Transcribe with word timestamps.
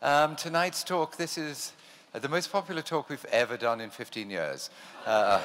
Um, 0.00 0.36
tonight's 0.36 0.84
talk, 0.84 1.16
this 1.16 1.36
is 1.36 1.72
uh, 2.14 2.20
the 2.20 2.28
most 2.28 2.52
popular 2.52 2.82
talk 2.82 3.08
we've 3.08 3.24
ever 3.32 3.56
done 3.56 3.80
in 3.80 3.90
15 3.90 4.30
years. 4.30 4.70
Uh, 5.04 5.40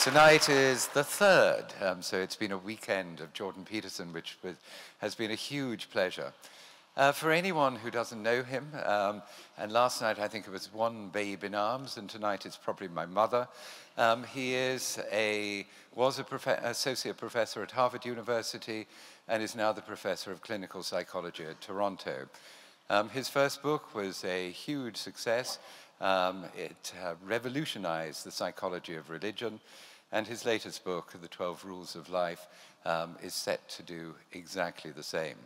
Tonight 0.00 0.48
is 0.48 0.86
the 0.88 1.02
third, 1.02 1.64
um, 1.80 2.00
so 2.00 2.18
it's 2.18 2.36
been 2.36 2.52
a 2.52 2.58
weekend 2.58 3.20
of 3.20 3.32
Jordan 3.32 3.64
Peterson, 3.64 4.12
which 4.12 4.36
was, 4.44 4.54
has 4.98 5.16
been 5.16 5.32
a 5.32 5.34
huge 5.34 5.90
pleasure. 5.90 6.32
Uh, 6.96 7.10
for 7.10 7.32
anyone 7.32 7.74
who 7.74 7.90
doesn't 7.90 8.22
know 8.22 8.44
him, 8.44 8.68
um, 8.84 9.20
and 9.58 9.72
last 9.72 10.00
night 10.00 10.20
I 10.20 10.28
think 10.28 10.46
it 10.46 10.52
was 10.52 10.72
one 10.72 11.08
babe 11.08 11.42
in 11.42 11.52
arms, 11.52 11.96
and 11.96 12.08
tonight 12.08 12.46
it's 12.46 12.56
probably 12.56 12.86
my 12.86 13.04
mother. 13.04 13.48
Um, 13.98 14.22
he 14.22 14.54
is 14.54 15.00
a, 15.10 15.66
was 15.96 16.20
a 16.20 16.24
prof 16.24 16.46
associate 16.46 17.16
professor 17.16 17.64
at 17.64 17.72
Harvard 17.72 18.04
University 18.04 18.86
and 19.26 19.42
is 19.42 19.56
now 19.56 19.72
the 19.72 19.80
professor 19.80 20.30
of 20.30 20.40
clinical 20.40 20.84
psychology 20.84 21.42
at 21.42 21.60
Toronto. 21.60 22.28
Um, 22.88 23.08
his 23.08 23.28
first 23.28 23.60
book 23.60 23.92
was 23.92 24.24
a 24.24 24.52
huge 24.52 24.96
success. 24.96 25.58
Um, 26.00 26.44
it 26.56 26.92
uh, 27.04 27.14
revolutionized 27.26 28.24
the 28.24 28.30
psychology 28.30 28.94
of 28.94 29.10
religion. 29.10 29.58
And 30.12 30.28
his 30.28 30.44
latest 30.44 30.84
book, 30.84 31.12
The 31.20 31.26
12 31.26 31.64
Rules 31.64 31.96
of 31.96 32.08
Life, 32.08 32.46
um, 32.84 33.16
is 33.20 33.34
set 33.34 33.68
to 33.70 33.82
do 33.82 34.14
exactly 34.32 34.92
the 34.92 35.02
same. 35.02 35.36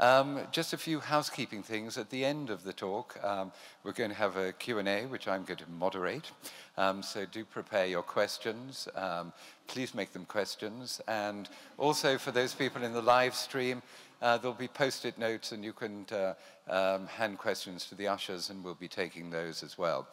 Um, 0.00 0.42
just 0.52 0.72
a 0.72 0.78
few 0.78 1.00
housekeeping 1.00 1.64
things. 1.64 1.98
At 1.98 2.08
the 2.10 2.24
end 2.24 2.50
of 2.50 2.62
the 2.62 2.72
talk, 2.72 3.18
um, 3.24 3.50
we're 3.82 3.92
going 3.92 4.10
to 4.10 4.16
have 4.16 4.36
a 4.36 4.52
Q&A, 4.52 5.06
which 5.06 5.26
I'm 5.26 5.42
going 5.42 5.58
to 5.58 5.68
moderate. 5.70 6.30
Um, 6.76 7.02
so 7.02 7.26
do 7.26 7.44
prepare 7.44 7.86
your 7.86 8.04
questions. 8.04 8.86
Um, 8.94 9.32
please 9.66 9.96
make 9.96 10.12
them 10.12 10.24
questions. 10.24 11.00
And 11.08 11.48
also 11.78 12.16
for 12.16 12.30
those 12.30 12.54
people 12.54 12.84
in 12.84 12.92
the 12.92 13.02
live 13.02 13.34
stream, 13.34 13.82
uh, 14.22 14.38
there'll 14.38 14.54
be 14.54 14.68
post-it 14.68 15.18
notes 15.18 15.50
and 15.50 15.64
you 15.64 15.72
can 15.72 16.06
uh, 16.12 16.34
um, 16.70 17.08
hand 17.08 17.38
questions 17.38 17.86
to 17.86 17.96
the 17.96 18.06
ushers 18.06 18.50
and 18.50 18.62
we'll 18.62 18.74
be 18.74 18.88
taking 18.88 19.30
those 19.30 19.64
as 19.64 19.76
well. 19.76 20.06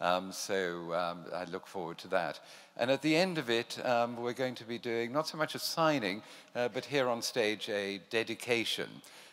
Um, 0.00 0.32
so 0.32 0.92
um, 0.94 1.24
I 1.32 1.44
look 1.44 1.66
forward 1.66 1.98
to 1.98 2.08
that. 2.08 2.40
And 2.76 2.90
at 2.90 3.02
the 3.02 3.16
end 3.16 3.38
of 3.38 3.50
it, 3.50 3.84
um, 3.84 4.16
we're 4.16 4.32
going 4.32 4.54
to 4.56 4.64
be 4.64 4.78
doing 4.78 5.12
not 5.12 5.28
so 5.28 5.36
much 5.38 5.54
a 5.54 5.58
signing, 5.60 6.22
uh, 6.54 6.68
but 6.68 6.84
here 6.84 7.08
on 7.08 7.22
stage 7.22 7.68
a 7.68 8.00
dedication. 8.10 8.88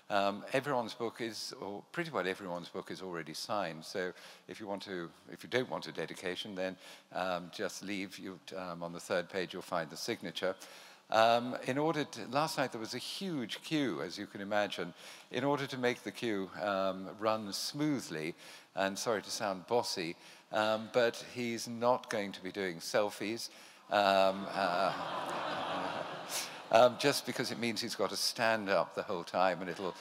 Um, 0.10 0.44
everyone's 0.54 0.94
book 0.94 1.20
is, 1.20 1.54
or 1.60 1.82
pretty 1.92 2.12
well 2.12 2.28
everyone's 2.28 2.70
book 2.70 2.92
is 2.92 3.02
already 3.02 3.34
signed. 3.34 3.84
So 3.84 4.14
if 4.48 4.60
you 4.60 4.68
want 4.68 4.84
to, 4.84 5.10
if 5.32 5.44
you 5.44 5.50
don't 5.50 5.70
want 5.70 5.88
a 5.88 5.92
dedication, 5.92 6.54
then 6.54 6.76
um, 7.14 7.50
just 7.54 7.84
leave. 7.84 8.20
You, 8.20 8.40
um, 8.56 8.84
on 8.84 8.94
the 8.94 9.00
third 9.00 9.30
page, 9.30 9.54
you'll 9.54 9.64
find 9.64 9.90
the 9.90 9.98
signature. 9.98 10.56
Um, 11.12 11.56
in 11.68 11.78
order 11.78 12.04
to, 12.04 12.28
last 12.32 12.58
night 12.58 12.72
there 12.72 12.82
was 12.82 12.96
a 12.96 13.00
huge 13.00 13.62
queue, 13.64 14.02
as 14.02 14.18
you 14.18 14.28
can 14.28 14.42
imagine. 14.42 14.94
In 15.32 15.44
order 15.44 15.66
to 15.68 15.78
make 15.78 16.04
the 16.04 16.12
queue 16.12 16.50
um, 16.62 17.10
run 17.20 17.52
smoothly, 17.52 18.36
and 18.76 18.98
sorry 18.98 19.22
to 19.22 19.32
sound 19.32 19.66
bossy, 19.68 20.16
um, 20.52 20.90
but 20.94 21.24
he's 21.34 21.68
not 21.68 22.10
going 22.10 22.32
to 22.32 22.44
be 22.44 22.52
doing 22.52 22.78
selfies. 22.78 23.50
Uh, 23.90 24.94
um, 26.72 26.96
just 27.00 27.26
because 27.26 27.52
it 27.52 27.60
means 27.60 27.82
he's 27.82 27.96
got 27.96 28.10
to 28.10 28.18
stand 28.18 28.70
up 28.70 28.96
the 28.96 29.04
whole 29.04 29.24
time 29.24 29.62
and 29.62 29.70
it'll 29.70 29.96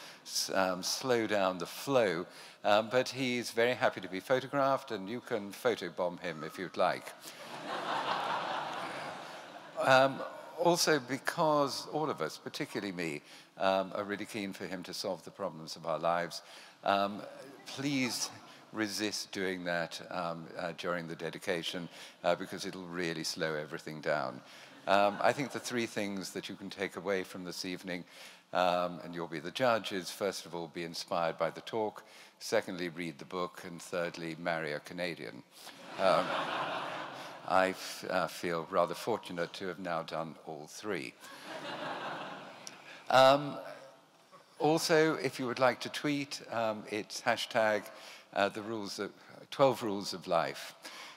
um, 0.55 0.83
slow 0.83 1.27
down 1.27 1.59
the 1.59 1.67
flow. 1.67 2.27
Um, 2.65 2.89
but 2.91 3.09
he's 3.11 3.51
very 3.51 3.75
happy 3.75 4.01
to 4.01 4.09
be 4.09 4.21
photographed, 4.21 4.91
and 4.91 5.09
you 5.09 5.21
can 5.21 5.53
photobomb 5.53 6.21
him 6.21 6.43
if 6.45 6.59
you'd 6.59 6.77
like. 6.77 7.13
Um, 9.87 10.21
also, 10.59 10.99
because 10.99 11.89
all 11.93 12.09
of 12.09 12.23
us, 12.23 12.39
particularly 12.39 12.93
me, 12.93 13.21
um, 13.59 13.93
are 13.95 14.05
really 14.05 14.25
keen 14.25 14.55
for 14.55 14.67
him 14.67 14.83
to 14.85 14.95
solve 14.95 15.23
the 15.25 15.31
problems 15.31 15.77
of 15.77 15.85
our 15.85 15.99
lives, 15.99 16.41
please 17.67 18.31
resist 18.75 19.31
doing 19.33 19.65
that 19.65 20.01
um, 20.11 20.45
uh, 20.59 20.73
during 20.77 21.07
the 21.07 21.15
dedication 21.15 21.89
uh, 22.25 22.35
because 22.35 22.67
it'll 22.67 22.87
really 22.87 23.25
slow 23.25 23.55
everything 23.55 24.01
down. 24.01 24.41
Um, 24.87 25.17
I 25.21 25.33
think 25.33 25.53
the 25.53 25.59
three 25.59 25.87
things 25.87 26.31
that 26.31 26.49
you 26.49 26.57
can 26.57 26.69
take 26.69 26.97
away 26.97 27.23
from 27.23 27.45
this 27.45 27.65
evening, 27.65 28.05
um, 28.53 29.01
and 29.03 29.15
you'll 29.15 29.27
be 29.27 29.41
the 29.41 29.51
judge, 29.51 29.93
is 29.93 30.11
first 30.11 30.45
of 30.45 30.55
all, 30.55 30.69
be 30.69 30.85
inspired 30.85 31.39
by 31.39 31.51
the 31.51 31.63
talk, 31.63 32.05
secondly, 32.39 32.91
read 32.91 33.19
the 33.19 33.25
book, 33.25 33.63
and 33.67 33.81
thirdly, 33.81 34.37
marry 34.39 34.73
a 34.73 34.81
Canadian. 34.81 35.43
Um, 35.99 36.27
I 37.49 37.75
uh, 38.09 38.27
feel 38.27 38.67
rather 38.71 38.95
fortunate 38.95 39.53
to 39.55 39.69
have 39.69 39.79
now 39.79 40.03
done 40.03 40.35
all 40.47 40.67
three. 40.67 41.15
Um, 43.11 43.57
also, 44.59 45.15
if 45.15 45.39
you 45.39 45.47
would 45.47 45.59
like 45.59 45.81
to 45.81 45.89
tweet, 45.89 46.41
um, 46.51 46.85
it's 46.91 47.21
hashtag 47.21 47.83
uh, 48.33 48.49
the 48.49 48.63
rules 48.63 48.99
of, 48.99 49.11
12 49.51 49.83
rules 49.83 50.15
of 50.15 50.27
life. 50.27 50.75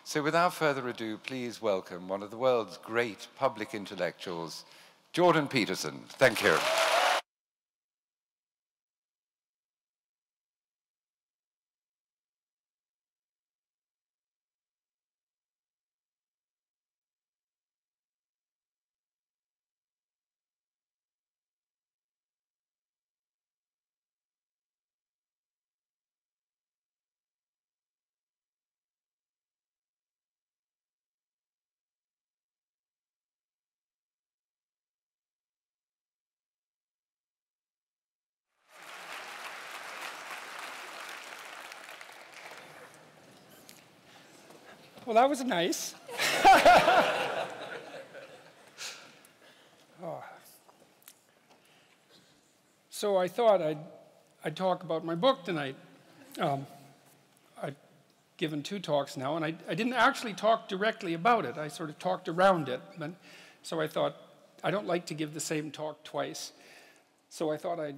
So 0.07 0.23
without 0.23 0.53
further 0.53 0.87
ado, 0.87 1.17
please 1.17 1.61
welcome 1.61 2.07
one 2.07 2.23
of 2.23 2.31
the 2.31 2.37
world's 2.37 2.77
great 2.77 3.27
public 3.35 3.73
intellectuals, 3.73 4.63
Jordan 5.11 5.49
Peterson. 5.49 5.99
Thank 6.11 6.41
you. 6.41 6.57
That 45.17 45.29
was 45.29 45.43
nice. 45.43 45.95
oh. 50.03 50.23
So 52.91 53.17
I 53.17 53.27
thought 53.27 53.59
I'd, 53.59 53.79
I'd 54.45 54.55
talk 54.55 54.83
about 54.83 55.03
my 55.03 55.15
book 55.15 55.43
tonight. 55.43 55.75
Um, 56.39 56.67
I've 57.59 57.73
given 58.37 58.61
two 58.61 58.77
talks 58.77 59.17
now, 59.17 59.35
and 59.35 59.43
I, 59.43 59.55
I 59.67 59.73
didn't 59.73 59.93
actually 59.93 60.33
talk 60.33 60.69
directly 60.69 61.15
about 61.15 61.45
it. 61.45 61.57
I 61.57 61.67
sort 61.67 61.89
of 61.89 61.97
talked 61.97 62.29
around 62.29 62.69
it. 62.69 62.79
But, 62.99 63.09
so 63.63 63.81
I 63.81 63.87
thought, 63.87 64.15
I 64.63 64.69
don't 64.69 64.85
like 64.85 65.07
to 65.07 65.15
give 65.15 65.33
the 65.33 65.39
same 65.39 65.71
talk 65.71 66.03
twice. 66.03 66.51
So 67.29 67.51
I 67.51 67.57
thought 67.57 67.79
I'd 67.79 67.97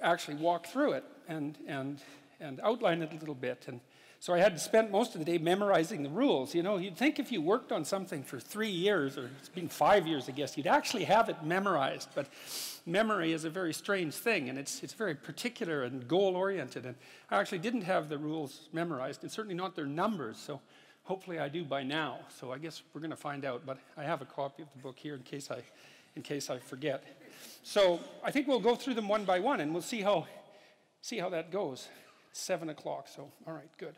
actually 0.00 0.36
walk 0.36 0.68
through 0.68 0.92
it 0.92 1.04
and, 1.26 1.58
and, 1.66 2.00
and 2.38 2.60
outline 2.62 3.02
it 3.02 3.10
a 3.10 3.16
little 3.16 3.34
bit. 3.34 3.64
And, 3.66 3.80
so 4.22 4.32
I 4.32 4.38
had 4.38 4.54
to 4.54 4.62
spend 4.62 4.92
most 4.92 5.16
of 5.16 5.18
the 5.18 5.24
day 5.24 5.38
memorizing 5.38 6.04
the 6.04 6.08
rules. 6.08 6.54
You 6.54 6.62
know, 6.62 6.76
you'd 6.76 6.96
think 6.96 7.18
if 7.18 7.32
you 7.32 7.42
worked 7.42 7.72
on 7.72 7.84
something 7.84 8.22
for 8.22 8.38
three 8.38 8.70
years, 8.70 9.18
or 9.18 9.28
it's 9.40 9.48
been 9.48 9.66
five 9.66 10.06
years, 10.06 10.28
I 10.28 10.30
guess, 10.30 10.56
you'd 10.56 10.68
actually 10.68 11.02
have 11.02 11.28
it 11.28 11.42
memorized. 11.42 12.08
But 12.14 12.28
memory 12.86 13.32
is 13.32 13.44
a 13.44 13.50
very 13.50 13.74
strange 13.74 14.14
thing, 14.14 14.48
and 14.48 14.60
it's, 14.60 14.80
it's 14.84 14.92
very 14.92 15.16
particular 15.16 15.82
and 15.82 16.06
goal 16.06 16.36
oriented. 16.36 16.86
And 16.86 16.94
I 17.32 17.40
actually 17.40 17.58
didn't 17.58 17.82
have 17.82 18.08
the 18.08 18.16
rules 18.16 18.68
memorized, 18.72 19.24
and 19.24 19.32
certainly 19.32 19.56
not 19.56 19.74
their 19.74 19.86
numbers. 19.86 20.38
So 20.38 20.60
hopefully 21.02 21.40
I 21.40 21.48
do 21.48 21.64
by 21.64 21.82
now. 21.82 22.20
So 22.38 22.52
I 22.52 22.58
guess 22.58 22.82
we're 22.94 23.00
going 23.00 23.10
to 23.10 23.16
find 23.16 23.44
out. 23.44 23.66
But 23.66 23.78
I 23.96 24.04
have 24.04 24.22
a 24.22 24.26
copy 24.26 24.62
of 24.62 24.68
the 24.72 24.78
book 24.78 25.00
here 25.00 25.16
in 25.16 25.22
case 25.24 25.50
I, 25.50 25.64
in 26.14 26.22
case 26.22 26.48
I 26.48 26.60
forget. 26.60 27.02
So 27.64 27.98
I 28.22 28.30
think 28.30 28.46
we'll 28.46 28.60
go 28.60 28.76
through 28.76 28.94
them 28.94 29.08
one 29.08 29.24
by 29.24 29.40
one, 29.40 29.58
and 29.58 29.72
we'll 29.72 29.82
see 29.82 30.02
how, 30.02 30.28
see 31.00 31.18
how 31.18 31.28
that 31.30 31.50
goes. 31.50 31.88
Seven 32.32 32.70
o'clock, 32.70 33.08
so 33.08 33.30
all 33.46 33.52
right, 33.52 33.68
good. 33.78 33.94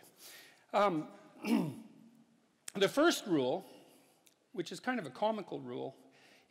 Um, 0.73 1.07
the 2.75 2.89
first 2.89 3.27
rule, 3.27 3.65
which 4.53 4.73
is 4.73 4.81
kind 4.81 4.99
of 4.99 5.07
a 5.07 5.11
comical 5.11 5.61
rule, 5.61 5.95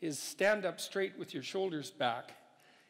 is 0.01 0.17
stand 0.17 0.65
up 0.65 0.79
straight 0.79 1.17
with 1.17 1.33
your 1.33 1.43
shoulders 1.43 1.91
back. 1.91 2.31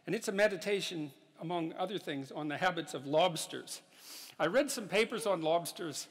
And 0.06 0.16
it's 0.16 0.28
a 0.28 0.32
meditation, 0.32 1.12
among 1.42 1.74
other 1.74 1.98
things, 1.98 2.32
on 2.32 2.48
the 2.48 2.58
habits 2.58 2.94
of 2.94 3.06
lobsters. 3.06 3.82
I 4.40 4.48
read 4.48 4.70
some 4.70 4.88
papers 4.88 5.26
on 5.26 5.42
lobsters 5.42 6.08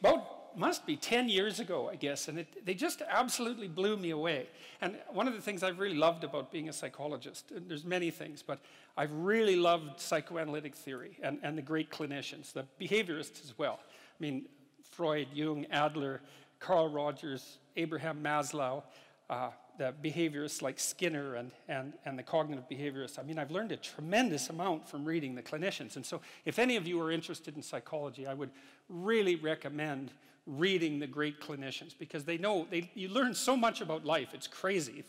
about 0.00 0.43
must 0.56 0.86
be 0.86 0.96
10 0.96 1.28
years 1.28 1.60
ago, 1.60 1.88
I 1.88 1.96
guess, 1.96 2.28
and 2.28 2.38
it, 2.38 2.64
they 2.64 2.74
just 2.74 3.02
absolutely 3.08 3.68
blew 3.68 3.96
me 3.96 4.10
away. 4.10 4.48
And 4.80 4.96
one 5.10 5.26
of 5.26 5.34
the 5.34 5.40
things 5.40 5.62
I've 5.62 5.78
really 5.78 5.96
loved 5.96 6.24
about 6.24 6.52
being 6.52 6.68
a 6.68 6.72
psychologist, 6.72 7.52
there's 7.68 7.84
many 7.84 8.10
things, 8.10 8.42
but 8.42 8.60
I've 8.96 9.12
really 9.12 9.56
loved 9.56 10.00
psychoanalytic 10.00 10.74
theory 10.74 11.18
and, 11.22 11.38
and 11.42 11.58
the 11.58 11.62
great 11.62 11.90
clinicians, 11.90 12.52
the 12.52 12.66
behaviorists 12.80 13.42
as 13.44 13.56
well. 13.58 13.80
I 13.82 14.22
mean, 14.22 14.46
Freud, 14.82 15.28
Jung, 15.32 15.66
Adler, 15.70 16.20
Carl 16.60 16.88
Rogers, 16.88 17.58
Abraham 17.76 18.22
Maslow, 18.22 18.82
uh, 19.28 19.50
the 19.76 19.92
behaviorists 20.02 20.62
like 20.62 20.78
Skinner 20.78 21.34
and, 21.34 21.50
and, 21.68 21.94
and 22.04 22.18
the 22.18 22.22
cognitive 22.22 22.68
behaviorists. 22.68 23.18
I 23.18 23.22
mean, 23.22 23.38
I've 23.38 23.50
learned 23.50 23.72
a 23.72 23.76
tremendous 23.76 24.48
amount 24.50 24.88
from 24.88 25.04
reading 25.04 25.34
the 25.34 25.42
clinicians. 25.42 25.96
And 25.96 26.06
so, 26.06 26.20
if 26.44 26.58
any 26.58 26.76
of 26.76 26.86
you 26.86 27.00
are 27.02 27.10
interested 27.10 27.56
in 27.56 27.62
psychology, 27.62 28.26
I 28.26 28.34
would 28.34 28.50
really 28.88 29.34
recommend 29.34 30.12
reading 30.46 30.98
the 30.98 31.06
great 31.06 31.40
clinicians 31.40 31.94
because 31.98 32.24
they 32.24 32.38
know, 32.38 32.66
they, 32.70 32.90
you 32.94 33.08
learn 33.08 33.34
so 33.34 33.56
much 33.56 33.80
about 33.80 34.04
life. 34.04 34.28
It's 34.34 34.46
crazy 34.46 35.04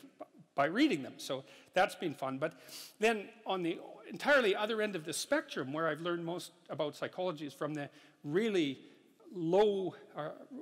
by 0.56 0.66
reading 0.66 1.04
them. 1.04 1.14
So, 1.18 1.44
that's 1.74 1.96
been 1.96 2.14
fun. 2.14 2.38
But 2.38 2.54
then, 3.00 3.28
on 3.46 3.62
the 3.62 3.80
entirely 4.10 4.56
other 4.56 4.82
end 4.82 4.96
of 4.96 5.06
the 5.06 5.14
spectrum, 5.14 5.74
where 5.74 5.88
I've 5.88 6.02
learned 6.02 6.26
most 6.26 6.52
about 6.70 6.96
psychology 6.96 7.46
is 7.46 7.54
from 7.54 7.74
the 7.74 7.90
really 8.24 8.80
low, 9.36 9.94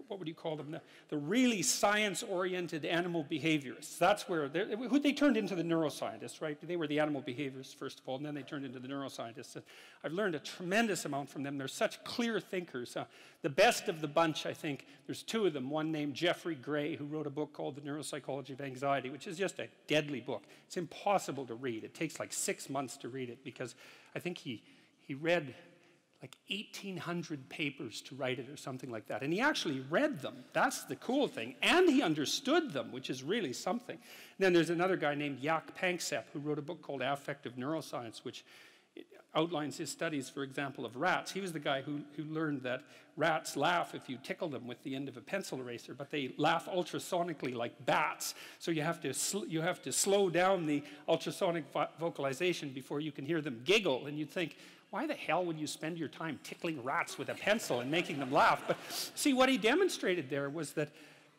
what 0.08 0.20
would 0.20 0.28
you 0.28 0.34
call 0.34 0.56
them, 0.56 0.72
the, 0.72 0.82
the 1.10 1.18
really 1.18 1.62
science-oriented 1.62 2.86
animal 2.86 3.26
behaviorists. 3.30 3.98
That's 3.98 4.28
where, 4.28 4.48
who 4.48 5.00
they 5.00 5.14
turned 5.14 5.38
into 5.38 5.56
the 5.56 5.64
neuroscientists, 5.64 6.42
right? 6.42 6.58
They 6.62 6.76
were 6.76 6.88
the 6.88 7.00
animal 7.00 7.22
behaviorists, 7.22 7.76
first 7.76 8.00
of 8.00 8.08
all, 8.08 8.18
and 8.18 8.26
then 8.26 8.34
they 8.34 8.42
turned 8.42 8.66
into 8.66 8.80
the 8.80 8.88
neuroscientists. 8.88 9.56
And 9.56 9.64
I've 10.04 10.14
learned 10.14 10.36
a 10.36 10.40
tremendous 10.40 11.06
amount 11.06 11.30
from 11.30 11.44
them. 11.44 11.58
They're 11.58 11.68
such 11.68 12.04
clear 12.04 12.40
thinkers. 12.40 12.98
Uh, 12.98 13.06
the 13.44 13.50
best 13.50 13.90
of 13.90 14.02
the 14.02 14.08
bunch, 14.08 14.46
I 14.46 14.54
think, 14.54 14.88
there's 15.06 15.24
two 15.24 15.46
of 15.46 15.54
them. 15.54 15.70
One 15.70 15.92
named 15.92 16.16
Jeffrey 16.16 16.56
Gray, 16.56 16.96
who 16.96 17.06
wrote 17.06 17.28
a 17.28 17.32
book 17.32 17.54
called 17.54 17.76
The 17.76 17.82
Neuropsychology 17.82 18.52
of 18.52 18.62
Anxiety, 18.62 19.10
which 19.10 19.28
is 19.28 19.38
just 19.38 19.60
a 19.60 19.68
deadly 19.88 20.22
book. 20.22 20.44
It's 20.66 20.78
impossible 20.78 21.46
to 21.46 21.54
read. 21.54 21.84
It 21.84 21.94
takes 21.94 22.20
like 22.20 22.34
six 22.34 22.70
months 22.70 22.98
to 22.98 23.10
read 23.10 23.30
it 23.30 23.44
because 23.44 23.76
I 24.16 24.20
think 24.20 24.40
he, 24.40 24.64
he 25.02 25.14
read 25.14 25.54
like 26.24 26.38
1,800 26.50 27.50
papers 27.50 28.02
to 28.04 28.16
write 28.16 28.40
it 28.40 28.48
or 28.48 28.56
something 28.56 28.90
like 28.90 29.08
that. 29.08 29.24
And 29.24 29.34
he 29.34 29.42
actually 29.42 29.82
read 29.90 30.22
them. 30.22 30.36
That's 30.54 30.86
the 30.86 30.96
cool 30.96 31.28
thing. 31.28 31.56
And 31.62 31.90
he 31.90 32.02
understood 32.02 32.72
them, 32.72 32.94
which 32.94 33.10
is 33.10 33.24
really 33.24 33.52
something. 33.52 33.98
And 33.98 34.40
then 34.40 34.54
there's 34.54 34.70
another 34.70 34.96
guy 34.96 35.16
named 35.16 35.42
Jaak 35.42 35.78
Panksepp 35.78 36.24
who 36.32 36.40
wrote 36.40 36.58
a 36.58 36.62
book 36.62 36.82
called 36.82 37.02
Affective 37.02 37.58
Neuroscience, 37.58 38.24
which 38.24 38.46
outlines 39.36 39.78
his 39.78 39.90
studies, 39.90 40.30
for 40.30 40.44
example, 40.44 40.86
of 40.86 40.96
rats. 40.96 41.32
He 41.32 41.42
was 41.42 41.52
the 41.52 41.60
guy 41.60 41.82
who, 41.82 42.00
who 42.16 42.24
learned 42.24 42.62
that 42.62 42.84
rats 43.18 43.58
laugh 43.58 43.94
if 43.94 44.08
you 44.08 44.18
tickle 44.24 44.48
them 44.48 44.66
with 44.66 44.82
the 44.84 44.96
end 44.96 45.10
of 45.10 45.18
a 45.18 45.22
pencil 45.22 45.60
eraser, 45.60 45.94
but 45.94 46.10
they 46.10 46.34
laugh 46.38 46.68
ultrasonically 46.68 47.54
like 47.54 47.86
bats. 47.86 48.34
So 48.60 48.72
you 48.72 48.82
have 48.84 49.02
to, 49.02 49.14
you 49.48 49.62
have 49.62 49.82
to 49.82 49.92
slow 49.92 50.30
down 50.30 50.68
the 50.68 50.84
ultrasonic 51.10 51.66
vo 51.74 51.88
vocalization 52.00 52.70
before 52.70 53.02
you 53.02 53.12
can 53.12 53.26
hear 53.26 53.42
them 53.42 53.62
giggle. 53.66 54.06
And 54.06 54.18
you'd 54.18 54.32
think, 54.32 54.56
why 54.94 55.08
the 55.08 55.16
hell 55.16 55.44
would 55.44 55.58
you 55.58 55.66
spend 55.66 55.98
your 55.98 56.08
time 56.08 56.40
tickling 56.44 56.80
rats 56.84 57.18
with 57.18 57.30
a 57.30 57.34
pencil 57.34 57.80
and 57.80 57.90
making 57.90 58.20
them 58.20 58.32
laugh? 58.32 58.62
But 58.68 58.78
see, 59.16 59.34
what 59.34 59.50
he 59.50 59.58
demonstrated 59.58 60.30
there 60.30 60.52
was 60.52 60.74
that, 60.74 60.90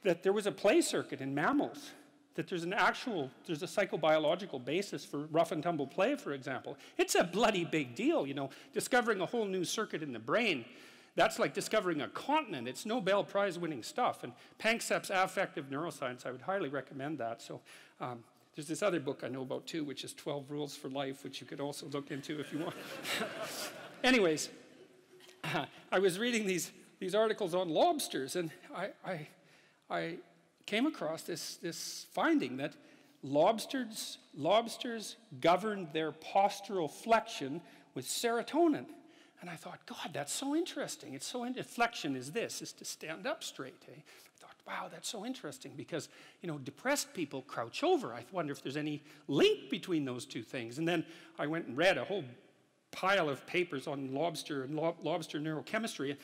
that 0.02 0.24
there 0.24 0.32
was 0.32 0.48
a 0.48 0.50
play 0.50 0.80
circuit 0.80 1.20
in 1.20 1.32
mammals, 1.32 1.92
that 2.34 2.48
there's 2.48 2.64
an 2.64 2.72
actual, 2.72 3.30
there's 3.46 3.62
a 3.62 3.66
psychobiological 3.66 4.64
basis 4.64 5.04
for 5.04 5.26
rough 5.26 5.52
and 5.52 5.62
tumble 5.62 5.86
play, 5.86 6.16
for 6.16 6.32
example. 6.32 6.76
It's 6.98 7.14
a 7.14 7.22
bloody 7.22 7.64
big 7.64 7.94
deal, 7.94 8.26
you 8.26 8.34
know, 8.34 8.50
discovering 8.72 9.20
a 9.20 9.26
whole 9.26 9.44
new 9.44 9.64
circuit 9.64 10.02
in 10.02 10.12
the 10.12 10.18
brain. 10.18 10.64
That's 11.14 11.38
like 11.38 11.54
discovering 11.54 12.00
a 12.00 12.08
continent. 12.08 12.66
It's 12.66 12.84
Nobel 12.84 13.22
Prize 13.22 13.56
winning 13.56 13.84
stuff. 13.84 14.24
And 14.24 14.32
Panksepp's 14.58 15.10
affective 15.10 15.66
neuroscience, 15.70 16.26
I 16.26 16.32
would 16.32 16.42
highly 16.42 16.70
recommend 16.70 17.18
that. 17.18 17.40
So 17.40 17.60
um, 18.00 18.24
there's 18.54 18.68
this 18.68 18.82
other 18.82 19.00
book 19.00 19.22
I 19.24 19.28
know 19.28 19.42
about 19.42 19.66
too, 19.66 19.84
which 19.84 20.04
is 20.04 20.14
12 20.14 20.50
Rules 20.50 20.76
for 20.76 20.88
Life, 20.88 21.24
which 21.24 21.40
you 21.40 21.46
could 21.46 21.60
also 21.60 21.86
look 21.86 22.10
into 22.10 22.38
if 22.40 22.52
you 22.52 22.60
want. 22.60 22.74
Anyways, 24.04 24.48
I 25.92 25.98
was 25.98 26.18
reading 26.18 26.46
these, 26.46 26.72
these 27.00 27.14
articles 27.14 27.54
on 27.54 27.68
lobsters, 27.68 28.36
and 28.36 28.50
I, 28.74 28.90
I, 29.04 29.28
I 29.90 30.16
came 30.66 30.86
across 30.86 31.22
this, 31.22 31.56
this 31.56 32.06
finding 32.12 32.56
that 32.58 32.74
lobsters, 33.22 34.18
lobsters 34.36 35.16
governed 35.40 35.88
their 35.92 36.12
postural 36.12 36.90
flexion 36.90 37.60
with 37.94 38.06
serotonin. 38.06 38.86
And 39.40 39.50
I 39.50 39.56
thought, 39.56 39.84
God, 39.86 40.10
that's 40.12 40.32
so 40.32 40.54
interesting. 40.54 41.14
It's 41.14 41.26
so 41.26 41.44
in- 41.44 41.54
flexion 41.64 42.16
is 42.16 42.32
this, 42.32 42.62
is 42.62 42.72
to 42.74 42.84
stand 42.84 43.26
up 43.26 43.44
straight. 43.44 43.82
Eh? 43.88 43.94
I 43.96 44.40
thought, 44.40 44.53
wow, 44.66 44.88
that's 44.90 45.08
so 45.08 45.24
interesting 45.26 45.72
because, 45.76 46.08
you 46.40 46.48
know, 46.48 46.58
depressed 46.58 47.12
people 47.12 47.42
crouch 47.42 47.82
over. 47.82 48.14
I 48.14 48.24
wonder 48.32 48.52
if 48.52 48.62
there's 48.62 48.76
any 48.76 49.02
link 49.28 49.70
between 49.70 50.04
those 50.04 50.24
two 50.24 50.42
things. 50.42 50.78
And 50.78 50.88
then 50.88 51.04
I 51.38 51.46
went 51.46 51.66
and 51.66 51.76
read 51.76 51.98
a 51.98 52.04
whole 52.04 52.24
pile 52.90 53.28
of 53.28 53.46
papers 53.46 53.86
on 53.86 54.14
lobster 54.14 54.64
and 54.64 54.74
lo- 54.74 54.96
lobster 55.02 55.38
neurochemistry. 55.38 56.16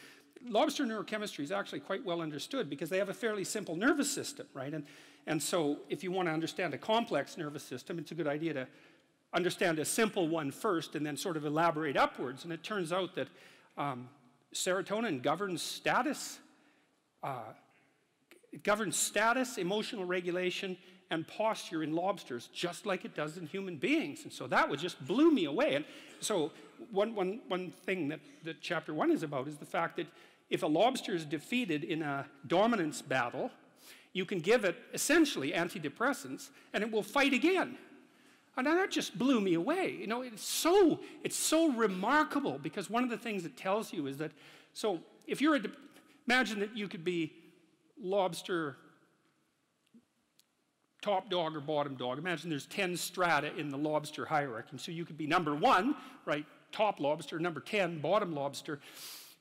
Lobster 0.48 0.84
neurochemistry 0.84 1.40
is 1.40 1.52
actually 1.52 1.80
quite 1.80 2.04
well 2.04 2.22
understood 2.22 2.70
because 2.70 2.88
they 2.88 2.98
have 2.98 3.10
a 3.10 3.14
fairly 3.14 3.44
simple 3.44 3.76
nervous 3.76 4.10
system, 4.10 4.46
right? 4.54 4.72
And, 4.72 4.84
and 5.26 5.42
so 5.42 5.78
if 5.90 6.02
you 6.02 6.10
want 6.10 6.28
to 6.28 6.32
understand 6.32 6.72
a 6.72 6.78
complex 6.78 7.36
nervous 7.36 7.62
system, 7.62 7.98
it's 7.98 8.12
a 8.12 8.14
good 8.14 8.28
idea 8.28 8.54
to 8.54 8.66
understand 9.32 9.78
a 9.78 9.84
simple 9.84 10.28
one 10.28 10.50
first 10.50 10.94
and 10.94 11.04
then 11.04 11.16
sort 11.16 11.36
of 11.36 11.44
elaborate 11.44 11.96
upwards. 11.96 12.44
And 12.44 12.52
it 12.52 12.62
turns 12.62 12.92
out 12.92 13.14
that 13.16 13.28
um, 13.76 14.08
serotonin 14.54 15.22
governs 15.22 15.62
status, 15.62 16.38
uh, 17.22 17.52
it 18.52 18.64
governs 18.64 18.96
status, 18.96 19.58
emotional 19.58 20.04
regulation, 20.04 20.76
and 21.10 21.26
posture 21.26 21.82
in 21.82 21.92
lobsters, 21.92 22.48
just 22.52 22.86
like 22.86 23.04
it 23.04 23.14
does 23.14 23.36
in 23.36 23.46
human 23.46 23.76
beings. 23.76 24.22
And 24.24 24.32
so 24.32 24.46
that 24.46 24.68
was 24.68 24.80
just 24.80 25.04
blew 25.06 25.30
me 25.30 25.44
away. 25.44 25.74
And 25.74 25.84
so 26.20 26.52
one, 26.90 27.14
one, 27.14 27.40
one 27.48 27.72
thing 27.84 28.08
that, 28.08 28.20
that 28.44 28.60
chapter 28.60 28.94
one 28.94 29.10
is 29.10 29.22
about 29.22 29.48
is 29.48 29.56
the 29.56 29.64
fact 29.64 29.96
that 29.96 30.06
if 30.50 30.62
a 30.62 30.66
lobster 30.66 31.14
is 31.14 31.24
defeated 31.24 31.84
in 31.84 32.02
a 32.02 32.26
dominance 32.46 33.02
battle, 33.02 33.50
you 34.12 34.24
can 34.24 34.40
give 34.40 34.64
it 34.64 34.76
essentially 34.92 35.52
antidepressants 35.52 36.50
and 36.72 36.82
it 36.82 36.90
will 36.90 37.02
fight 37.02 37.32
again. 37.32 37.76
And 38.56 38.66
that 38.66 38.90
just 38.90 39.18
blew 39.18 39.40
me 39.40 39.54
away. 39.54 39.96
You 40.00 40.06
know, 40.06 40.22
it's 40.22 40.42
so, 40.42 41.00
it's 41.24 41.36
so 41.36 41.70
remarkable 41.72 42.58
because 42.58 42.90
one 42.90 43.04
of 43.04 43.10
the 43.10 43.16
things 43.16 43.44
it 43.44 43.56
tells 43.56 43.92
you 43.92 44.06
is 44.06 44.18
that, 44.18 44.32
so 44.74 45.00
if 45.26 45.40
you're 45.40 45.56
a, 45.56 45.62
imagine 46.26 46.60
that 46.60 46.76
you 46.76 46.88
could 46.88 47.04
be 47.04 47.32
lobster 48.00 48.76
top 51.02 51.30
dog 51.30 51.56
or 51.56 51.60
bottom 51.60 51.94
dog. 51.94 52.18
Imagine 52.18 52.50
there's 52.50 52.66
10 52.66 52.96
strata 52.96 53.54
in 53.56 53.70
the 53.70 53.78
lobster 53.78 54.26
hierarchy. 54.26 54.76
So 54.76 54.92
you 54.92 55.04
could 55.04 55.16
be 55.16 55.26
number 55.26 55.54
one, 55.54 55.96
right, 56.26 56.44
top 56.72 57.00
lobster, 57.00 57.38
number 57.38 57.60
10, 57.60 58.00
bottom 58.00 58.34
lobster. 58.34 58.80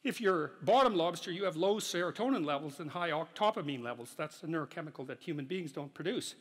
If 0.04 0.22
you're 0.22 0.52
bottom 0.62 0.96
lobster, 0.96 1.32
you 1.32 1.44
have 1.44 1.58
low 1.58 1.76
serotonin 1.76 2.46
levels 2.46 2.80
and 2.80 2.90
high 2.90 3.10
octopamine 3.10 3.84
levels. 3.84 4.14
That's 4.18 4.42
a 4.44 4.48
neurochemical 4.48 5.06
that 5.08 5.20
human 5.20 5.45
beings 5.45 5.74
don't 5.74 5.94
produce. 5.94 6.36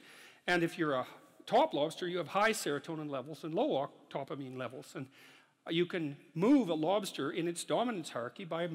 And 0.47 0.63
if 0.63 0.79
you're 0.79 0.95
a 0.95 1.07
top 1.47 1.75
lobster, 1.75 2.07
you 2.07 2.19
have 2.19 2.29
high 2.29 2.53
serotonin 2.53 3.11
levels 3.11 3.43
and 3.43 3.55
low 3.55 3.89
octopamine 4.13 4.57
levels. 4.57 4.93
And 4.95 5.07
you 5.69 5.87
can 5.87 6.17
move 6.35 6.69
a 6.69 6.75
lobster 6.75 7.33
in 7.33 7.49
its 7.49 7.65
dominance 7.65 8.11
hierarchy 8.11 8.45
by 8.45 8.69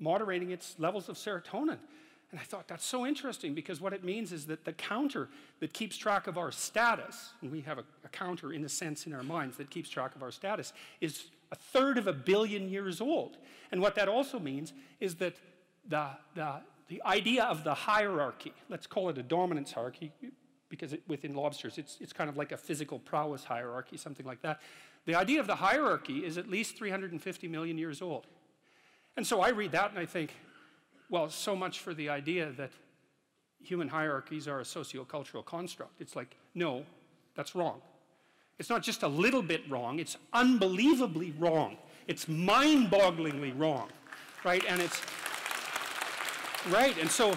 moderating 0.00 0.50
its 0.50 0.76
levels 0.78 1.10
of 1.10 1.16
serotonin. 1.16 1.78
And 2.30 2.40
I 2.40 2.42
thought 2.42 2.66
that's 2.66 2.84
so 2.84 3.06
interesting 3.06 3.54
because 3.54 3.80
what 3.80 3.92
it 3.92 4.02
means 4.02 4.32
is 4.32 4.46
that 4.46 4.64
the 4.64 4.72
counter 4.72 5.28
that 5.60 5.72
keeps 5.72 5.96
track 5.96 6.26
of 6.26 6.36
our 6.36 6.50
status, 6.50 7.30
and 7.40 7.52
we 7.52 7.60
have 7.60 7.78
a, 7.78 7.84
a, 8.04 8.08
counter 8.08 8.52
in 8.52 8.64
a 8.64 8.68
sense 8.68 9.06
in 9.06 9.14
our 9.14 9.22
minds 9.22 9.56
that 9.58 9.70
keeps 9.70 9.88
track 9.88 10.16
of 10.16 10.22
our 10.22 10.32
status, 10.32 10.72
is 11.00 11.26
a 11.52 11.56
third 11.56 11.98
of 11.98 12.08
a 12.08 12.12
billion 12.12 12.68
years 12.68 13.00
old. 13.00 13.36
And 13.70 13.80
what 13.80 13.94
that 13.94 14.08
also 14.08 14.40
means 14.40 14.72
is 14.98 15.14
that 15.16 15.36
the, 15.88 16.08
the, 16.34 16.56
the 16.88 17.00
idea 17.04 17.44
of 17.44 17.62
the 17.62 17.74
hierarchy, 17.74 18.52
let's 18.68 18.88
call 18.88 19.08
it 19.08 19.18
a 19.18 19.22
dominance 19.22 19.70
hierarchy, 19.70 20.12
because 20.68 20.92
it, 20.92 21.02
within 21.06 21.34
lobsters, 21.34 21.78
it's, 21.78 21.96
it's 22.00 22.12
kind 22.12 22.28
of 22.28 22.36
like 22.36 22.50
a 22.50 22.56
physical 22.56 22.98
prowess 22.98 23.44
hierarchy, 23.44 23.96
something 23.96 24.26
like 24.26 24.42
that. 24.42 24.60
The 25.04 25.14
idea 25.14 25.38
of 25.38 25.46
the 25.46 25.54
hierarchy 25.54 26.24
is 26.24 26.38
at 26.38 26.50
least 26.50 26.76
350 26.76 27.46
million 27.46 27.78
years 27.78 28.02
old. 28.02 28.26
And 29.16 29.24
so 29.24 29.40
I 29.40 29.50
read 29.50 29.70
that 29.72 29.90
and 29.90 29.98
I 30.00 30.06
think, 30.06 30.34
well, 31.10 31.28
so 31.28 31.54
much 31.54 31.80
for 31.80 31.94
the 31.94 32.08
idea 32.08 32.50
that 32.52 32.70
human 33.62 33.88
hierarchies 33.88 34.48
are 34.48 34.60
a 34.60 34.64
sociocultural 34.64 35.44
construct. 35.44 36.00
It's 36.00 36.16
like, 36.16 36.36
no, 36.54 36.84
that's 37.34 37.54
wrong. 37.54 37.80
It's 38.58 38.70
not 38.70 38.82
just 38.82 39.02
a 39.02 39.08
little 39.08 39.42
bit 39.42 39.62
wrong, 39.68 39.98
it's 39.98 40.16
unbelievably 40.32 41.34
wrong. 41.38 41.76
It's 42.06 42.28
mind 42.28 42.90
bogglingly 42.90 43.58
wrong, 43.58 43.88
right? 44.44 44.64
And 44.68 44.80
it's, 44.80 45.02
right? 46.70 46.96
And 46.98 47.10
so 47.10 47.34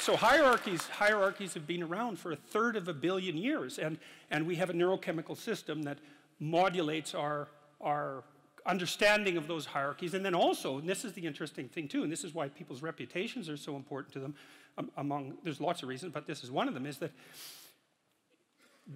so 0.00 0.16
hierarchies, 0.16 0.86
hierarchies 0.86 1.52
have 1.52 1.66
been 1.66 1.82
around 1.82 2.18
for 2.18 2.32
a 2.32 2.36
third 2.36 2.74
of 2.74 2.88
a 2.88 2.94
billion 2.94 3.36
years, 3.36 3.78
and, 3.78 3.98
and 4.30 4.46
we 4.46 4.56
have 4.56 4.70
a 4.70 4.72
neurochemical 4.72 5.36
system 5.36 5.82
that 5.82 5.98
modulates 6.38 7.14
our, 7.14 7.48
our 7.82 8.24
understanding 8.66 9.36
of 9.36 9.48
those 9.48 9.66
hierarchies. 9.66 10.14
And 10.14 10.24
then 10.24 10.34
also, 10.34 10.78
and 10.78 10.88
this 10.88 11.04
is 11.04 11.12
the 11.12 11.26
interesting 11.26 11.68
thing 11.68 11.88
too, 11.88 12.02
and 12.02 12.12
this 12.12 12.24
is 12.24 12.34
why 12.34 12.48
people's 12.48 12.82
reputations 12.82 13.48
are 13.48 13.56
so 13.56 13.76
important 13.76 14.12
to 14.14 14.20
them, 14.20 14.34
um, 14.78 14.90
among, 14.96 15.38
there's 15.42 15.60
lots 15.60 15.82
of 15.82 15.88
reasons, 15.88 16.12
but 16.12 16.26
this 16.26 16.44
is 16.44 16.50
one 16.50 16.68
of 16.68 16.74
them, 16.74 16.86
is 16.86 16.98
that 16.98 17.12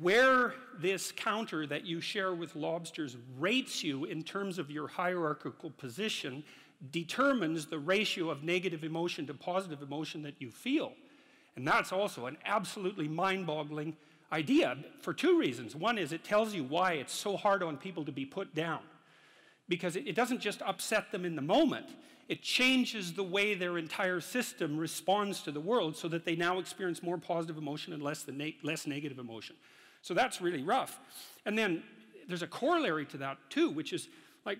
where 0.00 0.54
this 0.78 1.12
counter 1.12 1.66
that 1.66 1.84
you 1.84 2.00
share 2.00 2.34
with 2.34 2.56
lobsters 2.56 3.16
rates 3.38 3.84
you 3.84 4.04
in 4.04 4.22
terms 4.22 4.58
of 4.58 4.70
your 4.70 4.88
hierarchical 4.88 5.70
position 5.70 6.42
determines 6.90 7.66
the 7.66 7.78
ratio 7.78 8.30
of 8.30 8.42
negative 8.42 8.82
emotion 8.82 9.26
to 9.26 9.34
positive 9.34 9.82
emotion 9.82 10.22
that 10.22 10.34
you 10.38 10.50
feel. 10.50 10.92
And 11.56 11.66
that's 11.66 11.92
also 11.92 12.26
an 12.26 12.36
absolutely 12.44 13.06
mind 13.06 13.46
boggling 13.46 13.96
idea 14.32 14.76
for 15.00 15.14
two 15.14 15.38
reasons. 15.38 15.76
One 15.76 15.96
is 15.96 16.12
it 16.12 16.24
tells 16.24 16.54
you 16.54 16.64
why 16.64 16.94
it's 16.94 17.12
so 17.12 17.36
hard 17.36 17.62
on 17.62 17.76
people 17.76 18.04
to 18.04 18.12
be 18.12 18.26
put 18.26 18.54
down. 18.54 18.80
Because 19.68 19.96
it 19.96 20.14
doesn't 20.14 20.40
just 20.40 20.60
upset 20.62 21.10
them 21.10 21.24
in 21.24 21.36
the 21.36 21.42
moment, 21.42 21.86
it 22.28 22.42
changes 22.42 23.12
the 23.12 23.22
way 23.22 23.54
their 23.54 23.78
entire 23.78 24.20
system 24.20 24.76
responds 24.76 25.42
to 25.42 25.50
the 25.50 25.60
world 25.60 25.96
so 25.96 26.08
that 26.08 26.24
they 26.24 26.36
now 26.36 26.58
experience 26.58 27.02
more 27.02 27.18
positive 27.18 27.56
emotion 27.56 27.92
and 27.92 28.02
less, 28.02 28.26
ne 28.28 28.56
less 28.62 28.86
negative 28.86 29.18
emotion. 29.18 29.56
So 30.02 30.14
that's 30.14 30.40
really 30.40 30.62
rough. 30.62 31.00
And 31.46 31.56
then 31.56 31.82
there's 32.28 32.42
a 32.42 32.46
corollary 32.46 33.06
to 33.06 33.16
that 33.18 33.38
too, 33.50 33.70
which 33.70 33.92
is 33.92 34.08
like 34.44 34.58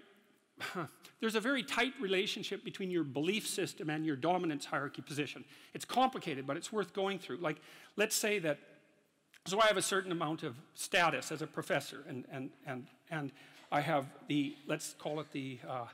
there's 1.20 1.34
a 1.34 1.40
very 1.40 1.62
tight 1.62 1.92
relationship 2.00 2.64
between 2.64 2.90
your 2.90 3.04
belief 3.04 3.46
system 3.46 3.90
and 3.90 4.04
your 4.04 4.16
dominance 4.16 4.64
hierarchy 4.64 5.02
position. 5.02 5.44
It's 5.72 5.84
complicated, 5.84 6.46
but 6.46 6.56
it's 6.56 6.72
worth 6.72 6.92
going 6.92 7.18
through. 7.18 7.38
Like, 7.38 7.60
let's 7.96 8.14
say 8.14 8.38
that, 8.40 8.58
so 9.46 9.60
I 9.60 9.66
have 9.66 9.76
a 9.76 9.82
certain 9.82 10.12
amount 10.12 10.42
of 10.42 10.56
status 10.74 11.32
as 11.32 11.42
a 11.42 11.46
professor, 11.46 12.04
and, 12.08 12.24
and, 12.30 12.50
and, 12.66 12.86
and 13.10 13.32
I 13.74 13.80
have 13.80 14.06
the, 14.28 14.54
let's 14.68 14.94
call 15.00 15.18
it 15.18 15.26
the, 15.32 15.58
uh, 15.68 15.86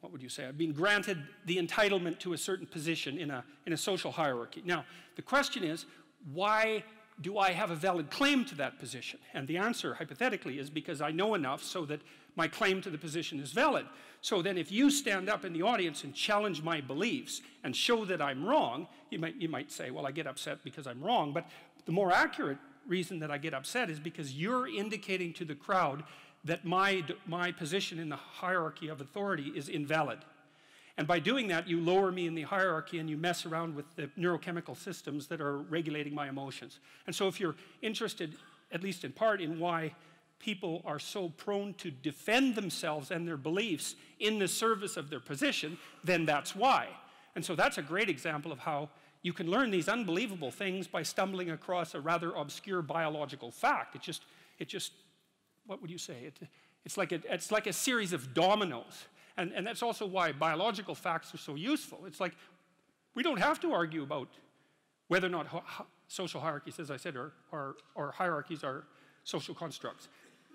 what 0.00 0.12
would 0.12 0.22
you 0.22 0.28
say? 0.28 0.46
I've 0.46 0.56
been 0.56 0.72
granted 0.72 1.18
the 1.44 1.56
entitlement 1.56 2.20
to 2.20 2.34
a 2.34 2.38
certain 2.38 2.66
position 2.66 3.18
in 3.18 3.32
a, 3.32 3.42
in 3.66 3.72
a 3.72 3.76
social 3.76 4.12
hierarchy. 4.12 4.62
Now, 4.64 4.84
the 5.16 5.22
question 5.22 5.64
is, 5.64 5.86
why 6.32 6.84
do 7.20 7.36
I 7.36 7.50
have 7.50 7.72
a 7.72 7.74
valid 7.74 8.10
claim 8.10 8.44
to 8.44 8.54
that 8.56 8.78
position? 8.78 9.18
And 9.34 9.48
the 9.48 9.56
answer, 9.56 9.94
hypothetically, 9.94 10.60
is 10.60 10.70
because 10.70 11.00
I 11.00 11.10
know 11.10 11.34
enough 11.34 11.64
so 11.64 11.84
that 11.86 12.00
my 12.36 12.46
claim 12.46 12.80
to 12.82 12.90
the 12.90 12.98
position 12.98 13.40
is 13.40 13.50
valid. 13.50 13.86
So 14.20 14.40
then, 14.40 14.56
if 14.56 14.70
you 14.70 14.88
stand 14.88 15.28
up 15.28 15.44
in 15.44 15.52
the 15.52 15.62
audience 15.62 16.04
and 16.04 16.14
challenge 16.14 16.62
my 16.62 16.80
beliefs 16.80 17.42
and 17.64 17.74
show 17.74 18.04
that 18.04 18.22
I'm 18.22 18.44
wrong, 18.44 18.86
you 19.10 19.18
might, 19.18 19.34
you 19.40 19.48
might 19.48 19.72
say, 19.72 19.90
Well, 19.90 20.06
I 20.06 20.12
get 20.12 20.28
upset 20.28 20.62
because 20.62 20.86
I'm 20.86 21.02
wrong. 21.02 21.32
But 21.32 21.46
the 21.86 21.92
more 21.92 22.12
accurate 22.12 22.58
reason 22.86 23.18
that 23.20 23.30
I 23.30 23.38
get 23.38 23.54
upset 23.54 23.90
is 23.90 23.98
because 23.98 24.34
you're 24.34 24.68
indicating 24.68 25.32
to 25.34 25.44
the 25.44 25.54
crowd 25.54 26.04
that 26.44 26.64
my, 26.64 27.02
my 27.26 27.50
position 27.52 27.98
in 27.98 28.08
the 28.08 28.16
hierarchy 28.16 28.88
of 28.88 29.00
authority 29.00 29.52
is 29.56 29.68
invalid. 29.68 30.18
And 30.96 31.06
by 31.08 31.18
doing 31.18 31.48
that, 31.48 31.68
you 31.68 31.80
lower 31.80 32.12
me 32.12 32.26
in 32.26 32.34
the 32.34 32.42
hierarchy 32.42 32.98
and 32.98 33.10
you 33.10 33.16
mess 33.16 33.46
around 33.46 33.74
with 33.74 33.96
the 33.96 34.08
neurochemical 34.18 34.76
systems 34.76 35.26
that 35.28 35.40
are 35.40 35.58
regulating 35.58 36.14
my 36.14 36.28
emotions. 36.28 36.78
And 37.06 37.16
so, 37.16 37.26
if 37.26 37.40
you're 37.40 37.56
interested, 37.82 38.36
at 38.70 38.82
least 38.82 39.04
in 39.04 39.10
part, 39.10 39.40
in 39.40 39.58
why 39.58 39.94
people 40.38 40.82
are 40.84 40.98
so 40.98 41.30
prone 41.30 41.74
to 41.74 41.90
defend 41.90 42.54
themselves 42.54 43.10
and 43.10 43.26
their 43.26 43.36
beliefs 43.36 43.96
in 44.20 44.38
the 44.38 44.46
service 44.46 44.96
of 44.96 45.10
their 45.10 45.20
position, 45.20 45.78
then 46.04 46.26
that's 46.26 46.54
why. 46.54 46.88
And 47.34 47.44
so, 47.44 47.56
that's 47.56 47.78
a 47.78 47.82
great 47.82 48.08
example 48.08 48.52
of 48.52 48.60
how 48.60 48.88
you 49.22 49.32
can 49.32 49.50
learn 49.50 49.72
these 49.72 49.88
unbelievable 49.88 50.52
things 50.52 50.86
by 50.86 51.02
stumbling 51.02 51.50
across 51.50 51.94
a 51.94 52.00
rather 52.00 52.30
obscure 52.34 52.82
biological 52.82 53.50
fact. 53.50 53.96
It 53.96 54.02
just, 54.02 54.22
it 54.60 54.68
just 54.68 54.92
what 55.66 55.80
would 55.80 55.90
you 55.90 55.98
say? 55.98 56.14
It, 56.26 56.48
it's, 56.84 56.96
like 56.96 57.12
a, 57.12 57.20
it's 57.30 57.50
like 57.50 57.66
a 57.66 57.72
series 57.72 58.12
of 58.12 58.34
dominoes. 58.34 59.06
And, 59.36 59.52
and 59.52 59.66
that's 59.66 59.82
also 59.82 60.06
why 60.06 60.32
biological 60.32 60.94
facts 60.94 61.34
are 61.34 61.38
so 61.38 61.54
useful. 61.54 62.04
It's 62.06 62.20
like 62.20 62.36
we 63.14 63.22
don't 63.22 63.40
have 63.40 63.60
to 63.60 63.72
argue 63.72 64.02
about 64.02 64.28
whether 65.08 65.26
or 65.26 65.30
not 65.30 65.46
social 66.08 66.40
hierarchies, 66.40 66.78
as 66.78 66.90
I 66.90 66.96
said, 66.96 67.16
are, 67.16 67.32
are, 67.52 67.74
or 67.94 68.12
hierarchies 68.12 68.64
are 68.64 68.84
social 69.24 69.54
constructs. 69.54 70.08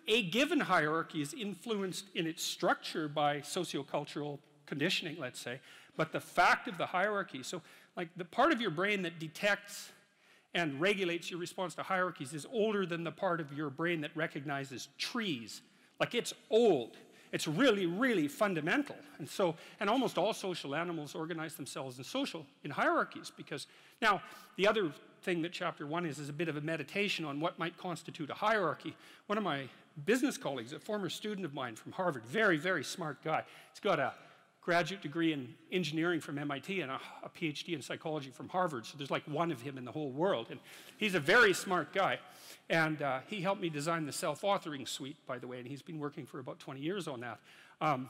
A 0.08 0.24
given 0.24 0.60
hierarchy 0.60 1.22
is 1.22 1.34
influenced 1.34 2.06
in 2.16 2.26
its 2.26 2.44
structure 2.44 3.08
by 3.08 3.40
sociocultural 3.40 4.40
conditioning, 4.66 5.18
let's 5.20 5.40
say, 5.40 5.60
but 5.98 6.12
the 6.12 6.20
fact 6.20 6.68
of 6.68 6.78
the 6.78 6.86
hierarchy, 6.86 7.44
so 7.44 7.62
like 7.96 8.08
the 8.16 8.26
part 8.26 8.52
of 8.52 8.62
your 8.62 8.72
brain 8.72 9.02
that 9.02 9.20
detects 9.20 9.92
and 10.54 10.80
regulates 10.82 11.30
your 11.30 11.40
response 11.40 11.76
to 11.76 11.84
hierarchies 11.84 12.34
is 12.34 12.46
older 12.52 12.86
than 12.86 13.04
the 13.04 13.12
part 13.12 13.40
of 13.40 13.54
your 13.54 13.70
brain 13.70 14.02
that 14.02 14.12
recognizes 14.16 14.90
trees. 14.98 15.62
Like 16.00 16.16
it's 16.16 16.34
old. 16.50 16.98
It's 17.32 17.48
really, 17.48 17.86
really 17.86 18.28
fundamental. 18.28 18.96
And 19.20 19.30
so, 19.30 19.56
and 19.80 19.90
almost 19.90 20.18
all 20.18 20.34
social 20.34 20.76
animals 20.76 21.14
organize 21.14 21.56
themselves 21.56 22.00
in 22.00 22.04
social, 22.04 22.46
in 22.64 22.72
hierarchies 22.72 23.32
because, 23.36 23.68
now, 24.02 24.22
the 24.56 24.68
other 24.68 24.92
thing 25.22 25.42
that 25.44 25.52
chapter 25.52 25.86
one 25.86 26.06
is, 26.06 26.18
is 26.18 26.30
a 26.30 26.34
bit 26.34 26.48
of 26.48 26.58
a 26.58 26.62
meditation 26.62 27.26
on 27.26 27.40
what 27.40 27.60
might 27.60 27.78
constitute 27.78 28.32
a 28.32 28.34
hierarchy. 28.34 28.96
One 29.28 29.38
of 29.38 29.44
my 29.44 29.66
business 30.06 30.38
colleagues, 30.38 30.74
a 30.74 30.80
former 30.80 31.10
student 31.10 31.46
of 31.46 31.54
mine 31.54 31.76
from 31.76 31.92
Harvard, 31.92 32.26
very, 32.26 32.58
very 32.58 32.84
smart 32.84 33.24
guy, 33.24 33.44
he's 33.72 33.80
got 33.80 34.00
a 34.00 34.14
graduate 34.70 35.02
degree 35.02 35.34
in 35.34 35.52
engineering 35.72 36.20
from 36.20 36.38
MIT 36.38 36.80
and 36.82 36.92
a, 36.92 37.00
a 37.24 37.30
PhD 37.30 37.74
in 37.74 37.82
psychology 37.82 38.30
from 38.30 38.48
Harvard. 38.50 38.86
So 38.86 39.00
there's 39.00 39.10
like 39.10 39.24
one 39.24 39.52
of 39.52 39.60
him 39.60 39.80
in 39.80 39.84
the 39.84 39.92
whole 39.92 40.12
world. 40.12 40.46
And 40.52 40.60
he's 40.98 41.16
a 41.16 41.20
very 41.20 41.56
smart 41.56 41.92
guy. 41.92 42.20
And 42.70 43.02
uh, 43.02 43.22
he 43.26 43.42
helped 43.42 43.64
me 43.64 43.70
design 43.70 44.06
the 44.06 44.12
self 44.12 44.42
authoring 44.44 44.88
suite, 44.88 45.18
by 45.26 45.40
the 45.40 45.48
way, 45.48 45.58
and 45.58 45.68
he's 45.68 45.82
been 45.82 45.98
working 45.98 46.24
for 46.24 46.38
about 46.38 46.60
20 46.60 46.82
years 46.82 47.08
on 47.08 47.22
that. 47.22 47.40
Um, 47.82 48.10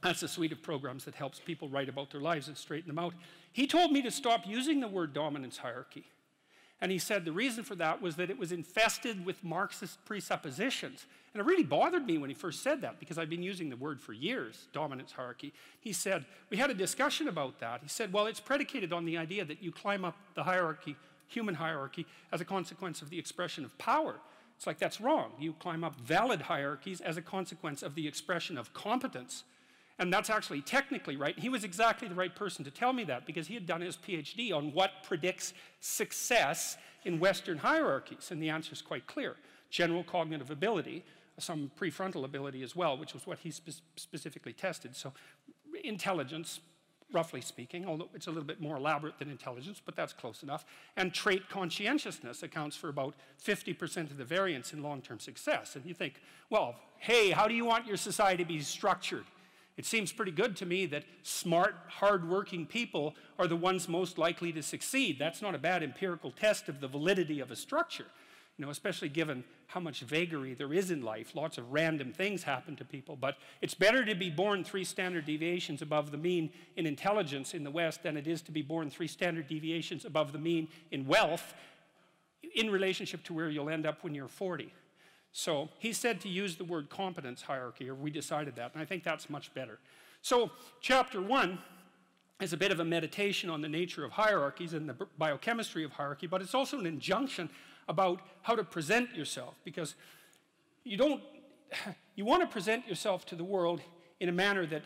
that's 0.00 0.22
a 0.22 0.28
suite 0.28 0.52
of 0.52 0.62
programs 0.62 1.04
that 1.06 1.16
helps 1.16 1.40
people 1.40 1.68
write 1.68 1.88
about 1.88 2.12
their 2.12 2.20
lives 2.20 2.46
and 2.46 2.56
straighten 2.56 2.86
them 2.86 3.00
out. 3.00 3.12
He 3.52 3.66
told 3.66 3.90
me 3.90 4.00
to 4.02 4.12
stop 4.12 4.46
using 4.46 4.78
the 4.78 4.86
word 4.86 5.12
dominance 5.12 5.58
hierarchy. 5.58 6.04
And 6.80 6.90
he 6.90 6.98
said 6.98 7.24
the 7.24 7.32
reason 7.32 7.62
for 7.62 7.74
that 7.74 8.00
was 8.00 8.16
that 8.16 8.30
it 8.30 8.38
was 8.38 8.52
infested 8.52 9.24
with 9.24 9.44
Marxist 9.44 10.02
presuppositions. 10.06 11.06
And 11.34 11.40
it 11.40 11.46
really 11.46 11.62
bothered 11.62 12.06
me 12.06 12.18
when 12.18 12.30
he 12.30 12.34
first 12.34 12.62
said 12.62 12.80
that 12.80 12.98
because 12.98 13.18
I've 13.18 13.28
been 13.28 13.42
using 13.42 13.68
the 13.68 13.76
word 13.76 14.00
for 14.00 14.12
years, 14.12 14.66
dominance 14.72 15.12
hierarchy. 15.12 15.52
He 15.80 15.92
said, 15.92 16.24
we 16.48 16.56
had 16.56 16.70
a 16.70 16.74
discussion 16.74 17.28
about 17.28 17.60
that. 17.60 17.80
He 17.82 17.88
said, 17.88 18.12
well, 18.12 18.26
it's 18.26 18.40
predicated 18.40 18.92
on 18.92 19.04
the 19.04 19.18
idea 19.18 19.44
that 19.44 19.62
you 19.62 19.72
climb 19.72 20.04
up 20.04 20.16
the 20.34 20.42
hierarchy 20.42 20.96
human 21.28 21.54
hierarchy 21.54 22.06
as 22.32 22.40
a 22.40 22.44
consequence 22.44 23.02
of 23.02 23.10
the 23.10 23.18
expression 23.18 23.64
of 23.64 23.76
power. 23.78 24.16
It's 24.56 24.66
like 24.66 24.78
that's 24.78 25.00
wrong. 25.00 25.32
You 25.38 25.54
climb 25.54 25.84
up 25.84 25.96
valid 26.00 26.42
hierarchies 26.42 27.00
as 27.00 27.16
a 27.16 27.22
consequence 27.22 27.82
of 27.82 27.94
the 27.94 28.06
expression 28.06 28.58
of 28.58 28.74
competence. 28.74 29.44
And 30.00 30.10
that's 30.10 30.30
actually 30.30 30.62
technically 30.62 31.16
right. 31.16 31.38
He 31.38 31.50
was 31.50 31.62
exactly 31.62 32.08
the 32.08 32.14
right 32.14 32.34
person 32.34 32.64
to 32.64 32.70
tell 32.70 32.94
me 32.94 33.04
that 33.04 33.26
because 33.26 33.46
he 33.46 33.52
had 33.52 33.66
done 33.66 33.82
his 33.82 33.98
PhD 33.98 34.50
on 34.50 34.72
what 34.72 34.90
predicts 35.04 35.52
success 35.80 36.78
in 37.04 37.20
Western 37.20 37.58
hierarchies. 37.58 38.30
And 38.30 38.42
the 38.42 38.48
answer 38.48 38.72
is 38.72 38.80
quite 38.80 39.06
clear 39.06 39.36
general 39.68 40.02
cognitive 40.02 40.50
ability, 40.50 41.04
some 41.38 41.70
prefrontal 41.78 42.24
ability 42.24 42.62
as 42.62 42.74
well, 42.74 42.96
which 42.96 43.12
was 43.12 43.26
what 43.26 43.38
he 43.40 43.50
spe 43.50 43.70
specifically 43.94 44.54
tested. 44.54 44.96
So, 44.96 45.12
intelligence, 45.84 46.60
roughly 47.12 47.42
speaking, 47.42 47.86
although 47.86 48.08
it's 48.14 48.26
a 48.26 48.30
little 48.30 48.44
bit 48.44 48.60
more 48.60 48.76
elaborate 48.76 49.18
than 49.18 49.30
intelligence, 49.30 49.82
but 49.84 49.96
that's 49.96 50.14
close 50.14 50.42
enough. 50.42 50.64
And 50.96 51.12
trait 51.12 51.48
conscientiousness 51.50 52.42
accounts 52.42 52.74
for 52.74 52.88
about 52.88 53.14
50% 53.44 54.10
of 54.10 54.16
the 54.16 54.24
variance 54.24 54.72
in 54.72 54.82
long 54.82 55.02
term 55.02 55.20
success. 55.20 55.76
And 55.76 55.84
you 55.84 55.92
think, 55.92 56.22
well, 56.48 56.76
hey, 56.98 57.30
how 57.30 57.46
do 57.46 57.54
you 57.54 57.66
want 57.66 57.86
your 57.86 57.98
society 57.98 58.42
to 58.44 58.48
be 58.48 58.60
structured? 58.60 59.24
It 59.76 59.86
seems 59.86 60.12
pretty 60.12 60.32
good 60.32 60.56
to 60.58 60.66
me 60.66 60.86
that 60.86 61.04
smart, 61.22 61.74
hardworking 61.88 62.66
people 62.66 63.14
are 63.38 63.46
the 63.46 63.56
ones 63.56 63.88
most 63.88 64.18
likely 64.18 64.52
to 64.52 64.62
succeed. 64.62 65.18
That's 65.18 65.40
not 65.40 65.54
a 65.54 65.58
bad 65.58 65.82
empirical 65.82 66.30
test 66.30 66.68
of 66.68 66.80
the 66.80 66.88
validity 66.88 67.40
of 67.40 67.50
a 67.50 67.56
structure 67.56 68.06
you 68.60 68.66
know, 68.66 68.70
especially 68.70 69.08
given 69.08 69.42
how 69.68 69.80
much 69.80 70.00
vagary 70.00 70.52
there 70.52 70.74
is 70.74 70.90
in 70.90 71.00
life. 71.00 71.34
Lots 71.34 71.56
of 71.56 71.72
random 71.72 72.12
things 72.12 72.42
happen 72.42 72.76
to 72.76 72.84
people. 72.84 73.16
But 73.16 73.38
it's 73.62 73.72
better 73.72 74.04
to 74.04 74.14
be 74.14 74.28
born 74.28 74.64
three 74.64 74.84
standard 74.84 75.24
deviations 75.24 75.80
above 75.80 76.10
the 76.10 76.18
mean 76.18 76.50
in 76.76 76.84
intelligence 76.84 77.54
in 77.54 77.64
the 77.64 77.70
West 77.70 78.02
than 78.02 78.18
it 78.18 78.26
is 78.26 78.42
to 78.42 78.52
be 78.52 78.60
born 78.60 78.90
three 78.90 79.06
standard 79.06 79.48
deviations 79.48 80.04
above 80.04 80.32
the 80.32 80.38
mean 80.38 80.68
in 80.90 81.06
wealth 81.06 81.54
in 82.54 82.68
relationship 82.68 83.24
to 83.24 83.32
where 83.32 83.48
you'll 83.48 83.70
end 83.70 83.86
up 83.86 84.04
when 84.04 84.14
you're 84.14 84.28
40. 84.28 84.70
So 85.32 85.68
he 85.78 85.92
said 85.92 86.20
to 86.22 86.28
use 86.28 86.56
the 86.56 86.64
word 86.64 86.90
competence 86.90 87.42
hierarchy, 87.42 87.88
or 87.88 87.94
we 87.94 88.10
decided 88.10 88.56
that, 88.56 88.72
and 88.72 88.82
I 88.82 88.84
think 88.84 89.04
that's 89.04 89.30
much 89.30 89.52
better. 89.54 89.78
So, 90.22 90.50
chapter 90.80 91.22
one 91.22 91.58
is 92.40 92.52
a 92.52 92.56
bit 92.56 92.72
of 92.72 92.80
a 92.80 92.84
meditation 92.84 93.48
on 93.48 93.60
the 93.60 93.68
nature 93.68 94.04
of 94.04 94.12
hierarchies 94.12 94.72
and 94.72 94.88
the 94.88 94.96
biochemistry 95.18 95.84
of 95.84 95.92
hierarchy, 95.92 96.26
but 96.26 96.42
it's 96.42 96.54
also 96.54 96.78
an 96.78 96.86
injunction 96.86 97.48
about 97.88 98.20
how 98.42 98.54
to 98.54 98.64
present 98.64 99.14
yourself 99.14 99.54
because 99.64 99.94
you 100.84 100.96
don't, 100.96 101.22
you 102.16 102.24
want 102.24 102.42
to 102.42 102.46
present 102.46 102.86
yourself 102.86 103.24
to 103.26 103.34
the 103.34 103.44
world 103.44 103.80
in 104.20 104.28
a 104.28 104.32
manner 104.32 104.66
that, 104.66 104.82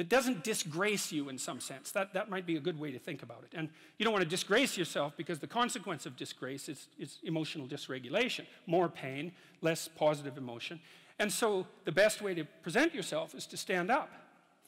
that 0.00 0.08
doesn't 0.08 0.42
disgrace 0.42 1.12
you 1.12 1.28
in 1.28 1.36
some 1.36 1.60
sense. 1.60 1.90
That, 1.90 2.14
that 2.14 2.30
might 2.30 2.46
be 2.46 2.56
a 2.56 2.60
good 2.60 2.80
way 2.80 2.90
to 2.90 2.98
think 2.98 3.22
about 3.22 3.44
it. 3.44 3.54
And 3.54 3.68
you 3.98 4.04
don't 4.04 4.14
want 4.14 4.24
to 4.24 4.30
disgrace 4.30 4.78
yourself 4.78 5.12
because 5.14 5.40
the 5.40 5.46
consequence 5.46 6.06
of 6.06 6.16
disgrace 6.16 6.70
is, 6.70 6.88
is 6.98 7.18
emotional 7.22 7.66
dysregulation 7.66 8.46
more 8.66 8.88
pain, 8.88 9.30
less 9.60 9.88
positive 9.88 10.38
emotion. 10.38 10.80
And 11.18 11.30
so 11.30 11.66
the 11.84 11.92
best 11.92 12.22
way 12.22 12.32
to 12.32 12.44
present 12.62 12.94
yourself 12.94 13.34
is 13.34 13.44
to 13.48 13.58
stand 13.58 13.90
up 13.90 14.08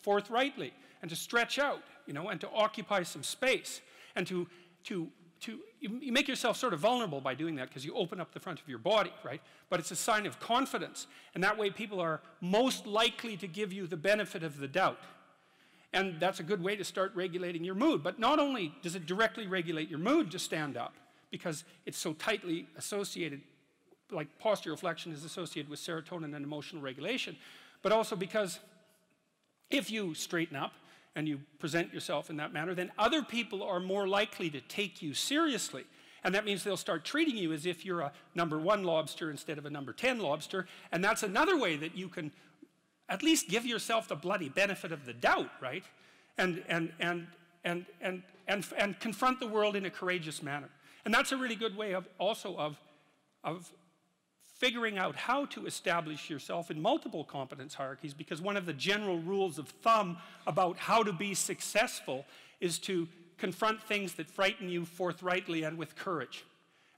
forthrightly 0.03 0.75
and 1.01 1.09
to 1.09 1.17
stretch 1.17 1.59
out, 1.59 1.81
you 2.05 2.13
know, 2.13 2.29
and 2.29 2.39
to 2.43 2.51
occupy 2.51 3.03
some 3.03 3.23
space 3.23 3.81
and 4.15 4.27
to, 4.27 4.47
to 4.85 5.09
to 5.43 5.59
you, 5.81 5.99
you 6.01 6.13
make 6.13 6.29
yourself 6.29 6.57
sort 6.57 6.73
of 6.73 6.79
vulnerable 6.79 7.21
by 7.21 7.35
doing 7.35 7.57
that 7.57 7.69
because 7.69 7.85
you 7.85 7.95
open 7.95 8.21
up 8.21 8.33
the 8.33 8.41
front 8.41 8.61
of 8.61 8.69
your 8.69 8.79
body, 8.79 9.13
right? 9.25 9.41
But 9.69 9.81
it's 9.81 9.91
a 9.91 9.97
sign 9.97 10.25
of 10.25 10.39
confidence. 10.39 11.09
And 11.35 11.43
that 11.43 11.59
way 11.59 11.71
people 11.71 12.01
are 12.01 12.21
most 12.41 12.87
likely 12.87 13.37
to 13.37 13.49
give 13.49 13.73
you 13.73 13.87
the 13.87 13.97
benefit 13.97 14.45
of 14.45 14.59
the 14.59 14.69
doubt. 14.69 14.99
And 15.93 16.19
that's 16.19 16.41
a 16.41 16.43
good 16.43 16.63
way 16.63 16.77
to 16.77 16.85
start 16.85 17.13
regulating 17.15 17.65
your 17.65 17.75
mood. 17.75 18.03
But 18.03 18.19
not 18.19 18.39
only 18.39 18.75
does 18.83 18.95
it 18.95 19.07
directly 19.07 19.47
regulate 19.47 19.89
your 19.89 19.99
mood 19.99 20.31
to 20.31 20.39
stand 20.39 20.77
up, 20.77 20.95
because 21.31 21.65
it's 21.87 21.99
so 21.99 22.13
tightly 22.15 22.67
associated, 22.77 23.41
like 24.11 24.29
postural 24.43 24.79
flexion 24.79 25.13
is 25.13 25.25
associated 25.25 25.71
with 25.71 25.81
serotonin 25.81 26.35
and 26.35 26.45
emotional 26.45 26.83
regulation, 26.83 27.37
but 27.83 27.93
also 27.93 28.15
because 28.15 28.61
if 29.71 29.91
you 29.91 30.15
straighten 30.15 30.57
up 30.57 30.73
and 31.17 31.27
you 31.27 31.41
present 31.59 31.93
yourself 31.93 32.31
in 32.31 32.37
that 32.37 32.53
manner, 32.53 32.75
then 32.75 32.91
other 32.99 33.23
people 33.23 33.63
are 33.63 33.81
more 33.81 34.07
likely 34.07 34.51
to 34.51 34.61
take 34.61 35.03
you 35.03 35.15
seriously. 35.15 35.85
And 36.25 36.35
that 36.35 36.45
means 36.45 36.63
they'll 36.63 36.77
start 36.77 37.05
treating 37.05 37.37
you 37.37 37.53
as 37.53 37.67
if 37.67 37.85
you're 37.85 38.01
a 38.01 38.13
number 38.35 38.59
one 38.59 38.85
lobster 38.85 39.31
instead 39.31 39.59
of 39.59 39.67
a 39.67 39.71
number 39.71 39.93
10 39.93 40.21
lobster. 40.21 40.67
And 40.93 41.03
that's 41.03 41.23
another 41.23 41.59
way 41.59 41.77
that 41.77 41.97
you 41.97 42.09
can 42.09 42.31
at 43.09 43.23
least 43.23 43.49
give 43.49 43.67
yourself 43.67 44.09
the 44.09 44.15
bloody 44.15 44.49
benefit 44.49 44.93
of 44.93 45.05
the 45.05 45.13
doubt, 45.13 45.51
right? 45.61 45.85
And, 46.39 46.63
and, 46.69 46.93
and, 46.99 47.27
and, 47.65 47.87
and, 48.01 48.23
and, 48.49 48.67
and 48.77 48.99
confront 49.01 49.41
the 49.41 49.47
world 49.47 49.77
in 49.77 49.85
a 49.87 49.91
courageous 49.91 50.43
manner. 50.43 50.69
And 51.05 51.13
that's 51.13 51.33
a 51.33 51.37
really 51.37 51.57
good 51.57 51.77
way 51.77 51.93
of 51.93 52.09
also 52.19 52.57
of, 52.57 52.79
of 53.45 53.71
figuring 54.63 54.97
out 54.97 55.17
how 55.17 55.45
to 55.47 55.67
establish 55.67 56.31
yourself 56.31 56.71
in 56.71 56.81
multiple 56.81 57.25
competence 57.25 57.75
hierarchies 57.75 58.15
because 58.15 58.41
one 58.41 58.57
of 58.57 58.65
the 58.65 58.73
general 58.73 59.19
rules 59.19 59.59
of 59.59 59.69
thumb 59.69 60.17
about 60.47 60.77
how 60.77 61.03
to 61.03 61.13
be 61.13 61.35
successful 61.35 62.25
is 62.61 62.79
to 62.79 63.09
confront 63.39 63.83
things 63.83 64.15
that 64.15 64.31
frighten 64.31 64.69
you 64.69 64.85
forthrightly 64.85 65.65
and 65.65 65.77
with 65.77 65.97
courage. 65.97 66.45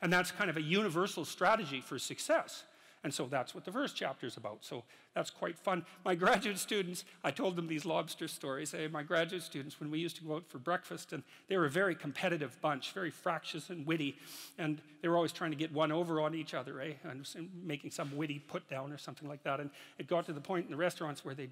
And 0.02 0.12
that's 0.12 0.30
kind 0.30 0.50
of 0.50 0.58
a 0.58 0.62
universal 0.62 1.24
strategy 1.24 1.80
for 1.80 1.98
success. 1.98 2.64
And 3.04 3.12
so 3.12 3.26
that's 3.26 3.54
what 3.54 3.66
the 3.66 3.70
first 3.70 3.94
chapter 3.94 4.26
is 4.26 4.38
about. 4.38 4.64
So 4.64 4.82
that's 5.14 5.28
quite 5.28 5.58
fun. 5.58 5.84
My 6.06 6.14
graduate 6.14 6.58
students, 6.58 7.04
I 7.22 7.30
told 7.30 7.54
them 7.54 7.68
these 7.68 7.84
lobster 7.84 8.26
stories. 8.26 8.72
Hey, 8.72 8.88
my 8.88 9.02
graduate 9.02 9.42
students, 9.42 9.78
when 9.78 9.90
we 9.90 9.98
used 9.98 10.16
to 10.16 10.24
go 10.24 10.36
out 10.36 10.48
for 10.48 10.58
breakfast, 10.58 11.12
and 11.12 11.22
they 11.46 11.58
were 11.58 11.66
a 11.66 11.70
very 11.70 11.94
competitive 11.94 12.58
bunch, 12.62 12.92
very 12.92 13.10
fractious 13.10 13.68
and 13.68 13.86
witty, 13.86 14.16
and 14.58 14.80
they 15.02 15.08
were 15.08 15.16
always 15.16 15.32
trying 15.32 15.50
to 15.50 15.56
get 15.56 15.70
one 15.70 15.92
over 15.92 16.18
on 16.18 16.34
each 16.34 16.54
other, 16.54 16.80
eh? 16.80 16.94
And 17.04 17.26
making 17.62 17.90
some 17.90 18.16
witty 18.16 18.38
put 18.38 18.68
down 18.70 18.90
or 18.90 18.96
something 18.96 19.28
like 19.28 19.42
that. 19.44 19.60
And 19.60 19.68
it 19.98 20.08
got 20.08 20.24
to 20.26 20.32
the 20.32 20.40
point 20.40 20.64
in 20.64 20.70
the 20.70 20.78
restaurants 20.78 21.26
where 21.26 21.34
they 21.34 21.50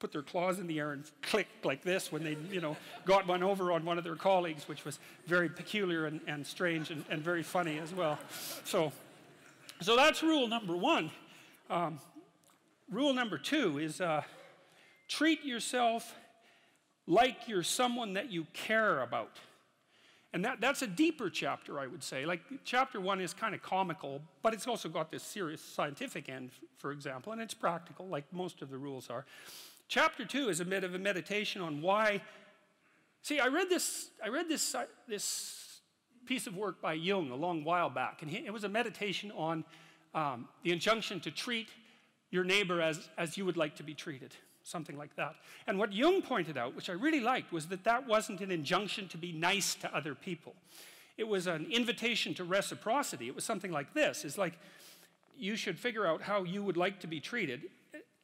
put 0.00 0.12
their 0.12 0.22
claws 0.22 0.58
in 0.58 0.66
the 0.66 0.80
air 0.80 0.92
and 0.92 1.10
click 1.22 1.46
like 1.62 1.82
this 1.82 2.12
when 2.12 2.22
they, 2.22 2.36
you 2.50 2.60
know, 2.60 2.76
got 3.06 3.26
one 3.26 3.42
over 3.42 3.72
on 3.72 3.86
one 3.86 3.96
of 3.96 4.04
their 4.04 4.16
colleagues, 4.16 4.68
which 4.68 4.84
was 4.84 4.98
very 5.26 5.48
peculiar 5.48 6.04
and, 6.04 6.20
and 6.26 6.46
strange 6.46 6.90
and, 6.90 7.06
and 7.08 7.22
very 7.22 7.42
funny 7.42 7.78
as 7.78 7.94
well. 7.94 8.18
So 8.64 8.92
so 9.80 9.96
that's 9.96 10.22
rule 10.22 10.48
number 10.48 10.76
one. 10.76 11.10
Um, 11.70 11.98
rule 12.90 13.12
number 13.12 13.38
two 13.38 13.78
is 13.78 14.00
uh, 14.00 14.22
treat 15.08 15.44
yourself 15.44 16.14
like 17.06 17.48
you're 17.48 17.62
someone 17.62 18.14
that 18.14 18.30
you 18.30 18.46
care 18.52 19.00
about. 19.00 19.38
And 20.32 20.44
that, 20.44 20.60
that's 20.60 20.82
a 20.82 20.86
deeper 20.86 21.30
chapter, 21.30 21.78
I 21.78 21.86
would 21.86 22.02
say. 22.02 22.26
Like, 22.26 22.40
chapter 22.64 23.00
one 23.00 23.20
is 23.20 23.32
kind 23.32 23.54
of 23.54 23.62
comical, 23.62 24.20
but 24.42 24.52
it's 24.52 24.66
also 24.66 24.88
got 24.88 25.12
this 25.12 25.22
serious 25.22 25.60
scientific 25.60 26.28
end, 26.28 26.50
for 26.78 26.90
example, 26.90 27.32
and 27.32 27.40
it's 27.40 27.54
practical, 27.54 28.08
like 28.08 28.24
most 28.32 28.60
of 28.60 28.68
the 28.68 28.76
rules 28.76 29.10
are. 29.10 29.24
Chapter 29.86 30.24
two 30.24 30.48
is 30.48 30.58
a 30.58 30.64
bit 30.64 30.82
of 30.82 30.94
a 30.94 30.98
meditation 30.98 31.62
on 31.62 31.80
why. 31.82 32.20
See, 33.22 33.38
I 33.38 33.46
read 33.46 33.68
this, 33.68 34.10
I 34.24 34.28
read 34.28 34.48
this, 34.48 34.74
uh, 34.74 34.86
this 35.06 35.63
piece 36.26 36.46
of 36.46 36.56
work 36.56 36.80
by 36.80 36.94
Jung 36.94 37.30
a 37.30 37.36
long 37.36 37.64
while 37.64 37.90
back, 37.90 38.22
and 38.22 38.30
he, 38.30 38.38
it 38.44 38.52
was 38.52 38.64
a 38.64 38.68
meditation 38.68 39.30
on 39.36 39.64
um, 40.14 40.48
the 40.62 40.70
injunction 40.70 41.20
to 41.20 41.30
treat 41.30 41.68
your 42.30 42.44
neighbor 42.44 42.80
as, 42.80 43.08
as 43.16 43.36
you 43.36 43.44
would 43.44 43.56
like 43.56 43.76
to 43.76 43.82
be 43.82 43.94
treated, 43.94 44.34
something 44.62 44.96
like 44.96 45.14
that. 45.16 45.34
And 45.66 45.78
what 45.78 45.92
Jung 45.92 46.22
pointed 46.22 46.56
out, 46.56 46.74
which 46.74 46.90
I 46.90 46.92
really 46.92 47.20
liked, 47.20 47.52
was 47.52 47.66
that 47.66 47.84
that 47.84 48.06
wasn't 48.06 48.40
an 48.40 48.50
injunction 48.50 49.08
to 49.08 49.16
be 49.16 49.32
nice 49.32 49.74
to 49.76 49.96
other 49.96 50.14
people. 50.14 50.54
It 51.16 51.28
was 51.28 51.46
an 51.46 51.66
invitation 51.70 52.34
to 52.34 52.44
reciprocity. 52.44 53.28
It 53.28 53.34
was 53.34 53.44
something 53.44 53.70
like 53.70 53.94
this. 53.94 54.24
It's 54.24 54.38
like 54.38 54.54
you 55.36 55.56
should 55.56 55.78
figure 55.78 56.06
out 56.06 56.22
how 56.22 56.42
you 56.42 56.62
would 56.62 56.76
like 56.76 57.00
to 57.00 57.06
be 57.06 57.20
treated, 57.20 57.62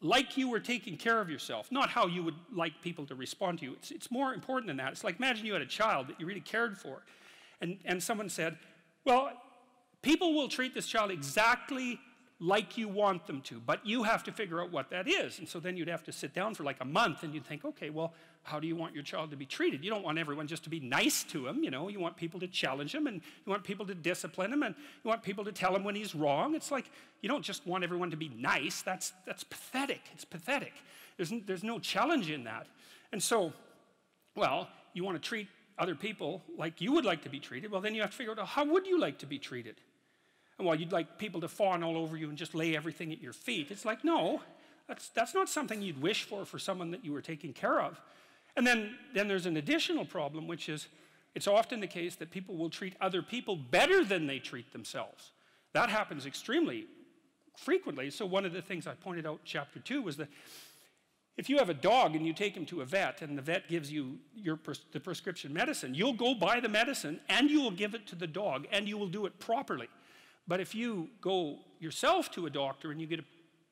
like 0.03 0.37
you 0.37 0.49
were 0.49 0.61
taking 0.61 0.97
care 0.97 1.21
of 1.21 1.29
yourself, 1.29 1.71
not 1.71 1.91
how 1.91 2.07
you 2.07 2.23
would 2.23 2.37
like 2.53 2.81
people 2.83 3.07
to 3.07 3.15
respond 3.15 3.59
to 3.59 3.67
you. 3.67 3.73
It's, 3.75 3.91
it's 3.91 4.11
more 4.11 4.33
important 4.33 4.69
than 4.69 4.79
that. 4.79 4.93
It's 4.93 5.05
like 5.05 5.19
imagine 5.19 5.47
you 5.47 5.53
had 5.53 5.63
a 5.63 5.67
child 5.67 6.09
that 6.09 6.19
you 6.19 6.27
really 6.27 6.41
cared 6.41 6.79
for 6.79 7.03
and, 7.61 7.79
and 7.85 8.03
someone 8.03 8.29
said, 8.29 8.57
Well, 9.05 9.33
people 10.03 10.35
will 10.35 10.49
treat 10.49 10.75
this 10.75 10.87
child 10.87 11.11
exactly 11.11 12.01
like 12.43 12.79
you 12.79 12.89
want 12.89 13.27
them 13.27 13.43
to, 13.43 13.61
but 13.61 13.85
you 13.87 14.03
have 14.03 14.25
to 14.25 14.33
figure 14.33 14.63
out 14.63 14.73
what 14.73 14.89
that 14.91 15.07
is. 15.07 15.39
And 15.39 15.47
so 15.47 15.61
then 15.61 15.77
you'd 15.77 15.89
have 15.89 16.03
to 16.05 16.13
sit 16.13 16.33
down 16.33 16.55
for 16.55 16.63
like 16.63 16.79
a 16.81 16.87
month 16.87 17.23
and 17.23 17.35
you'd 17.35 17.45
think, 17.45 17.67
okay, 17.67 17.91
well, 17.91 18.15
how 18.45 18.59
do 18.59 18.67
you 18.67 18.75
want 18.75 18.95
your 18.95 19.03
child 19.03 19.31
to 19.33 19.37
be 19.37 19.45
treated? 19.45 19.85
You 19.85 19.91
don't 19.91 20.03
want 20.03 20.17
everyone 20.17 20.47
just 20.47 20.65
to 20.65 20.71
be 20.71 20.81
nice 20.81 21.23
to 21.25 21.47
him, 21.47 21.63
you 21.63 21.71
know. 21.71 21.89
You 21.89 22.01
want 22.01 22.17
people 22.17 22.41
to 22.41 22.49
challenge 22.49 22.95
him 22.95 23.07
and 23.07 23.17
you 23.17 23.51
want 23.51 23.63
people 23.63 23.85
to 23.85 23.95
discipline 23.95 24.51
him 24.55 24.63
and 24.63 24.75
you 25.05 25.09
want 25.09 25.23
people 25.23 25.45
to 25.45 25.53
tell 25.53 25.77
him 25.77 25.85
when 25.85 25.95
he's 25.95 26.15
wrong. 26.15 26.55
It's 26.55 26.71
like 26.71 26.91
you 27.21 27.29
don't 27.29 27.45
just 27.45 27.67
want 27.67 27.85
everyone 27.85 28.11
to 28.11 28.17
be 28.17 28.31
nice. 28.31 28.81
That's, 28.81 29.13
that's 29.27 29.45
pathetic. 29.45 30.01
It's 30.15 30.25
pathetic. 30.25 30.73
There's, 31.19 31.33
there's 31.47 31.63
no 31.63 31.79
challenge 31.79 32.31
in 32.31 32.45
that. 32.45 32.67
And 33.13 33.23
so, 33.23 33.53
well, 34.35 34.69
you 34.95 35.05
want 35.05 35.23
to 35.23 35.29
treat 35.29 35.49
other 35.81 35.95
people 35.95 36.43
like 36.57 36.81
you 36.81 36.93
would 36.93 37.07
like 37.07 37.23
to 37.23 37.31
be 37.31 37.41
treated, 37.41 37.71
well, 37.71 37.81
then 37.81 37.95
you 37.95 38.03
have 38.03 38.11
to 38.11 38.17
figure 38.17 38.39
out 38.39 38.47
how 38.47 38.65
would 38.65 38.87
you 38.87 39.01
like 39.01 39.19
to 39.19 39.27
be 39.27 39.39
treated? 39.39 39.81
And 40.59 40.67
while 40.67 40.77
you'd 40.77 40.93
like 40.93 41.19
people 41.19 41.41
to 41.41 41.49
fawn 41.49 41.83
all 41.83 41.97
over 41.97 42.19
you 42.19 42.29
and 42.29 42.37
just 42.37 42.55
lay 42.55 42.77
everything 42.77 43.13
at 43.13 43.21
your 43.21 43.33
feet, 43.33 43.71
it's 43.71 43.87
like, 43.87 44.05
no, 44.05 44.43
that's, 44.87 45.09
that's 45.09 45.35
not 45.35 45.49
something 45.49 45.81
you'd 45.81 46.03
wish 46.03 46.25
for 46.25 46.45
for 46.45 46.59
someone 46.59 46.91
that 46.91 47.03
you 47.03 47.13
were 47.13 47.23
taking 47.23 47.55
care 47.55 47.81
of. 47.81 47.99
And 48.57 48.67
then, 48.67 48.95
then 49.15 49.27
there's 49.27 49.47
an 49.47 49.57
additional 49.57 50.05
problem, 50.05 50.47
which 50.47 50.69
is 50.69 50.89
it's 51.35 51.47
often 51.47 51.81
the 51.81 51.87
case 51.87 52.17
that 52.17 52.31
people 52.31 52.57
will 52.57 52.69
treat 52.69 52.95
other 53.01 53.23
people 53.23 53.57
better 53.57 54.05
than 54.05 54.27
they 54.27 54.39
treat 54.39 54.73
themselves. 54.73 55.31
That 55.73 55.89
happens 55.89 56.27
extremely 56.27 56.87
frequently. 57.57 58.11
So, 58.11 58.27
one 58.27 58.45
of 58.45 58.53
the 58.53 58.63
things 58.63 58.87
I 58.87 58.95
pointed 58.95 59.27
out 59.27 59.35
in 59.35 59.39
chapter 59.45 59.79
two 59.79 60.03
was 60.03 60.17
that 60.17 60.29
if 61.41 61.49
you 61.49 61.57
have 61.57 61.71
a 61.71 61.75
dog 61.75 62.15
and 62.15 62.27
you 62.27 62.35
take 62.35 62.55
him 62.55 62.67
to 62.67 62.83
a 62.83 62.85
vet 62.85 63.23
and 63.23 63.39
the 63.39 63.41
vet 63.41 63.67
gives 63.67 63.91
you 63.91 64.19
your 64.37 64.57
pres 64.57 64.83
the 64.93 65.01
prescription 65.01 65.51
medicine, 65.55 65.95
you'll 65.95 66.13
go 66.13 66.35
buy 66.35 66.61
the 66.61 66.69
medicine 66.69 67.19
and 67.31 67.51
you 67.51 67.63
will 67.63 67.71
give 67.71 67.95
it 67.95 68.07
to 68.07 68.15
the 68.15 68.27
dog 68.27 68.67
and 68.71 68.87
you 68.87 68.99
will 68.99 69.09
do 69.09 69.25
it 69.25 69.39
properly. 69.39 69.89
But 70.47 70.61
if 70.61 70.75
you 70.75 71.09
go 71.23 71.61
yourself 71.79 72.31
to 72.33 72.45
a 72.45 72.51
doctor 72.51 72.91
and 72.91 73.01
you 73.01 73.07
get 73.07 73.21
a 73.21 73.25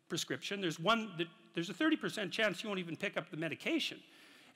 prescription, 0.09 0.63
there's 0.63 0.81
one 0.81 1.13
that 1.19 1.27
there's 1.53 1.69
a 1.69 1.75
30% 1.75 2.31
chance 2.31 2.63
you 2.63 2.71
won't 2.71 2.81
even 2.81 2.97
pick 2.97 3.19
up 3.19 3.31
the 3.31 3.37
medication. 3.37 3.99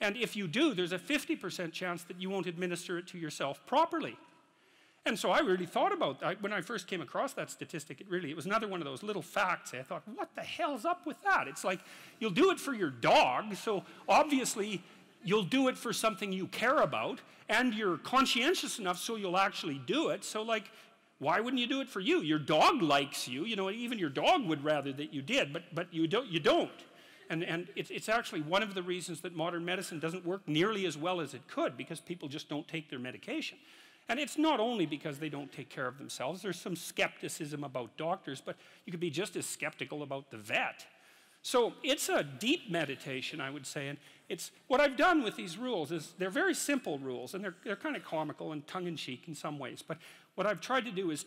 And 0.00 0.16
if 0.16 0.34
you 0.34 0.48
do, 0.48 0.72
there's 0.72 0.92
a 0.92 0.98
50% 0.98 1.70
chance 1.70 2.04
that 2.04 2.18
you 2.18 2.30
won't 2.30 2.46
administer 2.46 2.96
it 2.96 3.06
to 3.08 3.18
yourself 3.18 3.60
properly. 3.66 4.16
And 5.04 5.18
so 5.18 5.30
I 5.30 5.40
really 5.40 5.66
thought 5.66 5.92
about 5.92 6.20
that. 6.20 6.40
When 6.40 6.52
I 6.52 6.60
first 6.60 6.86
came 6.86 7.00
across 7.00 7.32
that 7.32 7.50
statistic, 7.50 8.00
it 8.00 8.08
really, 8.08 8.30
it 8.30 8.36
was 8.36 8.46
another 8.46 8.68
one 8.68 8.80
of 8.80 8.84
those 8.84 9.02
little 9.02 9.22
facts. 9.22 9.74
I 9.74 9.82
thought, 9.82 10.02
what 10.14 10.30
the 10.36 10.42
hell's 10.42 10.84
up 10.84 11.06
with 11.06 11.20
that? 11.22 11.48
It's 11.48 11.64
like, 11.64 11.80
you'll 12.20 12.30
do 12.30 12.50
it 12.50 12.60
for 12.60 12.72
your 12.72 12.90
dog, 12.90 13.56
so 13.56 13.82
obviously 14.08 14.82
you'll 15.24 15.42
do 15.42 15.68
it 15.68 15.76
for 15.76 15.92
something 15.92 16.32
you 16.32 16.46
care 16.46 16.78
about, 16.78 17.20
and 17.48 17.74
you're 17.74 17.98
conscientious 17.98 18.78
enough 18.78 18.98
so 18.98 19.16
you'll 19.16 19.36
actually 19.36 19.80
do 19.86 20.10
it. 20.10 20.24
So 20.24 20.42
like, 20.42 20.70
why 21.18 21.40
wouldn't 21.40 21.60
you 21.60 21.68
do 21.68 21.80
it 21.80 21.88
for 21.88 22.00
you? 22.00 22.20
Your 22.20 22.38
dog 22.38 22.80
likes 22.80 23.26
you. 23.26 23.44
You 23.44 23.56
know, 23.56 23.70
even 23.70 23.98
your 23.98 24.10
dog 24.10 24.46
would 24.46 24.62
rather 24.64 24.92
that 24.92 25.12
you 25.12 25.22
did, 25.22 25.52
but, 25.52 25.62
but 25.74 25.92
you 25.92 26.06
don't. 26.06 26.28
You 26.28 26.40
don't. 26.40 26.70
And, 27.30 27.44
and 27.44 27.68
it's, 27.76 27.90
it's 27.90 28.08
actually 28.08 28.42
one 28.42 28.62
of 28.62 28.74
the 28.74 28.82
reasons 28.82 29.20
that 29.22 29.34
modern 29.34 29.64
medicine 29.64 29.98
doesn't 29.98 30.26
work 30.26 30.46
nearly 30.46 30.84
as 30.84 30.98
well 30.98 31.20
as 31.20 31.32
it 31.32 31.46
could 31.48 31.76
because 31.76 32.00
people 32.00 32.28
just 32.28 32.48
don't 32.48 32.68
take 32.68 32.90
their 32.90 32.98
medication. 32.98 33.58
And 34.08 34.18
it's 34.20 34.36
not 34.36 34.60
only 34.60 34.86
because 34.86 35.18
they 35.18 35.28
don't 35.28 35.50
take 35.52 35.70
care 35.70 35.86
of 35.86 35.98
themselves, 35.98 36.42
there's 36.42 36.60
some 36.60 36.76
skepticism 36.76 37.64
about 37.64 37.96
doctors, 37.96 38.42
but 38.44 38.56
you 38.84 38.90
could 38.90 39.00
be 39.00 39.10
just 39.10 39.36
as 39.36 39.46
skeptical 39.46 40.02
about 40.02 40.30
the 40.30 40.36
vet. 40.36 40.86
So 41.42 41.72
it's 41.82 42.08
a 42.08 42.22
deep 42.22 42.70
meditation, 42.70 43.40
I 43.40 43.50
would 43.50 43.66
say. 43.66 43.88
And 43.88 43.98
it's 44.28 44.50
what 44.68 44.80
I've 44.80 44.96
done 44.96 45.22
with 45.22 45.36
these 45.36 45.58
rules 45.58 45.90
is 45.90 46.14
they're 46.18 46.30
very 46.30 46.54
simple 46.54 46.98
rules, 46.98 47.34
and 47.34 47.42
they're, 47.42 47.56
they're 47.64 47.76
kind 47.76 47.96
of 47.96 48.04
comical 48.04 48.52
and 48.52 48.66
tongue 48.66 48.86
in 48.86 48.96
cheek 48.96 49.24
in 49.26 49.34
some 49.34 49.58
ways. 49.58 49.82
But 49.86 49.98
what 50.34 50.46
I've 50.46 50.60
tried 50.60 50.84
to 50.84 50.92
do 50.92 51.10
is 51.10 51.24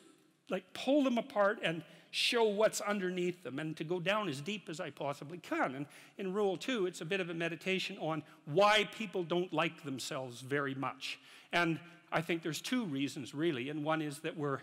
like 0.49 0.63
pull 0.73 1.03
them 1.03 1.17
apart 1.17 1.59
and 1.63 1.83
show 2.11 2.43
what's 2.43 2.79
underneath 2.79 3.43
them 3.43 3.59
and 3.59 3.75
to 3.75 3.83
go 3.83 3.99
down 3.99 4.29
as 4.29 4.39
deep 4.39 4.69
as 4.69 4.79
I 4.79 4.89
possibly 4.89 5.37
can. 5.37 5.75
And 5.75 5.85
in 6.17 6.33
rule 6.33 6.55
two, 6.55 6.85
it's 6.85 7.01
a 7.01 7.05
bit 7.05 7.19
of 7.19 7.29
a 7.29 7.33
meditation 7.33 7.97
on 7.99 8.23
why 8.45 8.87
people 8.97 9.23
don't 9.23 9.51
like 9.51 9.83
themselves 9.83 10.39
very 10.39 10.75
much. 10.75 11.19
And 11.51 11.77
I 12.15 12.21
think 12.21 12.41
there's 12.41 12.61
two 12.61 12.85
reasons, 12.85 13.35
really. 13.35 13.67
And 13.69 13.83
one 13.83 14.01
is 14.01 14.19
that 14.19 14.37
we're, 14.37 14.59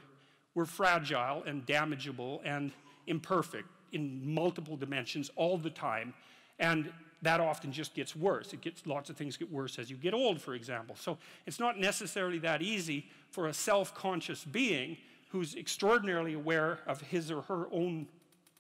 we're 0.55 0.65
fragile 0.65 1.43
and 1.45 1.67
damageable 1.67 2.41
and 2.45 2.73
imperfect 3.07 3.69
in 3.93 4.35
multiple 4.35 4.75
dimensions 4.75 5.31
all 5.37 5.59
the 5.59 5.69
time. 5.69 6.15
And 6.59 6.91
that 7.21 7.41
often 7.41 7.71
just 7.71 7.95
gets 7.95 8.17
worse. 8.17 8.55
It 8.55 8.63
gets 8.63 8.87
lots 8.87 9.11
of 9.11 9.19
things 9.19 9.37
get 9.37 9.53
worse 9.53 9.79
as 9.79 9.91
you 9.91 9.97
get 9.97 10.15
old, 10.15 10.41
for 10.41 10.55
example. 10.55 10.97
So 10.99 11.19
it's 11.47 11.61
not 11.61 11.79
necessarily 11.79 12.39
that 12.39 12.63
easy 12.63 13.05
for 13.31 13.49
a 13.49 13.53
self-conscious 13.53 14.45
being 14.47 14.97
who's 15.29 15.55
extraordinarily 15.55 16.33
aware 16.33 16.79
of 16.87 17.03
his 17.03 17.31
or 17.31 17.43
her 17.43 17.67
own 17.71 18.07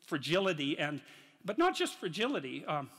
fragility 0.07 0.78
and, 0.78 1.00
but 1.46 1.57
not 1.57 1.74
just 1.74 1.98
fragility, 1.98 2.62
um, 2.66 2.90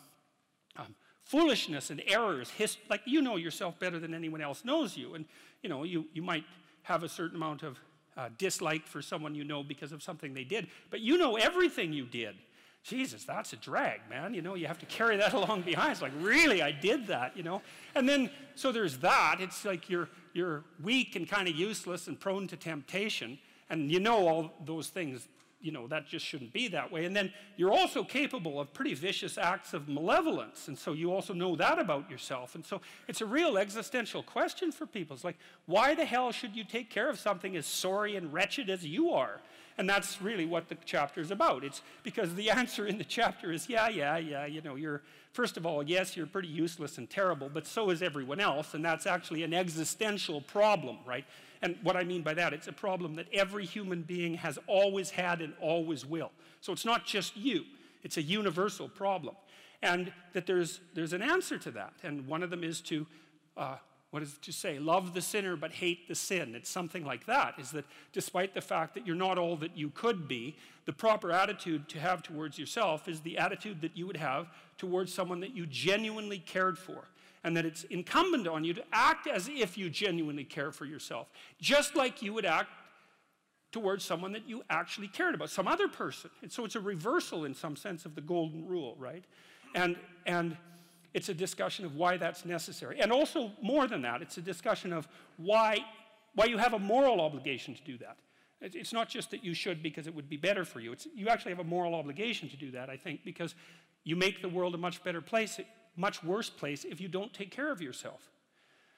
um, 0.75 0.95
foolishness 1.21 1.91
and 1.91 2.01
errors. 2.07 2.51
Like 2.89 3.01
you 3.05 3.21
know 3.21 3.35
yourself 3.35 3.79
better 3.79 3.99
than 3.99 4.13
anyone 4.13 4.41
else 4.41 4.65
knows 4.65 4.97
you, 4.97 5.15
and 5.15 5.25
you 5.63 5.69
know 5.69 5.83
you 5.83 6.05
you 6.13 6.21
might 6.21 6.43
have 6.83 7.03
a 7.03 7.09
certain 7.09 7.37
amount 7.37 7.63
of 7.63 7.79
uh, 8.15 8.29
dislike 8.37 8.85
for 8.85 9.01
someone 9.01 9.33
you 9.33 9.43
know 9.43 9.63
because 9.63 9.91
of 9.91 10.03
something 10.03 10.33
they 10.33 10.43
did, 10.43 10.67
but 10.91 10.99
you 10.99 11.17
know 11.17 11.35
everything 11.35 11.91
you 11.91 12.05
did. 12.05 12.35
Jesus, 12.83 13.23
that's 13.23 13.53
a 13.53 13.55
drag, 13.55 14.01
man. 14.09 14.33
You 14.33 14.41
know, 14.41 14.55
you 14.55 14.67
have 14.67 14.79
to 14.79 14.85
carry 14.85 15.15
that 15.17 15.33
along 15.39 15.61
behind. 15.61 15.93
It's 15.93 16.01
like, 16.01 16.11
really, 16.19 16.61
I 16.61 16.71
did 16.71 17.07
that, 17.07 17.35
you 17.35 17.43
know? 17.43 17.61
And 17.95 18.07
then, 18.07 18.29
so 18.55 18.71
there's 18.73 18.97
that. 18.97 19.37
It's 19.39 19.63
like 19.63 19.89
you're, 19.89 20.09
you're 20.33 20.65
weak 20.83 21.15
and 21.15 21.27
kind 21.27 21.47
of 21.47 21.55
useless 21.55 22.07
and 22.07 22.19
prone 22.19 22.45
to 22.47 22.57
temptation. 22.57 23.39
And 23.69 23.89
you 23.89 24.01
know 24.01 24.27
all 24.27 24.53
those 24.65 24.89
things 24.89 25.27
you 25.63 25.71
know, 25.71 25.87
that 25.87 26.05
just 26.05 26.25
shouldn't 26.25 26.51
be 26.51 26.67
that 26.67 26.91
way. 26.91 27.05
And 27.05 27.15
then 27.15 27.31
you're 27.55 27.71
also 27.71 28.03
capable 28.03 28.59
of 28.59 28.73
pretty 28.73 28.93
vicious 28.93 29.37
acts 29.37 29.73
of 29.73 29.87
malevolence. 29.87 30.67
And 30.67 30.77
so 30.77 30.91
you 30.91 31.13
also 31.13 31.33
know 31.33 31.55
that 31.55 31.79
about 31.79 32.11
yourself. 32.11 32.53
And 32.53 32.65
so 32.65 32.81
it's 33.07 33.21
a 33.21 33.25
real 33.25 33.57
existential 33.57 34.21
question 34.21 34.73
for 34.73 34.85
people. 34.85 35.15
It's 35.15 35.23
like, 35.23 35.37
why 35.65 35.95
the 35.95 36.03
hell 36.03 36.33
should 36.33 36.53
you 36.53 36.65
take 36.65 36.89
care 36.89 37.09
of 37.09 37.17
something 37.17 37.55
as 37.55 37.65
sorry 37.65 38.17
and 38.17 38.33
wretched 38.33 38.69
as 38.69 38.85
you 38.85 39.11
are? 39.11 39.39
And 39.77 39.89
that's 39.89 40.21
really 40.21 40.45
what 40.45 40.67
the 40.67 40.77
chapter 40.85 41.21
is 41.21 41.31
about. 41.31 41.63
It's 41.63 41.81
because 42.03 42.35
the 42.35 42.49
answer 42.51 42.85
in 42.85 42.97
the 42.97 43.05
chapter 43.05 43.51
is 43.53 43.69
yeah, 43.69 43.87
yeah, 43.87 44.17
yeah, 44.17 44.45
you 44.45 44.61
know, 44.61 44.75
you're, 44.75 45.01
first 45.31 45.55
of 45.55 45.65
all, 45.65 45.81
yes, 45.81 46.17
you're 46.17 46.27
pretty 46.27 46.49
useless 46.49 46.97
and 46.97 47.09
terrible, 47.09 47.49
but 47.51 47.65
so 47.65 47.89
is 47.89 48.03
everyone 48.03 48.41
else. 48.41 48.73
And 48.73 48.83
that's 48.83 49.07
actually 49.07 49.43
an 49.43 49.53
existential 49.53 50.41
problem, 50.41 50.97
right? 51.05 51.23
And 51.63 51.77
what 51.81 51.95
I 51.95 52.03
mean 52.03 52.21
by 52.21 52.35
that, 52.35 52.53
it's 52.53 52.67
a 52.67 52.73
problem 52.73 53.15
that 53.15 53.25
every 53.33 53.65
human 53.65 54.03
being 54.03 54.35
has 54.35 54.59
always 54.67 55.09
had 55.09 55.41
and 55.41 55.53
always 55.59 56.05
will. 56.05 56.31
So 56.61 56.71
it's 56.71 56.85
not 56.85 57.05
just 57.05 57.35
you, 57.35 57.63
it's 58.03 58.17
a 58.17 58.21
universal 58.21 58.87
problem. 58.87 59.35
And 59.81 60.13
that 60.33 60.45
there's, 60.45 60.79
there's 60.93 61.13
an 61.13 61.21
answer 61.21 61.57
to 61.57 61.71
that. 61.71 61.93
And 62.03 62.27
one 62.27 62.43
of 62.43 62.49
them 62.51 62.63
is 62.63 62.79
to 62.81 63.07
uh, 63.57 63.77
what 64.13 64.19
does 64.19 64.33
it 64.33 64.43
to 64.43 64.51
say? 64.51 64.77
Love 64.77 65.15
the 65.15 65.21
sinner 65.21 65.55
but 65.55 65.71
hate 65.71 66.07
the 66.07 66.13
sin. 66.13 66.53
It's 66.53 66.69
something 66.69 67.03
like 67.03 67.25
that, 67.25 67.55
is 67.57 67.71
that 67.71 67.83
despite 68.11 68.53
the 68.53 68.61
fact 68.61 68.93
that 68.93 69.07
you're 69.07 69.15
not 69.15 69.39
all 69.39 69.55
that 69.55 69.75
you 69.75 69.89
could 69.89 70.27
be, 70.27 70.55
the 70.85 70.93
proper 70.93 71.31
attitude 71.31 71.89
to 71.89 71.99
have 71.99 72.21
towards 72.21 72.59
yourself 72.59 73.07
is 73.07 73.21
the 73.21 73.39
attitude 73.39 73.81
that 73.81 73.97
you 73.97 74.05
would 74.05 74.17
have 74.17 74.49
towards 74.77 75.11
someone 75.11 75.39
that 75.39 75.55
you 75.55 75.65
genuinely 75.65 76.37
cared 76.37 76.77
for. 76.77 77.05
And 77.43 77.57
that 77.57 77.65
it's 77.65 77.83
incumbent 77.85 78.47
on 78.47 78.63
you 78.63 78.73
to 78.73 78.83
act 78.93 79.27
as 79.27 79.49
if 79.49 79.77
you 79.77 79.89
genuinely 79.89 80.45
care 80.45 80.71
for 80.71 80.85
yourself, 80.85 81.27
just 81.59 81.95
like 81.95 82.21
you 82.21 82.33
would 82.33 82.45
act 82.45 82.69
towards 83.73 84.05
someone 84.05 84.31
that 84.31 84.47
you 84.47 84.63
actually 84.69 85.07
cared 85.07 85.35
about, 85.35 85.49
some 85.49 85.67
other 85.67 85.87
person. 85.87 86.29
And 86.41 86.51
so 86.51 86.63
it's 86.63 86.75
a 86.75 86.79
reversal 86.79 87.43
in 87.43 87.53
some 87.53 87.75
sense 87.75 88.05
of 88.05 88.15
the 88.15 88.21
golden 88.21 88.65
rule, 88.67 88.95
right? 88.97 89.25
And, 89.75 89.97
and 90.25 90.55
it's 91.13 91.29
a 91.29 91.33
discussion 91.33 91.83
of 91.83 91.95
why 91.95 92.17
that's 92.17 92.45
necessary. 92.45 93.01
And 93.01 93.11
also, 93.11 93.51
more 93.61 93.87
than 93.87 94.03
that, 94.03 94.21
it's 94.21 94.37
a 94.37 94.41
discussion 94.41 94.93
of 94.93 95.07
why, 95.37 95.79
why 96.35 96.45
you 96.45 96.57
have 96.57 96.73
a 96.73 96.79
moral 96.79 97.19
obligation 97.19 97.75
to 97.75 97.81
do 97.83 97.97
that. 97.97 98.17
It's 98.61 98.93
not 98.93 99.09
just 99.09 99.31
that 99.31 99.43
you 99.43 99.53
should 99.53 99.83
because 99.83 100.07
it 100.07 100.15
would 100.15 100.29
be 100.29 100.37
better 100.37 100.63
for 100.63 100.79
you. 100.79 100.93
It's, 100.93 101.07
you 101.13 101.27
actually 101.27 101.51
have 101.51 101.59
a 101.59 101.65
moral 101.65 101.95
obligation 101.95 102.47
to 102.49 102.55
do 102.55 102.71
that, 102.71 102.89
I 102.89 102.95
think, 102.95 103.25
because 103.25 103.55
you 104.05 104.15
make 104.15 104.41
the 104.41 104.47
world 104.47 104.73
a 104.73 104.77
much 104.77 105.03
better 105.03 105.19
place, 105.19 105.59
much 105.95 106.23
worse 106.23 106.49
place 106.49 106.85
if 106.85 106.99
you 106.99 107.07
don't 107.07 107.33
take 107.33 107.51
care 107.51 107.71
of 107.71 107.81
yourself. 107.81 108.29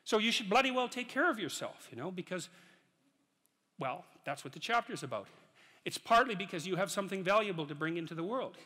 So 0.03 0.17
you 0.19 0.31
should 0.31 0.49
bloody 0.49 0.71
well 0.71 0.87
take 0.87 1.09
care 1.09 1.29
of 1.29 1.39
yourself, 1.39 1.87
you 1.91 1.97
know, 1.97 2.11
because, 2.11 2.49
well, 3.79 4.05
that's 4.25 4.43
what 4.43 4.53
the 4.53 4.59
chapter 4.59 4.93
is 4.93 5.03
about. 5.03 5.27
It's 5.83 5.97
partly 5.97 6.35
because 6.35 6.67
you 6.67 6.75
have 6.75 6.91
something 6.91 7.23
valuable 7.23 7.65
to 7.65 7.75
bring 7.75 7.97
into 7.97 8.15
the 8.15 8.23
world. 8.23 8.57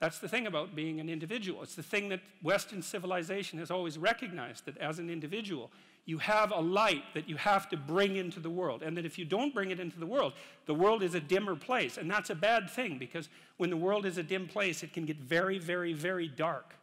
That's 0.00 0.20
the 0.20 0.28
thing 0.28 0.46
about 0.46 0.76
being 0.76 1.00
an 1.00 1.08
individual. 1.08 1.62
It's 1.62 1.74
the 1.74 1.82
thing 1.82 2.08
that 2.10 2.20
Western 2.42 2.82
civilization 2.82 3.58
has 3.58 3.70
always 3.70 3.98
recognized 3.98 4.64
that 4.66 4.78
as 4.78 5.00
an 5.00 5.10
individual, 5.10 5.70
you 6.06 6.18
have 6.18 6.52
a 6.52 6.60
light 6.60 7.02
that 7.14 7.28
you 7.28 7.36
have 7.36 7.68
to 7.70 7.76
bring 7.76 8.16
into 8.16 8.38
the 8.38 8.48
world. 8.48 8.82
And 8.82 8.96
that 8.96 9.04
if 9.04 9.18
you 9.18 9.24
don't 9.24 9.52
bring 9.52 9.72
it 9.72 9.80
into 9.80 9.98
the 9.98 10.06
world, 10.06 10.34
the 10.66 10.74
world 10.74 11.02
is 11.02 11.14
a 11.14 11.20
dimmer 11.20 11.56
place. 11.56 11.98
And 11.98 12.08
that's 12.08 12.30
a 12.30 12.34
bad 12.34 12.70
thing 12.70 12.96
because 12.96 13.28
when 13.56 13.70
the 13.70 13.76
world 13.76 14.06
is 14.06 14.18
a 14.18 14.22
dim 14.22 14.46
place, 14.46 14.84
it 14.84 14.92
can 14.92 15.04
get 15.04 15.16
very, 15.16 15.58
very, 15.58 15.92
very 15.92 16.28
dark. 16.28 16.77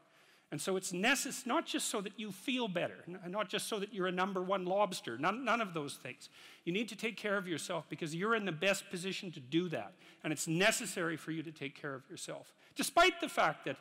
And 0.55 0.61
so 0.61 0.77
it's 0.77 0.93
necessary, 0.93 1.49
not 1.53 1.65
just 1.65 1.89
so 1.89 1.99
that 1.99 2.13
you 2.15 2.31
feel 2.31 2.69
better, 2.69 3.03
not 3.27 3.49
just 3.49 3.67
so 3.67 3.77
that 3.77 3.93
you're 3.93 4.07
a 4.07 4.11
number 4.13 4.41
one 4.41 4.63
lobster, 4.63 5.17
none, 5.17 5.43
none 5.43 5.59
of 5.59 5.73
those 5.73 5.95
things. 5.95 6.29
You 6.63 6.71
need 6.71 6.87
to 6.87 6.95
take 6.95 7.17
care 7.17 7.35
of 7.35 7.45
yourself 7.45 7.83
because 7.89 8.15
you're 8.15 8.35
in 8.35 8.45
the 8.45 8.53
best 8.53 8.89
position 8.89 9.33
to 9.33 9.41
do 9.41 9.67
that. 9.67 9.91
And 10.23 10.31
it's 10.31 10.47
necessary 10.47 11.17
for 11.17 11.31
you 11.31 11.43
to 11.43 11.51
take 11.51 11.75
care 11.75 11.93
of 11.93 12.09
yourself. 12.09 12.53
Despite 12.77 13.19
the 13.19 13.27
fact 13.27 13.65
that 13.65 13.75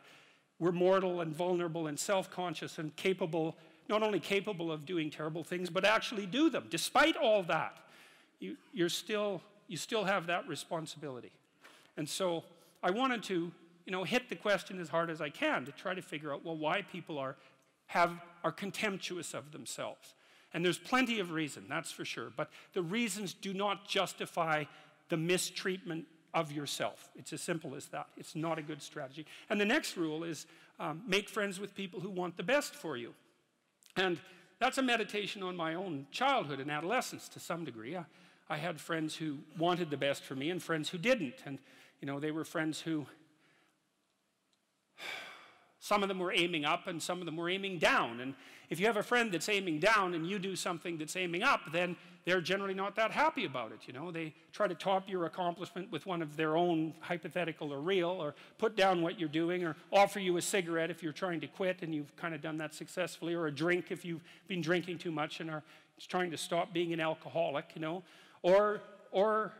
we're 0.58 0.72
mortal 0.72 1.20
and 1.20 1.32
vulnerable 1.32 1.86
and 1.86 1.96
self 1.96 2.28
conscious 2.28 2.76
and 2.80 2.96
capable, 2.96 3.54
not 3.88 4.02
only 4.02 4.18
capable 4.18 4.72
of 4.72 4.84
doing 4.84 5.10
terrible 5.10 5.44
things, 5.44 5.70
but 5.70 5.84
actually 5.84 6.26
do 6.26 6.50
them. 6.50 6.66
Despite 6.70 7.16
all 7.16 7.44
that, 7.44 7.78
you, 8.40 8.56
you're 8.72 8.88
still, 8.88 9.42
you 9.68 9.76
still 9.76 10.02
have 10.02 10.26
that 10.26 10.48
responsibility. 10.48 11.30
And 11.96 12.08
so 12.08 12.42
I 12.82 12.90
wanted 12.90 13.22
to 13.24 13.52
you 13.84 13.92
know, 13.92 14.04
hit 14.04 14.28
the 14.28 14.36
question 14.36 14.80
as 14.80 14.88
hard 14.88 15.10
as 15.10 15.20
I 15.20 15.30
can 15.30 15.64
to 15.64 15.72
try 15.72 15.94
to 15.94 16.02
figure 16.02 16.32
out, 16.32 16.44
well, 16.44 16.56
why 16.56 16.82
people 16.82 17.18
are, 17.18 17.36
have, 17.86 18.12
are 18.42 18.52
contemptuous 18.52 19.34
of 19.34 19.52
themselves. 19.52 20.14
And 20.52 20.64
there's 20.64 20.78
plenty 20.78 21.20
of 21.20 21.32
reason, 21.32 21.64
that's 21.68 21.90
for 21.90 22.04
sure. 22.04 22.32
But 22.34 22.50
the 22.72 22.82
reasons 22.82 23.34
do 23.34 23.52
not 23.52 23.88
justify 23.88 24.64
the 25.08 25.16
mistreatment 25.16 26.06
of 26.32 26.50
yourself. 26.50 27.10
It's 27.16 27.32
as 27.32 27.40
simple 27.40 27.74
as 27.74 27.86
that. 27.86 28.06
It's 28.16 28.34
not 28.34 28.58
a 28.58 28.62
good 28.62 28.82
strategy. 28.82 29.26
And 29.50 29.60
the 29.60 29.64
next 29.64 29.96
rule 29.96 30.24
is 30.24 30.46
um, 30.80 31.02
make 31.06 31.28
friends 31.28 31.60
with 31.60 31.74
people 31.74 32.00
who 32.00 32.10
want 32.10 32.36
the 32.36 32.42
best 32.42 32.74
for 32.74 32.96
you. 32.96 33.14
And 33.96 34.18
that's 34.58 34.78
a 34.78 34.82
meditation 34.82 35.42
on 35.42 35.56
my 35.56 35.74
own 35.74 36.06
childhood 36.10 36.60
and 36.60 36.70
adolescence 36.70 37.28
to 37.30 37.40
some 37.40 37.64
degree. 37.64 37.96
I, 37.96 38.04
I 38.48 38.56
had 38.56 38.80
friends 38.80 39.16
who 39.16 39.38
wanted 39.58 39.90
the 39.90 39.96
best 39.96 40.22
for 40.24 40.34
me 40.34 40.50
and 40.50 40.62
friends 40.62 40.88
who 40.88 40.98
didn't. 40.98 41.34
And, 41.44 41.58
you 42.00 42.06
know, 42.06 42.18
they 42.18 42.30
were 42.30 42.44
friends 42.44 42.80
who 42.80 43.06
some 45.80 46.02
of 46.02 46.08
them 46.08 46.18
were 46.18 46.32
aiming 46.32 46.64
up 46.64 46.86
and 46.86 47.02
some 47.02 47.20
of 47.20 47.26
them 47.26 47.36
were 47.36 47.50
aiming 47.50 47.78
down. 47.78 48.20
And 48.20 48.34
if 48.70 48.80
you 48.80 48.86
have 48.86 48.96
a 48.96 49.02
friend 49.02 49.30
that's 49.30 49.48
aiming 49.48 49.80
down 49.80 50.14
and 50.14 50.26
you 50.26 50.38
do 50.38 50.56
something 50.56 50.96
that's 50.96 51.14
aiming 51.14 51.42
up, 51.42 51.60
then 51.72 51.96
they're 52.24 52.40
generally 52.40 52.72
not 52.72 52.96
that 52.96 53.10
happy 53.10 53.44
about 53.44 53.70
it. 53.72 53.80
You 53.86 53.92
know, 53.92 54.10
they 54.10 54.32
try 54.52 54.66
to 54.66 54.74
top 54.74 55.08
your 55.08 55.26
accomplishment 55.26 55.92
with 55.92 56.06
one 56.06 56.22
of 56.22 56.36
their 56.36 56.56
own 56.56 56.94
hypothetical 57.00 57.72
or 57.72 57.80
real, 57.80 58.08
or 58.08 58.34
put 58.56 58.76
down 58.76 59.02
what 59.02 59.20
you're 59.20 59.28
doing, 59.28 59.62
or 59.62 59.76
offer 59.92 60.20
you 60.20 60.36
a 60.38 60.42
cigarette 60.42 60.90
if 60.90 61.02
you're 61.02 61.12
trying 61.12 61.40
to 61.42 61.46
quit 61.46 61.82
and 61.82 61.94
you've 61.94 62.16
kind 62.16 62.34
of 62.34 62.40
done 62.40 62.56
that 62.58 62.74
successfully, 62.74 63.34
or 63.34 63.46
a 63.46 63.52
drink 63.52 63.90
if 63.90 64.04
you've 64.04 64.22
been 64.48 64.62
drinking 64.62 64.98
too 64.98 65.10
much 65.10 65.40
and 65.40 65.50
are 65.50 65.62
trying 66.08 66.30
to 66.30 66.38
stop 66.38 66.72
being 66.72 66.94
an 66.94 67.00
alcoholic. 67.00 67.66
You 67.74 67.82
know, 67.82 68.02
or 68.42 68.80
or 69.10 69.52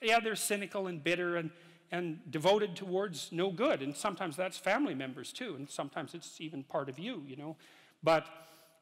yeah, 0.00 0.20
they're 0.20 0.36
cynical 0.36 0.86
and 0.86 1.02
bitter 1.02 1.36
and 1.36 1.50
and 1.92 2.18
devoted 2.30 2.74
towards 2.74 3.28
no 3.30 3.50
good. 3.50 3.82
And 3.82 3.94
sometimes 3.94 4.34
that's 4.34 4.56
family 4.56 4.94
members 4.94 5.30
too, 5.30 5.54
and 5.56 5.68
sometimes 5.68 6.14
it's 6.14 6.40
even 6.40 6.64
part 6.64 6.88
of 6.88 6.98
you, 6.98 7.22
you 7.28 7.36
know. 7.36 7.54
But 8.02 8.26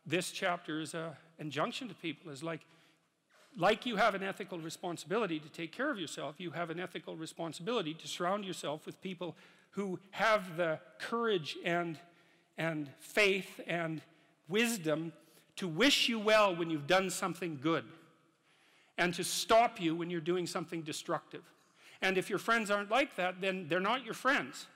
this 0.06 0.30
chapter 0.30 0.80
is 0.80 0.94
an 0.94 1.10
injunction 1.38 1.88
to 1.88 1.94
people 1.94 2.30
is 2.30 2.42
like, 2.42 2.60
like 3.58 3.84
you 3.84 3.96
have 3.96 4.14
an 4.14 4.22
ethical 4.22 4.60
responsibility 4.60 5.40
to 5.40 5.48
take 5.48 5.72
care 5.72 5.90
of 5.90 5.98
yourself, 5.98 6.36
you 6.38 6.52
have 6.52 6.70
an 6.70 6.78
ethical 6.78 7.16
responsibility 7.16 7.94
to 7.94 8.06
surround 8.06 8.44
yourself 8.44 8.86
with 8.86 9.02
people 9.02 9.36
who 9.70 9.98
have 10.12 10.56
the 10.56 10.78
courage 11.00 11.58
and, 11.64 11.98
and 12.56 12.88
faith 13.00 13.60
and 13.66 14.00
wisdom 14.48 15.12
to 15.56 15.66
wish 15.66 16.08
you 16.08 16.18
well 16.18 16.54
when 16.54 16.70
you've 16.70 16.86
done 16.86 17.10
something 17.10 17.58
good 17.60 17.84
and 18.98 19.12
to 19.14 19.24
stop 19.24 19.80
you 19.80 19.96
when 19.96 20.10
you're 20.10 20.20
doing 20.20 20.46
something 20.46 20.82
destructive. 20.82 21.42
And 22.02 22.16
if 22.16 22.30
your 22.30 22.38
friends 22.38 22.70
aren't 22.70 22.90
like 22.90 23.16
that, 23.16 23.40
then 23.40 23.66
they're 23.68 23.80
not 23.80 24.04
your 24.04 24.14
friends. 24.14 24.66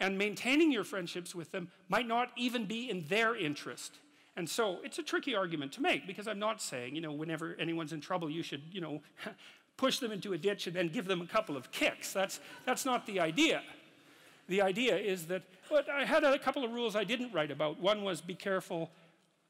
And 0.00 0.18
maintaining 0.18 0.72
your 0.72 0.84
friendships 0.84 1.34
with 1.34 1.52
them 1.52 1.70
might 1.88 2.06
not 2.06 2.30
even 2.36 2.64
be 2.66 2.90
in 2.90 3.06
their 3.08 3.36
interest. 3.36 3.92
And 4.36 4.48
so 4.48 4.78
it's 4.82 4.98
a 4.98 5.02
tricky 5.02 5.34
argument 5.34 5.72
to 5.72 5.82
make 5.82 6.06
because 6.06 6.26
I'm 6.26 6.38
not 6.38 6.62
saying, 6.62 6.94
you 6.94 7.00
know, 7.00 7.12
whenever 7.12 7.54
anyone's 7.58 7.92
in 7.92 8.00
trouble, 8.00 8.30
you 8.30 8.42
should, 8.42 8.62
you 8.72 8.80
know, 8.80 9.02
push 9.76 9.98
them 9.98 10.12
into 10.12 10.32
a 10.32 10.38
ditch 10.38 10.66
and 10.66 10.76
then 10.76 10.88
give 10.88 11.06
them 11.06 11.20
a 11.20 11.26
couple 11.26 11.56
of 11.56 11.70
kicks. 11.70 12.12
That's, 12.12 12.40
that's 12.64 12.84
not 12.84 13.06
the 13.06 13.20
idea. 13.20 13.62
The 14.48 14.62
idea 14.62 14.96
is 14.96 15.26
that, 15.26 15.42
but 15.70 15.88
I 15.88 16.04
had 16.04 16.24
a 16.24 16.38
couple 16.38 16.64
of 16.64 16.72
rules 16.72 16.96
I 16.96 17.04
didn't 17.04 17.32
write 17.32 17.50
about. 17.50 17.78
One 17.78 18.02
was 18.02 18.20
be 18.20 18.34
careful, 18.34 18.90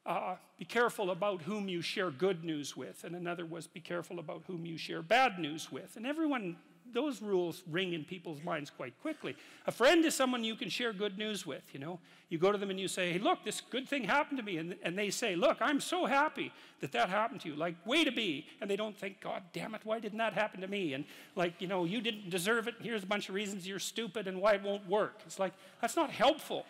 uh, 0.05 0.35
be 0.57 0.65
careful 0.65 1.11
about 1.11 1.41
whom 1.41 1.67
you 1.67 1.81
share 1.81 2.11
good 2.11 2.43
news 2.43 2.77
with, 2.77 3.03
and 3.03 3.15
another 3.15 3.45
was 3.45 3.67
be 3.67 3.79
careful 3.79 4.19
about 4.19 4.43
whom 4.47 4.65
you 4.65 4.77
share 4.77 5.01
bad 5.01 5.39
news 5.39 5.71
with. 5.71 5.95
And 5.95 6.05
everyone 6.05 6.57
those 6.93 7.21
rules 7.21 7.63
ring 7.69 7.93
in 7.93 8.03
people's 8.03 8.41
minds 8.43 8.69
quite 8.69 8.93
quickly. 9.01 9.35
A 9.67 9.71
friend 9.71 10.03
is 10.05 10.15
someone 10.15 10.43
you 10.43 10.55
can 10.55 10.69
share 10.69 10.93
good 10.93 11.17
news 11.17 11.45
with, 11.45 11.63
you 11.73 11.79
know. 11.79 11.99
You 12.29 12.37
go 12.37 12.51
to 12.51 12.57
them 12.57 12.69
and 12.69 12.79
you 12.79 12.87
say, 12.87 13.13
hey, 13.13 13.19
look, 13.19 13.43
this 13.43 13.61
good 13.61 13.87
thing 13.87 14.03
happened 14.03 14.37
to 14.37 14.43
me. 14.43 14.57
And, 14.57 14.75
and 14.83 14.97
they 14.97 15.09
say, 15.09 15.35
look, 15.35 15.57
I'm 15.61 15.79
so 15.79 16.05
happy 16.05 16.51
that 16.81 16.91
that 16.93 17.09
happened 17.09 17.41
to 17.41 17.49
you. 17.49 17.55
Like, 17.55 17.75
way 17.85 18.03
to 18.03 18.11
be. 18.11 18.47
And 18.59 18.69
they 18.69 18.75
don't 18.75 18.97
think, 18.97 19.21
God 19.21 19.43
damn 19.53 19.75
it, 19.75 19.81
why 19.83 19.99
didn't 19.99 20.17
that 20.17 20.33
happen 20.33 20.61
to 20.61 20.67
me? 20.67 20.93
And 20.93 21.05
like, 21.35 21.61
you 21.61 21.67
know, 21.67 21.85
you 21.85 22.01
didn't 22.01 22.29
deserve 22.29 22.67
it. 22.67 22.75
Here's 22.81 23.03
a 23.03 23.07
bunch 23.07 23.29
of 23.29 23.35
reasons 23.35 23.67
you're 23.67 23.79
stupid 23.79 24.27
and 24.27 24.41
why 24.41 24.53
it 24.53 24.63
won't 24.63 24.87
work. 24.87 25.19
It's 25.25 25.39
like, 25.39 25.53
that's 25.81 25.95
not 25.95 26.09
helpful. 26.09 26.65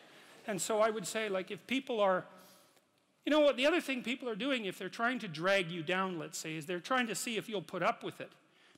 And 0.47 0.61
so 0.61 0.81
I 0.81 0.89
would 0.89 1.07
say, 1.07 1.29
like, 1.29 1.51
if 1.51 1.65
people 1.67 2.01
are, 2.01 2.25
you 3.25 3.31
know 3.31 3.39
what, 3.39 3.55
the 3.55 3.65
other 3.65 3.79
thing 3.79 4.03
people 4.03 4.27
are 4.27 4.35
doing, 4.35 4.65
if 4.65 4.77
they're 4.77 4.89
trying 4.89 5.19
to 5.19 5.27
drag 5.27 5.71
you 5.71 5.83
down, 5.83 6.19
let's 6.19 6.37
say, 6.37 6.55
is 6.55 6.65
they're 6.65 6.81
trying 6.81 7.07
to 7.07 7.15
see 7.15 7.37
if 7.37 7.47
you'll 7.47 7.61
put 7.61 7.81
up 7.81 8.03
with 8.03 8.19
it 8.19 8.31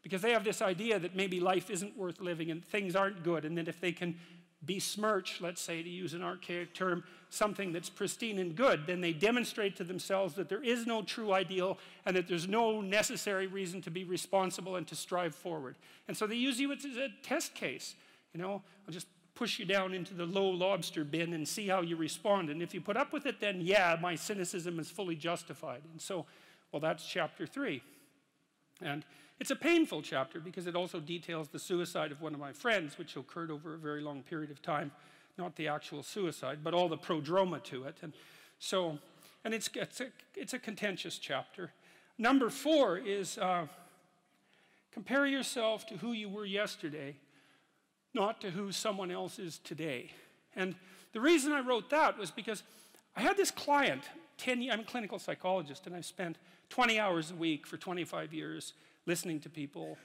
because 0.05 0.21
they 0.21 0.33
have 0.33 0.43
this 0.43 0.61
idea 0.61 0.99
that 0.99 1.15
maybe 1.15 1.39
life 1.39 1.71
isn't 1.71 1.97
worth 1.97 2.21
living 2.21 2.51
and 2.51 2.63
things 2.63 2.95
aren't 2.95 3.23
good, 3.23 3.43
and 3.43 3.57
that 3.57 3.67
if 3.67 3.81
they 3.81 3.91
can 3.91 4.15
besmirch, 4.63 5.41
let's 5.41 5.59
say, 5.59 5.81
to 5.81 5.89
use 5.89 6.13
an 6.13 6.21
archaic 6.21 6.75
term, 6.75 7.03
something 7.31 7.73
that's 7.73 7.89
pristine 7.89 8.37
and 8.37 8.55
good, 8.55 8.85
then 8.85 9.01
they 9.01 9.13
demonstrate 9.13 9.75
to 9.77 9.83
themselves 9.83 10.35
that 10.35 10.47
there 10.47 10.63
is 10.63 10.85
no 10.85 11.01
true 11.01 11.33
ideal 11.33 11.79
and 12.05 12.15
that 12.15 12.27
there's 12.27 12.47
no 12.47 12.81
necessary 12.81 13.47
reason 13.47 13.81
to 13.81 13.89
be 13.89 14.03
responsible 14.03 14.75
and 14.75 14.85
to 14.85 14.95
strive 14.95 15.33
forward. 15.33 15.75
And 16.07 16.15
so 16.15 16.27
they 16.27 16.35
use 16.35 16.59
you 16.59 16.71
as 16.71 16.85
a 16.85 17.09
test 17.23 17.55
case. 17.55 17.95
You 18.31 18.39
know, 18.39 18.61
I'll 18.87 18.93
just 18.93 19.07
push 19.33 19.57
you 19.57 19.65
down 19.65 19.95
into 19.95 20.13
the 20.13 20.27
low 20.27 20.49
lobster 20.49 21.03
bin 21.03 21.33
and 21.33 21.47
see 21.47 21.67
how 21.67 21.81
you 21.81 21.95
respond. 21.95 22.51
And 22.51 22.61
if 22.61 22.75
you 22.75 22.79
put 22.79 22.95
up 22.95 23.11
with 23.11 23.25
it, 23.25 23.39
then 23.39 23.59
yeah, 23.59 23.97
my 23.99 24.13
cynicism 24.13 24.79
is 24.79 24.91
fully 24.91 25.15
justified. 25.15 25.81
And 25.91 25.99
so, 25.99 26.27
well, 26.71 26.79
that's 26.79 27.07
chapter 27.07 27.47
three. 27.47 27.81
And 28.81 29.03
it's 29.39 29.51
a 29.51 29.55
painful 29.55 30.01
chapter 30.01 30.39
because 30.39 30.67
it 30.67 30.75
also 30.75 30.99
details 30.99 31.49
the 31.49 31.59
suicide 31.59 32.11
of 32.11 32.21
one 32.21 32.33
of 32.33 32.39
my 32.39 32.53
friends, 32.53 32.97
which 32.97 33.15
occurred 33.15 33.51
over 33.51 33.73
a 33.73 33.77
very 33.77 34.01
long 34.01 34.23
period 34.23 34.51
of 34.51 34.61
time. 34.61 34.91
Not 35.37 35.55
the 35.55 35.67
actual 35.67 36.03
suicide, 36.03 36.59
but 36.63 36.73
all 36.73 36.87
the 36.87 36.97
prodroma 36.97 37.61
to 37.63 37.83
it. 37.83 37.97
And 38.01 38.13
so, 38.59 38.97
and 39.43 39.53
it's, 39.53 39.69
it's, 39.73 40.01
a, 40.01 40.07
it's 40.35 40.53
a 40.53 40.59
contentious 40.59 41.17
chapter. 41.17 41.71
Number 42.17 42.49
four 42.49 42.97
is 42.97 43.37
uh, 43.37 43.67
compare 44.93 45.25
yourself 45.25 45.85
to 45.87 45.97
who 45.97 46.13
you 46.13 46.29
were 46.29 46.45
yesterday, 46.45 47.17
not 48.13 48.39
to 48.41 48.51
who 48.51 48.71
someone 48.71 49.11
else 49.11 49.37
is 49.37 49.57
today. 49.59 50.11
And 50.55 50.75
the 51.11 51.19
reason 51.19 51.51
I 51.51 51.59
wrote 51.59 51.89
that 51.89 52.17
was 52.17 52.31
because 52.31 52.63
I 53.17 53.21
had 53.21 53.35
this 53.35 53.51
client 53.51 54.03
10 54.37 54.69
I'm 54.71 54.81
a 54.81 54.83
clinical 54.83 55.19
psychologist, 55.19 55.87
and 55.87 55.95
I've 55.95 56.05
spent 56.05 56.37
20 56.69 56.99
hours 56.99 57.31
a 57.31 57.35
week 57.35 57.65
for 57.65 57.77
25 57.77 58.33
years 58.33 58.73
listening 59.05 59.39
to 59.41 59.49
people, 59.49 59.97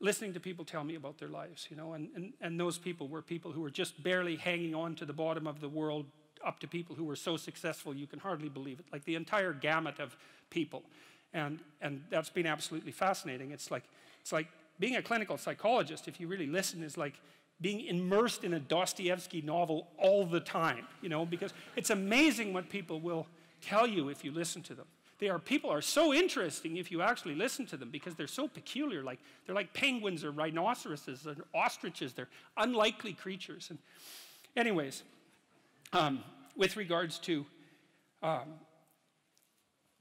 listening 0.00 0.32
to 0.34 0.40
people 0.40 0.64
tell 0.64 0.84
me 0.84 0.94
about 0.94 1.18
their 1.18 1.28
lives, 1.28 1.66
you 1.70 1.76
know, 1.76 1.94
and, 1.94 2.08
and, 2.14 2.32
and 2.40 2.58
those 2.58 2.78
people 2.78 3.08
were 3.08 3.22
people 3.22 3.52
who 3.52 3.60
were 3.60 3.70
just 3.70 4.02
barely 4.02 4.36
hanging 4.36 4.74
on 4.74 4.94
to 4.96 5.04
the 5.04 5.12
bottom 5.12 5.46
of 5.46 5.60
the 5.60 5.68
world 5.68 6.06
up 6.44 6.60
to 6.60 6.68
people 6.68 6.94
who 6.94 7.04
were 7.04 7.16
so 7.16 7.36
successful 7.36 7.94
you 7.94 8.06
can 8.06 8.18
hardly 8.18 8.48
believe 8.48 8.78
it, 8.78 8.86
like 8.92 9.04
the 9.04 9.14
entire 9.14 9.52
gamut 9.52 9.98
of 9.98 10.16
people. 10.50 10.82
And, 11.32 11.58
and 11.80 12.04
that's 12.10 12.30
been 12.30 12.46
absolutely 12.46 12.92
fascinating. 12.92 13.50
It's 13.50 13.70
like, 13.70 13.84
it's 14.20 14.32
like 14.32 14.48
being 14.78 14.96
a 14.96 15.02
clinical 15.02 15.36
psychologist, 15.36 16.06
if 16.06 16.20
you 16.20 16.28
really 16.28 16.46
listen, 16.46 16.82
is 16.82 16.96
like 16.96 17.14
being 17.60 17.86
immersed 17.86 18.44
in 18.44 18.54
a 18.54 18.60
Dostoevsky 18.60 19.40
novel 19.42 19.88
all 19.98 20.26
the 20.26 20.40
time, 20.40 20.86
you 21.00 21.08
know, 21.08 21.24
because 21.24 21.52
it's 21.76 21.90
amazing 21.90 22.52
what 22.52 22.68
people 22.68 23.00
will 23.00 23.26
tell 23.64 23.86
you 23.86 24.08
if 24.08 24.24
you 24.24 24.32
listen 24.32 24.62
to 24.62 24.74
them. 24.74 24.86
They 25.18 25.28
are 25.28 25.38
people 25.38 25.70
are 25.70 25.80
so 25.80 26.12
interesting 26.12 26.76
if 26.76 26.90
you 26.90 27.00
actually 27.00 27.34
listen 27.34 27.66
to 27.66 27.76
them 27.76 27.90
because 27.90 28.14
they're 28.14 28.26
so 28.26 28.48
peculiar. 28.48 29.02
Like 29.02 29.20
they're 29.46 29.54
like 29.54 29.72
penguins 29.72 30.24
or 30.24 30.32
rhinoceroses 30.32 31.26
or 31.26 31.36
ostriches. 31.54 32.12
They're 32.12 32.28
unlikely 32.56 33.12
creatures. 33.12 33.68
And 33.70 33.78
anyways, 34.56 35.02
um, 35.92 36.20
with 36.56 36.76
regards 36.76 37.18
to 37.20 37.46
um, 38.22 38.54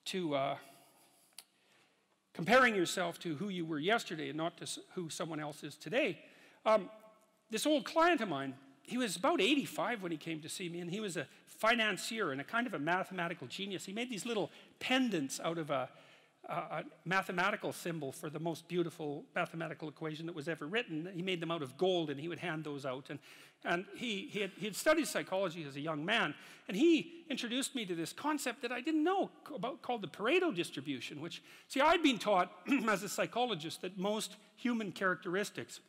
to 0.05 0.35
uh, 0.35 0.55
comparing 2.33 2.75
yourself 2.75 3.19
to 3.19 3.35
who 3.35 3.49
you 3.49 3.65
were 3.65 3.79
yesterday 3.79 4.29
and 4.29 4.37
not 4.37 4.57
to 4.57 4.81
who 4.95 5.09
someone 5.09 5.39
else 5.39 5.63
is 5.63 5.75
today, 5.75 6.19
um, 6.65 6.89
this 7.51 7.65
old 7.65 7.85
client 7.85 8.19
of 8.21 8.29
mine 8.29 8.55
he 8.83 8.97
was 8.97 9.15
about 9.15 9.41
85 9.41 10.03
when 10.03 10.11
he 10.11 10.17
came 10.17 10.41
to 10.41 10.49
see 10.49 10.67
me, 10.69 10.79
and 10.79 10.91
he 10.91 10.99
was 10.99 11.15
a 11.15 11.25
financier 11.63 12.33
and 12.33 12.41
a 12.41 12.43
kind 12.43 12.67
of 12.67 12.73
a 12.73 12.79
mathematical 12.79 13.47
genius. 13.47 13.85
He 13.85 13.93
made 13.93 14.09
these 14.09 14.25
little 14.25 14.51
pendants 14.81 15.39
out 15.39 15.57
of 15.57 15.69
a, 15.69 15.87
a, 16.49 16.83
mathematical 17.05 17.71
symbol 17.71 18.11
for 18.11 18.29
the 18.29 18.39
most 18.39 18.67
beautiful 18.67 19.23
mathematical 19.33 19.87
equation 19.87 20.25
that 20.25 20.35
was 20.35 20.49
ever 20.49 20.67
written. 20.67 21.09
He 21.15 21.21
made 21.21 21.39
them 21.39 21.51
out 21.51 21.61
of 21.61 21.77
gold, 21.77 22.09
and 22.09 22.19
he 22.19 22.27
would 22.27 22.39
hand 22.39 22.65
those 22.65 22.85
out. 22.85 23.05
And, 23.09 23.19
and 23.63 23.85
he, 23.95 24.27
he, 24.29 24.41
had, 24.41 24.51
he 24.57 24.65
had 24.65 24.75
studied 24.75 25.07
psychology 25.07 25.63
as 25.65 25.77
a 25.77 25.79
young 25.79 26.03
man, 26.03 26.35
and 26.67 26.75
he 26.75 27.23
introduced 27.29 27.75
me 27.75 27.85
to 27.85 27.95
this 27.95 28.11
concept 28.11 28.61
that 28.63 28.73
I 28.73 28.81
didn't 28.81 29.05
know 29.05 29.29
about 29.55 29.81
called 29.81 30.01
the 30.01 30.09
Pareto 30.09 30.53
distribution, 30.53 31.21
which, 31.21 31.41
see, 31.69 31.79
I'd 31.79 32.03
been 32.03 32.19
taught 32.19 32.51
as 32.89 33.03
a 33.03 33.09
psychologist 33.09 33.83
that 33.83 33.97
most 33.97 34.35
human 34.57 34.91
characteristics 34.91 35.79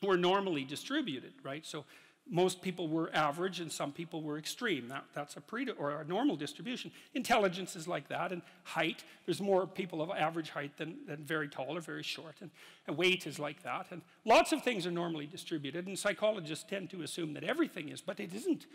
were 0.00 0.16
normally 0.16 0.62
distributed, 0.62 1.32
right? 1.42 1.66
So 1.66 1.86
most 2.30 2.62
people 2.62 2.88
were 2.88 3.10
average 3.14 3.60
and 3.60 3.70
some 3.70 3.92
people 3.92 4.22
were 4.22 4.38
extreme. 4.38 4.88
That, 4.88 5.04
that's 5.14 5.36
a 5.36 5.40
pre 5.40 5.68
or 5.70 6.00
a 6.00 6.04
normal 6.04 6.36
distribution. 6.36 6.92
Intelligence 7.14 7.76
is 7.76 7.88
like 7.88 8.08
that, 8.08 8.32
and 8.32 8.42
height. 8.64 9.04
There's 9.26 9.40
more 9.40 9.66
people 9.66 10.00
of 10.00 10.10
average 10.10 10.50
height 10.50 10.76
than, 10.76 10.98
than 11.06 11.24
very 11.24 11.48
tall 11.48 11.76
or 11.76 11.80
very 11.80 12.02
short, 12.02 12.36
and, 12.40 12.50
and 12.86 12.96
weight 12.96 13.26
is 13.26 13.38
like 13.38 13.62
that. 13.64 13.86
And 13.90 14.02
lots 14.24 14.52
of 14.52 14.62
things 14.62 14.86
are 14.86 14.92
normally 14.92 15.26
distributed, 15.26 15.86
and 15.86 15.98
psychologists 15.98 16.64
tend 16.68 16.90
to 16.90 17.02
assume 17.02 17.34
that 17.34 17.44
everything 17.44 17.88
is, 17.88 18.00
but 18.00 18.20
it 18.20 18.32
isn't. 18.32 18.66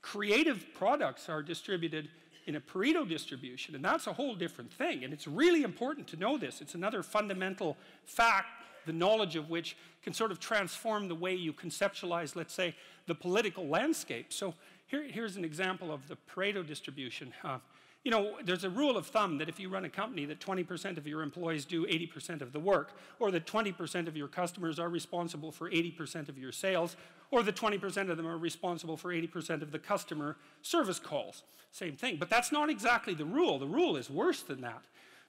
Creative 0.00 0.64
products 0.74 1.28
are 1.28 1.42
distributed 1.42 2.08
in 2.46 2.56
a 2.56 2.60
Pareto 2.60 3.08
distribution, 3.08 3.74
and 3.74 3.84
that's 3.84 4.06
a 4.06 4.12
whole 4.12 4.34
different 4.34 4.72
thing. 4.72 5.04
And 5.04 5.12
it's 5.12 5.28
really 5.28 5.62
important 5.62 6.08
to 6.08 6.16
know 6.16 6.36
this. 6.38 6.60
It's 6.60 6.74
another 6.74 7.02
fundamental 7.02 7.76
fact 8.04 8.61
the 8.86 8.92
knowledge 8.92 9.36
of 9.36 9.50
which 9.50 9.76
can 10.02 10.12
sort 10.12 10.30
of 10.30 10.40
transform 10.40 11.08
the 11.08 11.14
way 11.14 11.34
you 11.34 11.52
conceptualize, 11.52 12.34
let's 12.36 12.54
say, 12.54 12.74
the 13.06 13.14
political 13.14 13.66
landscape. 13.68 14.32
So 14.32 14.54
here, 14.86 15.04
here's 15.04 15.36
an 15.36 15.44
example 15.44 15.92
of 15.92 16.08
the 16.08 16.16
Pareto 16.34 16.66
distribution. 16.66 17.32
Uh, 17.42 17.58
you 18.04 18.10
know, 18.10 18.36
there's 18.44 18.64
a 18.64 18.70
rule 18.70 18.96
of 18.96 19.06
thumb 19.06 19.38
that 19.38 19.48
if 19.48 19.60
you 19.60 19.68
run 19.68 19.84
a 19.84 19.88
company 19.88 20.24
that 20.24 20.40
20% 20.40 20.96
of 20.96 21.06
your 21.06 21.22
employees 21.22 21.64
do 21.64 21.86
80% 21.86 22.42
of 22.42 22.52
the 22.52 22.58
work, 22.58 22.92
or 23.20 23.30
that 23.30 23.46
20% 23.46 24.08
of 24.08 24.16
your 24.16 24.26
customers 24.26 24.80
are 24.80 24.88
responsible 24.88 25.52
for 25.52 25.70
80% 25.70 26.28
of 26.28 26.36
your 26.36 26.50
sales, 26.50 26.96
or 27.30 27.44
that 27.44 27.54
20% 27.54 28.10
of 28.10 28.16
them 28.16 28.26
are 28.26 28.36
responsible 28.36 28.96
for 28.96 29.12
80% 29.12 29.62
of 29.62 29.70
the 29.70 29.78
customer 29.78 30.36
service 30.62 30.98
calls. 30.98 31.44
Same 31.70 31.96
thing. 31.96 32.16
But 32.16 32.28
that's 32.28 32.50
not 32.50 32.68
exactly 32.68 33.14
the 33.14 33.24
rule. 33.24 33.58
The 33.58 33.66
rule 33.66 33.96
is 33.96 34.10
worse 34.10 34.42
than 34.42 34.60
that. 34.62 34.82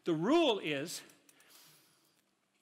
The 0.05 0.13
rule 0.13 0.59
is 0.59 1.01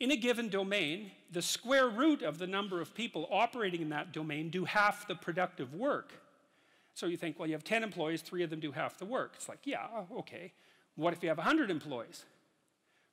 in 0.01 0.09
a 0.09 0.17
given 0.17 0.49
domain, 0.49 1.11
the 1.31 1.43
square 1.43 1.87
root 1.87 2.23
of 2.23 2.39
the 2.39 2.47
number 2.47 2.81
of 2.81 2.95
people 2.95 3.27
operating 3.29 3.83
in 3.83 3.89
that 3.89 4.11
domain 4.11 4.49
do 4.49 4.65
half 4.65 5.07
the 5.07 5.13
productive 5.13 5.75
work. 5.75 6.11
So 6.95 7.05
you 7.05 7.17
think, 7.17 7.37
well, 7.37 7.47
you 7.47 7.53
have 7.53 7.63
10 7.63 7.83
employees, 7.83 8.23
three 8.23 8.41
of 8.41 8.49
them 8.49 8.59
do 8.59 8.71
half 8.71 8.97
the 8.97 9.05
work. 9.05 9.33
It's 9.35 9.47
like, 9.47 9.59
yeah, 9.63 9.85
okay. 10.17 10.53
What 10.95 11.13
if 11.13 11.21
you 11.21 11.29
have 11.29 11.37
100 11.37 11.69
employees? 11.69 12.25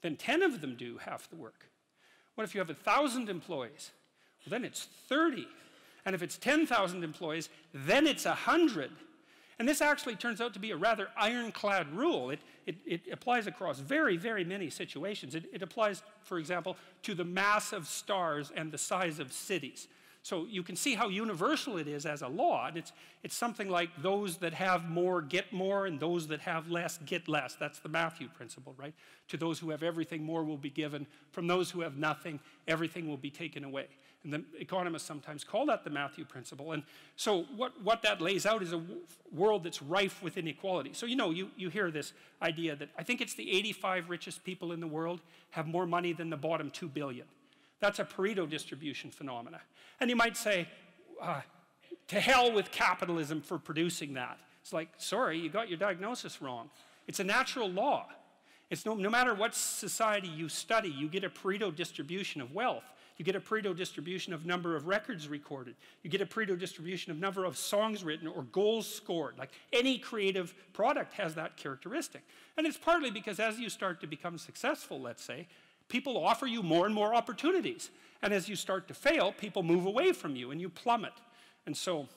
Then 0.01 0.17
10 0.17 0.43
of 0.43 0.63
them 0.63 0.77
do 0.77 0.97
half 0.97 1.29
the 1.29 1.37
work. 1.37 1.69
What 2.37 2.45
if 2.45 2.55
you 2.55 2.59
have 2.61 2.69
1,000 2.69 3.29
employees? 3.29 3.91
Well, 4.47 4.51
then 4.51 4.65
it's 4.65 4.89
30. 5.09 5.47
And 6.07 6.15
if 6.15 6.23
it's 6.23 6.39
10,000 6.39 7.05
employees, 7.05 7.51
then 7.75 8.07
it's 8.07 8.25
100. 8.25 8.91
And 9.59 9.69
this 9.69 9.81
actually 9.81 10.15
turns 10.15 10.41
out 10.41 10.55
to 10.55 10.61
be 10.61 10.71
a 10.71 10.77
rather 10.77 11.09
ironclad 11.17 11.93
rule. 11.93 12.31
It, 12.31 12.39
it, 12.67 12.77
it 12.87 13.01
applies 13.13 13.47
across 13.49 13.81
very, 13.81 14.17
very 14.17 14.45
many 14.45 14.71
situations. 14.71 15.35
It, 15.35 15.47
it 15.53 15.63
applies, 15.63 16.03
for 16.23 16.39
example, 16.39 16.77
to 17.03 17.15
the 17.15 17.25
mass 17.25 17.73
of 17.73 17.87
stars 17.87 18.53
and 18.55 18.71
the 18.71 18.79
size 18.79 19.19
of 19.19 19.33
cities. 19.33 19.89
So 20.23 20.47
you 20.47 20.63
can 20.63 20.77
see 20.77 20.95
how 20.95 21.09
universal 21.09 21.77
it 21.79 21.89
is 21.89 22.05
as 22.05 22.23
a 22.23 22.29
law. 22.29 22.67
And 22.67 22.77
it's, 22.77 22.93
it's 23.23 23.35
something 23.35 23.69
like 23.69 23.91
those 24.03 24.37
that 24.39 24.53
have 24.53 24.89
more 24.89 25.23
get 25.23 25.53
more, 25.53 25.87
and 25.87 25.99
those 25.99 26.29
that 26.29 26.41
have 26.41 26.71
less 26.71 26.99
get 27.07 27.29
less. 27.29 27.57
That's 27.57 27.79
the 27.79 27.89
Matthew 27.89 28.29
principle, 28.29 28.75
right? 28.77 28.95
To 29.29 29.37
those 29.37 29.59
who 29.59 29.71
have 29.71 29.83
everything, 29.83 30.23
more 30.23 30.45
will 30.45 30.57
be 30.57 30.71
given. 30.71 31.07
From 31.33 31.47
those 31.47 31.71
who 31.71 31.81
have 31.81 31.97
nothing, 31.97 32.41
everything 32.67 33.09
will 33.09 33.17
be 33.17 33.31
taken 33.31 33.65
away. 33.65 33.87
And 34.25 34.33
the 34.33 34.45
economists 34.59 35.05
sometimes 35.05 35.45
call 35.45 35.67
that 35.67 35.85
the 35.85 35.91
Matthew 35.91 36.25
principle. 36.25 36.73
And 36.73 36.83
so 37.17 37.45
what, 37.57 37.81
what 37.83 38.03
that 38.03 38.21
lays 38.21 38.47
out 38.47 38.63
is 38.63 38.73
a 38.73 38.83
world 39.33 39.65
that's 39.65 39.81
rife 39.81 40.23
with 40.23 40.37
inequality. 40.37 40.91
So, 40.93 41.07
you 41.07 41.15
know, 41.15 41.31
you, 41.31 41.51
you 41.57 41.71
hear 41.71 41.91
this 41.91 42.13
idea 42.43 42.75
that 42.77 42.89
I 42.99 43.05
think 43.05 43.21
it's 43.21 43.35
the 43.35 43.51
85 43.57 44.11
richest 44.11 44.45
people 44.45 44.73
in 44.73 44.81
the 44.81 44.89
world 44.89 45.21
have 45.51 45.67
more 45.67 45.87
money 45.87 46.13
than 46.13 46.31
the 46.31 46.37
bottom 46.37 46.71
2 46.71 46.89
billion. 46.89 47.27
That's 47.81 48.01
a 48.01 48.05
Pareto 48.05 48.49
distribution 48.49 49.11
phenomena. 49.11 49.61
And 50.01 50.11
you 50.11 50.17
might 50.17 50.37
say, 50.37 50.69
uh, 51.23 51.43
to 52.09 52.21
hell 52.21 52.53
with 52.53 52.71
capitalism 52.71 53.41
for 53.41 53.59
producing 53.59 54.15
that. 54.15 54.39
It's 54.63 54.73
like, 54.73 54.89
sorry, 54.97 55.39
you 55.39 55.49
got 55.49 55.69
your 55.69 55.79
diagnosis 55.79 56.43
wrong. 56.43 56.71
It's 57.07 57.21
a 57.21 57.25
natural 57.25 57.71
law. 57.71 58.07
It's 58.71 58.85
no, 58.85 58.95
no 58.95 59.09
matter 59.09 59.35
what 59.35 59.55
society 59.55 60.29
you 60.29 60.49
study, 60.49 60.91
you 60.91 61.09
get 61.09 61.25
a 61.25 61.31
Pareto 61.31 61.75
distribution 61.75 62.41
of 62.41 62.55
wealth. 62.55 62.85
You 63.19 63.25
get 63.25 63.35
a 63.35 63.41
Pareto 63.41 63.77
distribution 63.77 64.33
of 64.33 64.47
number 64.47 64.77
of 64.77 64.87
records 64.87 65.29
recorded. 65.29 65.75
You 66.03 66.11
get 66.11 66.21
a 66.21 66.27
Pareto 66.27 66.59
distribution 66.59 67.11
of 67.11 67.19
number 67.19 67.45
of 67.45 67.59
songs 67.59 68.05
written 68.05 68.29
or 68.29 68.45
goals 68.45 68.93
scored. 68.93 69.37
Like 69.37 69.51
any 69.73 69.99
creative 69.99 70.55
product 70.73 71.13
has 71.15 71.35
that 71.35 71.57
characteristic. 71.57 72.23
And 72.57 72.67
it's 72.67 72.79
partly 72.79 73.11
because 73.11 73.41
as 73.41 73.59
you 73.59 73.69
start 73.69 74.01
to 74.03 74.07
become 74.07 74.39
successful, 74.39 75.01
let's 75.01 75.25
say, 75.25 75.49
people 75.89 76.17
offer 76.17 76.47
you 76.47 76.63
more 76.63 76.87
and 76.87 76.95
more 76.95 77.13
opportunities. 77.13 77.91
And 78.23 78.33
as 78.33 78.49
you 78.49 78.55
start 78.55 78.87
to 78.89 78.95
fail, 78.95 79.33
people 79.33 79.65
move 79.65 79.85
away 79.85 80.13
from 80.13 80.37
you 80.37 80.53
and 80.53 80.61
you 80.61 80.69
plummet. 80.69 81.15
And 81.67 81.77
so 81.77 82.09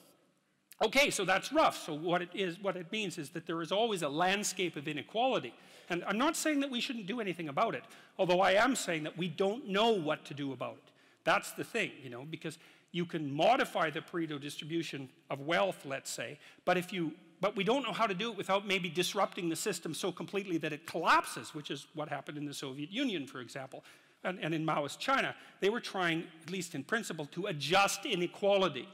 Okay, 0.82 1.10
so 1.10 1.24
that's 1.24 1.52
rough. 1.52 1.84
So 1.84 1.94
what 1.94 2.22
it 2.22 2.30
is, 2.34 2.58
what 2.60 2.76
it 2.76 2.90
means 2.90 3.16
is 3.16 3.30
that 3.30 3.46
there 3.46 3.62
is 3.62 3.70
always 3.70 4.02
a 4.02 4.08
landscape 4.08 4.74
of 4.76 4.88
inequality. 4.88 5.54
And 5.88 6.02
I'm 6.08 6.18
not 6.18 6.36
saying 6.36 6.58
that 6.60 6.70
we 6.70 6.80
shouldn't 6.80 7.06
do 7.06 7.20
anything 7.20 7.48
about 7.48 7.76
it, 7.76 7.84
although 8.18 8.40
I 8.40 8.52
am 8.52 8.74
saying 8.74 9.04
that 9.04 9.16
we 9.16 9.28
don't 9.28 9.68
know 9.68 9.90
what 9.90 10.24
to 10.26 10.34
do 10.34 10.52
about 10.52 10.78
it. 10.84 10.91
That's 11.24 11.52
the 11.52 11.64
thing, 11.64 11.92
you 12.02 12.10
know, 12.10 12.24
because 12.28 12.58
you 12.90 13.06
can 13.06 13.32
modify 13.32 13.90
the 13.90 14.00
Pareto 14.00 14.40
distribution 14.40 15.08
of 15.30 15.40
wealth, 15.40 15.84
let's 15.84 16.10
say, 16.10 16.38
but 16.64 16.76
if 16.76 16.92
you 16.92 17.12
but 17.40 17.56
we 17.56 17.64
don't 17.64 17.82
know 17.82 17.92
how 17.92 18.06
to 18.06 18.14
do 18.14 18.30
it 18.30 18.36
without 18.36 18.68
maybe 18.68 18.88
disrupting 18.88 19.48
the 19.48 19.56
system 19.56 19.94
so 19.94 20.12
completely 20.12 20.58
that 20.58 20.72
it 20.72 20.86
collapses, 20.86 21.52
which 21.52 21.72
is 21.72 21.88
what 21.92 22.08
happened 22.08 22.38
in 22.38 22.44
the 22.44 22.54
Soviet 22.54 22.92
Union, 22.92 23.26
for 23.26 23.40
example, 23.40 23.82
and, 24.22 24.38
and 24.38 24.54
in 24.54 24.64
Maoist 24.64 25.00
China. 25.00 25.34
They 25.58 25.68
were 25.68 25.80
trying, 25.80 26.22
at 26.40 26.52
least 26.52 26.76
in 26.76 26.84
principle, 26.84 27.26
to 27.32 27.46
adjust 27.46 28.06
inequality 28.06 28.86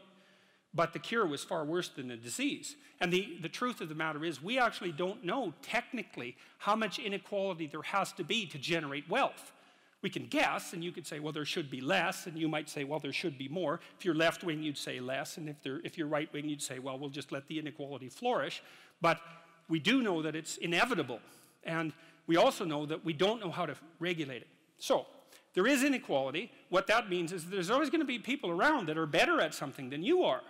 but 0.75 0.93
the 0.93 0.99
cure 0.99 1.27
was 1.27 1.43
far 1.45 1.65
worse 1.65 1.89
than 1.89 2.09
the 2.09 2.17
disease. 2.17 2.77
And 3.01 3.13
the, 3.13 3.39
the 3.41 3.49
truth 3.49 3.81
of 3.81 3.89
the 3.89 3.95
matter 3.95 4.25
is, 4.25 4.43
we 4.43 4.59
actually 4.59 4.93
don't 4.93 5.25
know 5.25 5.55
technically 5.63 6.37
how 6.59 6.77
much 6.77 6.99
inequality 6.99 7.67
there 7.67 7.83
has 7.83 8.13
to 8.13 8.25
be 8.25 8.47
to 8.47 8.59
generate 8.59 9.09
wealth. 9.09 9.53
We 10.01 10.11
can 10.11 10.27
guess, 10.27 10.75
and 10.75 10.85
you 10.85 10.93
could 10.93 11.07
say, 11.07 11.19
well, 11.19 11.33
there 11.33 11.45
should 11.45 11.71
be 11.71 11.81
less, 11.81 12.27
and 12.27 12.39
you 12.39 12.49
might 12.49 12.69
say, 12.69 12.85
well, 12.85 13.01
there 13.01 13.13
should 13.13 13.37
be 13.37 13.49
more. 13.49 13.81
If 13.99 14.05
you're 14.05 14.15
left 14.15 14.45
wing, 14.45 14.63
you'd 14.63 14.79
say 14.79 15.01
less, 15.01 15.39
and 15.39 15.49
if, 15.49 15.57
if 15.65 15.99
you're 15.99 16.07
right 16.07 16.33
wing, 16.33 16.49
you'd 16.49 16.63
say, 16.63 16.79
well, 16.79 16.99
we'll 16.99 17.11
just 17.11 17.33
let 17.33 17.49
the 17.49 17.59
inequality 17.59 18.09
flourish. 18.09 18.63
But 19.01 19.21
we 19.69 19.81
do 19.81 20.03
know 20.03 20.23
that 20.23 20.37
it's 20.37 20.57
inevitable, 20.59 21.21
and 21.65 21.93
we 22.29 22.37
also 22.37 22.65
know 22.65 22.87
that 22.87 23.05
we 23.05 23.13
don't 23.13 23.41
know 23.41 23.51
how 23.51 23.67
to 23.67 23.75
regulate 23.99 24.43
it. 24.43 24.49
So, 24.79 25.07
there 25.55 25.67
is 25.67 25.83
inequality. 25.83 26.53
What 26.69 26.87
that 26.87 27.11
means 27.11 27.33
is 27.33 27.47
there's 27.47 27.71
always 27.71 27.91
going 27.91 28.01
to 28.01 28.07
be 28.07 28.19
people 28.19 28.51
around 28.51 28.87
that 28.89 28.97
are 28.97 29.07
better 29.07 29.41
at 29.41 29.55
something 29.55 29.91
than 29.91 30.05
you 30.05 30.23
are. 30.23 30.43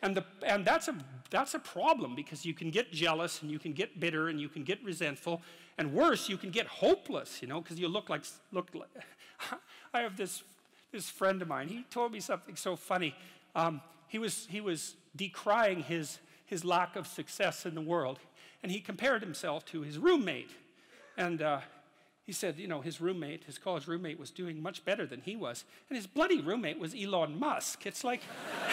And, 0.00 0.16
the, 0.16 0.24
and 0.46 0.64
that's, 0.64 0.88
a, 0.88 0.94
that's 1.30 1.54
a 1.54 1.58
problem 1.58 2.14
because 2.14 2.44
you 2.44 2.54
can 2.54 2.70
get 2.70 2.92
jealous 2.92 3.42
and 3.42 3.50
you 3.50 3.58
can 3.58 3.72
get 3.72 4.00
bitter 4.00 4.28
and 4.28 4.40
you 4.40 4.48
can 4.48 4.62
get 4.62 4.82
resentful. 4.84 5.42
And 5.76 5.92
worse, 5.92 6.28
you 6.28 6.36
can 6.36 6.50
get 6.50 6.66
hopeless, 6.66 7.42
you 7.42 7.48
know, 7.48 7.60
because 7.60 7.78
you 7.78 7.88
look 7.88 8.08
like, 8.08 8.22
look 8.52 8.68
like. 8.74 8.88
I 9.94 10.00
have 10.00 10.16
this, 10.16 10.42
this 10.92 11.10
friend 11.10 11.42
of 11.42 11.48
mine, 11.48 11.68
he 11.68 11.84
told 11.90 12.12
me 12.12 12.20
something 12.20 12.56
so 12.56 12.76
funny. 12.76 13.14
Um, 13.56 13.80
he, 14.06 14.18
was, 14.18 14.46
he 14.50 14.60
was 14.60 14.94
decrying 15.16 15.82
his, 15.82 16.18
his 16.46 16.64
lack 16.64 16.96
of 16.96 17.06
success 17.06 17.66
in 17.66 17.74
the 17.74 17.80
world, 17.80 18.18
and 18.62 18.70
he 18.70 18.80
compared 18.80 19.22
himself 19.22 19.64
to 19.66 19.82
his 19.82 19.98
roommate. 19.98 20.50
And 21.16 21.42
uh, 21.42 21.60
he 22.26 22.32
said, 22.32 22.58
you 22.58 22.66
know, 22.66 22.80
his 22.80 23.02
roommate, 23.02 23.44
his 23.44 23.58
college 23.58 23.86
roommate, 23.86 24.18
was 24.18 24.30
doing 24.30 24.62
much 24.62 24.82
better 24.86 25.04
than 25.04 25.20
he 25.20 25.36
was. 25.36 25.64
And 25.90 25.96
his 25.96 26.06
bloody 26.06 26.40
roommate 26.40 26.78
was 26.78 26.94
Elon 26.94 27.38
Musk. 27.38 27.84
It's 27.84 28.02
like, 28.02 28.22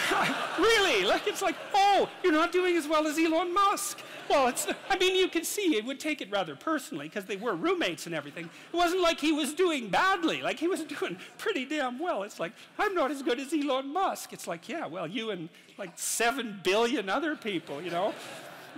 really? 0.58 1.04
Like, 1.04 1.26
it's 1.26 1.42
like, 1.42 1.56
oh, 1.74 2.08
you're 2.24 2.32
not 2.32 2.50
doing 2.50 2.78
as 2.78 2.88
well 2.88 3.06
as 3.06 3.18
Elon 3.18 3.52
Musk. 3.52 4.00
Well, 4.30 4.48
it's, 4.48 4.66
I 4.88 4.96
mean, 4.96 5.14
you 5.14 5.28
can 5.28 5.44
see 5.44 5.76
it 5.76 5.84
would 5.84 6.00
take 6.00 6.22
it 6.22 6.30
rather 6.30 6.56
personally 6.56 7.08
because 7.08 7.26
they 7.26 7.36
were 7.36 7.54
roommates 7.54 8.06
and 8.06 8.14
everything. 8.14 8.48
It 8.72 8.76
wasn't 8.76 9.02
like 9.02 9.20
he 9.20 9.32
was 9.32 9.52
doing 9.52 9.88
badly. 9.88 10.40
Like, 10.40 10.58
he 10.58 10.66
was 10.66 10.82
doing 10.84 11.18
pretty 11.36 11.66
damn 11.66 11.98
well. 11.98 12.22
It's 12.22 12.40
like, 12.40 12.52
I'm 12.78 12.94
not 12.94 13.10
as 13.10 13.22
good 13.22 13.38
as 13.38 13.52
Elon 13.52 13.92
Musk. 13.92 14.32
It's 14.32 14.46
like, 14.46 14.66
yeah, 14.66 14.86
well, 14.86 15.06
you 15.06 15.30
and 15.30 15.50
like 15.76 15.92
seven 15.96 16.58
billion 16.64 17.10
other 17.10 17.36
people, 17.36 17.82
you 17.82 17.90
know? 17.90 18.14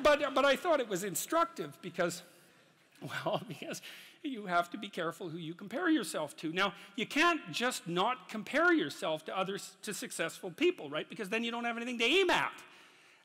But, 0.02 0.34
but 0.34 0.44
I 0.44 0.56
thought 0.56 0.80
it 0.80 0.88
was 0.88 1.04
instructive 1.04 1.78
because, 1.80 2.22
well, 3.24 3.40
because 3.46 3.80
you 4.24 4.46
have 4.46 4.70
to 4.70 4.78
be 4.78 4.88
careful 4.88 5.28
who 5.28 5.38
you 5.38 5.54
compare 5.54 5.88
yourself 5.88 6.36
to. 6.38 6.52
Now, 6.52 6.72
you 6.96 7.06
can't 7.06 7.40
just 7.52 7.86
not 7.86 8.28
compare 8.28 8.72
yourself 8.72 9.24
to 9.26 9.38
others, 9.38 9.76
to 9.82 9.94
successful 9.94 10.50
people, 10.50 10.90
right? 10.90 11.08
Because 11.08 11.28
then 11.28 11.44
you 11.44 11.50
don't 11.50 11.64
have 11.64 11.76
anything 11.76 11.98
to 11.98 12.04
aim 12.04 12.30
at. 12.30 12.52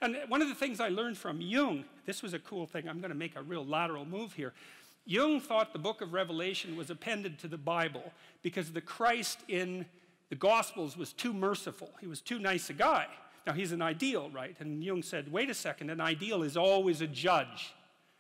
And 0.02 0.18
one 0.28 0.42
of 0.42 0.48
the 0.48 0.56
things 0.56 0.80
I 0.80 0.90
learned 0.90 1.18
from 1.18 1.42
Jung, 1.42 1.84
this 2.06 2.24
was 2.24 2.34
a 2.34 2.40
cool 2.40 2.66
thing, 2.66 2.88
I'm 2.88 3.00
going 3.00 3.12
to 3.12 3.18
make 3.18 3.36
a 3.36 3.42
real 3.42 3.66
lateral 3.66 4.06
move 4.06 4.34
here. 4.34 4.54
Jung 5.06 5.42
thought 5.42 5.74
the 5.74 5.80
book 5.80 6.02
of 6.02 6.14
Revelation 6.14 6.76
was 6.76 6.90
appended 6.90 7.40
to 7.40 7.48
the 7.48 7.58
Bible 7.58 8.14
because 8.42 8.72
the 8.72 8.82
Christ 8.82 9.40
in 9.48 9.86
the 10.30 10.36
Gospels 10.36 10.96
was 10.96 11.14
too 11.14 11.34
merciful. 11.34 11.90
He 12.00 12.08
was 12.08 12.22
too 12.22 12.40
nice 12.40 12.70
a 12.70 12.74
guy. 12.74 13.08
Now, 13.48 13.54
he's 13.54 13.72
an 13.72 13.82
ideal, 13.82 14.30
right? 14.30 14.56
And 14.60 14.84
Jung 14.84 15.02
said, 15.02 15.32
wait 15.32 15.50
a 15.50 15.54
second, 15.54 15.90
an 15.90 16.00
ideal 16.00 16.44
is 16.44 16.56
always 16.56 17.02
a 17.02 17.08
judge. 17.08 17.74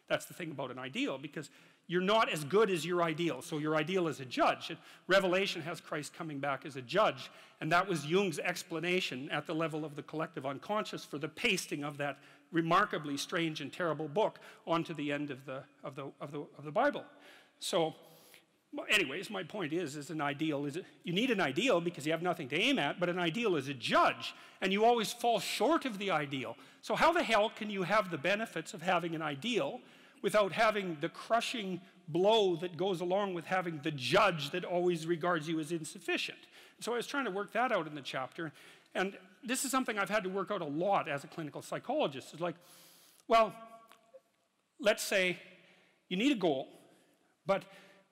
That's 0.07 0.25
the 0.25 0.33
thing 0.33 0.49
about 0.49 0.71
an 0.71 0.79
ideal, 0.79 1.19
because 1.19 1.51
you're 1.89 2.01
not 2.01 2.29
as 2.29 2.43
good 2.43 2.69
as 2.69 2.85
your 2.85 3.01
ideal. 3.01 3.41
So 3.41 3.57
your 3.57 3.75
ideal 3.75 4.07
is 4.07 4.19
a 4.19 4.25
judge. 4.25 4.71
Revelation 5.07 5.59
has 5.63 5.81
Christ 5.81 6.13
coming 6.13 6.37
back 6.37 6.63
as 6.63 6.75
a 6.75 6.83
judge. 6.83 7.31
And 7.61 7.71
that 7.71 7.89
was 7.89 8.05
Jung's 8.05 8.37
explanation 8.37 9.27
at 9.31 9.47
the 9.47 9.55
level 9.55 9.83
of 9.83 9.95
the 9.95 10.03
collective 10.03 10.45
unconscious 10.45 11.03
for 11.03 11.17
the 11.17 11.27
pasting 11.27 11.83
of 11.83 11.97
that 11.97 12.19
remarkably 12.51 13.17
strange 13.17 13.59
and 13.59 13.73
terrible 13.73 14.07
book 14.07 14.39
onto 14.67 14.93
the 14.93 15.11
end 15.11 15.31
of 15.31 15.43
the, 15.47 15.63
of 15.83 15.95
the, 15.95 16.11
of 16.21 16.31
the, 16.31 16.45
of 16.59 16.63
the 16.63 16.71
Bible. 16.71 17.03
So, 17.57 17.95
anyways, 18.87 19.31
my 19.31 19.41
point 19.41 19.73
is, 19.73 19.95
is 19.95 20.11
an 20.11 20.21
ideal 20.21 20.65
is, 20.65 20.77
you 21.03 21.13
need 21.13 21.31
an 21.31 21.41
ideal 21.41 21.81
because 21.81 22.05
you 22.05 22.11
have 22.11 22.21
nothing 22.21 22.47
to 22.49 22.55
aim 22.55 22.77
at, 22.77 22.99
but 22.99 23.09
an 23.09 23.17
ideal 23.17 23.55
is 23.55 23.67
a 23.67 23.73
judge. 23.73 24.35
And 24.61 24.71
you 24.71 24.85
always 24.85 25.11
fall 25.11 25.39
short 25.39 25.85
of 25.85 25.97
the 25.97 26.11
ideal. 26.11 26.55
So 26.83 26.93
how 26.93 27.11
the 27.11 27.23
hell 27.23 27.49
can 27.49 27.71
you 27.71 27.81
have 27.81 28.11
the 28.11 28.17
benefits 28.19 28.75
of 28.75 28.83
having 28.83 29.15
an 29.15 29.23
ideal 29.23 29.81
without 30.21 30.51
having 30.51 30.97
the 31.01 31.09
crushing 31.09 31.81
blow 32.07 32.55
that 32.55 32.75
goes 32.75 33.01
along 33.01 33.33
with 33.33 33.45
having 33.45 33.79
the 33.83 33.91
judge 33.91 34.51
that 34.51 34.65
always 34.65 35.05
regards 35.05 35.47
you 35.47 35.59
as 35.59 35.71
insufficient. 35.71 36.39
So 36.79 36.93
I 36.93 36.97
was 36.97 37.07
trying 37.07 37.25
to 37.25 37.31
work 37.31 37.53
that 37.53 37.71
out 37.71 37.87
in 37.87 37.95
the 37.95 38.01
chapter. 38.01 38.51
And 38.95 39.17
this 39.43 39.63
is 39.63 39.71
something 39.71 39.97
I've 39.97 40.09
had 40.09 40.23
to 40.23 40.29
work 40.29 40.51
out 40.51 40.61
a 40.61 40.65
lot 40.65 41.07
as 41.07 41.23
a 41.23 41.27
clinical 41.27 41.61
psychologist. 41.61 42.33
It's 42.33 42.41
like, 42.41 42.55
well, 43.27 43.53
let's 44.79 45.03
say 45.03 45.37
you 46.07 46.17
need 46.17 46.31
a 46.31 46.39
goal, 46.39 46.67
but 47.45 47.63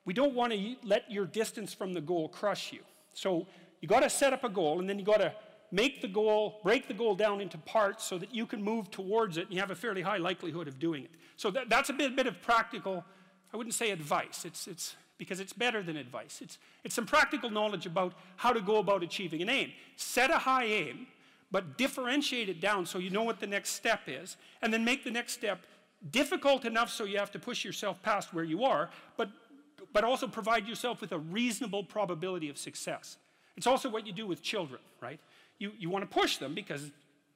we 0.05 0.13
don't 0.13 0.35
want 0.35 0.53
to 0.53 0.75
let 0.83 1.09
your 1.11 1.25
distance 1.25 1.73
from 1.73 1.93
the 1.93 2.01
goal 2.01 2.29
crush 2.29 2.71
you. 2.71 2.79
So 3.13 3.47
you 3.81 3.87
got 3.87 4.01
to 4.01 4.09
set 4.09 4.31
up 4.31 4.43
a 4.43 4.49
goal, 4.49 4.79
and 4.79 4.89
then 4.89 4.99
you 4.99 5.05
got 5.05 5.17
to 5.17 5.33
make 5.71 6.01
the 6.01 6.07
goal, 6.07 6.59
break 6.63 6.87
the 6.87 6.93
goal 6.93 7.15
down 7.15 7.41
into 7.41 7.57
parts 7.57 8.03
so 8.03 8.17
that 8.17 8.33
you 8.33 8.45
can 8.45 8.63
move 8.63 8.89
towards 8.89 9.37
it 9.37 9.45
and 9.45 9.53
you 9.53 9.59
have 9.59 9.71
a 9.71 9.75
fairly 9.75 10.01
high 10.01 10.17
likelihood 10.17 10.67
of 10.67 10.79
doing 10.79 11.03
it. 11.03 11.11
So 11.35 11.51
that, 11.51 11.69
that's 11.69 11.89
a 11.89 11.93
bit, 11.93 12.15
bit 12.15 12.27
of 12.27 12.41
practical, 12.41 13.03
I 13.53 13.57
wouldn't 13.57 13.75
say 13.75 13.91
advice, 13.91 14.45
it's, 14.45 14.67
it's, 14.67 14.95
because 15.17 15.39
it's 15.39 15.53
better 15.53 15.81
than 15.81 15.97
advice. 15.97 16.39
It's, 16.41 16.57
it's 16.83 16.95
some 16.95 17.05
practical 17.05 17.49
knowledge 17.49 17.85
about 17.85 18.13
how 18.35 18.53
to 18.53 18.61
go 18.61 18.77
about 18.77 19.03
achieving 19.03 19.41
an 19.41 19.49
aim. 19.49 19.71
Set 19.95 20.29
a 20.29 20.37
high 20.37 20.65
aim, 20.65 21.07
but 21.51 21.77
differentiate 21.77 22.49
it 22.49 22.61
down 22.61 22.85
so 22.85 22.99
you 22.99 23.09
know 23.09 23.23
what 23.23 23.39
the 23.39 23.47
next 23.47 23.71
step 23.71 24.01
is, 24.07 24.37
and 24.61 24.73
then 24.73 24.85
make 24.85 25.03
the 25.03 25.11
next 25.11 25.33
step 25.33 25.59
difficult 26.11 26.65
enough 26.65 26.91
so 26.91 27.03
you 27.03 27.17
have 27.17 27.31
to 27.31 27.39
push 27.39 27.65
yourself 27.65 28.01
past 28.03 28.33
where 28.33 28.43
you 28.43 28.63
are, 28.63 28.89
but, 29.17 29.29
but 29.91 30.03
also 30.03 30.27
provide 30.27 30.67
yourself 30.67 31.01
with 31.01 31.11
a 31.11 31.19
reasonable 31.19 31.83
probability 31.83 32.49
of 32.49 32.57
success. 32.57 33.17
It's 33.55 33.65
also 33.65 33.89
what 33.89 34.05
you 34.05 34.13
do 34.13 34.27
with 34.27 34.43
children, 34.43 34.81
right? 35.01 35.19
You, 35.59 35.71
you 35.77 35.89
want 35.89 36.09
to 36.09 36.13
push 36.13 36.37
them 36.37 36.53
because 36.53 36.91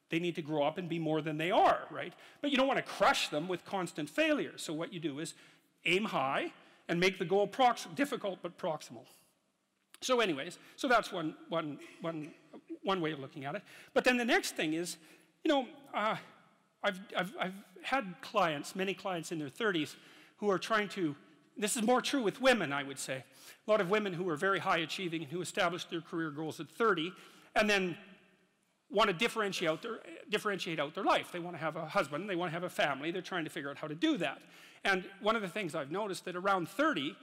they 0.10 0.20
need 0.20 0.36
to 0.36 0.42
grow 0.42 0.64
up 0.64 0.78
and 0.78 0.90
be 0.90 1.00
more 1.00 1.22
than 1.22 1.38
they 1.38 1.52
are, 1.52 1.80
right? 1.90 2.14
But 2.42 2.52
you 2.52 2.58
don't 2.58 2.68
want 2.68 2.78
to 2.78 2.84
crush 2.84 3.30
them 3.30 3.48
with 3.48 3.66
constant 3.66 4.10
failure. 4.10 4.54
So 4.58 4.74
what 4.74 4.94
you 4.94 5.00
do 5.00 5.20
is 5.20 5.34
aim 5.86 6.06
high 6.06 6.52
and 6.88 7.00
make 7.00 7.18
the 7.18 7.26
goal 7.26 7.50
difficult 7.96 8.40
but 8.42 8.58
proximal. 8.58 9.06
So 10.02 10.20
anyways, 10.20 10.58
so 10.76 10.88
that's 10.88 11.12
one, 11.12 11.36
one, 11.50 11.80
one, 12.02 12.32
one 12.84 13.02
way 13.02 13.12
of 13.12 13.20
looking 13.20 13.46
at 13.46 13.56
it. 13.56 13.62
But 13.94 14.04
then 14.04 14.18
the 14.18 14.26
next 14.26 14.56
thing 14.56 14.74
is, 14.74 14.98
you 15.44 15.50
know, 15.50 15.68
uh, 15.94 16.16
I've, 16.84 17.00
I've, 17.16 17.34
I've 17.40 17.54
had 17.84 18.16
clients, 18.22 18.76
many 18.76 18.94
clients 18.94 19.32
in 19.32 19.40
their 19.40 19.50
30s, 19.50 19.96
who 20.38 20.50
are 20.50 20.58
trying 20.58 20.90
to, 20.90 21.16
this 21.56 21.78
is 21.78 21.84
more 21.84 22.02
true 22.02 22.24
with 22.24 22.42
women, 22.42 22.74
I 22.74 22.84
would 22.84 23.00
say. 23.00 23.24
A 23.68 23.72
lot 23.72 23.80
of 23.80 23.90
women 23.90 24.14
who 24.14 24.28
are 24.30 24.36
very 24.36 24.60
high 24.60 24.80
achieving 24.80 25.22
and 25.22 25.32
who 25.32 25.42
established 25.42 25.90
their 25.92 26.02
career 26.02 26.32
goals 26.32 26.60
at 26.60 26.68
30 26.68 27.14
and 27.56 27.70
then 27.70 27.98
want 28.92 29.10
to 29.10 29.14
differentiate 29.14 29.70
out, 29.72 29.82
their, 29.82 30.00
differentiate 30.30 30.80
out 30.80 30.94
their 30.94 31.04
life. 31.04 31.32
They 31.32 31.40
want 31.40 31.56
to 31.56 31.62
have 31.62 31.76
a 31.76 31.86
husband, 31.86 32.30
they 32.30 32.36
want 32.36 32.50
to 32.50 32.54
have 32.54 32.64
a 32.64 32.70
family, 32.70 33.12
they're 33.12 33.22
trying 33.22 33.46
to 33.46 33.50
figure 33.50 33.70
out 33.70 33.78
how 33.78 33.88
to 33.88 33.96
do 33.96 34.18
that. 34.18 34.42
And 34.84 35.06
one 35.22 35.36
of 35.36 35.42
the 35.42 35.48
things 35.48 35.76
I've 35.76 35.92
noticed 35.92 36.26
that 36.26 36.36
around 36.36 36.68
30, 36.68 37.16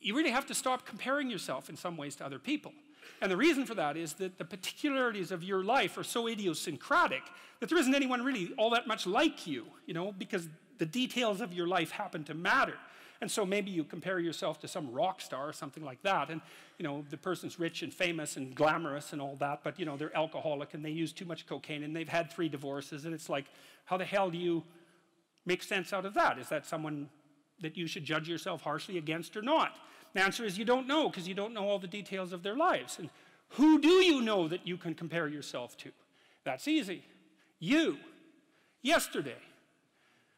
you 0.00 0.16
really 0.16 0.30
have 0.30 0.46
to 0.46 0.54
stop 0.54 0.86
comparing 0.86 1.30
yourself 1.30 1.68
in 1.68 1.76
some 1.76 1.96
ways 1.96 2.14
to 2.16 2.26
other 2.26 2.38
people. 2.38 2.72
And 3.20 3.30
the 3.30 3.36
reason 3.36 3.64
for 3.64 3.74
that 3.74 3.96
is 3.96 4.14
that 4.14 4.38
the 4.38 4.44
particularities 4.44 5.30
of 5.30 5.42
your 5.42 5.64
life 5.64 5.96
are 5.96 6.04
so 6.04 6.28
idiosyncratic 6.28 7.22
that 7.60 7.68
there 7.68 7.78
isn't 7.78 7.94
anyone 7.94 8.22
really 8.22 8.52
all 8.58 8.70
that 8.70 8.86
much 8.86 9.06
like 9.06 9.46
you, 9.46 9.66
you 9.86 9.94
know, 9.94 10.12
because 10.12 10.48
the 10.78 10.86
details 10.86 11.40
of 11.40 11.52
your 11.52 11.66
life 11.66 11.90
happen 11.90 12.24
to 12.24 12.34
matter. 12.34 12.74
And 13.20 13.30
so 13.30 13.46
maybe 13.46 13.70
you 13.70 13.84
compare 13.84 14.18
yourself 14.18 14.60
to 14.60 14.68
some 14.68 14.90
rock 14.92 15.20
star 15.20 15.48
or 15.48 15.52
something 15.52 15.84
like 15.84 16.02
that. 16.02 16.30
And, 16.30 16.40
you 16.78 16.82
know, 16.82 17.04
the 17.10 17.16
person's 17.16 17.58
rich 17.58 17.82
and 17.82 17.92
famous 17.92 18.36
and 18.36 18.54
glamorous 18.54 19.12
and 19.12 19.22
all 19.22 19.36
that, 19.36 19.60
but, 19.62 19.78
you 19.78 19.86
know, 19.86 19.96
they're 19.96 20.14
alcoholic 20.16 20.74
and 20.74 20.84
they 20.84 20.90
use 20.90 21.12
too 21.12 21.24
much 21.24 21.46
cocaine 21.46 21.84
and 21.84 21.94
they've 21.94 22.08
had 22.08 22.30
three 22.32 22.48
divorces. 22.48 23.04
And 23.04 23.14
it's 23.14 23.28
like, 23.28 23.46
how 23.84 23.96
the 23.96 24.04
hell 24.04 24.30
do 24.30 24.38
you 24.38 24.62
make 25.46 25.62
sense 25.62 25.92
out 25.92 26.04
of 26.04 26.14
that? 26.14 26.38
Is 26.38 26.48
that 26.48 26.66
someone 26.66 27.08
that 27.60 27.76
you 27.76 27.86
should 27.86 28.04
judge 28.04 28.28
yourself 28.28 28.62
harshly 28.62 28.98
against 28.98 29.36
or 29.36 29.42
not? 29.42 29.76
The 30.12 30.20
answer 30.20 30.44
is 30.44 30.58
you 30.58 30.64
don't 30.64 30.86
know 30.86 31.08
because 31.08 31.28
you 31.28 31.34
don't 31.34 31.54
know 31.54 31.68
all 31.68 31.78
the 31.78 31.86
details 31.86 32.32
of 32.32 32.42
their 32.42 32.56
lives. 32.56 32.98
And 32.98 33.10
who 33.50 33.80
do 33.80 33.88
you 33.88 34.20
know 34.22 34.48
that 34.48 34.66
you 34.66 34.76
can 34.76 34.94
compare 34.94 35.28
yourself 35.28 35.76
to? 35.78 35.90
That's 36.44 36.68
easy. 36.68 37.04
You, 37.58 37.98
yesterday. 38.82 39.38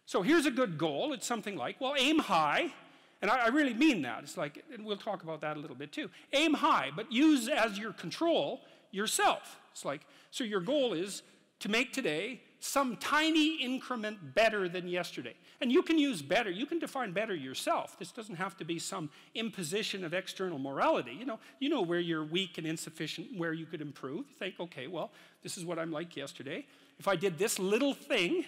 So 0.07 0.22
here's 0.22 0.46
a 0.46 0.50
good 0.50 0.78
goal. 0.78 1.12
It's 1.12 1.26
something 1.26 1.57
like, 1.57 1.80
well, 1.80 1.94
aim 1.98 2.20
high. 2.20 2.72
And 3.20 3.30
I, 3.30 3.46
I, 3.46 3.48
really 3.48 3.74
mean 3.74 4.02
that. 4.02 4.22
It's 4.22 4.36
like, 4.36 4.64
and 4.72 4.84
we'll 4.84 4.96
talk 4.96 5.24
about 5.24 5.40
that 5.40 5.57
a 5.57 5.61
little 5.61 5.76
bit 5.76 5.90
too. 5.90 6.11
Aim 6.32 6.54
high, 6.54 6.90
but 6.94 7.11
use 7.11 7.48
as 7.48 7.78
your 7.78 7.92
control 7.92 8.61
yourself. 8.92 9.59
It's 9.72 9.84
like, 9.84 10.02
so 10.30 10.44
your 10.44 10.61
goal 10.61 10.92
is 10.92 11.22
to 11.61 11.68
make 11.68 11.92
today 11.92 12.40
some 12.61 12.96
tiny 12.96 13.57
increment 13.57 14.34
better 14.34 14.68
than 14.68 14.88
yesterday. 14.88 15.34
And 15.61 15.72
you 15.72 15.82
can 15.82 15.98
use 15.98 16.22
better, 16.22 16.50
you 16.50 16.66
can 16.66 16.78
define 16.78 17.12
better 17.12 17.34
yourself. 17.34 17.98
This 17.98 18.12
doesn't 18.12 18.36
have 18.36 18.57
to 18.59 18.64
be 18.64 18.78
some 18.78 19.11
imposition 19.34 20.04
of 20.04 20.14
external 20.14 20.59
morality. 20.59 21.12
You 21.18 21.26
know, 21.26 21.38
you 21.59 21.68
know 21.68 21.82
where 21.82 22.00
you're 22.00 22.24
weak 22.24 22.59
and 22.59 22.66
insufficient, 22.66 23.28
where 23.36 23.52
you 23.52 23.66
could 23.66 23.80
improve. 23.80 24.26
You 24.28 24.36
think, 24.38 24.54
okay, 24.61 24.86
well, 24.86 25.11
this 25.42 25.57
is 25.57 25.64
what 25.64 25.78
I'm 25.78 25.90
like 25.90 26.16
yesterday. 26.16 26.66
If 26.98 27.09
I 27.09 27.16
did 27.16 27.38
this 27.38 27.59
little 27.59 27.94
thing, 27.94 28.44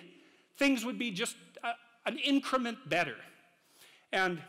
things 0.59 0.85
would 0.85 0.99
be 0.99 1.11
just 1.11 1.37
a, 1.63 1.73
an 2.07 2.19
increment 2.19 2.89
better. 2.89 3.17
And, 4.13 4.43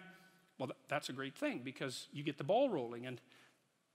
well, 0.58 0.72
that's 0.88 1.10
a 1.10 1.14
great 1.14 1.38
thing 1.38 1.62
because 1.64 2.08
you 2.12 2.24
get 2.24 2.38
the 2.38 2.44
ball 2.44 2.70
rolling, 2.70 3.06
and 3.06 3.22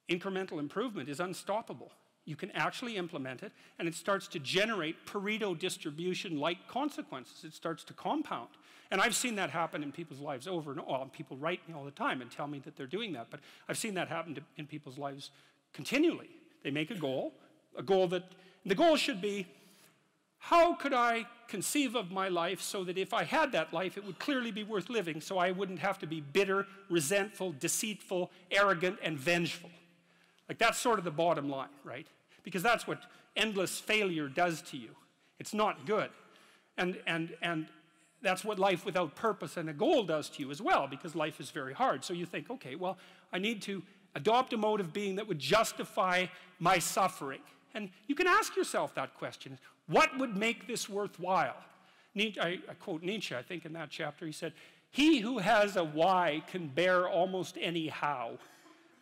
incremental 0.09 0.59
improvement 0.59 1.09
is 1.09 1.21
unstoppable. 1.21 1.91
You 2.27 2.37
can 2.37 2.51
actually 2.53 2.97
implement 2.97 3.43
it, 3.43 3.53
and 3.79 3.87
it 3.87 3.95
starts 3.95 4.29
to 4.29 4.39
generate 4.39 5.07
Pareto 5.07 5.59
distribution 5.59 6.39
like 6.39 6.69
consequences. 6.69 7.45
It 7.45 7.53
starts 7.53 7.85
to 7.85 7.93
compound. 7.93 8.49
And 8.91 9.01
I've 9.01 9.15
seen 9.15 9.35
that 9.37 9.51
happen 9.51 9.83
in 9.83 9.93
people's 9.93 10.21
lives 10.21 10.47
over 10.47 10.71
and 10.71 10.81
over. 10.81 11.07
People 11.07 11.37
write 11.37 11.67
me 11.69 11.75
all 11.75 11.85
the 11.85 11.91
time 11.91 12.23
and 12.23 12.31
tell 12.31 12.47
me 12.47 12.61
that 12.61 12.77
they're 12.77 12.87
doing 12.87 13.13
that, 13.15 13.27
but 13.31 13.41
I've 13.69 13.79
seen 13.79 13.95
that 13.95 14.09
happen 14.09 14.35
to, 14.37 14.41
in 14.57 14.67
people's 14.67 14.99
lives 14.99 15.31
continually. 15.73 16.31
They 16.63 16.71
make 16.71 16.91
a 16.91 16.95
goal, 16.95 17.35
a 17.77 17.83
goal 17.83 18.07
that, 18.09 18.25
the 18.65 18.75
goal 18.75 18.97
should 18.97 19.21
be 19.21 19.47
how 20.49 20.75
could 20.75 20.93
I 20.93 21.27
conceive 21.49 21.95
of 21.95 22.11
my 22.11 22.29
life 22.29 22.61
so 22.61 22.85
that 22.85 22.99
if 22.99 23.15
I 23.15 23.25
had 23.25 23.53
that 23.53 23.73
life, 23.73 23.97
it 23.97 24.05
would 24.05 24.19
clearly 24.19 24.51
be 24.51 24.63
worth 24.63 24.91
living, 24.91 25.23
so 25.23 25.39
I 25.39 25.53
wouldn't 25.53 25.79
have 25.79 25.99
to 26.01 26.07
be 26.07 26.21
bitter, 26.21 26.67
resentful, 26.91 27.55
deceitful, 27.59 28.31
arrogant, 28.51 28.99
and 29.03 29.19
vengeful? 29.19 29.71
Like 30.47 30.59
that's 30.59 30.77
sort 30.77 30.99
of 30.99 31.07
the 31.07 31.11
bottom 31.11 31.49
line, 31.49 31.71
right? 31.83 32.07
Because 32.43 32.63
that's 32.63 32.87
what 32.87 32.99
endless 33.35 33.81
failure 33.81 34.29
does 34.29 34.61
to 34.63 34.77
you. 34.77 34.91
It's 35.39 35.55
not 35.55 35.87
good. 35.87 36.11
And, 36.77 36.99
and, 37.07 37.35
and 37.41 37.67
that's 38.21 38.45
what 38.45 38.59
life 38.59 38.85
without 38.85 39.15
purpose 39.15 39.57
and 39.57 39.71
a 39.71 39.73
goal 39.73 40.03
does 40.03 40.29
to 40.29 40.43
you 40.43 40.51
as 40.51 40.61
well, 40.61 40.87
because 40.87 41.15
life 41.15 41.41
is 41.41 41.51
very 41.53 41.73
hard. 41.73 42.05
So 42.05 42.13
you 42.13 42.27
think, 42.27 42.51
okay, 42.51 42.75
well, 42.75 42.99
I 43.33 43.39
need 43.39 43.63
to 43.63 43.83
adopt 44.15 44.53
a 44.53 44.59
mode 44.59 44.81
of 44.81 44.93
being 44.93 45.17
that 45.17 45.27
would 45.27 45.39
justify 45.39 46.27
my 46.59 46.79
suffering. 46.79 47.41
And 47.73 47.89
you 48.07 48.15
can 48.15 48.27
ask 48.27 48.55
yourself 48.57 48.95
that 48.95 49.15
question 49.15 49.59
what 49.87 50.17
would 50.19 50.37
make 50.37 50.67
this 50.67 50.89
worthwhile? 50.89 51.57
I, 52.17 52.61
quote 52.81 53.03
Nietzsche, 53.03 53.35
I 53.35 53.43
think, 53.43 53.65
in 53.65 53.73
that 53.73 53.91
chapter. 53.91 54.25
He 54.25 54.33
said, 54.33 54.53
He 54.91 55.19
who 55.19 55.39
has 55.39 55.77
a 55.77 55.85
why 55.85 56.43
can 56.47 56.69
bear 56.69 57.09
almost 57.09 57.59
any 57.61 57.89
how. 57.89 58.39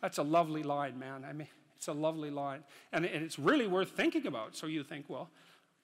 That's 0.01 0.17
a 0.17 0.23
lovely 0.23 0.63
line, 0.63 0.97
man. 0.99 1.23
I 1.27 1.33
mean, 1.33 1.47
it's 1.77 1.87
a 1.87 1.93
lovely 1.93 2.29
line. 2.29 2.63
And 2.91 3.05
it's 3.05 3.37
really 3.37 3.67
worth 3.67 3.91
thinking 3.91 4.27
about. 4.27 4.55
So 4.55 4.67
you 4.67 4.83
think, 4.83 5.05
well, 5.09 5.29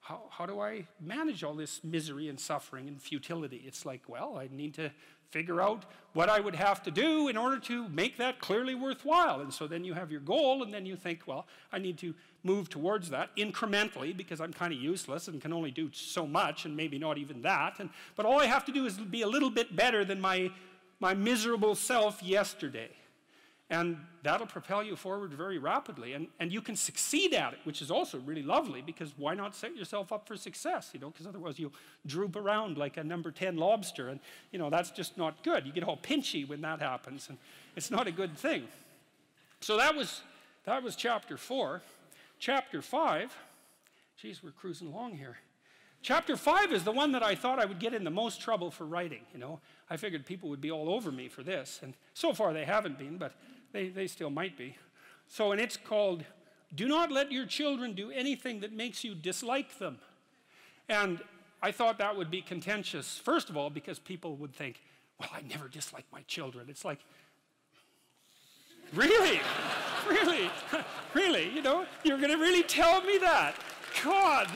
how, 0.10 0.22
how 0.32 0.46
do 0.48 0.60
I 0.60 0.88
manage 1.00 1.44
all 1.44 1.54
this 1.54 1.84
misery 1.84 2.30
and 2.30 2.40
suffering 2.40 2.88
and 2.88 3.00
futility? 3.00 3.64
It's 3.68 3.86
like, 3.86 4.02
well, 4.08 4.40
I 4.40 4.50
need 4.52 4.74
to 4.74 4.90
figure 5.30 5.62
out 5.62 5.86
what 6.14 6.30
I 6.30 6.40
would 6.40 6.56
have 6.56 6.82
to 6.84 6.92
do 6.92 7.28
in 7.28 7.38
order 7.38 7.60
to 7.60 7.88
make 7.90 8.18
that 8.18 8.40
clearly 8.40 8.74
worthwhile. 8.74 9.42
And 9.42 9.54
so 9.54 9.68
then 9.68 9.84
you 9.84 9.94
have 9.94 10.10
your 10.10 10.22
goal, 10.22 10.64
and 10.64 10.74
then 10.74 10.88
you 10.88 10.96
think, 10.96 11.28
well, 11.28 11.46
I 11.72 11.78
need 11.78 12.00
to 12.00 12.16
move 12.42 12.70
towards 12.70 13.12
that 13.12 13.30
incrementally 13.38 14.18
because 14.18 14.42
I'm 14.42 14.52
kind 14.52 14.74
of 14.74 14.80
useless 14.80 15.28
and 15.28 15.40
can 15.40 15.54
only 15.54 15.70
do 15.70 15.92
so 15.94 16.26
much, 16.26 16.66
and 16.66 16.76
maybe 16.76 16.98
not 16.98 17.20
even 17.20 17.44
that. 17.44 17.76
And, 17.78 17.92
but 18.16 18.26
all 18.26 18.40
I 18.40 18.48
have 18.48 18.66
to 18.66 18.72
do 18.72 18.88
is 18.88 18.98
be 18.98 19.22
a 19.22 19.28
little 19.28 19.52
bit 19.52 19.76
better 19.76 20.04
than 20.04 20.20
my, 20.20 20.50
my 21.00 21.14
miserable 21.14 21.76
self 21.76 22.24
yesterday. 22.24 22.90
And 23.72 23.98
that'll 24.24 24.48
propel 24.48 24.84
you 24.84 24.96
forward 24.96 25.32
very 25.32 25.60
rapidly. 25.60 26.14
And, 26.14 26.28
and 26.40 26.52
you 26.52 26.60
can 26.60 26.76
succeed 26.76 27.36
at 27.36 27.54
it, 27.54 27.60
which 27.66 27.84
is 27.84 27.92
also 27.92 28.18
really 28.20 28.42
lovely 28.42 28.82
because 28.82 29.14
why 29.16 29.36
not 29.36 29.56
set 29.56 29.76
yourself 29.76 30.12
up 30.12 30.28
for 30.28 30.36
success? 30.36 30.90
You 30.92 31.00
know, 31.00 31.12
because 31.12 31.28
otherwise 31.28 31.60
you'll 31.60 31.74
droop 32.08 32.36
around 32.36 32.78
like 32.78 32.98
a 32.98 33.04
number 33.04 33.30
10 33.30 33.58
lobster. 33.58 34.10
And, 34.10 34.20
you 34.52 34.58
know, 34.58 34.72
that's 34.72 34.90
just 34.90 35.20
not 35.20 35.44
good. 35.44 35.68
You 35.68 35.72
get 35.72 35.84
all 35.84 35.98
pinchy 35.98 36.48
when 36.48 36.62
that 36.62 36.82
happens. 36.82 37.30
And 37.30 37.38
it's 37.76 37.92
not 37.92 38.08
a 38.08 38.12
good 38.12 38.36
thing. 38.36 38.64
So 39.62 39.78
that 39.78 39.96
was, 39.96 40.22
that 40.66 40.82
was 40.82 40.96
chapter 40.96 41.38
four. 41.38 41.82
Chapter 42.40 42.82
five, 42.82 43.36
geez, 44.20 44.42
we're 44.42 44.52
cruising 44.52 44.88
along 44.88 45.18
here. 45.18 45.38
Chapter 46.02 46.38
five 46.38 46.72
is 46.72 46.86
the 46.86 46.92
one 46.92 47.12
that 47.12 47.24
I 47.24 47.36
thought 47.36 47.60
I 47.60 47.66
would 47.66 47.80
get 47.80 47.94
in 47.94 48.06
the 48.06 48.10
most 48.10 48.40
trouble 48.40 48.72
for 48.72 48.86
writing. 48.86 49.22
You 49.34 49.40
know, 49.40 49.60
I 49.90 49.98
figured 49.98 50.26
people 50.26 50.50
would 50.50 50.62
be 50.62 50.72
all 50.72 50.90
over 50.90 51.12
me 51.12 51.28
for 51.28 51.44
this. 51.44 51.82
And 51.84 51.94
so 52.14 52.34
far 52.34 52.54
they 52.54 52.64
haven't 52.64 52.98
been, 52.98 53.18
but 53.18 53.34
they, 53.72 53.90
they 53.90 54.08
still 54.08 54.30
might 54.30 54.58
be. 54.58 54.76
So, 55.28 55.52
and 55.52 55.62
it's 55.62 55.78
called 55.78 56.24
Do 56.74 56.88
Not 56.88 57.12
Let 57.12 57.32
Your 57.32 57.46
Children 57.46 57.94
Do 57.94 58.12
Anything 58.12 58.60
That 58.62 58.74
Makes 58.74 59.04
You 59.04 59.16
Dislike 59.16 59.78
Them. 59.78 60.00
And 60.88 61.20
I 61.62 61.72
thought 61.72 61.98
that 62.00 62.16
would 62.16 62.32
be 62.32 62.42
contentious, 62.42 63.18
first 63.18 63.50
of 63.50 63.58
all, 63.58 63.70
because 63.70 64.00
people 64.00 64.36
would 64.38 64.54
think, 64.54 64.82
well, 65.20 65.30
I 65.34 65.42
never 65.42 65.68
dislike 65.68 66.06
my 66.12 66.22
children. 66.22 66.68
It's 66.70 66.86
like, 66.86 67.00
really? 68.94 69.40
really? 70.10 70.50
really? 71.14 71.50
You 71.50 71.62
know, 71.62 71.86
you're 72.04 72.18
going 72.18 72.32
to 72.32 72.38
really 72.38 72.64
tell 72.64 73.02
me 73.02 73.18
that? 73.20 73.56
God. 74.04 74.48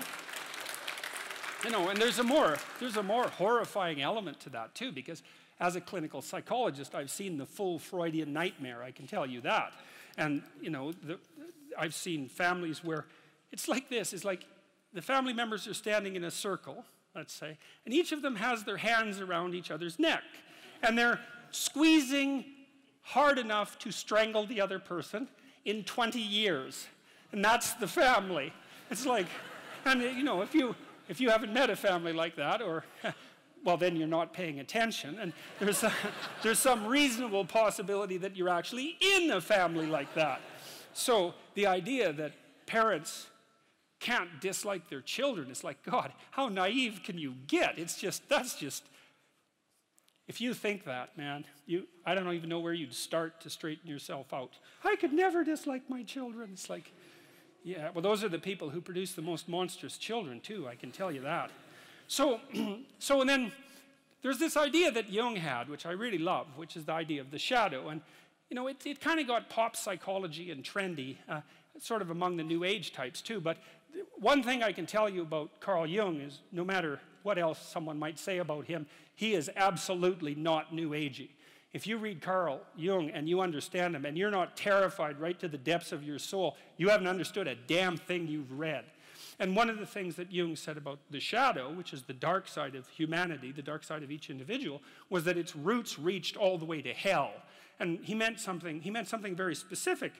You 1.64 1.70
know, 1.70 1.89
and 1.89 2.01
there's 2.01 2.20
a 2.20 2.24
more, 2.24 2.57
there's 2.80 2.97
a 2.97 3.03
more 3.03 3.28
horrifying 3.28 4.01
element 4.01 4.39
to 4.41 4.49
that 4.49 4.74
too, 4.76 4.91
because 4.91 5.24
as 5.64 5.78
a 5.78 5.82
clinical 5.82 6.22
psychologist, 6.22 6.93
I've 6.93 7.09
seen 7.09 7.38
the 7.38 7.45
full 7.45 7.80
Freudian 7.80 8.34
nightmare, 8.34 8.84
I 8.84 8.91
can 8.91 9.07
tell 9.07 9.26
you 9.26 9.39
that. 9.41 9.72
And, 10.18 10.43
you 10.61 10.70
know, 10.70 10.91
the, 10.91 11.18
I've 11.80 11.95
seen 11.95 12.28
families 12.28 12.84
where 12.84 13.05
it's 13.53 13.70
like 13.70 13.89
this 13.89 14.11
it's 14.11 14.26
like 14.26 14.45
the 14.91 15.01
family 15.01 15.32
members 15.32 15.66
are 15.66 15.74
standing 15.74 16.18
in 16.18 16.26
a 16.26 16.32
circle, 16.32 16.84
let's 17.16 17.34
say, 17.34 17.57
and 17.86 17.93
each 17.93 18.11
of 18.11 18.22
them 18.22 18.36
has 18.36 18.66
their 18.66 18.76
hands 18.76 19.22
around 19.22 19.55
each 19.55 19.72
other's 19.72 19.97
neck. 19.97 20.24
And 20.84 20.97
they're 20.97 21.22
squeezing 21.51 22.43
hard 23.01 23.39
enough 23.39 23.80
to 23.80 23.91
strangle 23.91 24.45
the 24.45 24.59
other 24.59 24.80
person 24.80 25.30
in 25.64 25.86
20 25.86 26.20
years. 26.20 26.88
And 27.32 27.43
that's 27.43 27.74
the 27.76 27.88
family. 27.88 28.51
It's 28.91 29.05
like, 29.05 29.28
and 29.86 30.01
you 30.01 30.24
know, 30.24 30.41
if 30.41 30.53
you 30.53 30.76
if 31.07 31.22
you 31.22 31.30
haven't 31.30 31.53
met 31.53 31.70
a 31.70 31.76
family 31.76 32.11
like 32.11 32.36
that, 32.36 32.61
or 32.61 32.84
well, 33.64 33.78
then 33.78 33.95
you're 33.95 34.07
not 34.07 34.34
paying 34.34 34.59
attention. 34.59 35.18
And 35.20 35.34
there's, 35.59 35.84
a, 35.84 35.93
there's 36.43 36.59
some 36.59 36.86
reasonable 36.86 37.45
possibility 37.45 38.18
that 38.18 38.36
you're 38.36 38.49
actually 38.49 38.97
in 38.99 39.32
a 39.32 39.41
family 39.41 39.88
like 39.88 40.14
that. 40.16 40.41
So 40.93 41.34
the 41.55 41.68
idea 41.68 42.14
that 42.14 42.34
parents 42.66 43.28
can't 43.99 44.41
dislike 44.41 44.89
their 44.89 45.01
children 45.01 45.49
is 45.49 45.64
like, 45.64 45.82
God, 45.84 46.11
how 46.32 46.49
naive 46.49 47.01
can 47.03 47.18
you 47.18 47.36
get? 47.47 47.80
It's 47.80 47.99
just, 47.99 48.28
that's 48.28 48.55
just, 48.55 48.84
if 50.28 50.41
you 50.41 50.53
think 50.53 50.84
that, 50.86 51.18
man, 51.18 51.45
you, 51.66 51.88
I 52.05 52.14
don't 52.14 52.32
even 52.34 52.49
know 52.49 52.59
where 52.59 52.74
you'd 52.74 52.93
start 52.93 53.39
to 53.41 53.49
straighten 53.49 53.89
yourself 53.89 54.34
out. 54.34 54.51
I 54.84 54.97
could 54.97 55.14
never 55.14 55.43
dislike 55.43 55.89
my 55.89 56.03
children. 56.03 56.49
It's 56.51 56.70
like, 56.70 56.91
yeah, 57.64 57.91
well, 57.93 58.01
those 58.01 58.26
are 58.26 58.30
the 58.30 58.39
people 58.39 58.70
who 58.70 58.82
produce 58.82 59.14
the 59.14 59.22
most 59.22 59.47
monstrous 59.47 59.97
children, 59.97 60.41
too, 60.41 60.68
I 60.68 60.76
can 60.76 60.91
tell 60.91 61.11
you 61.11 61.22
that. 61.22 61.49
So, 62.08 62.39
so 62.99 63.22
and 63.22 63.30
then 63.30 63.51
there's 64.22 64.39
this 64.39 64.56
idea 64.56 64.91
that 64.91 65.10
Jung 65.12 65.36
had, 65.36 65.70
which 65.70 65.86
I 65.86 65.91
really 65.91 66.18
love, 66.18 66.47
which 66.56 66.78
is 66.78 66.86
the 66.86 66.93
idea 66.93 67.22
of 67.22 67.30
the 67.30 67.38
shadow. 67.38 67.89
And, 67.89 68.01
you 68.49 68.56
know, 68.56 68.68
it, 68.68 68.78
it 68.86 69.01
kind 69.01 69.20
of 69.20 69.28
got 69.28 69.49
pop 69.49 69.76
psychology 69.76 70.51
and 70.51 70.64
trendy, 70.64 71.18
uh, 71.28 71.41
sort 71.80 72.01
of 72.01 72.10
among 72.10 72.38
the 72.38 72.43
New 72.43 72.64
Age 72.64 72.93
types, 72.93 73.22
too. 73.22 73.41
But 73.41 73.58
one 74.16 74.41
thing 74.41 74.64
I 74.64 74.72
can 74.72 74.86
tell 74.86 75.10
you 75.10 75.24
about 75.24 75.60
Carl 75.60 75.86
Jung 75.86 76.22
is 76.22 76.39
no 76.51 76.64
matter 76.64 76.99
what 77.24 77.38
else 77.38 77.60
someone 77.60 77.99
might 77.99 78.18
say 78.18 78.38
about 78.38 78.66
him, 78.66 78.86
he 79.16 79.34
is 79.34 79.49
absolutely 79.56 80.36
not 80.36 80.74
New 80.74 80.91
Agey. 80.91 81.30
If 81.74 81.88
you 81.88 81.97
read 81.97 82.22
Carl 82.22 82.62
Jung 82.78 83.10
and 83.10 83.28
you 83.28 83.41
understand 83.41 83.95
him 83.95 84.06
and 84.06 84.18
you're 84.18 84.32
not 84.32 84.56
terrified 84.56 85.20
right 85.20 85.39
to 85.39 85.47
the 85.47 85.58
depths 85.58 85.91
of 85.91 86.04
your 86.04 86.20
soul, 86.20 86.56
you 86.78 86.89
haven't 86.89 87.08
understood 87.08 87.47
a 87.47 87.56
damn 87.56 87.97
thing 87.97 88.28
you've 88.28 88.51
read. 88.51 88.86
And 89.39 89.55
one 89.55 89.69
of 89.69 89.79
the 89.79 89.86
things 89.86 90.15
that 90.15 90.31
Jung 90.31 90.55
said 90.55 90.77
about 90.77 90.99
the 91.09 91.19
shadow, 91.19 91.71
which 91.71 91.93
is 91.93 92.03
the 92.03 92.13
dark 92.13 92.47
side 92.47 92.75
of 92.75 92.88
humanity, 92.88 93.51
the 93.51 93.61
dark 93.61 93.84
side 93.84 94.03
of 94.03 94.11
each 94.11 94.29
individual, 94.29 94.81
was 95.09 95.23
that 95.23 95.38
its 95.38 95.55
roots 95.55 95.97
reached 95.97 96.38
all 96.38 96.57
the 96.57 96.65
way 96.65 96.81
to 96.81 96.93
hell. 96.93 97.31
And 97.79 97.99
he 98.03 98.13
meant 98.13 98.39
something, 98.39 98.81
he 98.81 98.91
meant 98.91 99.07
something 99.07 99.36
very 99.36 99.55
specific, 99.55 100.13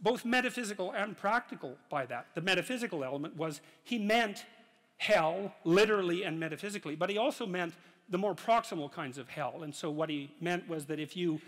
both 0.00 0.24
metaphysical 0.24 0.92
and 0.92 1.16
practical 1.16 1.76
by 1.90 2.06
that. 2.06 2.26
The 2.34 2.40
metaphysical 2.40 3.04
element 3.04 3.36
was 3.36 3.60
he 3.84 3.98
meant 3.98 4.44
hell, 4.98 5.54
literally 5.64 6.24
and 6.24 6.40
metaphysically, 6.40 6.96
but 6.96 7.10
he 7.10 7.18
also 7.18 7.46
meant 7.46 7.74
the 8.08 8.18
more 8.18 8.34
proximal 8.34 8.90
kinds 8.90 9.18
of 9.18 9.28
hell. 9.28 9.62
And 9.62 9.74
so 9.74 9.90
what 9.90 10.08
he 10.08 10.30
meant 10.40 10.68
was 10.68 10.86
that 10.86 10.98
if 10.98 11.16
you 11.16 11.40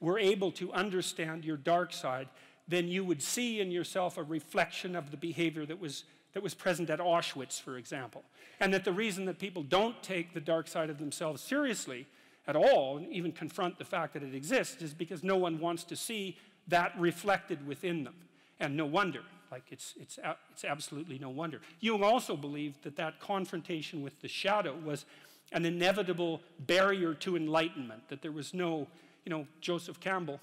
were 0.00 0.18
able 0.18 0.50
to 0.52 0.72
understand 0.72 1.44
your 1.44 1.56
dark 1.56 1.92
side, 1.92 2.28
then 2.68 2.88
you 2.88 3.04
would 3.04 3.22
see 3.22 3.60
in 3.60 3.70
yourself 3.70 4.18
a 4.18 4.22
reflection 4.22 4.96
of 4.96 5.10
the 5.10 5.16
behavior 5.16 5.64
that 5.66 5.80
was, 5.80 6.04
that 6.36 6.42
was 6.42 6.52
present 6.52 6.90
at 6.90 6.98
Auschwitz, 6.98 7.58
for 7.58 7.78
example. 7.78 8.22
And 8.60 8.74
that 8.74 8.84
the 8.84 8.92
reason 8.92 9.24
that 9.24 9.38
people 9.38 9.62
don't 9.62 10.02
take 10.02 10.34
the 10.34 10.40
dark 10.40 10.68
side 10.68 10.90
of 10.90 10.98
themselves 10.98 11.40
seriously 11.40 12.06
at 12.46 12.54
all, 12.54 12.98
and 12.98 13.10
even 13.10 13.32
confront 13.32 13.78
the 13.78 13.86
fact 13.86 14.12
that 14.12 14.22
it 14.22 14.34
exists, 14.34 14.82
is 14.82 14.92
because 14.92 15.24
no 15.24 15.38
one 15.38 15.58
wants 15.58 15.82
to 15.84 15.96
see 15.96 16.36
that 16.68 16.92
reflected 16.98 17.66
within 17.66 18.04
them. 18.04 18.12
And 18.60 18.76
no 18.76 18.84
wonder. 18.84 19.22
Like, 19.50 19.62
it's, 19.70 19.94
it's, 19.98 20.18
it's 20.52 20.66
absolutely 20.66 21.18
no 21.18 21.30
wonder. 21.30 21.62
Jung 21.80 22.02
also 22.02 22.36
believed 22.36 22.82
that 22.82 22.96
that 22.96 23.18
confrontation 23.18 24.02
with 24.02 24.20
the 24.20 24.28
shadow 24.28 24.76
was 24.84 25.06
an 25.52 25.64
inevitable 25.64 26.42
barrier 26.58 27.14
to 27.14 27.36
enlightenment, 27.36 28.10
that 28.10 28.20
there 28.20 28.30
was 28.30 28.52
no, 28.52 28.88
you 29.24 29.30
know, 29.30 29.46
Joseph 29.62 30.00
Campbell, 30.00 30.38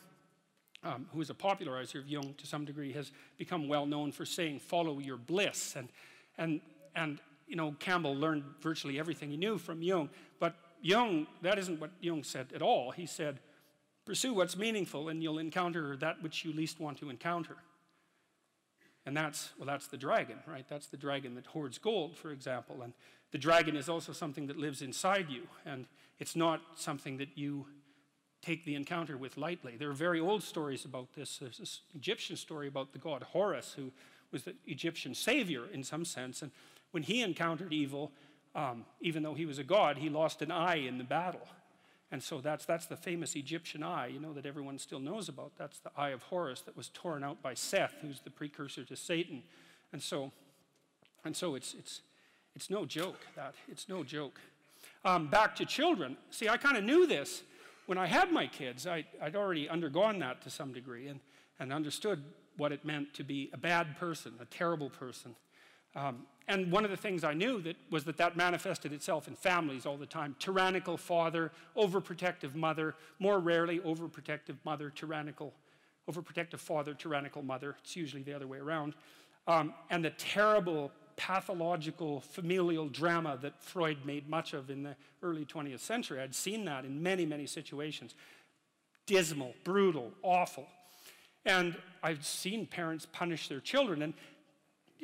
um, 0.83 1.07
who 1.13 1.21
is 1.21 1.29
a 1.29 1.33
popularizer 1.33 1.99
of 1.99 2.07
Jung 2.07 2.33
to 2.37 2.47
some 2.47 2.65
degree, 2.65 2.91
has 2.93 3.11
become 3.37 3.67
well 3.67 3.85
known 3.85 4.11
for 4.11 4.25
saying, 4.25 4.59
follow 4.59 4.99
your 4.99 5.17
bliss. 5.17 5.75
And, 5.75 5.89
and, 6.37 6.61
and 6.95 7.19
you 7.47 7.55
know, 7.55 7.75
Campbell 7.79 8.15
learned 8.15 8.43
virtually 8.61 8.99
everything 8.99 9.29
he 9.29 9.37
knew 9.37 9.57
from 9.57 9.81
Jung. 9.81 10.09
But 10.39 10.55
Jung, 10.81 11.27
that 11.41 11.57
isn't 11.57 11.79
what 11.79 11.91
Jung 12.01 12.23
said 12.23 12.47
at 12.53 12.61
all. 12.61 12.91
He 12.91 13.05
said, 13.05 13.39
pursue 14.05 14.33
what's 14.33 14.57
meaningful 14.57 15.09
and 15.09 15.23
you'll 15.23 15.39
encounter 15.39 15.95
that 15.97 16.21
which 16.21 16.43
you 16.43 16.53
least 16.53 16.79
want 16.79 16.97
to 16.99 17.09
encounter. 17.09 17.55
And 19.05 19.15
that's, 19.15 19.51
well, 19.57 19.65
that's 19.65 19.87
the 19.87 19.97
dragon, 19.97 20.37
right? 20.47 20.65
That's 20.69 20.87
the 20.87 20.97
dragon 20.97 21.35
that 21.35 21.47
hoards 21.47 21.77
gold, 21.77 22.17
for 22.17 22.31
example. 22.31 22.81
And 22.81 22.93
the 23.31 23.37
dragon 23.37 23.75
is 23.75 23.89
also 23.89 24.13
something 24.13 24.47
that 24.47 24.57
lives 24.57 24.81
inside 24.81 25.29
you, 25.29 25.47
and 25.65 25.87
it's 26.19 26.35
not 26.35 26.61
something 26.75 27.17
that 27.17 27.29
you 27.35 27.65
take 28.43 28.65
the 28.65 28.75
encounter 28.75 29.15
with 29.15 29.37
lightly. 29.37 29.75
There 29.77 29.89
are 29.89 29.93
very 29.93 30.19
old 30.19 30.43
stories 30.43 30.83
about 30.85 31.13
this. 31.15 31.37
There's 31.37 31.57
this 31.57 31.81
Egyptian 31.95 32.35
story 32.35 32.67
about 32.67 32.91
the 32.91 32.99
god 32.99 33.23
Horus, 33.23 33.73
who 33.73 33.91
was 34.31 34.43
the 34.43 34.55
Egyptian 34.67 35.15
savior 35.15 35.63
in 35.71 35.83
some 35.83 36.03
sense. 36.03 36.41
And 36.41 36.51
when 36.91 37.03
he 37.03 37.21
encountered 37.21 37.71
evil, 37.71 38.11
um, 38.53 38.85
even 39.01 39.23
though 39.23 39.33
he 39.33 39.45
was 39.45 39.59
a 39.59 39.63
god, 39.63 39.97
he 39.97 40.09
lost 40.09 40.41
an 40.41 40.51
eye 40.51 40.75
in 40.75 40.97
the 40.97 41.03
battle. 41.03 41.47
And 42.11 42.21
so 42.21 42.41
that's, 42.41 42.65
that's 42.65 42.85
the 42.85 42.97
famous 42.97 43.35
Egyptian 43.35 43.81
eye, 43.81 44.07
you 44.07 44.19
know, 44.19 44.33
that 44.33 44.45
everyone 44.45 44.77
still 44.77 44.99
knows 44.99 45.29
about. 45.29 45.53
That's 45.57 45.79
the 45.79 45.89
eye 45.97 46.09
of 46.09 46.21
Horus 46.23 46.61
that 46.61 46.77
was 46.77 46.89
torn 46.89 47.23
out 47.23 47.41
by 47.41 47.53
Seth, 47.53 47.95
who's 48.01 48.19
the 48.19 48.29
precursor 48.29 48.83
to 48.83 48.95
Satan. 48.95 49.41
And 49.91 50.01
so, 50.01 50.31
and 51.25 51.35
so 51.35 51.55
it's, 51.55 51.73
it's, 51.73 52.01
it's 52.55 52.69
no 52.69 52.85
joke, 52.85 53.25
that. 53.35 53.55
It's 53.67 53.89
no 53.89 54.03
joke. 54.03 54.39
Um, 55.05 55.27
back 55.27 55.55
to 55.55 55.65
children. 55.65 56.17
See, 56.29 56.49
I 56.49 56.57
kind 56.57 56.77
of 56.77 56.83
knew 56.83 57.07
this 57.07 57.41
when 57.85 57.97
I 57.97 58.07
had 58.07 58.31
my 58.31 58.47
kids. 58.47 58.87
I, 58.87 59.05
I'd 59.21 59.35
already 59.35 59.69
undergone 59.69 60.19
that 60.19 60.41
to 60.43 60.49
some 60.49 60.73
degree 60.73 61.07
and, 61.07 61.19
and 61.59 61.73
understood 61.73 62.23
what 62.57 62.71
it 62.71 62.85
meant 62.85 63.13
to 63.15 63.23
be 63.23 63.49
a 63.53 63.57
bad 63.57 63.97
person, 63.97 64.33
a 64.39 64.45
terrible 64.45 64.89
person. 64.89 65.35
Um, 65.95 66.25
and 66.47 66.71
one 66.71 66.83
of 66.83 66.91
the 66.91 66.97
things 66.97 67.23
I 67.23 67.33
knew 67.33 67.61
that 67.61 67.77
was 67.89 68.03
that 68.03 68.17
that 68.17 68.35
manifested 68.35 68.91
itself 68.91 69.27
in 69.27 69.35
families 69.35 69.85
all 69.85 69.97
the 69.97 70.05
time. 70.05 70.35
Tyrannical 70.39 70.97
father, 70.97 71.51
overprotective 71.77 72.53
mother, 72.55 72.95
more 73.19 73.39
rarely 73.39 73.79
overprotective 73.79 74.57
mother, 74.65 74.89
tyrannical, 74.89 75.53
overprotective 76.09 76.59
father, 76.59 76.93
tyrannical 76.93 77.41
mother. 77.41 77.75
It's 77.83 77.95
usually 77.95 78.23
the 78.23 78.33
other 78.33 78.47
way 78.47 78.57
around. 78.57 78.93
Um, 79.47 79.73
and 79.89 80.03
the 80.03 80.09
terrible 80.11 80.91
pathological 81.15 82.21
familial 82.21 82.87
drama 82.87 83.37
that 83.41 83.61
Freud 83.61 84.05
made 84.05 84.29
much 84.29 84.53
of 84.53 84.69
in 84.69 84.83
the 84.83 84.95
early 85.21 85.45
20th 85.45 85.79
century. 85.79 86.19
I'd 86.19 86.35
seen 86.35 86.65
that 86.65 86.85
in 86.85 87.01
many, 87.01 87.25
many 87.25 87.45
situations. 87.45 88.15
Dismal, 89.05 89.53
brutal, 89.63 90.11
awful. 90.21 90.67
And 91.45 91.75
I've 92.01 92.25
seen 92.25 92.65
parents 92.65 93.05
punish 93.11 93.49
their 93.49 93.59
children. 93.59 94.01
And 94.01 94.13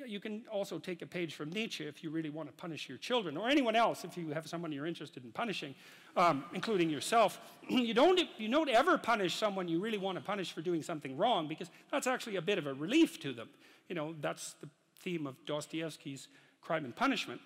you 0.06 0.20
can 0.20 0.44
also 0.52 0.80
take 0.80 1.02
a 1.02 1.06
page 1.06 1.34
from 1.34 1.50
Nietzsche 1.50 1.86
if 1.86 2.04
you 2.04 2.10
really 2.10 2.30
want 2.30 2.48
to 2.48 2.54
punish 2.54 2.88
your 2.88 2.98
children, 2.98 3.36
or 3.36 3.50
anyone 3.50 3.76
else 3.76 4.04
if 4.04 4.18
you 4.18 4.30
have 4.30 4.48
someone 4.48 4.72
you're 4.72 4.86
interested 4.86 5.24
in 5.24 5.32
punishing, 5.32 5.76
um, 6.16 6.46
including 6.54 6.90
yourself. 6.90 7.40
you, 7.70 7.94
don't, 7.94 8.22
you 8.38 8.50
don't 8.50 8.70
ever 8.70 8.98
punish 8.98 9.36
someone 9.36 9.68
you 9.68 9.80
really 9.80 9.98
want 9.98 10.18
to 10.18 10.24
punish 10.24 10.54
for 10.54 10.62
doing 10.62 10.82
something 10.82 11.18
wrong 11.18 11.48
because 11.48 11.70
that's 11.92 12.08
actually 12.08 12.38
a 12.38 12.42
bit 12.42 12.58
of 12.58 12.68
a 12.68 12.74
relief 12.74 13.20
to 13.22 13.34
them. 13.34 13.50
You 13.90 13.96
know, 13.96 14.16
that's 14.22 14.54
the 14.62 14.70
theme 15.02 15.28
of 15.28 15.36
Dostoevsky's 15.46 16.28
Crime 16.62 16.86
and 16.86 16.96
Punishment. 16.96 17.42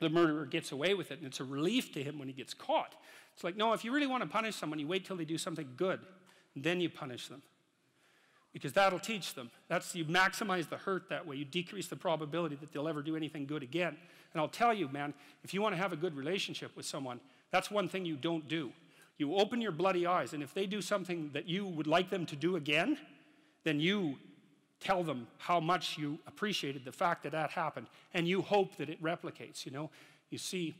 The 0.00 0.08
murderer 0.08 0.46
gets 0.46 0.72
away 0.72 0.94
with 0.94 1.10
it, 1.10 1.18
and 1.18 1.26
it's 1.26 1.40
a 1.40 1.44
relief 1.44 1.92
to 1.92 2.02
him 2.02 2.18
when 2.18 2.28
he 2.28 2.34
gets 2.34 2.54
caught. 2.54 2.94
It's 3.34 3.44
like, 3.44 3.56
no, 3.56 3.72
if 3.72 3.84
you 3.84 3.92
really 3.92 4.06
want 4.06 4.22
to 4.22 4.28
punish 4.28 4.56
someone, 4.56 4.78
you 4.78 4.86
wait 4.86 5.04
till 5.04 5.16
they 5.16 5.24
do 5.24 5.38
something 5.38 5.68
good, 5.76 6.00
then 6.56 6.80
you 6.80 6.88
punish 6.88 7.28
them 7.28 7.42
because 8.52 8.72
that'll 8.72 8.98
teach 8.98 9.34
them. 9.34 9.50
That's 9.68 9.94
you 9.94 10.04
maximize 10.04 10.68
the 10.68 10.76
hurt 10.76 11.08
that 11.08 11.26
way. 11.26 11.36
You 11.36 11.44
decrease 11.44 11.88
the 11.88 11.96
probability 11.96 12.56
that 12.56 12.72
they'll 12.72 12.88
ever 12.88 13.02
do 13.02 13.16
anything 13.16 13.46
good 13.46 13.62
again. 13.62 13.96
And 14.32 14.40
I'll 14.40 14.48
tell 14.48 14.74
you, 14.74 14.88
man, 14.88 15.14
if 15.44 15.54
you 15.54 15.62
want 15.62 15.74
to 15.74 15.80
have 15.80 15.92
a 15.92 15.96
good 15.96 16.16
relationship 16.16 16.76
with 16.76 16.86
someone, 16.86 17.20
that's 17.50 17.70
one 17.70 17.88
thing 17.88 18.04
you 18.04 18.16
don't 18.16 18.48
do. 18.48 18.72
You 19.18 19.36
open 19.36 19.60
your 19.60 19.72
bloody 19.72 20.06
eyes, 20.06 20.32
and 20.32 20.42
if 20.42 20.54
they 20.54 20.66
do 20.66 20.80
something 20.80 21.30
that 21.34 21.46
you 21.46 21.66
would 21.66 21.86
like 21.86 22.10
them 22.10 22.24
to 22.26 22.36
do 22.36 22.56
again, 22.56 22.96
then 23.64 23.78
you 23.78 24.16
tell 24.80 25.02
them 25.02 25.26
how 25.38 25.60
much 25.60 25.98
you 25.98 26.18
appreciated 26.26 26.84
the 26.84 26.92
fact 26.92 27.22
that 27.22 27.32
that 27.32 27.50
happened, 27.50 27.86
and 28.14 28.26
you 28.26 28.42
hope 28.42 28.76
that 28.76 28.88
it 28.88 29.02
replicates. 29.02 29.64
You 29.64 29.72
know, 29.72 29.90
you 30.30 30.38
see. 30.38 30.74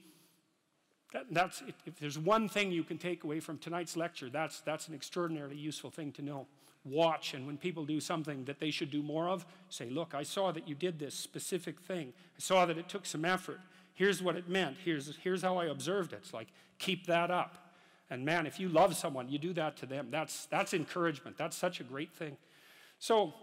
That, 1.13 1.27
that's 1.33 1.61
if 1.87 1.99
there's 1.99 2.21
one 2.21 2.49
thing 2.49 2.71
you 2.71 2.85
can 2.85 2.97
take 2.97 3.25
away 3.25 3.41
from 3.41 3.59
tonight's 3.59 3.97
lecture, 3.97 4.31
that's 4.31 4.61
that's 4.61 4.87
an 4.87 4.95
extraordinarily 4.95 5.57
useful 5.57 5.91
thing 5.91 6.13
to 6.13 6.23
know 6.23 6.47
watch 6.85 7.35
and 7.35 7.47
when 7.47 7.57
people 7.57 7.85
do 7.85 8.01
something 8.01 8.45
that 8.45 8.59
they 8.59 8.71
should 8.71 8.91
do 8.91 9.03
more 9.03 9.29
of, 9.29 9.45
say, 9.69 9.91
Look, 9.91 10.15
I 10.15 10.23
saw 10.23 10.53
that 10.53 10.69
you 10.69 10.75
did 10.75 10.99
this 10.99 11.15
specific 11.15 11.81
thing. 11.81 12.13
I 12.37 12.41
saw 12.41 12.67
that 12.67 12.79
it 12.79 12.89
took 12.89 13.07
some 13.07 13.25
effort. 13.25 13.61
Here's 13.95 14.23
what 14.23 14.37
it 14.37 14.49
meant. 14.49 14.77
Here's, 14.83 15.17
here's 15.23 15.43
how 15.43 15.59
I 15.59 15.67
observed 15.67 16.13
it. 16.13 16.21
It's 16.23 16.33
like, 16.33 16.49
keep 16.79 17.07
that 17.07 17.31
up. 17.31 17.75
And 18.09 18.25
man, 18.25 18.47
if 18.47 18.59
you 18.59 18.69
love 18.69 18.97
someone, 18.97 19.29
you 19.29 19.39
do 19.39 19.53
that 19.53 19.77
to 19.79 19.87
them. 19.87 20.09
That's, 20.11 20.47
that's 20.47 20.73
encouragement. 20.73 21.37
That's 21.37 21.57
such 21.57 21.81
a 21.81 21.85
great 21.85 22.13
thing. 22.13 22.37
So, 22.99 23.35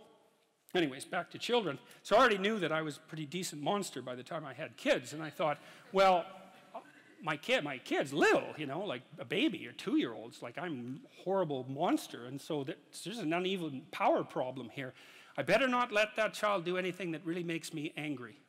anyways, 0.77 1.05
back 1.05 1.29
to 1.31 1.37
children. 1.37 1.77
So 2.03 2.15
I 2.15 2.19
already 2.19 2.37
knew 2.37 2.59
that 2.59 2.71
I 2.71 2.81
was 2.81 2.97
a 2.97 2.99
pretty 3.01 3.25
decent 3.25 3.61
monster 3.61 4.01
by 4.01 4.15
the 4.15 4.23
time 4.23 4.45
I 4.45 4.53
had 4.53 4.77
kids. 4.77 5.13
And 5.13 5.21
I 5.21 5.29
thought, 5.29 5.59
well, 5.91 6.25
my 7.21 7.35
kid, 7.35 7.63
my 7.63 7.77
kid's 7.79 8.13
little, 8.13 8.53
you 8.57 8.65
know, 8.65 8.81
like 8.81 9.01
a 9.19 9.25
baby 9.25 9.67
or 9.67 9.71
two 9.71 9.97
year 9.97 10.13
olds. 10.13 10.41
Like 10.41 10.57
I'm 10.57 11.01
a 11.05 11.23
horrible 11.23 11.65
monster. 11.67 12.25
And 12.25 12.39
so 12.39 12.63
there's 13.03 13.17
an 13.19 13.33
uneven 13.33 13.83
power 13.91 14.23
problem 14.23 14.69
here. 14.69 14.93
I 15.37 15.43
better 15.43 15.67
not 15.67 15.91
let 15.91 16.15
that 16.15 16.33
child 16.33 16.65
do 16.65 16.77
anything 16.77 17.11
that 17.11 17.25
really 17.25 17.43
makes 17.43 17.73
me 17.73 17.93
angry. 17.97 18.39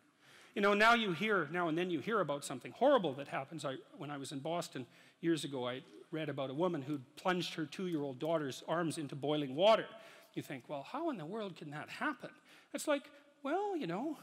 You 0.54 0.62
know, 0.62 0.74
now 0.74 0.94
you 0.94 1.12
hear, 1.12 1.48
now 1.52 1.68
and 1.68 1.76
then 1.76 1.90
you 1.90 2.00
hear 2.00 2.20
about 2.20 2.44
something 2.44 2.72
horrible 2.72 3.12
that 3.14 3.28
happens. 3.28 3.64
I, 3.64 3.76
when 3.96 4.10
I 4.10 4.16
was 4.16 4.32
in 4.32 4.38
Boston 4.40 4.86
years 5.20 5.44
ago, 5.44 5.68
I 5.68 5.82
read 6.10 6.28
about 6.28 6.50
a 6.50 6.54
woman 6.54 6.82
who 6.82 6.98
plunged 7.16 7.54
her 7.54 7.66
two 7.66 7.86
year 7.86 8.02
old 8.02 8.18
daughter's 8.18 8.62
arms 8.66 8.98
into 8.98 9.14
boiling 9.14 9.54
water. 9.54 9.86
You 10.34 10.42
think, 10.42 10.64
well, 10.68 10.86
how 10.90 11.10
in 11.10 11.16
the 11.16 11.26
world 11.26 11.56
can 11.56 11.70
that 11.70 11.88
happen? 11.88 12.30
It's 12.72 12.86
like, 12.86 13.04
well, 13.42 13.76
you 13.76 13.86
know, 13.86 14.18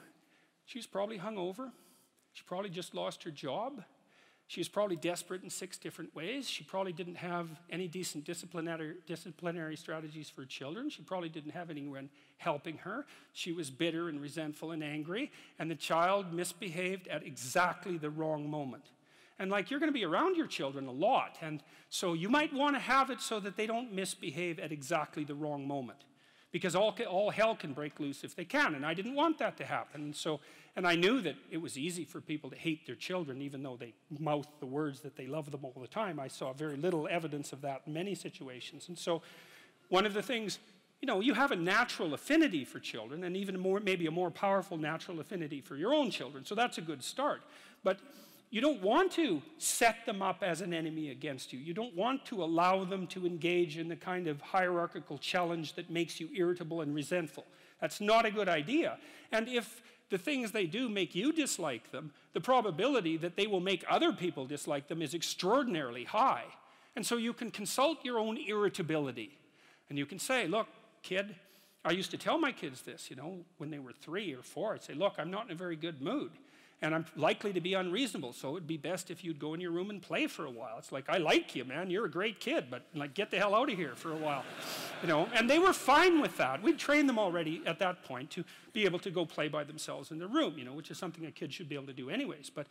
she's 0.66 0.88
probably 0.88 1.18
hungover. 1.18 1.72
She 2.34 2.44
probably 2.46 2.70
just 2.70 2.94
lost 2.94 3.24
her 3.24 3.32
job. 3.32 3.84
She 4.48 4.60
was 4.60 4.68
probably 4.68 4.96
desperate 4.96 5.42
in 5.42 5.50
six 5.50 5.78
different 5.78 6.16
ways. 6.16 6.48
She 6.48 6.64
probably 6.64 6.94
didn't 6.94 7.16
have 7.16 7.50
any 7.72 7.88
decent 7.88 8.26
disciplinary, 8.26 8.96
disciplinary 9.08 9.76
strategies 9.76 10.30
for 10.30 10.46
children. 10.46 10.90
She 10.90 11.02
probably 11.02 11.30
didn't 11.30 11.52
have 11.52 11.72
anyone 11.72 12.10
helping 12.38 12.78
her. 12.80 13.08
She 13.34 13.52
was 13.52 13.72
bitter 13.72 14.08
and 14.08 14.22
resentful 14.22 14.72
and 14.72 14.84
angry, 14.84 15.32
and 15.58 15.72
the 15.72 15.76
child 15.76 16.32
misbehaved 16.32 17.08
at 17.08 17.26
exactly 17.26 17.98
the 17.98 18.12
wrong 18.12 18.48
moment. 18.50 18.84
And 19.40 19.52
like 19.52 19.70
you're 19.70 19.80
going 19.80 19.92
to 19.92 19.94
be 19.94 20.06
around 20.06 20.38
your 20.38 20.48
children 20.48 20.88
a 20.88 20.92
lot, 20.92 21.38
and 21.42 21.62
so 21.90 22.14
you 22.14 22.30
might 22.30 22.54
want 22.54 22.76
to 22.76 22.80
have 22.80 23.10
it 23.10 23.22
so 23.22 23.40
that 23.42 23.58
they 23.58 23.68
don't 23.68 23.94
misbehave 23.94 24.60
at 24.60 24.72
exactly 24.72 25.24
the 25.24 25.36
wrong 25.36 25.68
moment 25.68 26.06
because 26.56 26.74
all, 26.74 26.96
all 27.10 27.32
hell 27.32 27.54
can 27.54 27.74
break 27.74 28.00
loose 28.00 28.24
if 28.24 28.34
they 28.34 28.46
can. 28.46 28.76
And 28.76 28.86
I 28.86 28.94
didn't 28.94 29.16
want 29.16 29.40
that 29.40 29.58
to 29.58 29.66
happen. 29.66 30.04
And, 30.04 30.16
so, 30.16 30.40
and 30.78 30.88
I 30.88 30.96
knew 30.96 31.20
that 31.20 31.36
it 31.52 31.58
was 31.58 31.78
easy 31.78 32.06
for 32.06 32.22
people 32.22 32.50
to 32.50 32.56
hate 32.56 32.86
their 32.86 32.96
children, 32.96 33.42
even 33.42 33.62
though 33.62 33.76
they 33.76 33.94
mouth 34.20 34.48
the 34.62 34.66
words 34.66 35.02
that 35.02 35.18
they 35.18 35.28
love 35.28 35.52
them 35.52 35.66
all 35.66 35.76
the 35.82 35.88
time. 35.88 36.18
I 36.18 36.30
saw 36.30 36.54
very 36.54 36.78
little 36.78 37.10
evidence 37.12 37.52
of 37.52 37.60
that 37.64 37.82
in 37.86 37.92
many 37.92 38.16
situations. 38.16 38.88
And 38.88 38.98
so, 38.98 39.22
one 39.90 40.06
of 40.06 40.14
the 40.14 40.22
things 40.22 40.60
you 41.02 41.08
know, 41.08 41.20
you 41.20 41.34
have 41.34 41.52
a 41.52 41.56
natural 41.58 42.14
affinity 42.14 42.64
for 42.64 42.80
children 42.80 43.26
and 43.26 43.36
even 43.36 43.60
more, 43.60 43.80
maybe 43.80 44.08
a 44.08 44.12
more 44.12 44.32
powerful 44.32 44.78
natural 44.78 45.20
affinity 45.20 45.62
for 45.62 45.76
your 45.76 45.94
own 45.94 46.10
children. 46.10 46.46
So 46.46 46.56
that's 46.56 46.78
a 46.78 46.82
good 46.82 47.04
start. 47.04 47.42
But 47.84 48.00
you 48.56 48.62
don't 48.62 48.82
want 48.82 49.12
to 49.12 49.42
set 49.58 50.06
them 50.06 50.22
up 50.22 50.42
as 50.42 50.62
an 50.62 50.74
enemy 50.74 51.10
against 51.10 51.52
you. 51.52 51.60
You 51.60 51.74
don't 51.74 51.94
want 51.94 52.24
to 52.28 52.42
allow 52.42 52.86
them 52.86 53.06
to 53.08 53.26
engage 53.26 53.78
in 53.78 53.90
the 53.90 53.98
kind 53.98 54.30
of 54.30 54.40
hierarchical 54.40 55.18
challenge 55.18 55.74
that 55.74 55.90
makes 55.90 56.22
you 56.22 56.30
irritable 56.34 56.80
and 56.80 56.96
resentful. 56.96 57.44
That's 57.82 58.00
not 58.00 58.26
a 58.26 58.32
good 58.32 58.48
idea. 58.48 58.98
And 59.34 59.50
if 59.50 59.84
the 60.10 60.18
things 60.18 60.54
they 60.54 60.68
do 60.68 60.88
make 60.88 61.14
you 61.14 61.34
dislike 61.34 61.92
them, 61.92 62.14
the 62.32 62.40
probability 62.40 63.18
that 63.18 63.36
they 63.36 63.46
will 63.46 63.60
make 63.60 63.84
other 63.90 64.14
people 64.14 64.46
dislike 64.46 64.88
them 64.88 65.02
is 65.02 65.14
extraordinarily 65.14 66.06
high. 66.06 66.46
And 66.96 67.06
so 67.06 67.18
you 67.18 67.34
can 67.34 67.52
consult 67.52 68.06
your 68.06 68.20
own 68.20 68.38
irritability. 68.38 69.38
And 69.90 69.98
you 69.98 70.06
can 70.06 70.18
say, 70.18 70.48
look, 70.48 70.68
kid, 71.04 71.36
I 71.84 71.92
used 71.92 72.12
to 72.12 72.18
tell 72.18 72.38
my 72.38 72.54
kids 72.54 72.84
this, 72.84 73.10
you 73.10 73.18
know, 73.18 73.40
when 73.58 73.70
they 73.70 73.80
were 73.80 73.92
three 73.92 74.34
or 74.34 74.44
four. 74.44 74.76
I'd 74.76 74.82
say, 74.82 74.94
look, 74.94 75.16
I'm 75.18 75.30
not 75.30 75.46
in 75.48 75.52
a 75.52 75.56
very 75.56 75.76
good 75.76 76.02
mood 76.02 76.32
and 76.82 76.94
I'm 76.94 77.06
likely 77.16 77.54
to 77.54 77.62
be 77.62 77.74
unreasonable. 77.74 78.34
So 78.34 78.52
it'd 78.52 78.68
be 78.68 78.78
best 78.78 79.10
if 79.10 79.24
you'd 79.24 79.40
go 79.40 79.54
in 79.54 79.62
your 79.62 79.72
room 79.72 79.90
and 79.90 80.02
play 80.02 80.28
for 80.28 80.46
a 80.46 80.52
while. 80.52 80.78
It's 80.78 80.92
like, 80.92 81.10
I 81.10 81.18
like 81.18 81.56
you, 81.56 81.64
man. 81.64 81.90
You're 81.90 82.06
a 82.06 82.12
great 82.12 82.40
kid, 82.40 82.66
but 82.70 82.84
like, 82.94 83.14
get 83.14 83.32
the 83.32 83.38
hell 83.38 83.56
out 83.56 83.72
of 83.72 83.78
here 83.78 83.96
for 83.96 84.12
a 84.12 84.18
while. 84.18 84.44
You 85.02 85.08
know, 85.08 85.28
and 85.34 85.50
they 85.50 85.60
were 85.60 85.74
fine 85.74 86.22
with 86.22 86.38
that. 86.38 86.62
We'd 86.62 86.78
trained 86.78 87.08
them 87.08 87.18
already 87.18 87.62
at 87.66 87.80
that 87.80 88.04
point 88.04 88.30
to 88.32 88.44
be 88.74 88.86
able 88.86 89.00
to 89.00 89.12
go 89.12 89.26
play 89.26 89.48
by 89.48 89.64
themselves 89.64 90.12
in 90.12 90.20
their 90.20 90.28
room, 90.28 90.58
you 90.58 90.66
know, 90.66 90.74
which 90.74 90.92
is 90.92 90.98
something 90.98 91.26
a 91.26 91.32
kid 91.32 91.54
should 91.54 91.70
be 91.70 91.76
able 91.76 91.88
to 91.88 91.94
do 91.94 92.10
anyways. 92.10 92.50
But 92.50 92.68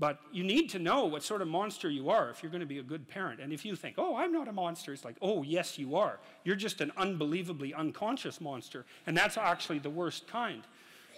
but 0.00 0.18
you 0.32 0.42
need 0.42 0.70
to 0.70 0.78
know 0.78 1.04
what 1.04 1.22
sort 1.22 1.42
of 1.42 1.48
monster 1.48 1.90
you 1.90 2.08
are 2.08 2.30
if 2.30 2.42
you're 2.42 2.50
going 2.50 2.62
to 2.62 2.66
be 2.66 2.78
a 2.78 2.82
good 2.82 3.06
parent. 3.06 3.38
And 3.38 3.52
if 3.52 3.66
you 3.66 3.76
think, 3.76 3.96
oh, 3.98 4.16
I'm 4.16 4.32
not 4.32 4.48
a 4.48 4.52
monster, 4.52 4.94
it's 4.94 5.04
like, 5.04 5.16
oh, 5.20 5.42
yes, 5.42 5.78
you 5.78 5.94
are. 5.94 6.18
You're 6.42 6.56
just 6.56 6.80
an 6.80 6.90
unbelievably 6.96 7.74
unconscious 7.74 8.40
monster. 8.40 8.86
And 9.06 9.14
that's 9.14 9.36
actually 9.36 9.78
the 9.78 9.90
worst 9.90 10.26
kind. 10.26 10.62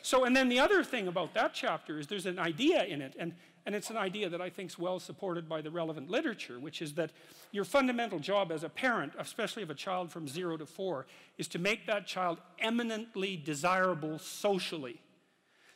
So, 0.03 0.25
and 0.25 0.37
then 0.37 0.49
the 0.49 0.59
other 0.59 0.83
thing 0.83 1.07
about 1.07 1.33
that 1.35 1.55
chapter 1.55 1.99
is 1.99 2.09
there's 2.09 2.27
an 2.27 2.41
idea 2.41 2.83
in 2.85 3.01
it, 3.01 3.15
and, 3.19 3.33
and 3.65 3.75
it's 3.75 3.89
an 3.89 3.97
idea 3.97 4.29
that 4.29 4.41
I 4.41 4.51
think 4.51 4.71
is 4.71 4.79
well 4.79 4.99
supported 4.99 5.49
by 5.49 5.61
the 5.61 5.71
relevant 5.71 6.11
literature, 6.11 6.59
which 6.59 6.83
is 6.83 6.95
that 6.95 7.13
your 7.53 7.65
fundamental 7.65 8.19
job 8.19 8.51
as 8.51 8.65
a 8.65 8.69
parent, 8.69 9.13
especially 9.17 9.63
of 9.63 9.71
a 9.71 9.75
child 9.75 10.11
from 10.11 10.27
zero 10.27 10.57
to 10.57 10.67
four, 10.67 11.07
is 11.39 11.47
to 11.49 11.61
make 11.61 11.87
that 11.87 12.07
child 12.07 12.39
eminently 12.59 13.37
desirable 13.37 14.19
socially. 14.19 15.01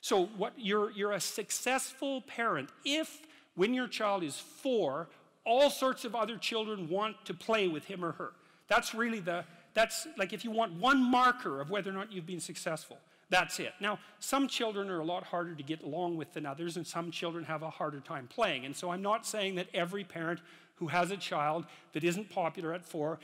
So, 0.00 0.26
what 0.36 0.54
you're, 0.56 0.90
you're 0.90 1.12
a 1.12 1.20
successful 1.20 2.22
parent 2.22 2.70
if, 2.84 3.22
when 3.54 3.74
your 3.74 3.86
child 3.86 4.24
is 4.24 4.36
four, 4.36 5.08
all 5.44 5.70
sorts 5.70 6.04
of 6.04 6.16
other 6.16 6.36
children 6.36 6.88
want 6.88 7.24
to 7.26 7.34
play 7.34 7.68
with 7.68 7.84
him 7.84 8.04
or 8.04 8.12
her. 8.12 8.32
That's 8.66 8.92
really 8.92 9.20
the, 9.20 9.44
that's 9.74 10.08
like 10.18 10.32
if 10.32 10.44
you 10.44 10.50
want 10.50 10.72
one 10.72 11.00
marker 11.00 11.60
of 11.60 11.70
whether 11.70 11.90
or 11.90 11.92
not 11.92 12.12
you've 12.12 12.26
been 12.26 12.40
successful. 12.40 12.98
That's 13.28 13.58
it. 13.58 13.72
Now, 13.80 13.98
some 14.20 14.46
children 14.46 14.88
are 14.88 15.00
a 15.00 15.04
lot 15.04 15.24
harder 15.24 15.54
to 15.54 15.62
get 15.62 15.82
along 15.82 16.16
with 16.16 16.32
than 16.32 16.46
others, 16.46 16.76
and 16.76 16.86
some 16.86 17.10
children 17.10 17.44
have 17.44 17.62
a 17.62 17.70
harder 17.70 18.00
time 18.00 18.28
playing. 18.28 18.64
And 18.64 18.74
so 18.74 18.90
I'm 18.90 19.02
not 19.02 19.26
saying 19.26 19.56
that 19.56 19.66
every 19.74 20.04
parent 20.04 20.40
who 20.76 20.86
has 20.88 21.10
a 21.10 21.16
child 21.16 21.66
that 21.92 22.04
isn't 22.04 22.30
popular 22.30 22.72
at 22.72 22.84
four 22.84 23.18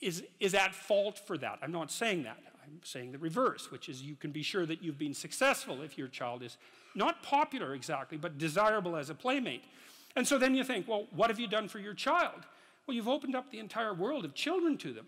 is, 0.00 0.22
is 0.40 0.54
at 0.54 0.74
fault 0.74 1.18
for 1.18 1.36
that. 1.38 1.58
I'm 1.62 1.72
not 1.72 1.90
saying 1.90 2.22
that. 2.22 2.38
I'm 2.64 2.80
saying 2.82 3.12
the 3.12 3.18
reverse, 3.18 3.70
which 3.70 3.88
is 3.88 4.02
you 4.02 4.16
can 4.16 4.32
be 4.32 4.42
sure 4.42 4.66
that 4.66 4.82
you've 4.82 4.98
been 4.98 5.14
successful 5.14 5.82
if 5.82 5.96
your 5.96 6.08
child 6.08 6.42
is 6.42 6.56
not 6.94 7.22
popular 7.22 7.74
exactly, 7.74 8.18
but 8.18 8.38
desirable 8.38 8.96
as 8.96 9.10
a 9.10 9.14
playmate. 9.14 9.62
And 10.16 10.26
so 10.26 10.38
then 10.38 10.54
you 10.54 10.64
think, 10.64 10.88
well, 10.88 11.06
what 11.14 11.30
have 11.30 11.38
you 11.38 11.46
done 11.46 11.68
for 11.68 11.78
your 11.78 11.94
child? 11.94 12.40
Well, 12.86 12.94
you've 12.94 13.08
opened 13.08 13.36
up 13.36 13.50
the 13.50 13.58
entire 13.58 13.94
world 13.94 14.24
of 14.24 14.34
children 14.34 14.78
to 14.78 14.92
them. 14.92 15.06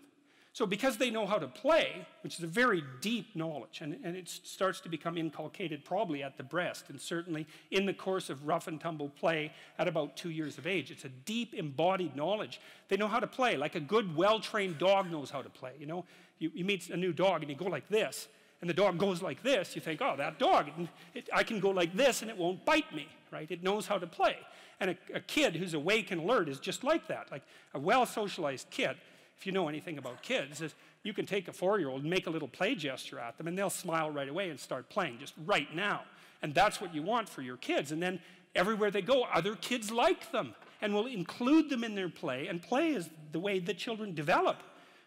So, 0.59 0.65
because 0.65 0.97
they 0.97 1.09
know 1.09 1.25
how 1.25 1.37
to 1.37 1.47
play, 1.47 2.05
which 2.21 2.37
is 2.37 2.43
a 2.43 2.47
very 2.47 2.83
deep 2.99 3.33
knowledge, 3.33 3.79
and, 3.79 3.97
and 4.03 4.17
it 4.17 4.27
starts 4.27 4.81
to 4.81 4.89
become 4.89 5.17
inculcated 5.17 5.85
probably 5.85 6.21
at 6.21 6.35
the 6.35 6.43
breast, 6.43 6.89
and 6.89 6.99
certainly 6.99 7.47
in 7.71 7.85
the 7.85 7.93
course 7.93 8.29
of 8.29 8.45
rough 8.45 8.67
and 8.67 8.81
tumble 8.81 9.07
play 9.07 9.53
at 9.77 9.87
about 9.87 10.17
two 10.17 10.31
years 10.31 10.57
of 10.57 10.67
age. 10.67 10.91
It's 10.91 11.05
a 11.05 11.09
deep 11.23 11.53
embodied 11.53 12.13
knowledge. 12.13 12.59
They 12.89 12.97
know 12.97 13.07
how 13.07 13.21
to 13.21 13.25
play, 13.25 13.55
like 13.55 13.75
a 13.75 13.79
good, 13.79 14.17
well 14.17 14.41
trained 14.41 14.77
dog 14.79 15.09
knows 15.09 15.29
how 15.29 15.41
to 15.41 15.49
play. 15.49 15.71
You 15.79 15.85
know, 15.85 16.03
you, 16.39 16.51
you 16.53 16.65
meet 16.65 16.89
a 16.89 16.97
new 16.97 17.13
dog 17.13 17.39
and 17.41 17.49
you 17.49 17.55
go 17.55 17.69
like 17.69 17.87
this, 17.87 18.27
and 18.59 18.69
the 18.69 18.73
dog 18.73 18.97
goes 18.97 19.21
like 19.21 19.41
this, 19.41 19.75
you 19.75 19.81
think, 19.81 20.01
oh, 20.01 20.17
that 20.17 20.39
dog, 20.39 20.71
it, 21.15 21.29
I 21.33 21.43
can 21.43 21.61
go 21.61 21.69
like 21.69 21.95
this 21.95 22.21
and 22.21 22.29
it 22.29 22.35
won't 22.35 22.65
bite 22.65 22.93
me, 22.93 23.07
right? 23.31 23.49
It 23.49 23.63
knows 23.63 23.87
how 23.87 23.97
to 23.97 24.07
play. 24.07 24.35
And 24.81 24.89
a, 24.89 24.97
a 25.13 25.19
kid 25.21 25.55
who's 25.55 25.73
awake 25.73 26.11
and 26.11 26.19
alert 26.19 26.49
is 26.49 26.59
just 26.59 26.83
like 26.83 27.07
that, 27.07 27.31
like 27.31 27.43
a 27.73 27.79
well 27.79 28.05
socialized 28.05 28.69
kid 28.69 28.97
if 29.39 29.45
you 29.45 29.53
know 29.53 29.69
anything 29.69 29.97
about 29.97 30.21
kids, 30.21 30.59
is 30.59 30.75
you 31.03 31.13
can 31.13 31.25
take 31.25 31.47
a 31.47 31.53
four 31.53 31.79
year 31.79 31.87
old 31.87 32.01
and 32.01 32.09
make 32.09 32.27
a 32.27 32.29
little 32.29 32.47
play 32.47 32.75
gesture 32.75 33.19
at 33.19 33.37
them, 33.37 33.47
and 33.47 33.57
they'll 33.57 33.69
smile 33.69 34.11
right 34.11 34.27
away 34.27 34.49
and 34.49 34.59
start 34.59 34.89
playing 34.89 35.17
just 35.19 35.33
right 35.45 35.73
now. 35.73 36.01
And 36.41 36.53
that's 36.53 36.81
what 36.81 36.93
you 36.93 37.03
want 37.03 37.29
for 37.29 37.41
your 37.41 37.55
kids. 37.57 37.91
And 37.91 38.03
then 38.03 38.19
everywhere 38.53 38.91
they 38.91 39.01
go, 39.01 39.23
other 39.33 39.55
kids 39.55 39.91
like 39.91 40.31
them 40.31 40.55
and 40.81 40.93
will 40.93 41.07
include 41.07 41.69
them 41.69 41.83
in 41.85 41.95
their 41.95 42.09
play. 42.09 42.47
And 42.47 42.61
play 42.61 42.89
is 42.89 43.09
the 43.31 43.39
way 43.39 43.59
that 43.59 43.77
children 43.77 44.13
develop. 44.13 44.57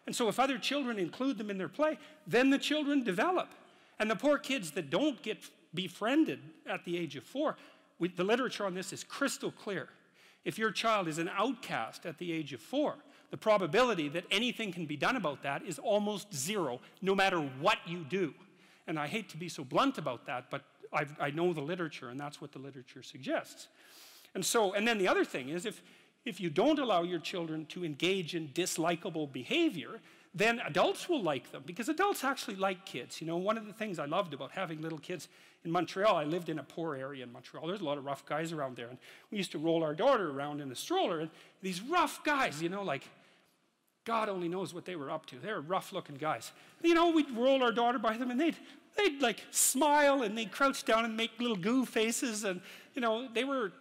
And 0.07 0.15
so 0.15 0.27
if 0.29 0.39
other 0.39 0.57
children 0.57 0.97
include 0.97 1.37
them 1.37 1.49
in 1.49 1.57
their 1.57 1.69
play, 1.69 1.97
then 2.25 2.49
the 2.49 2.57
children 2.57 3.03
develop. 3.03 3.49
And 3.99 4.09
the 4.09 4.15
poor 4.15 4.37
kids 4.39 4.71
that 4.71 4.89
don't 4.89 5.21
get 5.21 5.37
befriended 5.73 6.39
at 6.67 6.83
the 6.85 6.97
age 6.97 7.15
of 7.15 7.23
four, 7.23 7.55
we, 7.99 8.09
the 8.09 8.23
literature 8.23 8.65
on 8.65 8.73
this 8.73 8.93
is 8.93 9.03
crystal 9.03 9.51
clear. 9.51 9.89
If 10.43 10.57
your 10.57 10.71
child 10.71 11.07
is 11.07 11.19
an 11.19 11.29
outcast 11.29 12.05
at 12.05 12.17
the 12.17 12.31
age 12.31 12.51
of 12.53 12.61
four, 12.61 12.95
the 13.33 13.37
probability 13.37 14.09
that 14.09 14.25
anything 14.29 14.71
can 14.71 14.85
be 14.85 14.95
done 14.95 15.15
about 15.15 15.41
that 15.41 15.63
is 15.65 15.79
almost 15.79 16.31
zero, 16.31 16.79
no 17.01 17.15
matter 17.15 17.39
what 17.39 17.79
you 17.83 18.05
do. 18.07 18.31
And 18.85 18.99
I 18.99 19.07
hate 19.07 19.27
to 19.29 19.37
be 19.37 19.49
so 19.49 19.63
blunt 19.63 19.97
about 19.97 20.27
that, 20.27 20.51
but 20.51 20.61
I've, 20.93 21.19
i 21.19 21.31
know 21.31 21.51
the 21.51 21.59
literature, 21.59 22.09
and 22.09 22.19
that's 22.19 22.39
what 22.39 22.51
the 22.51 22.59
literature 22.59 23.01
suggests. 23.01 23.69
And 24.35 24.45
so, 24.45 24.73
and 24.73 24.87
then 24.87 24.99
the 24.99 25.07
other 25.07 25.25
thing 25.25 25.49
is 25.49 25.65
if, 25.65 25.81
if 26.25 26.39
you 26.39 26.51
don't 26.51 26.77
allow 26.77 27.01
your 27.01 27.17
children 27.17 27.65
to 27.69 27.83
engage 27.83 28.35
in 28.35 28.49
dislikable 28.49 29.33
behavior, 29.33 29.99
then 30.35 30.59
adults 30.59 31.09
will 31.09 31.23
like 31.23 31.51
them 31.51 31.63
because 31.65 31.89
adults 31.89 32.23
actually 32.23 32.57
like 32.57 32.85
kids. 32.85 33.19
You 33.19 33.25
know, 33.25 33.37
one 33.37 33.57
of 33.57 33.65
the 33.65 33.73
things 33.73 33.97
I 33.97 34.05
loved 34.05 34.35
about 34.35 34.51
having 34.51 34.79
little 34.79 34.99
kids 34.99 35.27
in 35.65 35.71
Montreal, 35.71 36.15
I 36.15 36.25
lived 36.25 36.49
in 36.49 36.59
a 36.59 36.63
poor 36.63 36.95
area 36.95 37.23
in 37.23 37.31
Montreal. 37.31 37.65
There's 37.65 37.81
a 37.81 37.85
lot 37.85 37.97
of 37.97 38.05
rough 38.05 38.27
guys 38.27 38.51
around 38.51 38.75
there. 38.75 38.89
And 38.89 38.99
we 39.31 39.39
used 39.39 39.53
to 39.53 39.57
roll 39.57 39.83
our 39.83 39.95
daughter 39.95 40.29
around 40.29 40.61
in 40.61 40.71
a 40.71 40.75
stroller. 40.75 41.19
And 41.19 41.31
these 41.63 41.81
rough 41.81 42.23
guys, 42.23 42.61
you 42.61 42.69
know, 42.69 42.83
like 42.83 43.09
God 44.05 44.29
only 44.29 44.49
knows 44.49 44.73
what 44.73 44.85
they 44.85 44.95
were 44.95 45.09
up 45.09 45.25
to. 45.27 45.37
They 45.37 45.51
were 45.51 45.61
rough 45.61 45.93
looking 45.93 46.15
guys. 46.15 46.51
You 46.81 46.93
know, 46.93 47.11
we'd 47.11 47.31
roll 47.31 47.63
our 47.63 47.71
daughter 47.71 47.99
by 47.99 48.17
them 48.17 48.31
and 48.31 48.39
they'd, 48.39 48.57
they'd 48.97 49.21
like 49.21 49.41
smile 49.51 50.23
and 50.23 50.37
they'd 50.37 50.51
crouch 50.51 50.83
down 50.83 51.05
and 51.05 51.15
make 51.15 51.31
little 51.39 51.55
goo 51.55 51.85
faces. 51.85 52.43
And, 52.43 52.61
you 52.93 53.01
know, 53.01 53.29
they 53.33 53.45
were, 53.45 53.71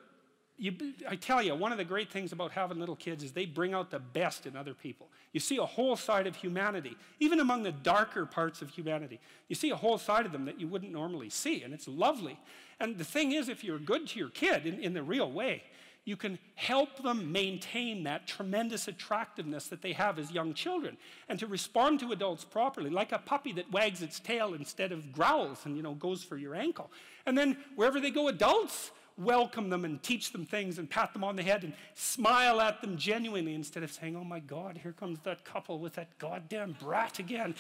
you, 0.57 0.77
I 1.09 1.17
tell 1.17 1.43
you, 1.43 1.57
one 1.57 1.73
of 1.73 1.79
the 1.79 1.85
great 1.85 2.11
things 2.11 2.31
about 2.31 2.53
having 2.53 2.79
little 2.79 2.95
kids 2.95 3.25
is 3.25 3.33
they 3.33 3.47
bring 3.47 3.75
out 3.75 3.91
the 3.91 3.99
best 3.99 4.47
in 4.47 4.57
other 4.57 4.75
people. 4.75 5.09
You 5.33 5.41
see 5.41 5.57
a 5.57 5.67
whole 5.67 5.97
side 5.97 6.29
of 6.29 6.37
humanity, 6.37 6.97
even 7.19 7.41
among 7.41 7.65
the 7.65 7.73
darker 7.73 8.25
parts 8.25 8.63
of 8.63 8.71
humanity. 8.71 9.19
You 9.49 9.57
see 9.57 9.71
a 9.71 9.77
whole 9.77 9.99
side 9.99 10.25
of 10.25 10.31
them 10.31 10.45
that 10.45 10.61
you 10.61 10.69
wouldn't 10.69 10.93
normally 10.93 11.31
see, 11.31 11.63
and 11.63 11.75
it's 11.75 11.89
lovely. 11.89 12.39
And 12.79 12.97
the 12.97 13.05
thing 13.05 13.33
is, 13.33 13.49
if 13.49 13.65
you're 13.65 13.79
good 13.79 14.07
to 14.09 14.19
your 14.19 14.29
kid 14.29 14.67
in, 14.67 14.79
in 14.79 14.93
the 14.93 15.03
real 15.03 15.31
way, 15.33 15.65
you 16.05 16.17
can 16.17 16.39
help 16.57 17.03
them 17.03 17.31
maintain 17.31 18.03
that 18.05 18.27
tremendous 18.27 18.89
attractiveness 18.89 19.69
that 19.69 19.83
they 19.83 19.93
have 19.93 20.19
as 20.19 20.33
young 20.33 20.53
children 20.53 20.97
and 21.29 21.39
to 21.39 21.47
respond 21.47 22.01
to 22.01 22.11
adults 22.11 22.45
properly 22.45 22.91
like 22.91 23.13
a 23.13 23.19
puppy 23.19 23.53
that 23.53 23.71
wags 23.71 24.03
its 24.03 24.19
tail 24.19 24.55
instead 24.55 24.91
of 24.91 25.13
growls 25.13 25.61
and 25.65 25.77
you 25.77 25.83
know 25.83 25.95
goes 25.95 26.25
for 26.25 26.37
your 26.37 26.55
ankle. 26.55 26.91
And 27.25 27.39
then 27.39 27.57
wherever 27.77 28.01
they 28.01 28.11
go 28.11 28.29
adults 28.29 28.91
welcome 29.17 29.69
them 29.69 29.85
and 29.85 30.03
teach 30.03 30.33
them 30.33 30.45
things 30.45 30.79
and 30.79 30.91
pat 30.91 31.13
them 31.13 31.23
on 31.23 31.37
the 31.37 31.43
head 31.43 31.63
and 31.63 31.75
smile 31.95 32.61
at 32.61 32.81
them 32.81 32.97
genuinely 32.97 33.55
instead 33.55 33.83
of 33.83 33.93
saying 33.93 34.17
oh 34.17 34.25
my 34.25 34.41
god 34.41 34.79
here 34.83 34.93
comes 34.93 35.19
that 35.23 35.45
couple 35.45 35.79
with 35.79 35.95
that 35.95 36.19
goddamn 36.19 36.77
brat 36.81 37.21
again. 37.21 37.55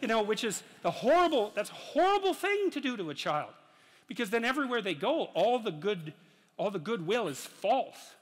You 0.00 0.06
know 0.06 0.22
which 0.22 0.44
is 0.44 0.62
the 0.82 0.92
horrible 0.92 1.50
that's 1.56 1.70
a 1.70 1.74
horrible 1.74 2.34
thing 2.34 2.70
to 2.70 2.80
do 2.80 2.96
to 2.96 3.10
a 3.10 3.14
child 3.14 3.50
because 4.06 4.30
then 4.30 4.44
everywhere 4.44 4.80
they 4.80 4.94
go 4.94 5.24
all 5.34 5.58
the 5.58 5.72
good 5.72 6.12
all 6.56 6.70
the 6.70 6.78
goodwill 6.78 7.28
is 7.28 7.38
false. 7.38 8.14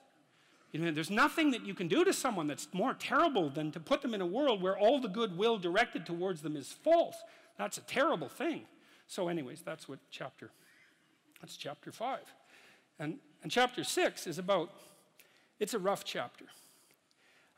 You 0.73 0.81
know, 0.81 0.91
there's 0.91 1.11
nothing 1.11 1.51
that 1.51 1.67
you 1.67 1.75
can 1.75 1.87
do 1.87 2.03
to 2.03 2.13
someone 2.15 2.47
that's 2.47 2.67
more 2.73 2.95
terrible 2.95 3.51
than 3.51 3.71
to 3.73 3.81
put 3.81 4.01
them 4.01 4.15
in 4.15 4.23
a 4.23 4.27
world 4.27 4.63
where 4.63 4.77
all 4.77 5.01
the 5.01 5.09
goodwill 5.09 5.59
directed 5.59 6.07
towards 6.07 6.41
them 6.41 6.57
is 6.57 6.73
false. 6.73 7.17
That's 7.59 7.77
a 7.77 7.83
terrible 7.83 8.29
thing. 8.29 8.63
So, 9.07 9.29
anyways, 9.29 9.61
that's 9.61 9.87
what 9.87 9.99
chapter, 10.11 10.51
that's 11.41 11.57
chapter 11.59 11.93
five. 11.93 12.25
And, 12.99 13.19
and 13.43 13.53
chapter 13.53 13.85
six 13.85 14.27
is 14.27 14.39
about, 14.39 14.71
it's 15.61 15.75
a 15.75 15.79
rough 15.79 16.05
chapter. 16.05 16.47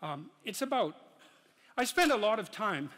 Um, 0.03 0.31
it's 0.45 0.63
about, 0.63 0.97
I 1.77 1.85
spend 1.85 2.11
a 2.11 2.17
lot 2.17 2.41
of 2.41 2.51
time 2.51 2.91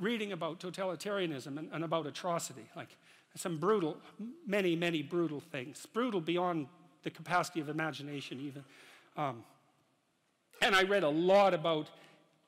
reading 0.00 0.32
about 0.32 0.58
totalitarianism 0.58 1.58
and, 1.58 1.68
and 1.70 1.84
about 1.84 2.06
atrocity, 2.06 2.64
like 2.74 2.96
some 3.36 3.58
brutal, 3.58 3.98
many, 4.46 4.74
many 4.74 5.02
brutal 5.02 5.40
things, 5.40 5.84
brutal 5.92 6.20
beyond 6.20 6.68
the 7.04 7.10
capacity 7.10 7.60
of 7.60 7.68
imagination, 7.68 8.40
even. 8.40 8.64
Um, 9.16 9.44
and 10.60 10.74
I 10.74 10.82
read 10.82 11.04
a 11.04 11.08
lot 11.08 11.54
about 11.54 11.88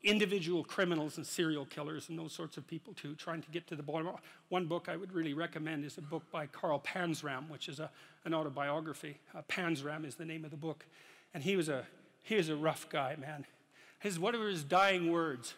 individual 0.03 0.63
criminals 0.65 1.17
and 1.17 1.27
serial 1.27 1.67
killers 1.67 2.09
and 2.09 2.19
those 2.19 2.33
sorts 2.33 2.57
of 2.57 2.67
people 2.67 2.95
too, 2.95 3.15
trying 3.15 3.43
to 3.43 3.51
get 3.51 3.67
to 3.67 3.77
the 3.77 3.83
bottom. 3.83 4.09
One 4.49 4.67
book 4.67 4.89
I 4.89 4.97
would 4.97 5.13
really 5.13 5.35
recommend 5.35 5.85
is 5.85 5.99
a 5.99 6.03
book 6.03 6.23
by 6.31 6.47
Carl 6.47 6.81
Panzram, 6.81 7.49
which 7.49 7.69
is 7.69 7.81
a, 7.81 7.91
an 8.25 8.33
autobiography. 8.33 9.19
Uh, 9.35 9.43
Panzram 9.49 10.07
is 10.07 10.15
the 10.15 10.25
name 10.25 10.45
of 10.45 10.51
the 10.51 10.57
book. 10.57 10.87
And 11.35 11.43
he 11.43 11.57
was 11.57 11.69
a, 11.69 11.85
he 12.23 12.37
was 12.37 12.49
a 12.49 12.57
rough 12.57 12.89
guy, 12.89 13.17
man. 13.21 13.47
His, 13.99 14.19
what 14.19 14.39
were 14.39 14.49
his 14.49 14.65
dying 14.65 15.11
words 15.11 15.55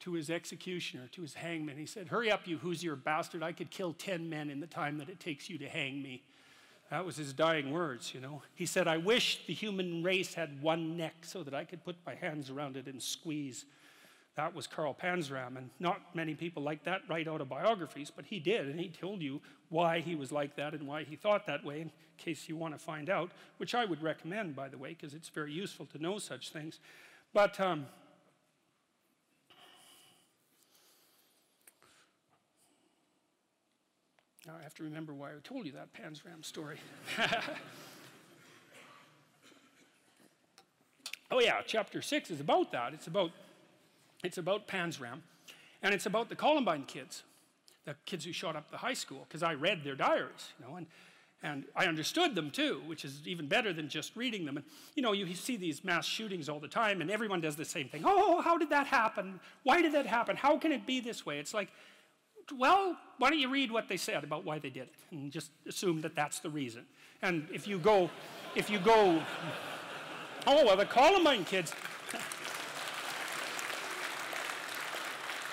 to 0.00 0.14
his 0.14 0.30
executioner, 0.30 1.08
to 1.12 1.22
his 1.22 1.34
hangman? 1.34 1.76
He 1.76 1.86
said, 1.86 2.08
Hurry 2.08 2.30
up, 2.30 2.46
you 2.46 2.58
Hoosier 2.58 2.96
bastard. 2.96 3.42
I 3.42 3.52
could 3.52 3.70
kill 3.70 3.92
10 3.92 4.30
men 4.30 4.48
in 4.48 4.60
the 4.60 4.66
time 4.66 4.98
that 4.98 5.08
it 5.08 5.20
takes 5.20 5.50
you 5.50 5.58
to 5.58 5.68
hang 5.68 6.02
me. 6.02 6.22
That 6.90 7.04
was 7.04 7.16
his 7.16 7.34
dying 7.34 7.70
words, 7.70 8.14
you 8.14 8.20
know. 8.20 8.42
He 8.54 8.64
said, 8.64 8.88
I 8.88 8.96
wish 8.96 9.46
the 9.46 9.52
human 9.52 10.02
race 10.02 10.32
had 10.34 10.62
one 10.62 10.96
neck 10.96 11.16
so 11.22 11.42
that 11.42 11.52
I 11.52 11.64
could 11.64 11.84
put 11.84 11.96
my 12.06 12.14
hands 12.14 12.48
around 12.48 12.76
it 12.76 12.86
and 12.86 13.02
squeeze. 13.02 13.66
That 14.36 14.54
was 14.54 14.66
Carl 14.66 14.94
Panzram, 14.94 15.58
and 15.58 15.68
not 15.80 16.00
many 16.14 16.34
people 16.34 16.62
like 16.62 16.84
that 16.84 17.02
write 17.08 17.28
autobiographies, 17.28 18.10
but 18.14 18.24
he 18.24 18.38
did, 18.38 18.68
and 18.68 18.78
he 18.80 18.88
told 18.88 19.20
you 19.20 19.40
why 19.68 20.00
he 20.00 20.14
was 20.14 20.32
like 20.32 20.56
that 20.56 20.74
and 20.74 20.86
why 20.86 21.04
he 21.04 21.16
thought 21.16 21.44
that 21.46 21.64
way, 21.64 21.80
in 21.82 21.90
case 22.16 22.48
you 22.48 22.56
want 22.56 22.72
to 22.72 22.78
find 22.78 23.10
out, 23.10 23.32
which 23.58 23.74
I 23.74 23.84
would 23.84 24.02
recommend, 24.02 24.56
by 24.56 24.68
the 24.68 24.78
way, 24.78 24.90
because 24.90 25.12
it's 25.12 25.28
very 25.28 25.52
useful 25.52 25.86
to 25.86 25.98
know 25.98 26.18
such 26.18 26.50
things. 26.50 26.78
But 27.34 27.60
um, 27.60 27.86
Now 34.48 34.54
I 34.58 34.62
have 34.62 34.74
to 34.76 34.82
remember 34.82 35.12
why 35.12 35.28
I 35.28 35.34
told 35.44 35.66
you 35.66 35.72
that 35.72 35.92
Panzram 35.92 36.42
story. 36.42 36.78
oh 41.30 41.38
yeah, 41.38 41.60
chapter 41.66 42.00
six 42.00 42.30
is 42.30 42.40
about 42.40 42.72
that. 42.72 42.94
It's 42.94 43.08
about 43.08 43.30
it's 44.24 44.38
about 44.38 44.66
Panzram, 44.66 45.20
and 45.82 45.92
it's 45.92 46.06
about 46.06 46.30
the 46.30 46.34
Columbine 46.34 46.84
kids, 46.84 47.24
the 47.84 47.94
kids 48.06 48.24
who 48.24 48.32
shot 48.32 48.56
up 48.56 48.70
the 48.70 48.78
high 48.78 48.94
school. 48.94 49.26
Because 49.28 49.42
I 49.42 49.52
read 49.52 49.84
their 49.84 49.94
diaries, 49.94 50.54
you 50.58 50.64
know, 50.66 50.76
and 50.76 50.86
and 51.42 51.66
I 51.76 51.84
understood 51.84 52.34
them 52.34 52.50
too, 52.50 52.80
which 52.86 53.04
is 53.04 53.28
even 53.28 53.48
better 53.48 53.74
than 53.74 53.90
just 53.90 54.16
reading 54.16 54.46
them. 54.46 54.56
And 54.56 54.64
you 54.94 55.02
know, 55.02 55.12
you 55.12 55.34
see 55.34 55.58
these 55.58 55.84
mass 55.84 56.06
shootings 56.06 56.48
all 56.48 56.58
the 56.58 56.68
time, 56.68 57.02
and 57.02 57.10
everyone 57.10 57.42
does 57.42 57.56
the 57.56 57.66
same 57.66 57.90
thing. 57.90 58.00
Oh, 58.06 58.40
how 58.40 58.56
did 58.56 58.70
that 58.70 58.86
happen? 58.86 59.40
Why 59.64 59.82
did 59.82 59.92
that 59.92 60.06
happen? 60.06 60.36
How 60.36 60.56
can 60.56 60.72
it 60.72 60.86
be 60.86 61.00
this 61.00 61.26
way? 61.26 61.38
It's 61.38 61.52
like 61.52 61.68
well, 62.56 62.96
why 63.18 63.30
don't 63.30 63.38
you 63.38 63.48
read 63.48 63.70
what 63.70 63.88
they 63.88 63.96
said 63.96 64.24
about 64.24 64.44
why 64.44 64.58
they 64.58 64.70
did 64.70 64.84
it 64.84 64.94
and 65.10 65.30
just 65.30 65.50
assume 65.66 66.00
that 66.02 66.14
that's 66.14 66.38
the 66.40 66.50
reason. 66.50 66.84
And 67.22 67.48
if 67.52 67.66
you 67.66 67.78
go, 67.78 68.10
if 68.54 68.70
you 68.70 68.78
go, 68.78 69.20
oh, 70.46 70.64
well, 70.64 70.76
the 70.76 70.86
Columbine 70.86 71.44
kids, 71.44 71.72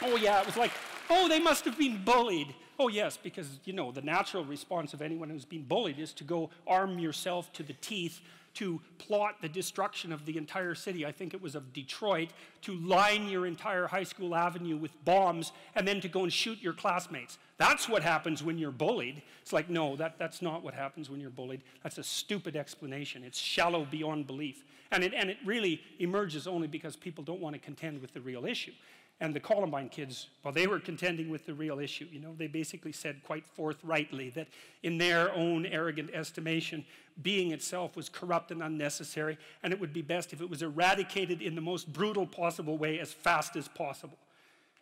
oh, 0.01 0.15
yeah, 0.15 0.39
it 0.39 0.45
was 0.45 0.57
like, 0.57 0.71
oh, 1.09 1.27
they 1.27 1.39
must 1.39 1.65
have 1.65 1.77
been 1.77 2.03
bullied. 2.03 2.53
Oh, 2.77 2.87
yes, 2.87 3.17
because, 3.17 3.59
you 3.63 3.73
know, 3.73 3.91
the 3.91 4.01
natural 4.01 4.43
response 4.43 4.93
of 4.93 5.01
anyone 5.01 5.29
who's 5.29 5.45
been 5.45 5.63
bullied 5.63 5.97
is 5.97 6.13
to 6.13 6.23
go 6.23 6.49
arm 6.67 6.99
yourself 6.99 7.51
to 7.53 7.63
the 7.63 7.73
teeth 7.73 8.19
to 8.55 8.81
plot 8.97 9.35
the 9.41 9.49
destruction 9.49 10.11
of 10.11 10.25
the 10.25 10.37
entire 10.37 10.75
city, 10.75 11.05
I 11.05 11.11
think 11.11 11.33
it 11.33 11.41
was 11.41 11.55
of 11.55 11.73
Detroit, 11.73 12.29
to 12.63 12.75
line 12.75 13.29
your 13.29 13.45
entire 13.45 13.87
high 13.87 14.03
school 14.03 14.35
avenue 14.35 14.77
with 14.77 14.91
bombs 15.05 15.51
and 15.75 15.87
then 15.87 16.01
to 16.01 16.07
go 16.07 16.23
and 16.23 16.33
shoot 16.33 16.59
your 16.61 16.73
classmates. 16.73 17.37
That's 17.57 17.87
what 17.87 18.03
happens 18.03 18.43
when 18.43 18.57
you're 18.57 18.71
bullied. 18.71 19.21
It's 19.41 19.53
like, 19.53 19.69
no, 19.69 19.95
that, 19.95 20.17
that's 20.17 20.41
not 20.41 20.63
what 20.63 20.73
happens 20.73 21.09
when 21.09 21.21
you're 21.21 21.29
bullied. 21.29 21.61
That's 21.83 21.97
a 21.97 22.03
stupid 22.03 22.55
explanation. 22.55 23.23
It's 23.23 23.39
shallow 23.39 23.85
beyond 23.85 24.27
belief. 24.27 24.63
And 24.91 25.03
it, 25.03 25.13
and 25.13 25.29
it 25.29 25.37
really 25.45 25.81
emerges 25.99 26.47
only 26.47 26.67
because 26.67 26.95
people 26.95 27.23
don't 27.23 27.41
want 27.41 27.53
to 27.55 27.59
contend 27.59 28.01
with 28.01 28.13
the 28.13 28.21
real 28.21 28.45
issue. 28.45 28.73
And 29.21 29.33
the 29.33 29.39
Columbine 29.39 29.87
kids, 29.87 30.27
well, 30.43 30.53
they 30.53 30.67
were 30.67 30.79
contending 30.79 31.29
with 31.29 31.45
the 31.45 31.53
real 31.53 31.79
issue. 31.79 32.05
You 32.11 32.19
know, 32.19 32.35
they 32.37 32.47
basically 32.47 32.91
said 32.91 33.23
quite 33.23 33.47
forthrightly 33.47 34.29
that 34.31 34.47
in 34.83 34.97
their 34.97 35.33
own 35.33 35.65
arrogant 35.65 36.09
estimation, 36.13 36.85
being 37.21 37.51
itself 37.51 37.95
was 37.95 38.09
corrupt 38.09 38.51
and 38.51 38.61
unnecessary, 38.61 39.37
and 39.63 39.71
it 39.71 39.79
would 39.79 39.93
be 39.93 40.01
best 40.01 40.33
if 40.33 40.41
it 40.41 40.49
was 40.49 40.61
eradicated 40.61 41.41
in 41.41 41.55
the 41.55 41.61
most 41.61 41.93
brutal 41.93 42.27
possible 42.27 42.77
way 42.77 42.99
as 42.99 43.13
fast 43.13 43.55
as 43.55 43.69
possible. 43.69 44.17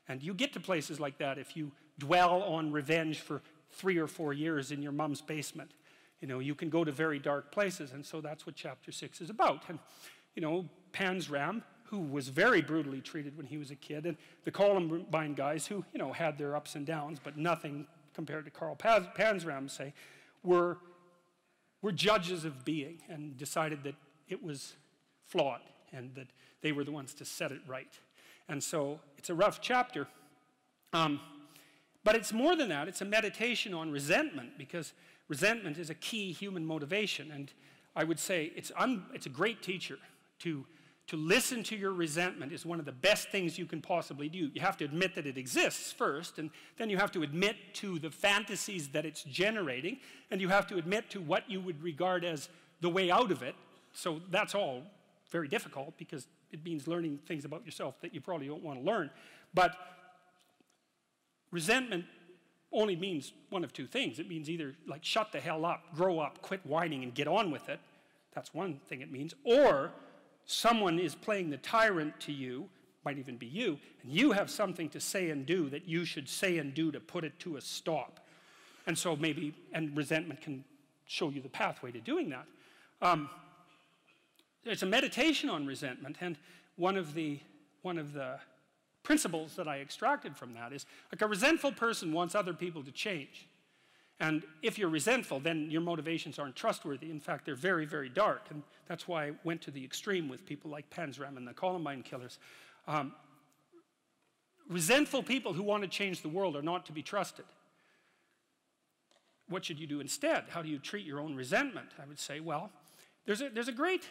And 0.07 0.21
you 0.21 0.33
get 0.33 0.51
to 0.53 0.59
places 0.59 0.99
like 0.99 1.19
that 1.19 1.37
if 1.37 1.55
you 1.55 1.71
dwell 1.99 2.41
on 2.41 2.71
revenge 2.71 3.19
for 3.19 3.41
three 3.71 3.97
or 3.97 4.07
four 4.07 4.33
years 4.33 4.71
in 4.71 4.81
your 4.81 4.91
mom's 4.91 5.21
basement. 5.21 5.71
You 6.21 6.27
know, 6.27 6.39
you 6.39 6.55
can 6.55 6.69
go 6.69 6.83
to 6.83 6.91
very 6.91 7.19
dark 7.19 7.51
places, 7.51 7.91
and 7.91 8.05
so 8.05 8.21
that's 8.21 8.45
what 8.45 8.55
chapter 8.55 8.91
six 8.91 9.21
is 9.21 9.29
about. 9.29 9.63
And, 9.67 9.77
you 10.35 10.41
know, 10.41 10.65
Panzram 10.91 11.61
who 11.93 11.99
was 11.99 12.29
very 12.29 12.59
brutally 12.59 12.99
treated 12.99 13.37
when 13.37 13.45
he 13.45 13.55
was 13.55 13.69
a 13.69 13.75
kid, 13.75 14.07
and 14.07 14.17
the 14.45 14.49
Columbine 14.49 15.35
guys 15.35 15.67
who, 15.67 15.85
you 15.93 15.99
know, 15.99 16.11
had 16.11 16.39
their 16.39 16.55
ups 16.55 16.73
and 16.73 16.87
downs, 16.87 17.19
but 17.23 17.37
nothing 17.37 17.85
compared 18.15 18.45
to 18.45 18.49
Carl 18.49 18.75
Panzram, 18.75 19.69
say, 19.69 19.93
were, 20.41 20.79
were 21.83 21.91
judges 21.91 22.45
of 22.45 22.65
being 22.65 22.97
and 23.09 23.37
decided 23.37 23.83
that 23.83 23.93
it 24.27 24.43
was 24.43 24.73
flawed 25.27 25.61
and 25.91 26.15
that 26.15 26.25
they 26.63 26.71
were 26.71 26.83
the 26.83 26.91
ones 26.91 27.13
to 27.13 27.25
set 27.25 27.51
it 27.51 27.61
right. 27.67 27.99
And 28.49 28.63
so 28.63 28.99
it's 29.19 29.29
a 29.29 29.35
rough 29.35 29.61
chapter. 29.61 30.07
Um, 30.93 31.19
but 32.03 32.15
it's 32.15 32.33
more 32.33 32.55
than 32.55 32.69
that, 32.69 32.87
it's 32.87 33.01
a 33.01 33.05
meditation 33.05 33.75
on 33.75 33.91
resentment 33.91 34.57
because 34.57 34.93
resentment 35.27 35.77
is 35.77 35.91
a 35.91 35.95
key 35.95 36.31
human 36.31 36.65
motivation. 36.65 37.29
And 37.31 37.53
I 37.95 38.03
would 38.03 38.19
say 38.19 38.51
it's, 38.55 38.71
it's 39.13 39.27
a 39.27 39.29
great 39.29 39.61
teacher 39.61 39.99
to 40.39 40.65
to 41.07 41.17
listen 41.17 41.63
to 41.63 41.75
your 41.75 41.91
resentment 41.91 42.53
is 42.53 42.65
one 42.65 42.79
of 42.79 42.85
the 42.85 42.91
best 42.91 43.29
things 43.29 43.57
you 43.57 43.65
can 43.65 43.81
possibly 43.81 44.29
do. 44.29 44.49
You 44.53 44.61
have 44.61 44.77
to 44.77 44.85
admit 44.85 45.15
that 45.15 45.25
it 45.25 45.37
exists 45.37 45.91
first, 45.91 46.39
and 46.39 46.49
then 46.77 46.89
you 46.89 46.97
have 46.97 47.11
to 47.11 47.23
admit 47.23 47.57
to 47.75 47.99
the 47.99 48.09
fantasies 48.09 48.87
that 48.89 49.05
it's 49.05 49.23
generating, 49.23 49.97
and 50.31 50.39
you 50.39 50.47
have 50.47 50.65
to 50.67 50.77
admit 50.77 51.09
to 51.11 51.19
what 51.19 51.49
you 51.49 51.59
would 51.59 51.83
regard 51.83 52.23
as 52.23 52.47
the 52.79 52.89
way 52.89 53.11
out 53.11 53.31
of 53.31 53.43
it. 53.43 53.55
So 53.91 54.21
that's 54.31 54.55
all 54.55 54.83
very 55.29 55.47
difficult 55.47 55.97
because 55.97 56.27
it 56.51 56.63
means 56.63 56.87
learning 56.87 57.19
things 57.25 57.43
about 57.43 57.65
yourself 57.65 57.99
that 58.01 58.13
you 58.13 58.21
probably 58.21 58.47
don't 58.47 58.63
want 58.63 58.79
to 58.79 58.85
learn. 58.85 59.09
But 59.53 59.75
resentment 61.51 62.05
only 62.71 62.95
means 62.95 63.33
one 63.49 63.63
of 63.63 63.73
two 63.73 63.87
things. 63.87 64.19
It 64.19 64.29
means 64.29 64.49
either 64.49 64.75
like 64.87 65.03
shut 65.03 65.31
the 65.31 65.39
hell 65.39 65.65
up, 65.65 65.93
grow 65.95 66.19
up, 66.19 66.41
quit 66.41 66.65
whining, 66.65 67.03
and 67.03 67.13
get 67.13 67.27
on 67.27 67.51
with 67.51 67.67
it. 67.67 67.79
That's 68.33 68.53
one 68.53 68.79
thing 68.87 69.01
it 69.01 69.11
means. 69.11 69.33
Or 69.43 69.91
someone 70.45 70.99
is 70.99 71.15
playing 71.15 71.49
the 71.49 71.57
tyrant 71.57 72.19
to 72.21 72.31
you, 72.31 72.69
might 73.05 73.17
even 73.17 73.37
be 73.37 73.45
you, 73.45 73.77
and 74.01 74.11
you 74.11 74.31
have 74.31 74.49
something 74.49 74.89
to 74.89 74.99
say 74.99 75.29
and 75.29 75.45
do 75.45 75.69
that 75.69 75.87
you 75.87 76.05
should 76.05 76.27
say 76.29 76.57
and 76.57 76.73
do 76.73 76.91
to 76.91 76.99
put 76.99 77.23
it 77.23 77.37
to 77.39 77.57
a 77.57 77.61
stop. 77.61 78.19
And 78.87 78.97
so 78.97 79.15
maybe, 79.15 79.53
and 79.73 79.95
resentment 79.95 80.41
can 80.41 80.63
show 81.05 81.29
you 81.29 81.41
the 81.41 81.49
pathway 81.49 81.91
to 81.91 81.99
doing 81.99 82.29
that. 82.29 82.45
Um, 83.01 83.29
it's 84.65 84.83
a 84.83 84.85
meditation 84.85 85.49
on 85.49 85.65
resentment, 85.65 86.17
and 86.21 86.37
one 86.77 86.95
of 86.95 87.13
the 87.13 87.39
one 87.81 87.97
of 87.97 88.13
the 88.13 88.39
principles 89.03 89.55
that 89.57 89.67
I 89.67 89.79
extracted 89.81 90.37
from 90.37 90.53
that 90.53 90.71
is 90.71 90.85
like 91.11 91.21
a 91.21 91.27
resentful 91.27 91.73
person 91.73 92.13
wants 92.13 92.33
other 92.33 92.53
people 92.53 92.81
to 92.83 92.91
change. 92.91 93.45
And 94.19 94.43
if 94.61 94.77
you're 94.77 94.89
resentful, 94.89 95.39
then 95.39 95.69
your 95.69 95.81
motivations 95.81 96.39
aren't 96.39 96.55
trustworthy. 96.55 97.09
In 97.09 97.19
fact, 97.19 97.45
they're 97.45 97.55
very, 97.55 97.85
very 97.85 98.09
dark. 98.09 98.47
And 98.49 98.63
that's 98.87 99.07
why 99.07 99.27
I 99.27 99.31
went 99.43 99.61
to 99.63 99.71
the 99.71 99.83
extreme 99.83 100.29
with 100.29 100.45
people 100.45 100.69
like 100.69 100.89
Panzram 100.89 101.35
and 101.35 101.47
the 101.47 101.53
Columbine 101.53 102.03
killers. 102.03 102.37
Um, 102.87 103.13
resentful 104.69 105.23
people 105.23 105.53
who 105.53 105.63
want 105.63 105.83
to 105.83 105.89
change 105.89 106.21
the 106.21 106.29
world 106.29 106.55
are 106.55 106.61
not 106.61 106.85
to 106.85 106.91
be 106.91 107.01
trusted. 107.01 107.45
What 109.49 109.65
should 109.65 109.79
you 109.79 109.87
do 109.87 109.99
instead? 109.99 110.45
How 110.49 110.61
do 110.61 110.69
you 110.69 110.79
treat 110.79 111.05
your 111.05 111.19
own 111.19 111.35
resentment? 111.35 111.89
I 112.01 112.05
would 112.07 112.19
say, 112.19 112.39
well, 112.39 112.71
there's 113.25 113.41
a, 113.41 113.49
there's 113.49 113.67
a 113.67 113.73
great, 113.73 114.07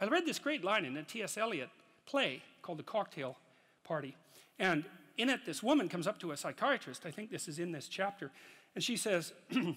I 0.00 0.06
read 0.06 0.26
this 0.26 0.38
great 0.38 0.62
line 0.62 0.84
in 0.84 0.96
a 0.96 1.02
T.S. 1.02 1.36
Eliot 1.36 1.70
play 2.06 2.42
called 2.60 2.78
The 2.78 2.84
Cocktail 2.84 3.36
Party. 3.84 4.16
And 4.58 4.84
in 5.18 5.28
it, 5.28 5.40
this 5.44 5.62
woman 5.62 5.88
comes 5.88 6.06
up 6.06 6.18
to 6.20 6.32
a 6.32 6.36
psychiatrist. 6.36 7.04
I 7.06 7.10
think 7.10 7.30
this 7.30 7.48
is 7.48 7.58
in 7.58 7.72
this 7.72 7.88
chapter. 7.88 8.30
And 8.74 8.82
she 8.82 8.96
says, 8.96 9.32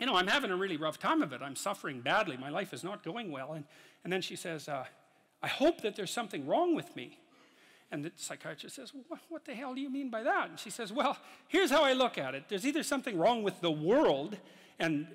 You 0.00 0.06
know, 0.06 0.14
I'm 0.14 0.28
having 0.28 0.50
a 0.50 0.56
really 0.56 0.78
rough 0.78 0.98
time 0.98 1.20
of 1.20 1.34
it. 1.34 1.42
I'm 1.42 1.54
suffering 1.54 2.00
badly. 2.00 2.38
My 2.38 2.48
life 2.48 2.72
is 2.72 2.82
not 2.82 3.04
going 3.04 3.30
well. 3.30 3.52
And, 3.52 3.66
and 4.02 4.10
then 4.10 4.22
she 4.22 4.34
says, 4.34 4.66
uh, 4.66 4.84
I 5.42 5.48
hope 5.48 5.82
that 5.82 5.94
there's 5.94 6.10
something 6.10 6.46
wrong 6.46 6.74
with 6.74 6.96
me. 6.96 7.18
And 7.92 8.04
the 8.04 8.12
psychiatrist 8.16 8.76
says, 8.76 8.92
What 9.28 9.44
the 9.44 9.54
hell 9.54 9.74
do 9.74 9.80
you 9.80 9.90
mean 9.90 10.10
by 10.10 10.22
that? 10.22 10.48
And 10.48 10.58
she 10.58 10.70
says, 10.70 10.92
Well, 10.92 11.18
here's 11.48 11.70
how 11.70 11.82
I 11.82 11.92
look 11.92 12.18
at 12.18 12.34
it 12.34 12.44
there's 12.48 12.64
either 12.64 12.82
something 12.82 13.18
wrong 13.18 13.42
with 13.42 13.60
the 13.60 13.70
world, 13.70 14.36
and 14.78 15.08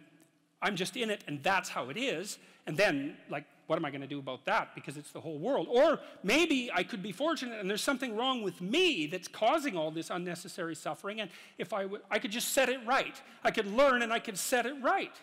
I'm 0.62 0.76
just 0.76 0.98
in 0.98 1.10
it, 1.10 1.24
and 1.28 1.42
that's 1.42 1.70
how 1.70 1.90
it 1.90 1.98
is. 1.98 2.38
And 2.68 2.76
then, 2.76 3.16
like, 3.30 3.46
what 3.68 3.78
am 3.78 3.86
I 3.86 3.90
going 3.90 4.02
to 4.02 4.08
do 4.08 4.20
about 4.20 4.46
that? 4.46 4.76
Because 4.76 4.96
it's 4.98 5.12
the 5.12 5.20
whole 5.20 5.40
world. 5.40 5.68
Or 5.70 6.00
maybe 6.24 6.70
I 6.74 6.84
could 6.84 7.02
be 7.02 7.12
fortunate 7.12 7.60
and 7.60 7.70
there's 7.70 7.82
something 7.82 8.16
wrong 8.16 8.44
with 8.44 8.62
me 8.62 9.08
that's 9.08 9.28
causing 9.28 9.76
all 9.76 9.92
this 9.92 10.10
unnecessary 10.10 10.76
suffering. 10.76 11.22
And 11.22 11.30
if 11.58 11.74
I, 11.74 11.88
could 12.20 12.32
just 12.32 12.50
set 12.50 12.70
it 12.70 12.80
right, 12.86 13.20
I 13.44 13.52
could 13.52 13.68
learn 13.68 14.02
and 14.04 14.14
I 14.14 14.20
could 14.20 14.38
set 14.38 14.66
it 14.66 14.76
right. 14.82 15.16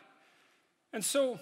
And 0.92 1.04
so, 1.04 1.38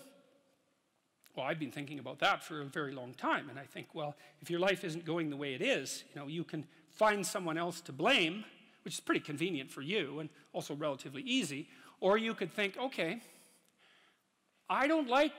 well, 1.35 1.47
I've 1.47 1.59
been 1.59 1.71
thinking 1.71 1.99
about 1.99 2.19
that 2.19 2.45
for 2.45 2.61
a 2.61 2.65
very 2.65 2.93
long 2.93 3.15
time. 3.15 3.49
And 3.49 3.59
I 3.59 3.65
think, 3.65 3.89
well, 3.95 4.15
if 4.43 4.51
your 4.51 4.61
life 4.61 4.85
isn't 4.85 5.05
going 5.05 5.31
the 5.31 5.37
way 5.37 5.55
it 5.55 5.63
is, 5.63 6.05
you 6.15 6.21
know, 6.21 6.27
you 6.27 6.45
can 6.45 6.67
find 6.91 7.27
someone 7.27 7.57
else 7.57 7.81
to 7.83 7.93
blame, 7.93 8.45
which 8.85 8.95
is 8.95 9.01
pretty 9.01 9.21
convenient 9.21 9.71
for 9.71 9.81
you 9.81 10.21
and 10.21 10.29
also 10.53 10.75
relatively 10.75 11.23
easy. 11.23 11.69
Or 12.01 12.19
you 12.19 12.35
could 12.35 12.53
think, 12.53 12.77
okay, 12.79 13.21
I 14.69 14.87
don't 14.87 15.09
like 15.09 15.33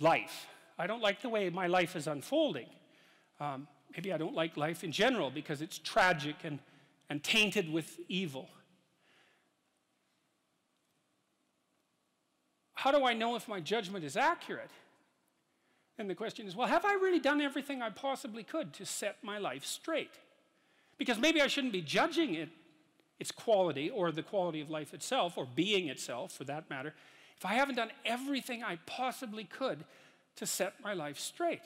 life. 0.00 0.46
I 0.78 0.86
don't 0.86 1.02
like 1.02 1.22
the 1.22 1.28
way 1.28 1.48
my 1.50 1.66
life 1.66 1.96
is 1.96 2.06
unfolding. 2.06 2.66
Um, 3.40 3.66
maybe 3.94 4.12
I 4.12 4.18
don't 4.18 4.34
like 4.34 4.56
life 4.56 4.84
in 4.84 4.92
general 4.92 5.30
because 5.30 5.62
it's 5.62 5.78
tragic 5.78 6.36
and, 6.44 6.58
and 7.08 7.22
tainted 7.22 7.72
with 7.72 7.98
evil. 8.08 8.48
How 12.74 12.92
do 12.92 13.04
I 13.04 13.14
know 13.14 13.36
if 13.36 13.48
my 13.48 13.58
judgment 13.58 14.04
is 14.04 14.16
accurate? 14.16 14.70
And 15.98 16.10
the 16.10 16.14
question 16.14 16.46
is, 16.46 16.54
well, 16.54 16.68
have 16.68 16.84
I 16.84 16.92
really 16.94 17.20
done 17.20 17.40
everything 17.40 17.80
I 17.80 17.88
possibly 17.88 18.42
could 18.42 18.74
to 18.74 18.84
set 18.84 19.16
my 19.22 19.38
life 19.38 19.64
straight? 19.64 20.10
Because 20.98 21.18
maybe 21.18 21.40
I 21.40 21.46
shouldn't 21.46 21.72
be 21.72 21.80
judging 21.80 22.34
it, 22.34 22.50
its 23.18 23.30
quality 23.32 23.88
or 23.88 24.12
the 24.12 24.22
quality 24.22 24.60
of 24.60 24.68
life 24.68 24.92
itself 24.92 25.38
or 25.38 25.46
being 25.46 25.88
itself 25.88 26.32
for 26.32 26.44
that 26.44 26.68
matter, 26.68 26.94
if 27.36 27.46
I 27.46 27.54
haven't 27.54 27.76
done 27.76 27.90
everything 28.04 28.62
I 28.62 28.78
possibly 28.86 29.44
could 29.44 29.84
to 30.36 30.46
set 30.46 30.74
my 30.82 30.94
life 30.94 31.18
straight. 31.18 31.62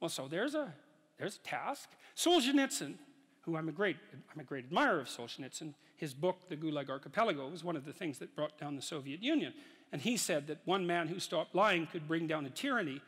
Well, 0.00 0.08
so 0.08 0.28
there's 0.28 0.54
a, 0.54 0.72
there's 1.18 1.36
a 1.36 1.48
task. 1.48 1.90
Solzhenitsyn, 2.16 2.94
who 3.42 3.56
I'm 3.56 3.68
a 3.68 3.72
great, 3.72 3.96
I'm 4.32 4.40
a 4.40 4.44
great 4.44 4.66
admirer 4.66 5.00
of 5.00 5.08
Solzhenitsyn, 5.08 5.74
his 5.96 6.14
book, 6.14 6.48
The 6.48 6.56
Gulag 6.56 6.88
Archipelago, 6.88 7.48
was 7.48 7.62
one 7.62 7.76
of 7.76 7.84
the 7.84 7.92
things 7.92 8.18
that 8.18 8.34
brought 8.34 8.58
down 8.58 8.76
the 8.76 8.82
Soviet 8.82 9.22
Union. 9.22 9.52
And 9.92 10.00
he 10.00 10.16
said 10.16 10.46
that 10.46 10.58
one 10.64 10.86
man 10.86 11.08
who 11.08 11.20
stopped 11.20 11.54
lying 11.54 11.86
could 11.86 12.08
bring 12.08 12.26
down 12.26 12.46
a 12.46 12.50
tyranny. 12.50 13.02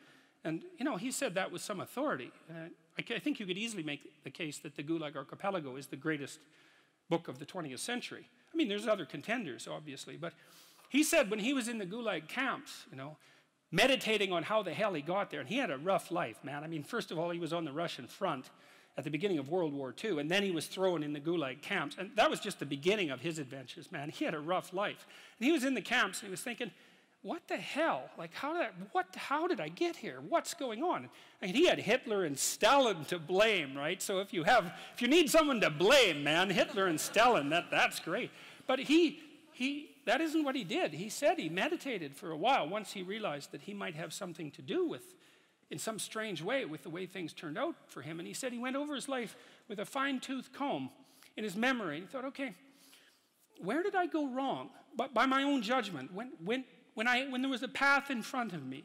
And, 0.44 0.62
you 0.78 0.84
know, 0.84 0.96
he 0.96 1.10
said 1.10 1.34
that 1.34 1.50
with 1.50 1.62
some 1.62 1.80
authority. 1.80 2.30
Uh, 2.50 2.68
I, 2.98 3.14
I 3.14 3.18
think 3.18 3.40
you 3.40 3.46
could 3.46 3.56
easily 3.56 3.82
make 3.82 4.24
the 4.24 4.30
case 4.30 4.58
that 4.58 4.76
the 4.76 4.82
Gulag 4.82 5.16
Archipelago 5.16 5.76
is 5.76 5.86
the 5.86 5.96
greatest 5.96 6.40
book 7.08 7.28
of 7.28 7.38
the 7.38 7.46
20th 7.46 7.78
century. 7.78 8.26
I 8.52 8.56
mean, 8.56 8.68
there's 8.68 8.86
other 8.86 9.06
contenders, 9.06 9.66
obviously, 9.66 10.16
but 10.16 10.34
he 10.90 11.02
said 11.02 11.30
when 11.30 11.38
he 11.38 11.54
was 11.54 11.68
in 11.68 11.78
the 11.78 11.86
Gulag 11.86 12.28
camps, 12.28 12.84
you 12.90 12.96
know, 12.98 13.16
meditating 13.72 14.32
on 14.32 14.44
how 14.44 14.62
the 14.62 14.72
hell 14.72 14.92
he 14.94 15.02
got 15.02 15.30
there, 15.30 15.40
and 15.40 15.48
he 15.48 15.56
had 15.56 15.70
a 15.70 15.78
rough 15.78 16.12
life, 16.12 16.36
man. 16.44 16.62
I 16.62 16.68
mean, 16.68 16.84
first 16.84 17.10
of 17.10 17.18
all, 17.18 17.30
he 17.30 17.40
was 17.40 17.52
on 17.52 17.64
the 17.64 17.72
Russian 17.72 18.06
front 18.06 18.50
at 18.96 19.04
the 19.04 19.10
beginning 19.10 19.38
of 19.38 19.48
World 19.48 19.72
War 19.72 19.94
II, 20.04 20.20
and 20.20 20.30
then 20.30 20.42
he 20.42 20.50
was 20.50 20.66
thrown 20.66 21.02
in 21.02 21.14
the 21.14 21.20
Gulag 21.20 21.62
camps. 21.62 21.96
And 21.98 22.10
that 22.16 22.30
was 22.30 22.38
just 22.38 22.58
the 22.58 22.66
beginning 22.66 23.10
of 23.10 23.20
his 23.20 23.38
adventures, 23.38 23.90
man. 23.90 24.10
He 24.10 24.26
had 24.26 24.34
a 24.34 24.38
rough 24.38 24.74
life. 24.74 25.06
And 25.40 25.46
he 25.46 25.52
was 25.52 25.64
in 25.64 25.72
the 25.72 25.80
camps, 25.80 26.20
and 26.20 26.28
he 26.28 26.30
was 26.30 26.42
thinking, 26.42 26.70
what 27.22 27.46
the 27.48 27.56
hell? 27.56 28.10
Like, 28.18 28.34
how 28.34 28.52
did 28.52 28.62
I, 28.62 28.68
what, 28.90 29.06
how 29.16 29.46
did 29.46 29.60
I 29.60 29.68
get 29.68 29.96
here? 29.96 30.18
What's 30.28 30.54
going 30.54 30.82
on? 30.82 31.08
And 31.40 31.52
he 31.52 31.66
had 31.66 31.78
Hitler 31.78 32.24
and 32.24 32.36
Stalin 32.36 33.04
to 33.06 33.18
blame, 33.18 33.76
right? 33.76 34.02
So 34.02 34.18
if 34.18 34.34
you 34.34 34.42
have, 34.42 34.72
if 34.94 35.00
you 35.00 35.08
need 35.08 35.30
someone 35.30 35.60
to 35.60 35.70
blame, 35.70 36.24
man, 36.24 36.50
Hitler 36.50 36.88
and 36.88 37.00
Stalin, 37.00 37.48
that, 37.50 37.70
that's 37.70 38.00
great. 38.00 38.30
But 38.66 38.80
he, 38.80 39.20
he, 39.52 39.91
that 40.04 40.20
isn't 40.20 40.44
what 40.44 40.56
he 40.56 40.64
did. 40.64 40.94
He 40.94 41.08
said 41.08 41.38
he 41.38 41.48
meditated 41.48 42.16
for 42.16 42.30
a 42.30 42.36
while 42.36 42.68
once 42.68 42.92
he 42.92 43.02
realized 43.02 43.52
that 43.52 43.62
he 43.62 43.74
might 43.74 43.94
have 43.94 44.12
something 44.12 44.50
to 44.52 44.62
do 44.62 44.86
with 44.86 45.14
in 45.70 45.78
some 45.78 45.98
strange 45.98 46.42
way 46.42 46.64
with 46.64 46.82
the 46.82 46.90
way 46.90 47.06
things 47.06 47.32
turned 47.32 47.56
out 47.56 47.74
for 47.86 48.02
him. 48.02 48.18
And 48.18 48.26
he 48.26 48.34
said 48.34 48.52
he 48.52 48.58
went 48.58 48.76
over 48.76 48.94
his 48.94 49.08
life 49.08 49.36
with 49.68 49.78
a 49.78 49.84
fine 49.84 50.20
tooth 50.20 50.50
comb 50.52 50.90
in 51.36 51.44
his 51.44 51.56
memory. 51.56 51.96
And 51.96 52.06
he 52.06 52.12
thought, 52.12 52.26
okay, 52.26 52.54
where 53.58 53.82
did 53.82 53.94
I 53.94 54.06
go 54.06 54.28
wrong? 54.28 54.70
But 54.96 55.14
by 55.14 55.24
my 55.24 55.42
own 55.44 55.62
judgment, 55.62 56.12
when, 56.12 56.32
when, 56.44 56.64
when, 56.94 57.08
I, 57.08 57.26
when 57.30 57.40
there 57.40 57.50
was 57.50 57.62
a 57.62 57.68
path 57.68 58.10
in 58.10 58.22
front 58.22 58.52
of 58.52 58.66
me, 58.66 58.84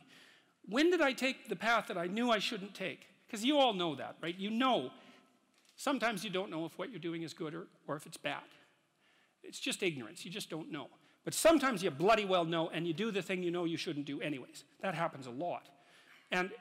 when 0.69 0.91
did 0.91 1.01
I 1.01 1.13
take 1.13 1.49
the 1.49 1.55
path 1.55 1.87
that 1.87 1.97
I 1.97 2.07
knew 2.07 2.29
I 2.29 2.39
shouldn't 2.39 2.73
take? 2.73 3.07
Because 3.25 3.43
you 3.43 3.57
all 3.57 3.73
know 3.73 3.95
that, 3.95 4.15
right? 4.21 4.37
You 4.37 4.49
know. 4.49 4.91
Sometimes 5.75 6.23
you 6.23 6.29
don't 6.29 6.49
know 6.49 6.65
if 6.65 6.77
what 6.79 6.89
you're 6.89 6.99
doing 6.99 7.23
is 7.23 7.33
good 7.33 7.53
or, 7.53 7.67
or 7.87 7.95
if 7.95 8.05
it's 8.05 8.17
bad. 8.17 8.41
It's 9.43 9.59
just 9.59 9.83
ignorance. 9.83 10.25
You 10.25 10.31
just 10.31 10.49
don't 10.49 10.71
know. 10.71 10.87
But 11.27 11.33
sometimes 11.33 11.83
you 11.83 11.91
bloody 11.91 12.23
well 12.23 12.45
know 12.45 12.69
and 12.69 12.87
you 12.87 12.93
do 12.93 13.11
the 13.11 13.21
thing 13.21 13.43
you 13.43 13.51
know 13.51 13.65
you 13.65 13.75
shouldn't 13.75 14.05
do 14.05 14.21
anyways. 14.21 14.63
That 14.79 14.95
happens 14.95 15.27
a 15.27 15.29
lot. 15.29 15.67
And 16.31 16.51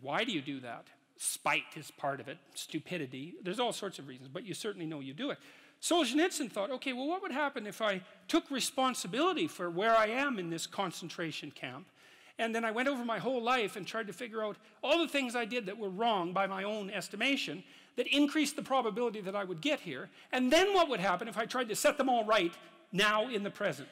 why 0.00 0.24
do 0.24 0.32
you 0.32 0.40
do 0.40 0.58
that? 0.60 0.86
Spite 1.18 1.64
is 1.76 1.90
part 1.90 2.18
of 2.18 2.26
it, 2.26 2.38
stupidity. 2.54 3.34
There's 3.42 3.60
all 3.60 3.74
sorts 3.74 3.98
of 3.98 4.08
reasons, 4.08 4.30
but 4.32 4.46
you 4.46 4.54
certainly 4.54 4.86
know 4.86 5.00
you 5.00 5.12
do 5.12 5.28
it. 5.28 5.38
Solzhenitsyn 5.82 6.50
thought, 6.50 6.70
okay, 6.70 6.94
well, 6.94 7.08
what 7.08 7.20
would 7.20 7.30
happen 7.30 7.66
if 7.66 7.82
I 7.82 8.00
took 8.26 8.50
responsibility 8.50 9.46
for 9.46 9.68
where 9.68 9.94
I 9.94 10.06
am 10.06 10.38
in 10.38 10.48
this 10.48 10.66
concentration 10.66 11.50
camp? 11.50 11.86
And 12.38 12.54
then 12.54 12.64
I 12.64 12.70
went 12.70 12.88
over 12.88 13.04
my 13.04 13.18
whole 13.18 13.42
life 13.42 13.76
and 13.76 13.86
tried 13.86 14.06
to 14.06 14.14
figure 14.14 14.42
out 14.42 14.56
all 14.82 14.98
the 14.98 15.08
things 15.08 15.36
I 15.36 15.44
did 15.44 15.66
that 15.66 15.76
were 15.76 15.90
wrong 15.90 16.32
by 16.32 16.46
my 16.46 16.64
own 16.64 16.88
estimation 16.88 17.62
that 17.96 18.06
increased 18.06 18.56
the 18.56 18.62
probability 18.62 19.20
that 19.20 19.36
I 19.36 19.44
would 19.44 19.60
get 19.60 19.78
here. 19.78 20.08
And 20.32 20.50
then 20.50 20.72
what 20.72 20.88
would 20.88 21.00
happen 21.00 21.28
if 21.28 21.36
I 21.36 21.44
tried 21.44 21.68
to 21.68 21.76
set 21.76 21.98
them 21.98 22.08
all 22.08 22.24
right 22.24 22.54
now 22.92 23.28
in 23.28 23.42
the 23.42 23.50
present? 23.50 23.88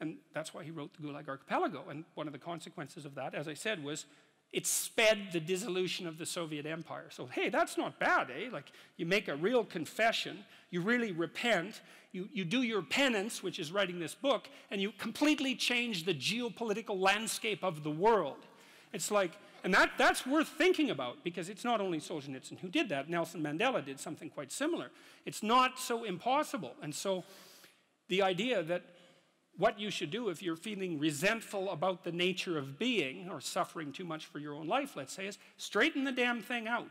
And 0.00 0.16
that's 0.34 0.52
why 0.52 0.62
he 0.62 0.70
wrote 0.70 0.90
the 0.94 1.06
Gulag 1.06 1.28
Archipelago. 1.28 1.84
And 1.88 2.04
one 2.14 2.26
of 2.26 2.32
the 2.32 2.38
consequences 2.38 3.04
of 3.04 3.14
that, 3.14 3.34
as 3.34 3.48
I 3.48 3.54
said, 3.54 3.82
was 3.82 4.04
it 4.52 4.66
sped 4.66 5.18
the 5.32 5.40
dissolution 5.40 6.06
of 6.06 6.18
the 6.18 6.26
Soviet 6.26 6.66
Empire. 6.66 7.06
So, 7.10 7.26
hey, 7.26 7.48
that's 7.48 7.76
not 7.76 7.98
bad, 7.98 8.30
eh? 8.30 8.48
Like, 8.52 8.72
you 8.96 9.04
make 9.04 9.28
a 9.28 9.36
real 9.36 9.64
confession, 9.64 10.44
you 10.70 10.80
really 10.80 11.12
repent, 11.12 11.80
you, 12.12 12.28
you 12.32 12.44
do 12.44 12.62
your 12.62 12.82
penance, 12.82 13.42
which 13.42 13.58
is 13.58 13.72
writing 13.72 13.98
this 13.98 14.14
book, 14.14 14.48
and 14.70 14.80
you 14.80 14.92
completely 14.92 15.54
change 15.54 16.04
the 16.04 16.14
geopolitical 16.14 16.98
landscape 16.98 17.64
of 17.64 17.82
the 17.82 17.90
world. 17.90 18.46
It's 18.92 19.10
like, 19.10 19.32
and 19.64 19.74
that, 19.74 19.90
that's 19.98 20.24
worth 20.24 20.48
thinking 20.48 20.90
about 20.90 21.24
because 21.24 21.48
it's 21.48 21.64
not 21.64 21.80
only 21.80 21.98
Solzhenitsyn 21.98 22.60
who 22.60 22.68
did 22.68 22.88
that, 22.90 23.10
Nelson 23.10 23.42
Mandela 23.42 23.84
did 23.84 23.98
something 23.98 24.30
quite 24.30 24.52
similar. 24.52 24.90
It's 25.26 25.42
not 25.42 25.78
so 25.78 26.04
impossible. 26.04 26.74
And 26.82 26.94
so, 26.94 27.24
the 28.08 28.22
idea 28.22 28.62
that 28.62 28.82
what 29.56 29.80
you 29.80 29.90
should 29.90 30.10
do 30.10 30.28
if 30.28 30.42
you're 30.42 30.56
feeling 30.56 30.98
resentful 30.98 31.70
about 31.70 32.04
the 32.04 32.12
nature 32.12 32.58
of 32.58 32.78
being 32.78 33.30
or 33.30 33.40
suffering 33.40 33.92
too 33.92 34.04
much 34.04 34.26
for 34.26 34.38
your 34.38 34.54
own 34.54 34.66
life, 34.66 34.96
let's 34.96 35.14
say, 35.14 35.26
is 35.26 35.38
straighten 35.56 36.04
the 36.04 36.12
damn 36.12 36.40
thing 36.40 36.68
out. 36.68 36.90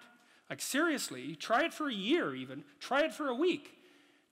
Like, 0.50 0.62
seriously, 0.62 1.36
try 1.36 1.66
it 1.66 1.74
for 1.74 1.88
a 1.90 1.94
year 1.94 2.36
even, 2.36 2.64
try 2.80 3.04
it 3.04 3.14
for 3.14 3.28
a 3.28 3.36
week. 3.36 3.72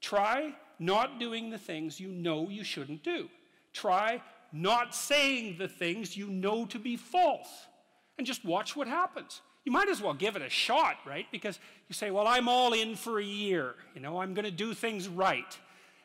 Try 0.02 0.56
not 0.80 1.20
doing 1.20 1.50
the 1.50 1.58
things 1.58 2.00
you 2.00 2.10
know 2.10 2.50
you 2.50 2.64
shouldn't 2.64 3.04
do. 3.04 3.30
Try 3.72 4.22
not 4.52 4.94
saying 4.94 5.58
the 5.58 5.68
things 5.68 6.16
you 6.18 6.28
know 6.28 6.66
to 6.66 6.78
be 6.78 6.98
false. 6.98 7.68
And 8.18 8.28
just 8.28 8.46
watch 8.46 8.76
what 8.76 8.88
happens. 8.88 9.42
You 9.66 9.72
might 9.72 9.90
as 9.90 10.02
well 10.02 10.14
give 10.14 10.36
it 10.36 10.42
a 10.42 10.50
shot, 10.50 10.98
right? 11.06 11.26
Because 11.32 11.58
you 11.88 11.96
say, 11.96 12.12
well, 12.12 12.28
I'm 12.28 12.48
all 12.48 12.74
in 12.74 12.96
for 12.96 13.20
a 13.20 13.24
year. 13.24 13.76
You 13.96 14.02
know, 14.02 14.20
I'm 14.20 14.34
going 14.34 14.46
to 14.46 14.52
do 14.52 14.74
things 14.74 15.08
right. 15.08 15.58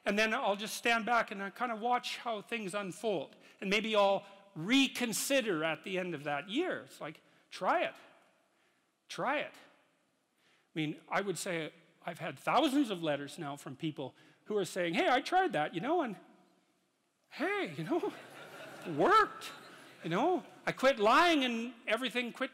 And 0.09 0.18
then 0.18 0.32
I'll 0.32 0.56
just 0.56 0.74
stand 0.74 1.04
back 1.04 1.32
and 1.32 1.42
I 1.42 1.50
kind 1.50 1.70
of 1.70 1.80
watch 1.80 2.16
how 2.16 2.40
things 2.40 2.74
unfold. 2.74 3.36
And 3.61 3.68
maybe 3.68 3.94
I'll 3.94 4.24
reconsider 4.56 5.62
at 5.62 5.84
the 5.84 5.98
end 5.98 6.14
of 6.14 6.24
that 6.24 6.48
year. 6.48 6.84
It's 6.86 6.98
like, 6.98 7.20
try 7.50 7.82
it. 7.82 7.92
Try 9.11 9.40
it. 9.40 9.52
I 9.52 10.78
mean, 10.78 10.96
I 11.11 11.20
would 11.20 11.36
say 11.36 11.70
I've 12.06 12.18
had 12.18 12.38
thousands 12.38 12.90
of 12.90 13.02
letters 13.02 13.38
now 13.38 13.56
from 13.56 13.76
people 13.76 14.14
who 14.46 14.56
are 14.56 14.64
saying, 14.64 14.94
hey, 14.94 15.09
I 15.11 15.20
tried 15.20 15.52
that, 15.52 15.74
you 15.74 15.82
know, 15.82 16.00
and 16.00 16.16
hey, 17.28 17.72
you 17.76 17.84
know, 17.84 18.11
worked. 18.96 19.50
You 20.04 20.09
know, 20.09 20.42
I 20.66 20.72
quit 20.72 20.98
lying 20.98 21.44
and 21.44 21.72
everything 21.86 22.32
quit 22.32 22.50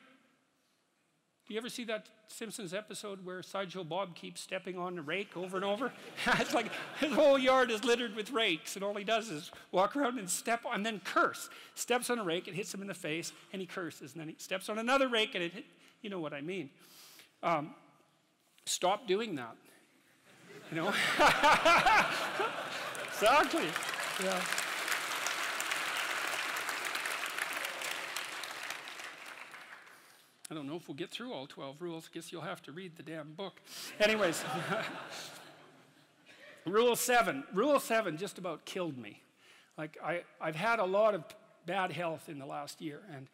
do 1.47 1.53
you 1.53 1.61
ever 1.61 1.69
see 1.69 1.85
that 1.85 2.07
Simpsons 2.27 2.73
episode 2.73 3.23
where 3.25 3.43
Sideshow 3.43 3.85
Bob 3.85 4.15
keeps 4.15 4.41
stepping 4.41 4.79
on 4.79 4.97
the 4.97 5.03
rake 5.03 5.37
over 5.37 5.57
and 5.57 5.65
over? 5.65 5.93
it's 6.39 6.55
like 6.55 6.71
his 6.99 7.13
whole 7.13 7.39
yard 7.39 7.71
is 7.71 7.85
littered 7.85 8.17
with 8.17 8.31
rakes, 8.31 8.77
and 8.77 8.85
all 8.85 8.95
he 8.95 9.05
does 9.05 9.29
is 9.29 9.51
walk 9.71 9.95
around 9.95 10.19
and 10.19 10.31
step 10.31 10.65
on, 10.65 10.77
and 10.77 10.87
then 10.87 11.03
curse. 11.05 11.51
Steps 11.75 12.09
on 12.09 12.19
a 12.19 12.25
rake, 12.25 12.49
it 12.49 12.55
hits 12.55 12.73
him 12.73 12.81
in 12.81 12.87
the 12.87 12.95
face, 12.95 13.35
and 13.53 13.61
he 13.61 13.67
curses. 13.67 14.13
And 14.13 14.21
then 14.23 14.29
he 14.29 14.37
steps 14.39 14.71
on 14.71 14.79
another 14.79 15.07
rake, 15.07 15.35
and 15.35 15.45
it 15.45 15.53
hit, 15.53 15.67
you 16.01 16.09
know 16.09 16.19
what 16.19 16.33
I 16.33 16.41
mean. 16.41 16.71
Um, 17.43 17.75
stop 18.65 19.07
doing 19.07 19.35
that. 19.35 19.55
You 20.71 20.77
know? 20.79 20.89
exactly. 23.13 23.67
Yeah. 24.23 24.41
I 30.55 30.57
don't 30.57 30.69
know 30.69 30.77
if 30.77 30.87
we'll 30.87 30.95
get 30.95 31.11
through 31.11 31.33
all 31.33 31.49
12 31.49 31.83
rules. 31.83 32.09
I 32.09 32.15
guess 32.15 32.31
you'll 32.31 32.43
have 32.43 32.63
to 32.63 32.71
read 32.71 32.95
the 32.95 33.03
damn 33.03 33.33
book. 33.33 33.61
Anyways, 33.99 34.45
rule 36.65 36.95
seven. 36.95 37.43
Rule 37.53 37.81
seven 37.81 38.17
just 38.17 38.39
about 38.39 38.65
killed 38.65 38.97
me. 38.97 39.21
Like, 39.77 39.99
I, 40.01 40.23
I've 40.41 40.55
had 40.55 40.79
a 40.79 40.85
lot 40.85 41.17
of 41.17 41.25
bad 41.67 41.91
health 41.91 42.29
in 42.29 42.39
the 42.39 42.47
last 42.47 42.81
year, 42.81 43.01
and 43.17 43.27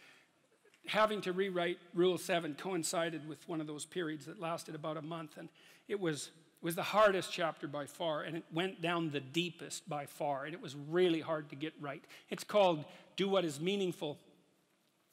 having 0.86 1.20
to 1.20 1.32
rewrite 1.34 1.76
Rule 1.92 2.16
7 2.16 2.54
coincided 2.54 3.28
with 3.28 3.46
one 3.46 3.60
of 3.60 3.66
those 3.66 3.84
periods 3.84 4.24
that 4.24 4.40
lasted 4.40 4.74
about 4.74 4.96
a 4.96 5.02
month, 5.02 5.36
and 5.36 5.50
it 5.88 6.00
was, 6.00 6.30
was 6.62 6.74
the 6.74 6.82
hardest 6.82 7.30
chapter 7.30 7.68
by 7.68 7.84
far, 7.84 8.22
and 8.22 8.34
it 8.34 8.44
went 8.50 8.80
down 8.80 9.10
the 9.10 9.20
deepest 9.20 9.86
by 9.86 10.06
far, 10.06 10.46
and 10.46 10.54
it 10.54 10.62
was 10.62 10.74
really 10.88 11.20
hard 11.20 11.50
to 11.50 11.54
get 11.54 11.74
right. 11.82 12.02
It's 12.30 12.44
called 12.44 12.86
Do 13.16 13.28
What 13.28 13.44
Is 13.44 13.60
Meaningful 13.60 14.16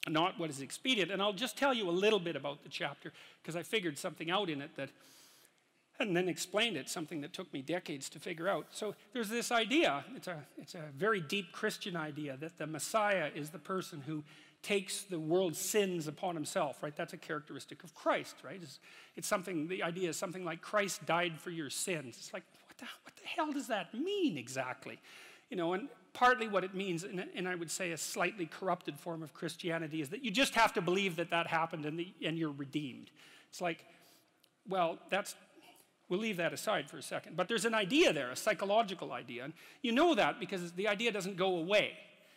not 0.08 0.38
what 0.38 0.50
is 0.50 0.60
expedient. 0.60 1.10
And 1.10 1.20
I'll 1.22 1.32
just 1.32 1.56
tell 1.56 1.74
you 1.74 1.88
a 1.88 1.92
little 1.92 2.18
bit 2.18 2.36
about 2.36 2.62
the 2.62 2.68
chapter 2.68 3.12
because 3.42 3.56
I 3.56 3.62
figured 3.62 3.98
something 3.98 4.30
out 4.30 4.50
in 4.50 4.62
it 4.62 4.70
that, 4.76 4.90
and 6.00 6.16
then 6.16 6.28
explained 6.28 6.76
it, 6.76 6.88
something 6.88 7.20
that 7.22 7.32
took 7.32 7.52
me 7.52 7.60
decades 7.60 8.08
to 8.10 8.18
figure 8.18 8.48
out. 8.48 8.66
So 8.70 8.94
there's 9.12 9.28
this 9.28 9.50
idea, 9.50 10.04
it's 10.14 10.28
a, 10.28 10.44
it's 10.56 10.74
a 10.74 10.84
very 10.96 11.20
deep 11.20 11.52
Christian 11.52 11.96
idea, 11.96 12.36
that 12.36 12.56
the 12.58 12.66
Messiah 12.66 13.30
is 13.34 13.50
the 13.50 13.58
person 13.58 14.02
who 14.06 14.22
takes 14.62 15.02
the 15.02 15.18
world's 15.18 15.58
sins 15.58 16.06
upon 16.06 16.34
himself, 16.34 16.82
right? 16.82 16.96
That's 16.96 17.12
a 17.12 17.16
characteristic 17.16 17.84
of 17.84 17.94
Christ, 17.94 18.36
right? 18.44 18.60
It's, 18.62 18.80
it's 19.16 19.28
something, 19.28 19.68
the 19.68 19.82
idea 19.82 20.08
is 20.08 20.16
something 20.16 20.44
like 20.44 20.60
Christ 20.60 21.04
died 21.06 21.40
for 21.40 21.50
your 21.50 21.70
sins. 21.70 22.16
It's 22.18 22.32
like, 22.32 22.44
what 22.66 22.78
the, 22.78 22.86
what 23.04 23.16
the 23.16 23.26
hell 23.26 23.52
does 23.52 23.68
that 23.68 23.94
mean 23.94 24.36
exactly? 24.36 24.98
You 25.50 25.56
know, 25.56 25.72
and 25.72 25.88
partly 26.12 26.48
what 26.48 26.64
it 26.64 26.74
means, 26.74 27.04
and, 27.04 27.48
I 27.48 27.54
would 27.54 27.70
say 27.70 27.92
a 27.92 27.96
slightly 27.96 28.46
corrupted 28.46 28.98
form 28.98 29.22
of 29.22 29.32
Christianity, 29.32 30.00
is 30.00 30.08
that 30.10 30.24
you 30.24 30.30
just 30.30 30.54
have 30.54 30.72
to 30.74 30.80
believe 30.80 31.16
that 31.16 31.30
that 31.30 31.46
happened 31.46 31.86
and, 31.86 31.98
the, 31.98 32.12
and 32.24 32.36
you're 32.36 32.50
redeemed. 32.50 33.10
It's 33.48 33.60
like, 33.60 33.84
well, 34.68 34.98
that's, 35.10 35.34
we'll 36.08 36.20
leave 36.20 36.36
that 36.38 36.52
aside 36.52 36.90
for 36.90 36.98
a 36.98 37.02
second. 37.02 37.36
But 37.36 37.48
there's 37.48 37.64
an 37.64 37.74
idea 37.74 38.12
there, 38.12 38.30
a 38.30 38.36
psychological 38.36 39.12
idea. 39.12 39.44
And 39.44 39.52
you 39.80 39.92
know 39.92 40.14
that 40.14 40.40
because 40.40 40.72
the 40.72 40.88
idea 40.88 41.12
doesn't 41.12 41.36
go 41.36 41.56
away. 41.56 41.92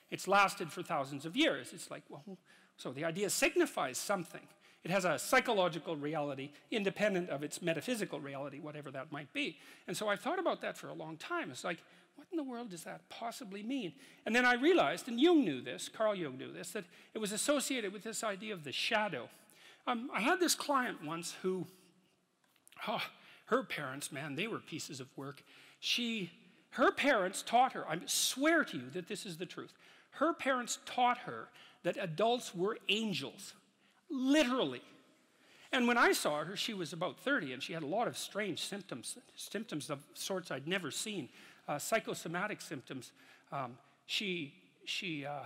It's 0.09 0.27
lasted 0.27 0.71
for 0.71 0.83
thousands 0.83 1.25
of 1.25 1.35
years. 1.35 1.71
It's 1.73 1.89
like, 1.89 2.03
well, 2.09 2.23
so 2.77 2.91
the 2.91 3.05
idea 3.05 3.29
signifies 3.29 3.97
something. 3.97 4.47
It 4.83 4.91
has 4.91 5.05
a 5.05 5.19
psychological 5.19 5.95
reality 5.95 6.51
independent 6.71 7.29
of 7.29 7.43
its 7.43 7.61
metaphysical 7.61 8.19
reality, 8.19 8.59
whatever 8.59 8.89
that 8.91 9.11
might 9.11 9.31
be. 9.31 9.57
And 9.87 9.95
so 9.95 10.07
I've 10.07 10.19
thought 10.19 10.39
about 10.39 10.61
that 10.61 10.77
for 10.77 10.87
a 10.87 10.93
long 10.93 11.17
time. 11.17 11.51
It's 11.51 11.63
like, 11.63 11.83
what 12.21 12.27
in 12.31 12.37
the 12.37 12.43
world 12.43 12.69
does 12.69 12.83
that 12.83 13.01
possibly 13.09 13.63
mean? 13.63 13.93
And 14.27 14.35
then 14.35 14.45
I 14.45 14.53
realized, 14.53 15.07
and 15.07 15.19
Jung 15.19 15.43
knew 15.43 15.59
this, 15.59 15.89
Carl 15.89 16.13
Jung 16.13 16.37
knew 16.37 16.51
this, 16.51 16.69
that 16.71 16.83
it 17.15 17.17
was 17.17 17.31
associated 17.31 17.91
with 17.91 18.03
this 18.03 18.23
idea 18.23 18.53
of 18.53 18.63
the 18.63 18.71
shadow. 18.71 19.27
Um, 19.87 20.11
I 20.13 20.21
had 20.21 20.39
this 20.39 20.53
client 20.53 21.03
once 21.03 21.35
who, 21.41 21.65
oh, 22.87 23.01
her 23.45 23.63
parents, 23.63 24.11
man, 24.11 24.35
they 24.35 24.45
were 24.45 24.59
pieces 24.59 24.99
of 24.99 25.07
work. 25.17 25.41
She, 25.79 26.29
her 26.71 26.91
parents 26.91 27.41
taught 27.41 27.73
her, 27.73 27.89
I 27.89 27.97
swear 28.05 28.63
to 28.65 28.77
you 28.77 28.91
that 28.93 29.07
this 29.07 29.25
is 29.25 29.37
the 29.37 29.47
truth. 29.47 29.73
Her 30.11 30.31
parents 30.31 30.77
taught 30.85 31.17
her 31.19 31.47
that 31.81 31.97
adults 31.99 32.53
were 32.53 32.77
angels, 32.87 33.53
literally. 34.11 34.83
And 35.71 35.87
when 35.87 35.97
I 35.97 36.11
saw 36.11 36.43
her, 36.43 36.55
she 36.55 36.75
was 36.75 36.93
about 36.93 37.17
30 37.17 37.53
and 37.53 37.63
she 37.63 37.73
had 37.73 37.81
a 37.81 37.87
lot 37.87 38.07
of 38.07 38.15
strange 38.15 38.59
symptoms, 38.59 39.17
symptoms 39.35 39.89
of 39.89 40.03
sorts 40.13 40.51
I'd 40.51 40.67
never 40.67 40.91
seen, 40.91 41.29
uh, 41.71 41.79
psychosomatic 41.79 42.61
symptoms. 42.61 43.11
Um, 43.51 43.77
she, 44.05 44.53
she, 44.85 45.25
uh, 45.25 45.45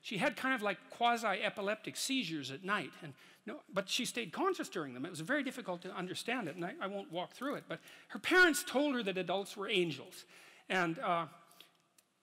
she 0.00 0.16
had 0.16 0.36
kind 0.36 0.54
of 0.54 0.62
like 0.62 0.78
quasi 0.90 1.42
epileptic 1.42 1.96
seizures 1.96 2.50
at 2.50 2.64
night. 2.64 2.90
And 3.02 3.12
no, 3.46 3.60
but 3.72 3.88
she 3.88 4.04
stayed 4.04 4.32
conscious 4.32 4.68
during 4.68 4.94
them. 4.94 5.04
It 5.04 5.10
was 5.10 5.20
very 5.20 5.42
difficult 5.42 5.82
to 5.82 5.94
understand 5.94 6.48
it, 6.48 6.56
and 6.56 6.64
I, 6.64 6.72
I 6.80 6.86
won't 6.86 7.12
walk 7.12 7.32
through 7.32 7.56
it. 7.56 7.64
But 7.68 7.80
her 8.08 8.18
parents 8.18 8.64
told 8.66 8.94
her 8.94 9.02
that 9.02 9.18
adults 9.18 9.56
were 9.56 9.68
angels. 9.68 10.24
And, 10.68 10.98
uh, 11.00 11.26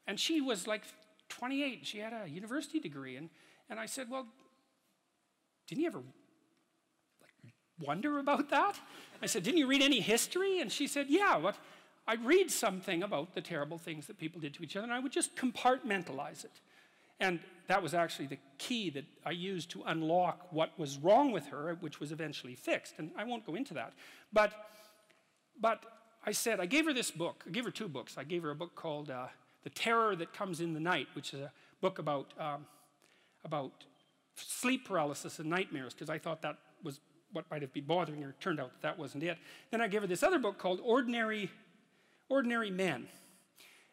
and 0.08 0.20
she 0.20 0.42
was 0.42 0.66
like 0.66 0.84
28. 1.28 1.86
She 1.86 2.00
had 2.00 2.14
a 2.14 2.28
university 2.28 2.80
degree. 2.80 3.16
And, 3.16 3.30
and 3.70 3.80
I 3.80 3.86
said, 3.86 4.08
Well, 4.10 4.28
didn't 5.68 5.82
you 5.82 5.88
ever 5.88 6.02
wonder 7.80 8.18
about 8.18 8.50
that? 8.50 8.80
I 9.22 9.28
said, 9.28 9.44
Didn't 9.44 9.60
you 9.60 9.68
read 9.68 9.84
any 9.84 10.00
history? 10.00 10.62
And 10.62 10.72
she 10.72 10.88
said, 10.88 11.08
Yeah. 11.10 11.38
What? 11.38 11.58
I'd 12.10 12.26
read 12.26 12.50
something 12.50 13.04
about 13.04 13.36
the 13.36 13.42
terrible 13.42 13.78
things 13.78 14.08
that 14.08 14.18
people 14.18 14.42
did 14.42 14.56
to 14.56 14.64
each 14.64 14.76
other, 14.76 14.86
and 14.86 14.92
I 14.92 14.98
would 14.98 15.12
just 15.12 15.36
compartmentalize 15.36 16.44
it. 16.44 16.60
And 17.20 17.40
that 17.68 17.84
was 17.84 17.94
actually 17.94 18.26
the 18.26 18.40
key 18.58 18.90
that 18.90 19.06
I 19.24 19.30
used 19.30 19.70
to 19.72 19.84
unlock 19.86 20.52
what 20.52 20.72
was 20.80 20.98
wrong 20.98 21.32
with 21.32 21.46
her, 21.48 21.78
which 21.82 22.00
was 22.00 22.12
eventually 22.12 22.56
fixed. 22.56 22.96
And 22.98 23.12
I 23.16 23.26
won't 23.26 23.46
go 23.46 23.54
into 23.54 23.76
that. 23.76 23.94
But, 24.34 24.54
but 25.62 25.84
I 26.26 26.32
said, 26.32 26.60
I 26.60 26.66
gave 26.66 26.86
her 26.88 26.94
this 26.94 27.12
book. 27.12 27.44
I 27.46 27.52
gave 27.52 27.64
her 27.64 27.70
two 27.70 27.88
books. 27.88 28.18
I 28.18 28.24
gave 28.24 28.42
her 28.42 28.50
a 28.50 28.56
book 28.56 28.74
called 28.74 29.12
uh, 29.12 29.28
the 29.64 29.70
Terror 29.70 30.16
That 30.16 30.34
Comes 30.34 30.62
in 30.62 30.74
the 30.74 30.80
Night, 30.80 31.10
which 31.14 31.36
is 31.36 31.42
a 31.42 31.52
book 31.80 32.00
about, 32.00 32.34
um, 32.40 32.66
about 33.46 33.86
sleep 34.36 34.88
paralysis 34.88 35.38
and 35.38 35.48
nightmares, 35.48 35.94
because 35.94 36.10
I 36.10 36.18
thought 36.18 36.42
that 36.42 36.58
was 36.82 37.02
what 37.34 37.46
might 37.52 37.62
have 37.62 37.72
been 37.72 37.84
bothering 37.84 38.24
her. 38.24 38.30
It 38.30 38.42
turned 38.42 38.60
out 38.60 38.72
that, 38.72 38.82
that 38.82 38.98
wasn't 38.98 39.22
it. 39.22 39.38
Then 39.70 39.80
I 39.80 39.88
gave 39.88 40.02
her 40.02 40.08
this 40.08 40.24
other 40.24 40.40
book 40.40 40.58
called 40.58 40.80
Ordinary, 40.84 41.52
Ordinary 42.30 42.72
Men. 42.72 43.08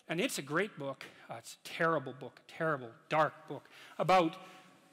And 0.08 0.20
it's 0.20 0.38
a 0.38 0.42
great 0.42 0.78
book. 0.78 1.04
Uh, 1.28 1.34
it's 1.38 1.56
a 1.64 1.68
terrible 1.68 2.14
book, 2.18 2.40
a 2.46 2.52
terrible, 2.52 2.90
dark 3.08 3.32
book 3.48 3.68
about, 3.98 4.36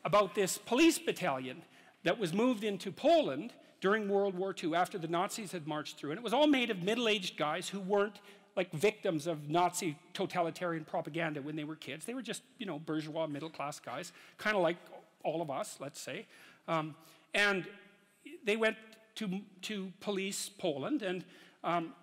about 0.03 0.33
this 0.33 0.57
police 0.57 0.97
battalion 0.97 1.61
that 2.03 2.17
was 2.17 2.33
moved 2.33 2.63
into 2.63 2.91
Poland 2.91 3.53
during 3.79 4.09
World 4.09 4.33
War 4.33 4.55
II 4.61 4.75
after 4.75 4.97
the 4.97 5.07
Nazis 5.07 5.51
had 5.51 5.67
marched 5.67 5.97
through. 5.97 6.11
And 6.11 6.17
it 6.17 6.23
was 6.23 6.33
all 6.33 6.47
made 6.47 6.69
of 6.71 6.81
middle 6.81 7.07
aged 7.07 7.37
guys 7.37 7.69
who 7.69 7.79
weren't 7.79 8.19
like 8.55 8.71
victims 8.71 9.27
of 9.27 9.49
Nazi 9.49 9.97
totalitarian 10.13 10.85
propaganda 10.85 11.41
when 11.41 11.55
they 11.55 11.63
were 11.63 11.75
kids. 11.75 12.05
They 12.05 12.13
were 12.13 12.21
just, 12.21 12.43
you 12.59 12.65
know, 12.65 12.79
bourgeois 12.79 13.27
middle 13.27 13.49
class 13.49 13.79
guys, 13.79 14.11
kind 14.37 14.55
of 14.55 14.61
like 14.61 14.77
all 15.23 15.41
of 15.41 15.49
us, 15.49 15.77
let's 15.79 15.99
say. 15.99 16.25
Um, 16.67 16.95
and 17.33 17.65
they 18.43 18.55
went 18.55 18.77
to, 19.15 19.41
to 19.63 19.91
police 19.99 20.49
Poland, 20.49 21.01
and 21.01 21.23
um, 21.63 21.93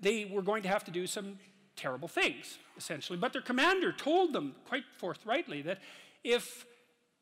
they 0.00 0.24
were 0.24 0.42
going 0.42 0.62
to 0.62 0.68
have 0.68 0.84
to 0.84 0.90
do 0.90 1.06
some 1.06 1.38
terrible 1.76 2.08
things, 2.08 2.58
essentially. 2.76 3.18
But 3.18 3.32
their 3.32 3.42
commander 3.42 3.92
told 3.92 4.32
them 4.32 4.54
quite 4.68 4.84
forthrightly 4.98 5.62
that 5.62 5.78
if 6.24 6.66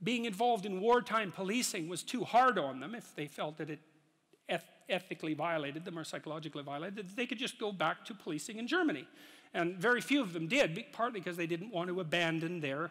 being 0.02 0.24
involved 0.24 0.64
in 0.64 0.80
wartime 0.80 1.32
policing 1.32 1.88
was 1.88 2.02
too 2.02 2.24
hard 2.24 2.58
on 2.58 2.80
them, 2.80 2.94
if 2.94 3.14
they 3.14 3.26
felt 3.26 3.58
that 3.58 3.70
it 3.70 3.80
ethically 4.88 5.34
violated 5.34 5.84
them 5.84 5.98
or 5.98 6.04
psychologically 6.04 6.62
violated, 6.62 7.08
they 7.14 7.26
could 7.26 7.38
just 7.38 7.58
go 7.58 7.70
back 7.70 8.04
to 8.06 8.14
policing 8.14 8.58
in 8.58 8.66
Germany. 8.66 9.06
And 9.54 9.76
very 9.76 10.00
few 10.00 10.22
of 10.22 10.32
them 10.32 10.46
did, 10.46 10.82
partly 10.92 11.20
because 11.20 11.36
they 11.36 11.46
didn't 11.46 11.70
want 11.70 11.88
to 11.88 12.00
abandon 12.00 12.60
their 12.60 12.90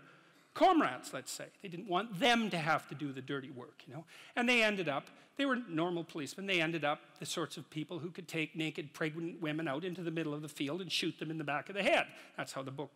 comrades, 0.58 1.14
let's 1.14 1.32
say. 1.32 1.46
They 1.62 1.70
didn't 1.70 1.88
want 1.88 2.20
them 2.20 2.50
to 2.50 2.58
have 2.58 2.88
to 2.90 2.96
do 2.96 3.14
the 3.14 3.22
dirty 3.22 3.52
work, 3.52 3.84
you 3.88 3.94
know. 3.94 4.06
And 4.36 4.50
they 4.50 4.64
ended 4.64 4.90
up, 4.90 5.08
they 5.38 5.46
were 5.46 5.58
normal 5.70 6.04
policemen, 6.04 6.48
they 6.48 6.60
ended 6.60 6.84
up 6.84 7.00
the 7.20 7.28
sorts 7.28 7.58
of 7.58 7.70
people 7.70 8.00
who 8.00 8.10
could 8.10 8.28
take 8.28 8.56
naked 8.56 8.92
pregnant 8.92 9.40
women 9.40 9.68
out 9.68 9.86
into 9.86 10.02
the 10.02 10.10
middle 10.10 10.34
of 10.34 10.42
the 10.42 10.50
field 10.50 10.82
and 10.82 10.92
shoot 10.92 11.20
them 11.20 11.30
in 11.30 11.38
the 11.38 11.44
back 11.44 11.70
of 11.70 11.76
the 11.76 11.84
head. 11.84 12.08
That's 12.36 12.54
how 12.54 12.64
the 12.64 12.72
book 12.72 12.90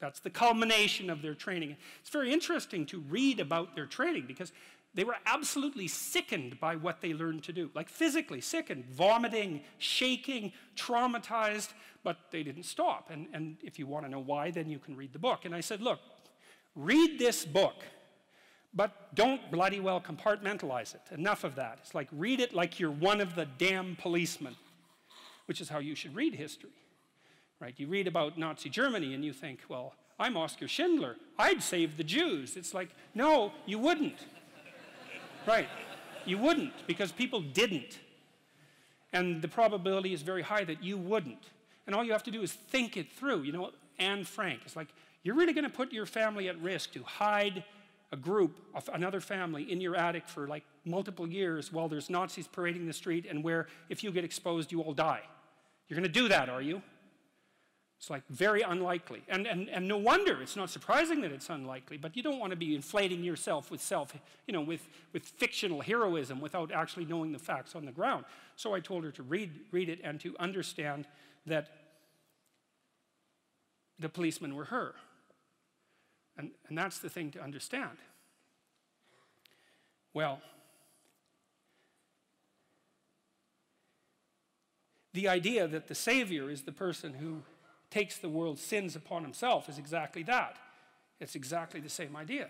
that's 0.00 0.20
the 0.20 0.30
culmination 0.30 1.10
of 1.10 1.22
their 1.22 1.34
training. 1.34 1.76
It's 2.00 2.10
very 2.10 2.32
interesting 2.32 2.86
to 2.86 3.00
read 3.00 3.40
about 3.40 3.74
their 3.74 3.86
training 3.86 4.26
because 4.28 4.52
they 4.94 5.02
were 5.02 5.16
absolutely 5.26 5.88
sickened 5.88 6.60
by 6.60 6.76
what 6.76 7.00
they 7.00 7.12
learned 7.12 7.42
to 7.44 7.52
do, 7.52 7.68
like 7.74 7.88
physically 7.88 8.40
sickened, 8.40 8.84
vomiting, 8.86 9.62
shaking, 9.78 10.52
traumatized, 10.76 11.70
but 12.04 12.16
they 12.30 12.44
didn't 12.44 12.62
stop. 12.62 13.10
And, 13.10 13.26
and 13.32 13.56
if 13.60 13.76
you 13.76 13.88
want 13.88 14.06
to 14.06 14.10
know 14.10 14.20
why, 14.20 14.52
then 14.52 14.70
you 14.70 14.78
can 14.78 14.96
read 14.96 15.12
the 15.12 15.18
book. 15.18 15.44
And 15.44 15.52
I 15.52 15.60
said, 15.60 15.80
look, 15.80 15.98
read 16.78 17.18
this 17.18 17.44
book, 17.44 17.74
but 18.72 19.14
don't 19.14 19.50
bloody 19.50 19.80
well 19.80 20.00
compartmentalize 20.00 20.94
it. 20.94 21.02
Enough 21.10 21.44
of 21.44 21.56
that. 21.56 21.80
It's 21.82 21.94
like 21.94 22.08
read 22.12 22.40
it 22.40 22.54
like 22.54 22.78
you're 22.78 22.90
one 22.90 23.20
of 23.20 23.34
the 23.34 23.46
damn 23.58 23.96
policemen, 23.96 24.56
which 25.46 25.60
is 25.60 25.68
how 25.68 25.80
you 25.80 25.94
should 25.94 26.14
read 26.14 26.34
history. 26.34 26.70
Right? 27.60 27.74
You 27.76 27.88
read 27.88 28.06
about 28.06 28.38
Nazi 28.38 28.68
Germany 28.68 29.14
and 29.14 29.24
you 29.24 29.32
think, 29.32 29.60
well, 29.68 29.94
I'm 30.20 30.36
Oskar 30.36 30.68
Schindler. 30.68 31.16
I'd 31.38 31.62
save 31.62 31.96
the 31.96 32.04
Jews. 32.04 32.56
It's 32.56 32.72
like, 32.72 32.90
no, 33.14 33.52
you 33.66 33.80
wouldn't. 33.80 34.26
Right. 35.46 35.68
You 36.24 36.38
wouldn't 36.38 36.86
because 36.86 37.10
people 37.10 37.40
didn't. 37.40 37.98
And 39.12 39.42
the 39.42 39.48
probability 39.48 40.12
is 40.12 40.22
very 40.22 40.42
high 40.42 40.64
that 40.64 40.84
you 40.84 40.96
wouldn't. 40.96 41.50
And 41.86 41.96
all 41.96 42.04
you 42.04 42.12
have 42.12 42.22
to 42.24 42.30
do 42.30 42.42
is 42.42 42.52
think 42.52 42.96
it 42.96 43.10
through. 43.10 43.42
You 43.42 43.52
know, 43.52 43.70
Anne 43.98 44.24
Frank 44.24 44.60
is 44.66 44.76
like, 44.76 44.88
you're 45.22 45.34
really 45.34 45.52
going 45.52 45.64
to 45.64 45.70
put 45.70 45.92
your 45.92 46.06
family 46.06 46.48
at 46.48 46.60
risk 46.60 46.92
to 46.92 47.02
hide 47.02 47.64
a 48.12 48.16
group 48.16 48.58
of 48.74 48.88
another 48.92 49.20
family 49.20 49.70
in 49.70 49.80
your 49.80 49.94
attic 49.94 50.28
for 50.28 50.48
like 50.48 50.64
multiple 50.84 51.28
years 51.28 51.72
while 51.72 51.88
there's 51.88 52.08
Nazis 52.08 52.46
parading 52.46 52.86
the 52.86 52.92
street 52.92 53.26
and 53.28 53.44
where 53.44 53.66
if 53.88 54.02
you 54.02 54.10
get 54.10 54.24
exposed, 54.24 54.72
you 54.72 54.80
all 54.80 54.94
die. 54.94 55.22
You're 55.88 55.98
going 55.98 56.10
to 56.10 56.20
do 56.20 56.28
that, 56.28 56.48
are 56.48 56.62
you? 56.62 56.82
It's 57.98 58.10
like 58.10 58.22
very 58.30 58.62
unlikely. 58.62 59.22
And, 59.28 59.46
and, 59.46 59.68
and 59.68 59.88
no 59.88 59.98
wonder, 59.98 60.40
it's 60.40 60.54
not 60.54 60.70
surprising 60.70 61.20
that 61.22 61.32
it's 61.32 61.50
unlikely, 61.50 61.96
but 61.96 62.16
you 62.16 62.22
don't 62.22 62.38
want 62.38 62.50
to 62.50 62.56
be 62.56 62.76
inflating 62.76 63.24
yourself 63.24 63.70
with 63.72 63.80
self, 63.80 64.14
you 64.46 64.52
know, 64.52 64.60
with, 64.60 64.88
with 65.12 65.24
fictional 65.24 65.80
heroism 65.80 66.40
without 66.40 66.70
actually 66.70 67.06
knowing 67.06 67.32
the 67.32 67.40
facts 67.40 67.74
on 67.74 67.84
the 67.84 67.92
ground. 67.92 68.24
So 68.54 68.72
I 68.72 68.80
told 68.80 69.02
her 69.02 69.10
to 69.12 69.22
read, 69.24 69.50
read 69.72 69.88
it 69.88 70.00
and 70.04 70.20
to 70.20 70.36
understand 70.38 71.06
that 71.46 71.70
the 73.98 74.08
policemen 74.08 74.54
were 74.54 74.66
her. 74.66 74.94
And, 76.38 76.52
and 76.68 76.78
that's 76.78 77.00
the 77.00 77.10
thing 77.10 77.32
to 77.32 77.42
understand. 77.42 77.98
Well, 80.14 80.40
the 85.12 85.28
idea 85.28 85.66
that 85.66 85.88
the 85.88 85.94
Savior 85.94 86.48
is 86.48 86.62
the 86.62 86.72
person 86.72 87.14
who 87.14 87.42
takes 87.90 88.18
the 88.18 88.28
world's 88.28 88.62
sins 88.62 88.94
upon 88.94 89.22
himself 89.22 89.68
is 89.68 89.78
exactly 89.78 90.22
that. 90.22 90.56
It's 91.20 91.34
exactly 91.34 91.80
the 91.80 91.88
same 91.88 92.14
idea. 92.14 92.48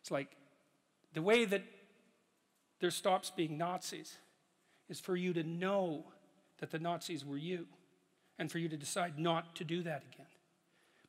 It's 0.00 0.10
like 0.10 0.36
the 1.12 1.22
way 1.22 1.44
that 1.44 1.64
there 2.80 2.92
stops 2.92 3.30
being 3.30 3.58
Nazis 3.58 4.18
is 4.88 5.00
for 5.00 5.16
you 5.16 5.32
to 5.32 5.42
know 5.42 6.04
that 6.58 6.70
the 6.70 6.78
Nazis 6.78 7.24
were 7.24 7.36
you 7.36 7.66
and 8.38 8.50
for 8.50 8.58
you 8.58 8.68
to 8.68 8.76
decide 8.76 9.18
not 9.18 9.56
to 9.56 9.64
do 9.64 9.82
that 9.82 10.04
again. 10.12 10.27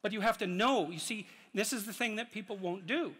But 0.02 0.14
you 0.14 0.22
have 0.22 0.38
to 0.40 0.48
know, 0.48 0.90
you 0.90 1.00
see, 1.00 1.28
this 1.54 1.74
is 1.74 1.86
the 1.86 1.94
thing 1.94 2.16
that 2.16 2.32
people 2.32 2.58
won't 2.58 2.88
do. 2.88 3.14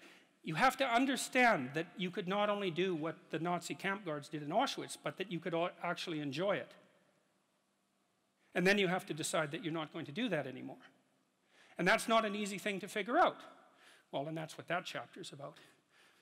You 0.44 0.56
have 0.56 0.78
to 0.78 0.86
understand 0.86 1.72
that 1.74 1.88
you 1.98 2.10
could 2.10 2.28
not 2.28 2.50
only 2.50 2.72
do 2.72 2.96
what 2.96 3.16
the 3.30 3.40
Nazi 3.40 3.76
camp 3.76 4.06
guards 4.06 4.30
did 4.30 4.42
in 4.42 4.50
Auschwitz, 4.50 4.98
but 5.02 5.18
that 5.18 5.32
you 5.32 5.40
could 5.40 5.54
actually 5.84 6.22
enjoy 6.22 6.56
it. 6.56 6.72
And 8.56 8.66
then 8.66 8.78
you 8.78 8.88
have 8.88 9.06
to 9.08 9.14
decide 9.14 9.52
that 9.52 9.64
you're 9.64 9.74
not 9.74 9.92
going 9.92 10.06
to 10.06 10.12
do 10.12 10.30
that 10.30 10.48
anymore. 10.48 10.78
And 11.78 11.88
that's 11.88 12.08
not 12.08 12.26
an 12.26 12.36
easy 12.36 12.58
thing 12.58 12.80
to 12.80 12.88
figure 12.88 13.18
out. 13.18 13.38
Well, 14.12 14.28
and 14.28 14.38
that's 14.38 14.58
what 14.58 14.68
that 14.70 14.86
chapter 14.86 15.22
is 15.22 15.32
about. 15.32 15.58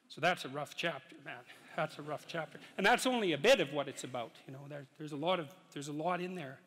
So 0.07 0.21
that's 0.21 0.45
a 0.45 0.49
rough 0.49 0.75
chapter, 0.75 1.15
man. 1.25 1.35
That's 1.75 1.99
a 1.99 2.01
rough 2.01 2.25
chapter. 2.27 2.59
And 2.77 2.85
that's 2.85 3.05
only 3.05 3.33
a 3.33 3.37
bit 3.37 3.59
of 3.59 3.71
what 3.73 3.87
it's 3.87 4.03
about. 4.03 4.31
You 4.47 4.53
know, 4.53 4.59
there, 4.69 4.85
there's, 4.97 5.11
a 5.11 5.17
lot 5.17 5.39
of, 5.39 5.47
there's 5.73 5.89
a 5.89 5.93
lot 5.93 6.21
in 6.21 6.35
there. 6.35 6.59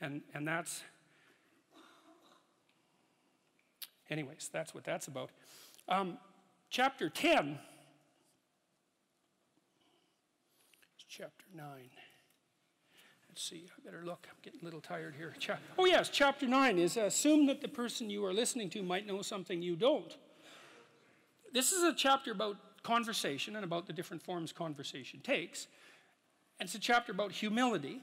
And, 0.00 0.22
and 0.32 0.46
that's, 0.46 0.82
anyways, 4.10 4.50
that's 4.52 4.74
what 4.74 4.84
that's 4.84 5.08
about. 5.08 5.30
Um, 5.88 6.18
chapter 6.70 7.08
10, 7.08 7.58
chapter 11.08 11.44
9. 11.54 11.66
Let's 13.28 13.42
see, 13.42 13.68
I 13.76 13.84
better 13.84 14.02
look. 14.04 14.26
I'm 14.30 14.36
getting 14.42 14.60
a 14.62 14.64
little 14.64 14.80
tired 14.80 15.14
here. 15.16 15.34
Cha 15.38 15.58
oh, 15.78 15.86
yes, 15.86 16.08
chapter 16.08 16.46
9 16.46 16.78
is 16.78 16.96
assume 16.96 17.46
that 17.46 17.60
the 17.60 17.68
person 17.68 18.08
you 18.08 18.24
are 18.24 18.32
listening 18.32 18.70
to 18.70 18.82
might 18.82 19.06
know 19.06 19.22
something 19.22 19.60
you 19.60 19.76
don't. 19.76 20.16
This 21.52 21.72
is 21.72 21.82
a 21.82 21.92
chapter 21.92 22.32
about 22.32 22.56
conversation 22.82 23.56
and 23.56 23.64
about 23.64 23.86
the 23.86 23.92
different 23.92 24.22
forms 24.22 24.52
conversation 24.52 25.20
takes. 25.20 25.66
And 26.60 26.68
it's 26.68 26.76
a 26.76 26.80
chapter 26.80 27.10
about 27.10 27.32
humility, 27.32 28.00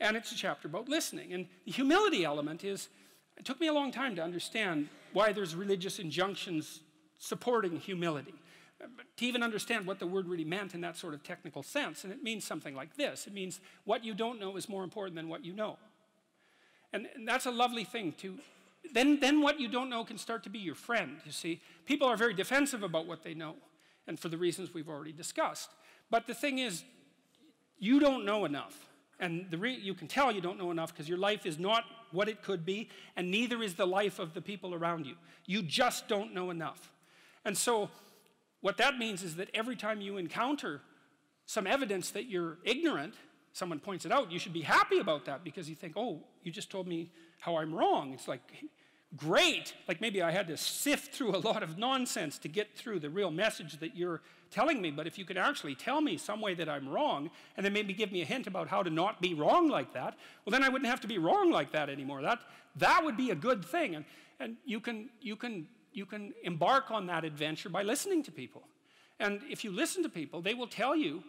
and 0.00 0.16
it's 0.16 0.32
a 0.32 0.36
chapter 0.36 0.66
about 0.66 0.88
listening. 0.88 1.32
And 1.32 1.46
the 1.64 1.72
humility 1.72 2.24
element 2.24 2.64
is, 2.64 2.88
it 3.36 3.44
took 3.44 3.60
me 3.60 3.66
a 3.66 3.72
long 3.72 3.90
time 3.90 4.16
to 4.16 4.22
understand 4.22 4.88
why 5.12 5.32
there's 5.32 5.54
religious 5.54 5.98
injunctions 5.98 6.80
supporting 7.18 7.76
humility. 7.76 8.34
To 9.16 9.26
even 9.26 9.42
understand 9.42 9.86
what 9.86 9.98
the 9.98 10.06
word 10.06 10.28
really 10.28 10.44
meant 10.44 10.74
in 10.74 10.82
that 10.82 10.96
sort 10.96 11.14
of 11.14 11.22
technical 11.22 11.62
sense. 11.62 12.04
And 12.04 12.12
it 12.12 12.22
means 12.22 12.44
something 12.44 12.74
like 12.74 12.96
this 12.96 13.26
it 13.26 13.32
means 13.32 13.60
what 13.84 14.04
you 14.04 14.14
don't 14.14 14.38
know 14.38 14.56
is 14.56 14.68
more 14.68 14.84
important 14.84 15.16
than 15.16 15.28
what 15.28 15.44
you 15.44 15.54
know. 15.54 15.78
And, 16.92 17.08
and 17.14 17.26
that's 17.26 17.46
a 17.46 17.50
lovely 17.50 17.84
thing 17.84 18.12
to 18.18 18.38
then, 18.92 19.20
then 19.20 19.40
what 19.40 19.60
you 19.60 19.68
don't 19.68 19.90
know 19.90 20.04
can 20.04 20.18
start 20.18 20.42
to 20.44 20.50
be 20.50 20.58
your 20.58 20.74
friend, 20.74 21.18
you 21.24 21.32
see. 21.32 21.60
People 21.84 22.06
are 22.08 22.16
very 22.16 22.34
defensive 22.34 22.82
about 22.82 23.06
what 23.06 23.22
they 23.22 23.34
know, 23.34 23.54
and 24.06 24.18
for 24.18 24.28
the 24.28 24.38
reasons 24.38 24.72
we've 24.74 24.88
already 24.88 25.12
discussed. 25.12 25.70
But 26.10 26.26
the 26.26 26.34
thing 26.34 26.58
is, 26.58 26.84
you 27.78 28.00
don't 28.00 28.24
know 28.24 28.44
enough. 28.44 28.88
And 29.18 29.46
the 29.50 29.56
you 29.70 29.94
can 29.94 30.08
tell 30.08 30.30
you 30.30 30.40
don't 30.40 30.58
know 30.58 30.70
enough 30.70 30.92
because 30.92 31.08
your 31.08 31.18
life 31.18 31.46
is 31.46 31.58
not 31.58 31.84
what 32.16 32.28
it 32.28 32.42
could 32.42 32.64
be, 32.64 32.88
and 33.14 33.30
neither 33.30 33.62
is 33.62 33.74
the 33.74 33.86
life 33.86 34.18
of 34.18 34.34
the 34.34 34.40
people 34.40 34.74
around 34.74 35.06
you. 35.06 35.14
You 35.44 35.62
just 35.62 36.08
don't 36.08 36.34
know 36.34 36.50
enough. 36.50 36.90
And 37.44 37.56
so, 37.56 37.90
what 38.60 38.78
that 38.78 38.98
means 38.98 39.22
is 39.22 39.36
that 39.36 39.50
every 39.54 39.76
time 39.76 40.00
you 40.00 40.16
encounter 40.16 40.80
some 41.44 41.66
evidence 41.66 42.10
that 42.10 42.26
you're 42.26 42.58
ignorant, 42.64 43.14
someone 43.52 43.78
points 43.78 44.04
it 44.04 44.10
out, 44.10 44.32
you 44.32 44.38
should 44.38 44.52
be 44.52 44.62
happy 44.62 44.98
about 44.98 45.26
that 45.26 45.44
because 45.44 45.68
you 45.68 45.76
think, 45.76 45.92
oh, 45.96 46.24
you 46.42 46.50
just 46.50 46.70
told 46.70 46.88
me 46.88 47.12
how 47.38 47.56
I'm 47.56 47.72
wrong. 47.72 48.12
It's 48.12 48.26
like, 48.26 48.42
great. 49.14 49.74
Like 49.86 50.00
maybe 50.00 50.22
I 50.22 50.30
had 50.30 50.48
to 50.48 50.56
sift 50.56 51.14
through 51.14 51.36
a 51.36 51.38
lot 51.38 51.62
of 51.62 51.78
nonsense 51.78 52.38
to 52.38 52.48
get 52.48 52.76
through 52.76 53.00
the 53.00 53.10
real 53.10 53.30
message 53.30 53.78
that 53.78 53.96
you're 53.96 54.20
telling 54.50 54.80
me. 54.80 54.90
But 54.90 55.06
if 55.06 55.18
you 55.18 55.24
could 55.24 55.36
actually 55.36 55.74
tell 55.74 56.00
me 56.00 56.16
some 56.16 56.40
way 56.40 56.54
that 56.54 56.68
I'm 56.68 56.88
wrong 56.88 57.30
and 57.56 57.64
then 57.64 57.72
maybe 57.72 57.92
give 57.92 58.10
me 58.10 58.22
a 58.22 58.24
hint 58.24 58.46
about 58.46 58.68
how 58.68 58.82
to 58.82 58.90
not 58.90 59.20
be 59.20 59.34
wrong 59.34 59.68
like 59.68 59.92
that, 59.94 60.16
well, 60.44 60.50
then 60.50 60.64
I 60.64 60.68
wouldn't 60.68 60.90
have 60.90 61.00
to 61.02 61.08
be 61.08 61.18
wrong 61.18 61.50
like 61.50 61.72
that 61.72 61.88
anymore. 61.88 62.22
That, 62.22 62.40
that 62.76 63.04
would 63.04 63.16
be 63.16 63.30
a 63.30 63.34
good 63.34 63.64
thing. 63.64 63.94
And, 63.94 64.04
and 64.40 64.56
you, 64.64 64.80
can, 64.80 65.08
you, 65.20 65.36
can, 65.36 65.66
you 65.92 66.06
can 66.06 66.34
embark 66.42 66.90
on 66.90 67.06
that 67.06 67.24
adventure 67.24 67.68
by 67.68 67.82
listening 67.82 68.22
to 68.24 68.32
people. 68.32 68.62
And 69.18 69.40
if 69.48 69.64
you 69.64 69.72
listen 69.72 70.02
to 70.02 70.08
people, 70.08 70.42
they 70.42 70.54
will 70.54 70.66
tell 70.66 70.94
you 70.94 71.22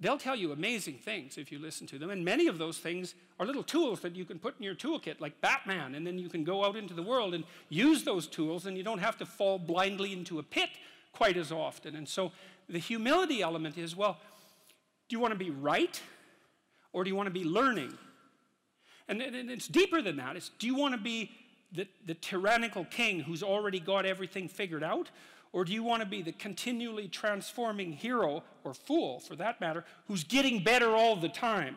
They'll 0.00 0.18
tell 0.18 0.36
you 0.36 0.52
amazing 0.52 0.94
things 0.94 1.38
if 1.38 1.50
you 1.50 1.58
listen 1.58 1.86
to 1.88 1.98
them, 1.98 2.10
and 2.10 2.24
many 2.24 2.46
of 2.46 2.58
those 2.58 2.78
things 2.78 3.14
are 3.40 3.46
little 3.46 3.64
tools 3.64 4.00
that 4.00 4.14
you 4.14 4.24
can 4.24 4.38
put 4.38 4.56
in 4.56 4.62
your 4.62 4.76
toolkit, 4.76 5.20
like 5.20 5.40
Batman, 5.40 5.96
and 5.96 6.06
then 6.06 6.18
you 6.18 6.28
can 6.28 6.44
go 6.44 6.64
out 6.64 6.76
into 6.76 6.94
the 6.94 7.02
world 7.02 7.34
and 7.34 7.42
use 7.68 8.04
those 8.04 8.28
tools, 8.28 8.66
and 8.66 8.76
you 8.76 8.84
don't 8.84 9.00
have 9.00 9.18
to 9.18 9.26
fall 9.26 9.58
blindly 9.58 10.12
into 10.12 10.38
a 10.38 10.42
pit 10.42 10.70
quite 11.12 11.36
as 11.36 11.50
often. 11.50 11.96
And 11.96 12.08
so 12.08 12.30
the 12.68 12.78
humility 12.78 13.42
element 13.42 13.76
is 13.76 13.96
well, 13.96 14.18
do 15.08 15.16
you 15.16 15.20
want 15.20 15.32
to 15.32 15.38
be 15.38 15.50
right, 15.50 16.00
or 16.92 17.02
do 17.02 17.10
you 17.10 17.16
want 17.16 17.26
to 17.26 17.32
be 17.32 17.44
learning? 17.44 17.92
And 19.08 19.20
it's 19.22 19.66
deeper 19.66 20.02
than 20.02 20.16
that. 20.18 20.36
It's 20.36 20.50
do 20.58 20.66
you 20.66 20.76
want 20.76 20.94
to 20.94 21.00
be 21.00 21.32
the, 21.72 21.88
the 22.06 22.14
tyrannical 22.14 22.84
king 22.84 23.20
who's 23.20 23.42
already 23.42 23.80
got 23.80 24.06
everything 24.06 24.48
figured 24.48 24.84
out, 24.84 25.10
or 25.52 25.64
do 25.64 25.72
you 25.72 25.82
want 25.82 26.02
to 26.02 26.08
be 26.08 26.22
the 26.22 26.32
continually 26.32 27.08
transforming 27.08 27.92
hero, 27.92 28.42
or 28.64 28.74
fool 28.74 29.20
for 29.20 29.36
that 29.36 29.60
matter, 29.60 29.84
who's 30.06 30.24
getting 30.24 30.62
better 30.62 30.94
all 30.94 31.16
the 31.16 31.28
time? 31.28 31.76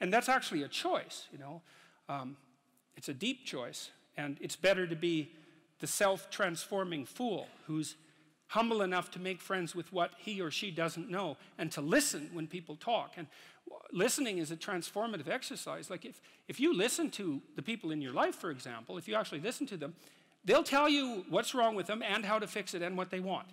And 0.00 0.12
that's 0.12 0.28
actually 0.28 0.62
a 0.62 0.68
choice, 0.68 1.28
you 1.32 1.38
know. 1.38 1.62
Um, 2.08 2.36
it's 2.96 3.08
a 3.08 3.14
deep 3.14 3.44
choice, 3.44 3.90
and 4.16 4.36
it's 4.40 4.56
better 4.56 4.86
to 4.86 4.96
be 4.96 5.32
the 5.80 5.86
self 5.86 6.30
transforming 6.30 7.04
fool 7.04 7.48
who's 7.66 7.96
humble 8.48 8.82
enough 8.82 9.10
to 9.10 9.18
make 9.18 9.40
friends 9.40 9.74
with 9.74 9.90
what 9.92 10.10
he 10.18 10.40
or 10.40 10.50
she 10.50 10.70
doesn't 10.70 11.08
know 11.08 11.38
and 11.56 11.72
to 11.72 11.80
listen 11.80 12.28
when 12.34 12.46
people 12.46 12.76
talk. 12.76 13.12
And 13.16 13.26
listening 13.92 14.38
is 14.38 14.50
a 14.50 14.56
transformative 14.56 15.28
exercise. 15.28 15.88
Like 15.88 16.04
if, 16.04 16.20
if 16.48 16.60
you 16.60 16.76
listen 16.76 17.10
to 17.12 17.40
the 17.56 17.62
people 17.62 17.90
in 17.90 18.02
your 18.02 18.12
life, 18.12 18.34
for 18.34 18.50
example, 18.50 18.98
if 18.98 19.08
you 19.08 19.14
actually 19.14 19.40
listen 19.40 19.66
to 19.68 19.76
them, 19.78 19.94
They'll 20.44 20.64
tell 20.64 20.88
you 20.88 21.24
what's 21.28 21.54
wrong 21.54 21.74
with 21.74 21.86
them 21.86 22.02
and 22.02 22.24
how 22.24 22.38
to 22.38 22.46
fix 22.46 22.74
it 22.74 22.82
and 22.82 22.96
what 22.96 23.10
they 23.10 23.20
want. 23.20 23.46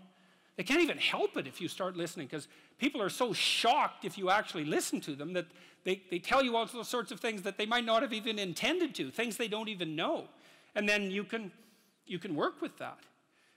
They 0.58 0.64
can't 0.64 0.82
even 0.82 0.98
help 0.98 1.38
it 1.38 1.48
if 1.48 1.62
you 1.62 1.68
start 1.68 1.96
listening 1.96 2.28
because 2.28 2.48
people 2.78 3.02
are 3.02 3.10
so 3.10 3.32
shocked 3.32 4.04
if 4.04 4.18
you 4.18 4.30
actually 4.30 4.66
listen 4.66 5.00
to 5.02 5.16
them 5.16 5.34
that 5.34 5.46
they, 5.86 6.02
they 6.12 6.20
tell 6.20 6.44
you 6.44 6.58
all 6.58 6.68
sorts 6.68 7.12
of 7.12 7.20
things 7.20 7.44
that 7.44 7.58
they 7.58 7.66
might 7.66 7.86
not 7.86 8.02
have 8.02 8.12
even 8.12 8.38
intended 8.38 8.94
to, 8.96 9.10
things 9.12 9.38
they 9.38 9.48
don't 9.48 9.70
even 9.70 9.96
know. 9.96 10.26
And 10.76 10.90
then 10.90 11.12
you 11.12 11.24
can, 11.24 11.52
you 12.06 12.20
can 12.20 12.36
work 12.36 12.62
with 12.62 12.78
that. 12.80 13.00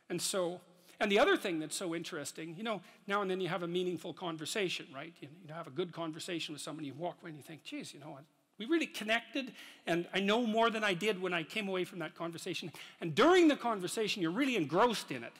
And 0.09 0.21
so, 0.21 0.61
and 1.01 1.11
the 1.11 1.19
other 1.19 1.37
thing 1.37 1.59
that's 1.59 1.75
so 1.75 1.95
interesting, 1.95 2.55
you 2.57 2.63
know, 2.63 2.81
now 3.09 3.23
and 3.23 3.31
then 3.31 3.41
you 3.41 3.49
have 3.49 3.65
a 3.65 3.69
meaningful 3.69 4.13
conversation, 4.13 4.87
right? 4.95 5.13
You, 5.21 5.29
you 5.47 5.53
have 5.53 5.67
a 5.67 5.71
good 5.71 5.93
conversation 5.93 6.53
with 6.53 6.63
someone, 6.63 6.85
you 6.85 6.95
walk 6.95 7.17
away 7.21 7.31
and 7.31 7.39
you 7.39 7.43
think, 7.43 7.65
geez, 7.65 7.93
you 7.93 7.99
know, 7.99 8.19
we 8.63 8.73
really 8.73 8.87
connected, 8.87 9.53
and 9.87 10.07
I 10.15 10.21
know 10.21 10.47
more 10.47 10.71
than 10.71 10.85
I 10.85 10.95
did 10.95 11.21
when 11.21 11.35
I 11.35 11.43
came 11.43 11.69
away 11.69 11.85
from 11.85 11.99
that 11.99 12.15
conversation. 12.15 12.71
And 13.01 13.15
during 13.15 13.49
the 13.49 13.57
conversation, 13.57 14.23
you're 14.23 14.31
really 14.31 14.57
engrossed 14.57 15.11
in 15.11 15.25
it. 15.25 15.33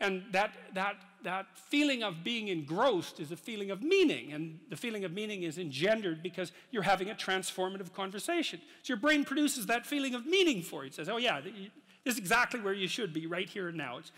And 0.00 0.24
that, 0.32 0.52
that, 0.74 0.96
that 1.24 1.46
feeling 1.54 2.02
of 2.02 2.24
being 2.24 2.48
engrossed 2.48 3.20
is 3.20 3.30
a 3.30 3.36
feeling 3.36 3.70
of 3.70 3.82
meaning. 3.82 4.32
And 4.32 4.58
the 4.70 4.76
feeling 4.76 5.04
of 5.04 5.12
meaning 5.12 5.42
is 5.42 5.58
engendered 5.58 6.22
because 6.22 6.52
you're 6.70 6.82
having 6.82 7.10
a 7.10 7.14
transformative 7.14 7.92
conversation. 7.92 8.60
So 8.82 8.94
your 8.94 8.96
brain 8.96 9.24
produces 9.24 9.66
that 9.66 9.86
feeling 9.86 10.14
of 10.14 10.26
meaning 10.26 10.62
for 10.62 10.82
you. 10.82 10.88
It 10.88 10.94
says, 10.94 11.08
oh, 11.08 11.18
yeah, 11.18 11.40
this 11.40 12.14
is 12.14 12.18
exactly 12.18 12.60
where 12.60 12.72
you 12.72 12.88
should 12.88 13.12
be 13.12 13.26
right 13.26 13.48
here 13.48 13.68
and 13.68 13.76
now. 13.76 13.98
It's, 13.98 14.12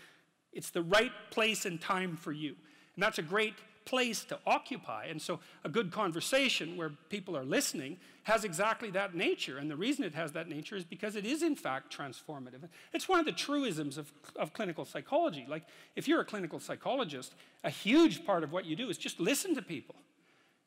it's 0.53 0.69
the 0.69 0.81
right 0.81 1.11
place 1.31 1.65
and 1.65 1.79
time 1.81 2.15
for 2.15 2.31
you. 2.31 2.55
And 2.95 3.03
that's 3.03 3.19
a 3.19 3.23
great 3.23 3.55
place 3.85 4.23
to 4.25 4.39
occupy. 4.45 5.05
And 5.05 5.21
so 5.21 5.39
a 5.63 5.69
good 5.69 5.91
conversation 5.91 6.77
where 6.77 6.91
people 7.09 7.35
are 7.37 7.43
listening 7.43 7.97
has 8.23 8.43
exactly 8.43 8.89
that 8.91 9.15
nature. 9.15 9.57
And 9.57 9.69
the 9.69 9.75
reason 9.75 10.05
it 10.05 10.15
has 10.15 10.31
that 10.31 10.47
nature 10.47 10.75
is 10.75 10.83
because 10.83 11.15
it 11.15 11.25
is, 11.25 11.43
in 11.43 11.55
fact, 11.55 11.95
transformative. 11.95 12.67
It's 12.93 13.09
one 13.09 13.19
of 13.19 13.25
the 13.25 13.31
truisms 13.31 13.97
of, 13.97 14.11
of 14.37 14.53
clinical 14.53 14.85
psychology. 14.85 15.45
Like, 15.47 15.63
if 15.95 16.07
you're 16.07 16.21
a 16.21 16.25
clinical 16.25 16.59
psychologist, 16.59 17.33
a 17.63 17.69
huge 17.69 18.25
part 18.25 18.43
of 18.43 18.51
what 18.51 18.65
you 18.65 18.75
do 18.75 18.89
is 18.89 18.97
just 18.97 19.19
listen 19.19 19.55
to 19.55 19.61
people. 19.61 19.95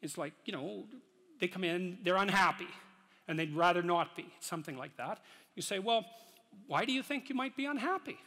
It's 0.03 0.19
like, 0.19 0.35
you 0.45 0.53
know, 0.53 0.85
they 1.41 1.49
come 1.49 1.65
in, 1.65 1.99
they're 2.03 2.17
unhappy, 2.17 2.69
and 3.27 3.39
they'd 3.39 3.55
rather 3.55 3.83
not 3.83 4.15
be, 4.17 4.27
something 4.41 4.77
like 4.77 4.97
that. 4.99 5.21
You 5.55 5.63
say, 5.63 5.79
well, 5.79 6.05
why 6.67 6.85
do 6.85 6.93
you 6.93 7.03
think 7.03 7.29
you 7.29 7.35
might 7.35 7.57
be 7.57 7.67
unhappy? 7.67 8.19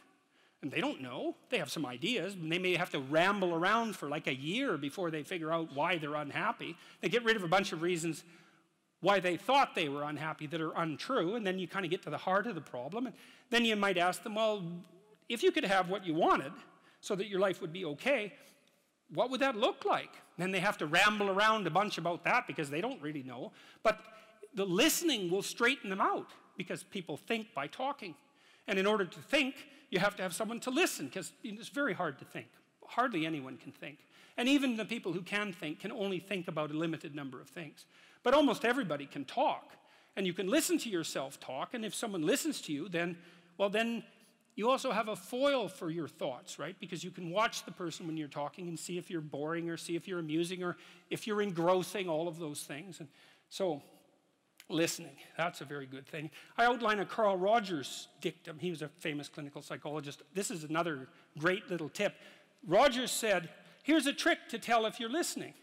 And 0.62 0.70
they 0.70 0.80
don't 0.80 1.00
know. 1.00 1.36
They 1.48 1.58
have 1.58 1.70
some 1.70 1.86
ideas. 1.86 2.34
And 2.34 2.52
they 2.52 2.58
may 2.58 2.76
have 2.76 2.90
to 2.90 2.98
ramble 2.98 3.54
around 3.54 3.96
for 3.96 4.08
like 4.08 4.26
a 4.26 4.34
year 4.34 4.76
before 4.76 5.10
they 5.10 5.22
figure 5.22 5.52
out 5.52 5.74
why 5.74 5.96
they're 5.96 6.14
unhappy. 6.14 6.76
They 7.00 7.08
get 7.08 7.24
rid 7.24 7.36
of 7.36 7.42
a 7.42 7.48
bunch 7.48 7.72
of 7.72 7.82
reasons 7.82 8.24
why 9.00 9.20
they 9.20 9.36
thought 9.36 9.74
they 9.74 9.88
were 9.88 10.02
unhappy 10.02 10.46
that 10.48 10.60
are 10.60 10.72
untrue. 10.76 11.34
And 11.34 11.46
then 11.46 11.58
you 11.58 11.66
kind 11.66 11.84
of 11.84 11.90
get 11.90 12.02
to 12.02 12.10
the 12.10 12.18
heart 12.18 12.46
of 12.46 12.54
the 12.54 12.60
problem. 12.60 13.06
And 13.06 13.14
then 13.48 13.64
you 13.64 13.74
might 13.74 13.96
ask 13.96 14.22
them, 14.22 14.34
well, 14.34 14.62
if 15.28 15.42
you 15.42 15.50
could 15.50 15.64
have 15.64 15.88
what 15.88 16.04
you 16.04 16.12
wanted 16.12 16.52
so 17.00 17.14
that 17.14 17.28
your 17.28 17.40
life 17.40 17.62
would 17.62 17.72
be 17.72 17.86
okay, 17.86 18.34
what 19.12 19.30
would 19.30 19.40
that 19.40 19.56
look 19.56 19.84
like? 19.84 20.10
Then 20.36 20.50
they 20.50 20.60
have 20.60 20.76
to 20.78 20.86
ramble 20.86 21.30
around 21.30 21.66
a 21.66 21.70
bunch 21.70 21.98
about 21.98 22.24
that 22.24 22.46
because 22.46 22.68
they 22.68 22.80
don't 22.80 23.00
really 23.00 23.22
know. 23.22 23.52
But 23.82 24.00
the 24.54 24.64
listening 24.66 25.30
will 25.30 25.42
straighten 25.42 25.90
them 25.90 26.00
out 26.00 26.30
because 26.56 26.82
people 26.82 27.16
think 27.16 27.54
by 27.54 27.66
talking. 27.66 28.14
And 28.70 28.78
in 28.78 28.86
order 28.86 29.04
to 29.04 29.18
think, 29.18 29.56
you 29.90 29.98
have 29.98 30.14
to 30.14 30.22
have 30.22 30.32
someone 30.32 30.60
to 30.60 30.70
listen 30.70 31.06
because 31.06 31.32
it's 31.42 31.68
very 31.68 31.92
hard 31.92 32.20
to 32.20 32.24
think. 32.24 32.46
hardly 32.86 33.26
anyone 33.26 33.56
can 33.56 33.72
think. 33.72 33.98
And 34.36 34.48
even 34.48 34.76
the 34.76 34.84
people 34.84 35.12
who 35.12 35.22
can 35.22 35.52
think 35.52 35.80
can 35.80 35.92
only 35.92 36.18
think 36.18 36.48
about 36.48 36.70
a 36.70 36.74
limited 36.74 37.14
number 37.14 37.40
of 37.40 37.48
things. 37.48 37.84
But 38.22 38.32
almost 38.34 38.64
everybody 38.64 39.06
can 39.06 39.24
talk. 39.24 39.72
And 40.16 40.26
you 40.26 40.32
can 40.32 40.48
listen 40.48 40.78
to 40.78 40.88
yourself 40.88 41.38
talk. 41.38 41.74
And 41.74 41.84
if 41.84 41.94
someone 41.94 42.22
listens 42.22 42.60
to 42.62 42.72
you, 42.72 42.88
then, 42.88 43.16
well, 43.58 43.70
then 43.70 44.04
you 44.54 44.70
also 44.70 44.92
have 44.92 45.08
a 45.08 45.16
foil 45.16 45.68
for 45.68 45.90
your 45.90 46.08
thoughts, 46.08 46.58
right? 46.58 46.76
Because 46.78 47.02
you 47.02 47.10
can 47.10 47.30
watch 47.30 47.64
the 47.64 47.72
person 47.72 48.06
when 48.06 48.16
you're 48.16 48.28
talking 48.28 48.68
and 48.68 48.78
see 48.78 48.98
if 48.98 49.10
you're 49.10 49.20
boring 49.20 49.68
or 49.68 49.76
see 49.76 49.96
if 49.96 50.06
you're 50.06 50.20
amusing 50.20 50.62
or 50.62 50.76
if 51.10 51.26
you're 51.26 51.42
engrossing, 51.42 52.08
all 52.08 52.28
of 52.28 52.38
those 52.38 52.62
things. 52.62 53.00
And 53.00 53.08
so, 53.48 53.82
listening, 54.70 55.16
that's 55.36 55.60
a 55.60 55.64
very 55.64 55.86
good 55.86 56.06
thing. 56.06 56.30
I 56.56 56.64
outline 56.64 57.00
a 57.00 57.04
Carl 57.04 57.36
Rogers 57.36 58.08
dictum. 58.20 58.58
He 58.58 58.70
was 58.70 58.82
a 58.82 58.88
famous 58.88 59.28
clinical 59.28 59.62
psychologist. 59.62 60.22
This 60.34 60.50
is 60.50 60.64
another 60.64 61.08
great 61.38 61.70
little 61.70 61.88
tip. 61.88 62.14
Rogers 62.66 63.10
said, 63.10 63.48
Here's 63.82 64.06
a 64.06 64.12
trick 64.12 64.38
to 64.50 64.58
tell 64.58 64.84
if 64.86 65.00
you're 65.00 65.10
listening. 65.10 65.54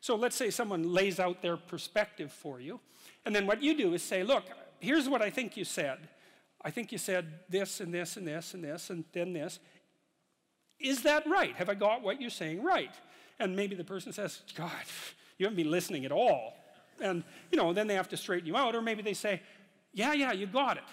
So 0.00 0.14
let's 0.14 0.36
say 0.36 0.50
someone 0.50 0.92
lays 0.92 1.18
out 1.18 1.42
their 1.42 1.56
perspective 1.56 2.32
for 2.32 2.60
you, 2.60 2.80
and 3.24 3.34
then 3.34 3.46
what 3.46 3.62
you 3.62 3.76
do 3.76 3.92
is 3.94 4.02
say, 4.02 4.22
Look, 4.22 4.44
here's 4.78 5.08
what 5.08 5.22
I 5.22 5.30
think 5.30 5.56
you 5.56 5.64
said. 5.64 6.08
I 6.62 6.70
think 6.70 6.92
you 6.92 6.98
said 6.98 7.26
this 7.48 7.80
and 7.80 7.92
this 7.92 8.16
and 8.16 8.26
this 8.26 8.54
and 8.54 8.64
this 8.64 8.90
and 8.90 9.04
then 9.12 9.32
this. 9.32 9.58
Is 10.78 11.02
that 11.02 11.26
right? 11.26 11.54
Have 11.56 11.68
I 11.68 11.74
got 11.74 12.02
what 12.02 12.20
you're 12.20 12.30
saying 12.30 12.62
right? 12.62 12.94
And 13.38 13.54
maybe 13.54 13.74
the 13.74 13.84
person 13.84 14.12
says, 14.12 14.42
God, 14.54 14.70
you 15.38 15.46
haven't 15.46 15.56
been 15.56 15.70
listening 15.70 16.04
at 16.04 16.12
all. 16.12 16.56
And, 17.00 17.24
you 17.50 17.58
know, 17.58 17.72
then 17.72 17.86
they 17.86 17.94
have 17.94 18.08
to 18.10 18.16
straighten 18.16 18.46
you 18.46 18.56
out. 18.56 18.74
Or 18.74 18.82
maybe 18.82 19.02
they 19.02 19.14
say, 19.14 19.42
yeah, 19.92 20.12
yeah, 20.12 20.32
you 20.32 20.46
got 20.46 20.76
it. 20.76 20.84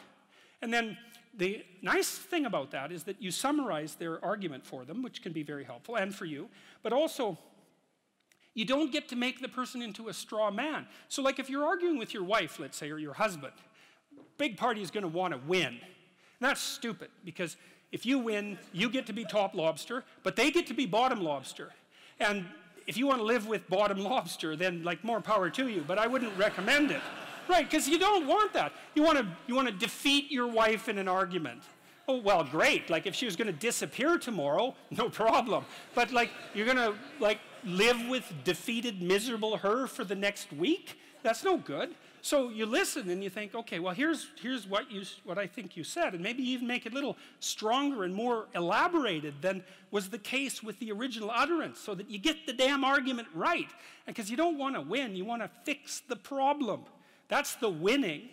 And 0.62 0.74
then 0.74 0.98
the 1.36 1.64
nice 1.82 2.10
thing 2.10 2.46
about 2.46 2.72
that 2.72 2.92
is 2.92 3.04
that 3.04 3.22
you 3.22 3.32
summarize 3.32 3.96
their 3.96 4.24
argument 4.24 4.66
for 4.66 4.86
them, 4.86 5.02
which 5.02 5.22
can 5.22 5.34
be 5.34 5.44
very 5.44 5.64
helpful, 5.64 5.96
and 5.96 6.14
for 6.14 6.26
you. 6.26 6.50
But 6.84 6.94
also, 6.94 7.38
you 8.54 8.66
don't 8.66 8.92
get 8.92 9.10
to 9.10 9.16
make 9.16 9.42
the 9.42 9.48
person 9.48 9.82
into 9.82 10.10
a 10.10 10.14
straw 10.14 10.52
man. 10.52 10.88
So, 11.10 11.22
like 11.22 11.40
if 11.40 11.50
you're 11.50 11.66
arguing 11.66 11.98
with 11.98 12.14
your 12.14 12.24
wife, 12.24 12.60
let's 12.60 12.78
say, 12.78 12.92
or 12.92 13.00
your 13.00 13.14
husband, 13.14 13.54
big 14.38 14.58
party 14.58 14.82
is 14.82 14.92
going 14.92 15.02
to 15.02 15.08
want 15.08 15.34
to 15.34 15.40
win. 15.48 15.68
And 15.68 15.80
that's 16.40 16.62
stupid 16.62 17.10
because 17.24 17.58
if 17.92 18.06
you 18.06 18.20
win, 18.20 18.58
you 18.72 18.90
get 18.90 19.08
to 19.08 19.14
be 19.14 19.26
top 19.26 19.56
lobster, 19.56 20.04
but 20.24 20.36
they 20.36 20.52
get 20.52 20.68
to 20.68 20.74
be 20.74 20.86
bottom 20.86 21.22
lobster. 21.22 21.72
And 22.20 22.46
if 22.88 22.98
you 22.98 23.08
want 23.08 23.20
to 23.20 23.26
live 23.26 23.48
with 23.48 23.68
bottom 23.70 24.00
lobster, 24.00 24.56
then 24.56 24.84
like 24.84 25.04
more 25.04 25.22
power 25.22 25.50
to 25.50 25.68
you, 25.68 25.84
but 25.88 25.98
I 25.98 26.08
wouldn't 26.08 26.38
recommend 26.38 26.92
it. 26.92 27.02
Right, 27.50 27.70
because 27.70 27.90
you 27.90 28.00
don't 28.00 28.26
want 28.26 28.54
that. 28.54 28.72
You 28.96 29.04
want 29.04 29.18
to 29.18 29.28
you 29.48 29.56
want 29.56 29.68
to 29.68 29.74
defeat 29.74 30.32
your 30.32 30.48
wife 30.48 30.88
in 30.88 30.98
an 30.98 31.10
argument. 31.10 31.64
Oh, 32.08 32.18
well, 32.18 32.44
great. 32.44 32.90
Like 32.90 33.06
if 33.06 33.16
she 33.16 33.26
was 33.26 33.36
going 33.36 33.48
to 33.48 33.54
disappear 33.54 34.18
tomorrow, 34.18 34.76
no 34.92 35.10
problem. 35.10 35.66
But 35.94 36.12
like 36.12 36.30
you're 36.54 36.66
going 36.66 36.78
to 36.78 36.96
like 37.20 37.40
live 37.66 38.08
with 38.08 38.32
defeated 38.44 39.02
miserable 39.02 39.58
her 39.58 39.88
for 39.88 40.04
the 40.04 40.16
next 40.16 40.52
week? 40.54 41.00
That's 41.22 41.44
no 41.44 41.58
good. 41.58 41.96
So 42.24 42.48
you 42.48 42.66
listen 42.66 43.10
and 43.10 43.22
you 43.22 43.30
think, 43.30 43.54
okay, 43.54 43.80
well, 43.80 43.94
here's, 43.94 44.28
here's 44.42 44.66
what, 44.66 44.90
you, 44.90 45.04
what 45.26 45.38
I 45.38 45.46
think 45.46 45.76
you 45.76 45.84
said, 45.84 46.14
and 46.14 46.24
maybe 46.24 46.42
even 46.42 46.66
make 46.66 46.86
it 46.86 46.94
a 46.94 46.96
little 46.96 47.18
stronger 47.42 48.06
and 48.06 48.16
more 48.16 48.46
elaborated 48.56 49.34
than 49.42 49.62
was 49.92 50.10
the 50.10 50.18
case 50.18 50.64
with 50.64 50.80
the 50.80 50.94
original 50.94 51.30
utterance 51.30 51.80
so 51.80 51.94
that 51.94 52.10
you 52.10 52.18
get 52.18 52.46
the 52.46 52.54
damn 52.54 52.86
argument 52.86 53.28
right. 53.36 53.68
Because 54.06 54.32
you 54.32 54.38
don't 54.38 54.58
want 54.58 54.76
to 54.76 54.82
win, 54.82 55.18
you 55.18 55.26
want 55.26 55.42
to 55.42 55.50
fix 55.66 56.00
the 56.00 56.16
problem. 56.16 56.86
That's 57.28 57.56
the 57.56 57.70
winning. 57.70 58.30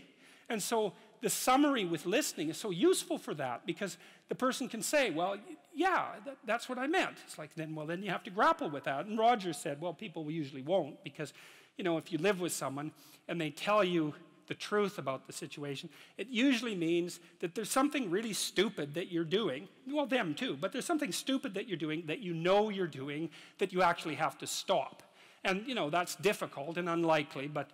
And 0.49 0.63
so 0.63 0.93
the 1.21 1.29
summary 1.29 1.85
with 1.85 2.07
listening 2.07 2.49
is 2.49 2.57
so 2.57 2.71
useful 2.71 3.19
for 3.19 3.35
that 3.35 3.67
because 3.67 3.99
the 4.29 4.37
person 4.37 4.69
can 4.69 4.83
say, 4.83 5.11
well, 5.11 5.37
yeah, 5.75 6.11
that, 6.25 6.37
that's 6.47 6.69
what 6.69 6.79
I 6.79 6.87
meant. 6.87 7.17
It's 7.27 7.39
like, 7.39 7.57
then, 7.57 7.75
well, 7.75 7.87
then 7.87 8.05
you 8.05 8.11
have 8.11 8.23
to 8.23 8.31
grapple 8.31 8.71
with 8.71 8.85
that. 8.85 9.07
And 9.07 9.19
Rogers 9.19 9.57
said, 9.57 9.81
well, 9.81 9.95
people 9.95 10.31
usually 10.31 10.63
won't 10.63 11.03
because 11.03 11.33
you 11.77 11.85
know, 11.85 11.99
if 11.99 12.13
you 12.13 12.19
live 12.19 12.41
with 12.41 12.53
someone 12.53 12.93
and 13.29 13.41
they 13.41 13.51
tell 13.51 13.83
you 13.83 14.15
the 14.49 14.55
truth 14.55 14.99
about 14.99 15.27
the 15.27 15.33
situation, 15.33 15.89
it 16.19 16.27
usually 16.29 16.75
means 16.75 17.21
that 17.39 17.55
there's 17.55 17.71
something 17.71 18.11
really 18.11 18.33
stupid 18.33 18.95
that 18.95 19.13
you're 19.13 19.25
doing. 19.25 19.69
Well, 19.87 20.07
them 20.07 20.35
too, 20.35 20.57
but 20.61 20.73
there's 20.73 20.85
something 20.85 21.13
stupid 21.13 21.55
that 21.55 21.69
you're 21.69 21.79
doing 21.79 22.03
that 22.07 22.19
you 22.19 22.35
know 22.35 22.69
you're 22.69 22.89
doing 22.89 23.31
that 23.59 23.73
you 23.73 23.83
actually 23.83 24.17
have 24.17 24.37
to 24.39 24.47
stop. 24.47 25.05
And, 25.45 25.67
you 25.67 25.75
know, 25.75 25.89
that's 25.89 26.17
difficult 26.17 26.77
and 26.77 26.89
unlikely, 26.89 27.47
but, 27.47 27.71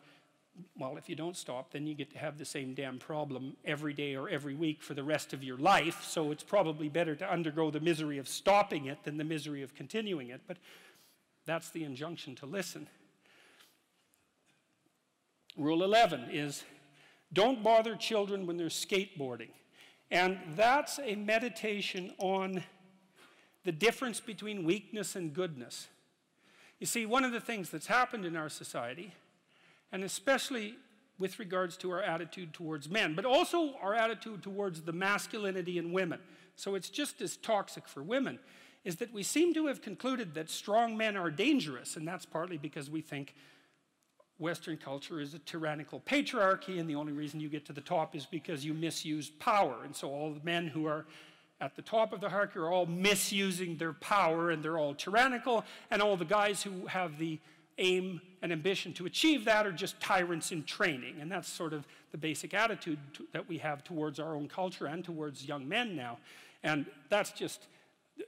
well, 0.78 0.96
if 0.98 1.08
you 1.08 1.16
don't 1.16 1.36
stop, 1.36 1.72
then 1.72 1.86
you 1.86 1.94
get 1.94 2.10
to 2.12 2.18
have 2.18 2.38
the 2.38 2.44
same 2.44 2.74
damn 2.74 2.98
problem 2.98 3.56
every 3.64 3.92
day 3.92 4.14
or 4.14 4.28
every 4.28 4.54
week 4.54 4.82
for 4.82 4.94
the 4.94 5.02
rest 5.02 5.32
of 5.32 5.42
your 5.42 5.56
life. 5.56 6.04
So 6.04 6.30
it's 6.30 6.44
probably 6.44 6.88
better 6.88 7.16
to 7.16 7.30
undergo 7.30 7.70
the 7.70 7.80
misery 7.80 8.18
of 8.18 8.28
stopping 8.28 8.86
it 8.86 9.02
than 9.02 9.16
the 9.16 9.24
misery 9.24 9.62
of 9.62 9.74
continuing 9.74 10.28
it. 10.28 10.42
But 10.46 10.58
that's 11.46 11.70
the 11.70 11.84
injunction 11.84 12.34
to 12.36 12.46
listen. 12.46 12.86
Rule 15.56 15.82
11 15.82 16.28
is 16.32 16.64
don't 17.32 17.62
bother 17.62 17.96
children 17.96 18.46
when 18.46 18.56
they're 18.56 18.68
skateboarding. 18.68 19.50
And 20.10 20.38
that's 20.54 21.00
a 21.02 21.16
meditation 21.16 22.12
on 22.18 22.62
the 23.64 23.72
difference 23.72 24.20
between 24.20 24.64
weakness 24.64 25.16
and 25.16 25.32
goodness. 25.34 25.88
You 26.78 26.86
see, 26.86 27.06
one 27.06 27.24
of 27.24 27.32
the 27.32 27.40
things 27.40 27.70
that's 27.70 27.86
happened 27.86 28.24
in 28.24 28.36
our 28.36 28.48
society, 28.48 29.12
and 29.90 30.04
especially 30.04 30.76
with 31.18 31.38
regards 31.38 31.76
to 31.78 31.90
our 31.90 32.02
attitude 32.02 32.52
towards 32.52 32.88
men, 32.88 33.14
but 33.14 33.24
also 33.24 33.74
our 33.80 33.94
attitude 33.94 34.42
towards 34.42 34.82
the 34.82 34.92
masculinity 34.92 35.78
in 35.78 35.92
women, 35.92 36.20
so 36.54 36.74
it's 36.74 36.90
just 36.90 37.20
as 37.20 37.36
toxic 37.38 37.88
for 37.88 38.02
women, 38.02 38.38
is 38.84 38.96
that 38.96 39.12
we 39.12 39.22
seem 39.22 39.52
to 39.54 39.66
have 39.66 39.82
concluded 39.82 40.34
that 40.34 40.48
strong 40.48 40.96
men 40.96 41.16
are 41.16 41.30
dangerous, 41.30 41.96
and 41.96 42.06
that's 42.06 42.26
partly 42.26 42.58
because 42.58 42.88
we 42.88 43.00
think 43.00 43.34
Western 44.38 44.76
culture 44.76 45.20
is 45.20 45.32
a 45.34 45.38
tyrannical 45.40 46.00
patriarchy, 46.00 46.78
and 46.78 46.88
the 46.88 46.94
only 46.94 47.12
reason 47.12 47.40
you 47.40 47.48
get 47.48 47.64
to 47.66 47.72
the 47.72 47.80
top 47.80 48.14
is 48.14 48.26
because 48.26 48.64
you 48.64 48.74
misuse 48.74 49.30
power. 49.30 49.76
And 49.84 49.96
so 49.96 50.10
all 50.10 50.32
the 50.32 50.44
men 50.44 50.68
who 50.68 50.86
are 50.86 51.06
at 51.60 51.74
the 51.74 51.82
top 51.82 52.12
of 52.12 52.20
the 52.20 52.28
hierarchy 52.28 52.58
are 52.58 52.70
all 52.70 52.84
misusing 52.84 53.78
their 53.78 53.94
power 53.94 54.50
and 54.50 54.62
they're 54.62 54.78
all 54.78 54.94
tyrannical, 54.94 55.64
and 55.90 56.02
all 56.02 56.16
the 56.16 56.24
guys 56.24 56.62
who 56.62 56.86
have 56.86 57.18
the 57.18 57.38
aim 57.78 58.20
and 58.42 58.52
ambition 58.52 58.92
to 58.94 59.06
achieve 59.06 59.44
that 59.44 59.66
are 59.66 59.72
just 59.72 59.98
tyrants 60.00 60.52
in 60.52 60.64
training. 60.64 61.16
And 61.20 61.30
that's 61.30 61.48
sort 61.48 61.72
of 61.72 61.86
the 62.12 62.18
basic 62.18 62.54
attitude 62.54 62.98
to, 63.14 63.26
that 63.32 63.48
we 63.48 63.58
have 63.58 63.84
towards 63.84 64.20
our 64.20 64.34
own 64.34 64.48
culture 64.48 64.86
and 64.86 65.04
towards 65.04 65.46
young 65.46 65.68
men 65.68 65.96
now. 65.96 66.18
And 66.62 66.86
that's 67.08 67.32
just, 67.32 67.66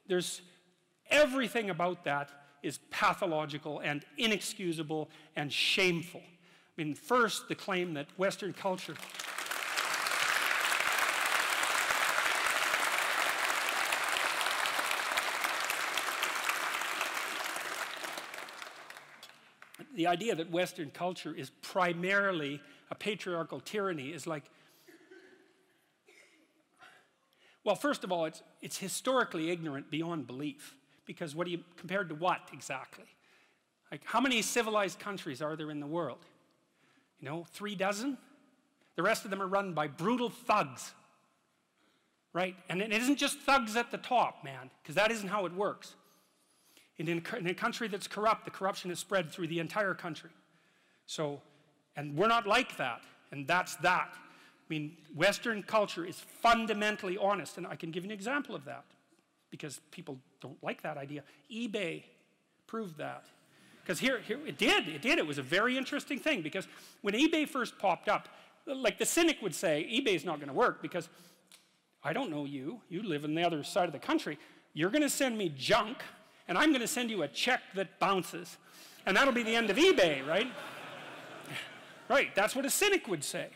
there's 0.06 0.40
everything 1.10 1.70
about 1.70 2.04
that 2.04 2.30
is 2.62 2.78
pathological 2.90 3.80
and 3.80 4.04
inexcusable 4.16 5.08
and 5.36 5.52
shameful. 5.52 6.22
I 6.22 6.82
mean, 6.82 6.94
first, 6.94 7.48
the 7.48 7.54
claim 7.54 7.94
that 7.94 8.06
Western 8.16 8.52
culture. 8.52 8.94
the 19.98 20.06
idea 20.06 20.32
that 20.32 20.48
Western 20.52 20.90
culture 20.90 21.34
is 21.34 21.50
primarily 21.60 22.60
a 22.88 22.94
patriarchal 22.94 23.58
tyranny 23.58 24.10
is 24.10 24.28
like, 24.28 24.44
well, 27.64 27.74
first 27.74 28.04
of 28.04 28.12
all, 28.12 28.24
it's, 28.24 28.40
it's 28.62 28.78
historically 28.78 29.50
ignorant 29.50 29.90
beyond 29.90 30.28
belief 30.28 30.77
because 31.08 31.34
what 31.34 31.46
do 31.46 31.50
you, 31.50 31.64
compared 31.76 32.10
to 32.10 32.14
what 32.14 32.40
exactly? 32.52 33.06
Like, 33.90 34.02
how 34.04 34.20
many 34.20 34.42
civilized 34.42 35.00
countries 35.00 35.40
are 35.40 35.56
there 35.56 35.70
in 35.70 35.80
the 35.80 35.86
world? 35.86 36.18
You 37.18 37.28
know, 37.28 37.46
three 37.50 37.74
dozen? 37.74 38.18
The 38.94 39.02
rest 39.02 39.24
of 39.24 39.30
them 39.30 39.40
are 39.40 39.46
run 39.46 39.72
by 39.72 39.88
brutal 39.88 40.28
thugs, 40.28 40.92
right? 42.34 42.54
And 42.68 42.82
it 42.82 42.92
isn't 42.92 43.16
just 43.16 43.38
thugs 43.38 43.74
at 43.74 43.90
the 43.90 43.96
top, 43.96 44.44
man, 44.44 44.70
because 44.82 44.94
that 44.96 45.10
isn't 45.10 45.28
how 45.28 45.46
it 45.46 45.54
works. 45.54 45.94
In, 46.98 47.08
in 47.08 47.46
a 47.46 47.54
country 47.54 47.88
that's 47.88 48.06
corrupt, 48.06 48.44
the 48.44 48.50
corruption 48.50 48.90
is 48.90 48.98
spread 48.98 49.32
through 49.32 49.46
the 49.46 49.60
entire 49.60 49.94
country. 49.94 50.30
So, 51.06 51.40
and 51.96 52.16
we're 52.16 52.28
not 52.28 52.46
like 52.46 52.76
that, 52.76 53.00
and 53.32 53.46
that's 53.46 53.76
that. 53.76 54.10
I 54.12 54.68
mean, 54.68 54.98
Western 55.16 55.62
culture 55.62 56.04
is 56.04 56.18
fundamentally 56.18 57.16
honest, 57.16 57.56
and 57.56 57.66
I 57.66 57.76
can 57.76 57.90
give 57.92 58.04
you 58.04 58.10
an 58.10 58.14
example 58.14 58.54
of 58.54 58.66
that 58.66 58.84
because 59.50 59.80
people 59.90 60.18
don't 60.40 60.62
like 60.62 60.82
that 60.82 60.96
idea. 60.96 61.22
eBay 61.50 62.04
proved 62.66 62.98
that. 62.98 63.24
Because 63.82 63.98
here, 63.98 64.20
here, 64.20 64.38
it 64.46 64.58
did, 64.58 64.86
it 64.88 65.00
did. 65.00 65.18
It 65.18 65.26
was 65.26 65.38
a 65.38 65.42
very 65.42 65.78
interesting 65.78 66.18
thing 66.18 66.42
because 66.42 66.68
when 67.00 67.14
eBay 67.14 67.48
first 67.48 67.78
popped 67.78 68.08
up, 68.08 68.28
like 68.66 68.98
the 68.98 69.06
cynic 69.06 69.38
would 69.40 69.54
say, 69.54 69.88
eBay's 69.90 70.24
not 70.24 70.36
going 70.36 70.48
to 70.48 70.54
work 70.54 70.82
because 70.82 71.08
I 72.04 72.12
don't 72.12 72.30
know 72.30 72.44
you. 72.44 72.80
You 72.90 73.02
live 73.02 73.24
on 73.24 73.34
the 73.34 73.42
other 73.42 73.64
side 73.64 73.86
of 73.86 73.92
the 73.92 73.98
country. 73.98 74.38
You're 74.74 74.90
going 74.90 75.02
to 75.02 75.10
send 75.10 75.38
me 75.38 75.52
junk, 75.56 76.02
and 76.46 76.58
I'm 76.58 76.68
going 76.70 76.82
to 76.82 76.86
send 76.86 77.10
you 77.10 77.22
a 77.22 77.28
check 77.28 77.60
that 77.74 77.98
bounces. 77.98 78.58
And 79.06 79.16
that'll 79.16 79.32
be 79.32 79.42
the 79.42 79.56
end 79.56 79.70
of 79.70 79.76
eBay, 79.76 80.26
right? 80.26 80.52
right, 82.08 82.34
that's 82.34 82.54
what 82.54 82.66
a 82.66 82.70
cynic 82.70 83.08
would 83.08 83.24
say. 83.24 83.48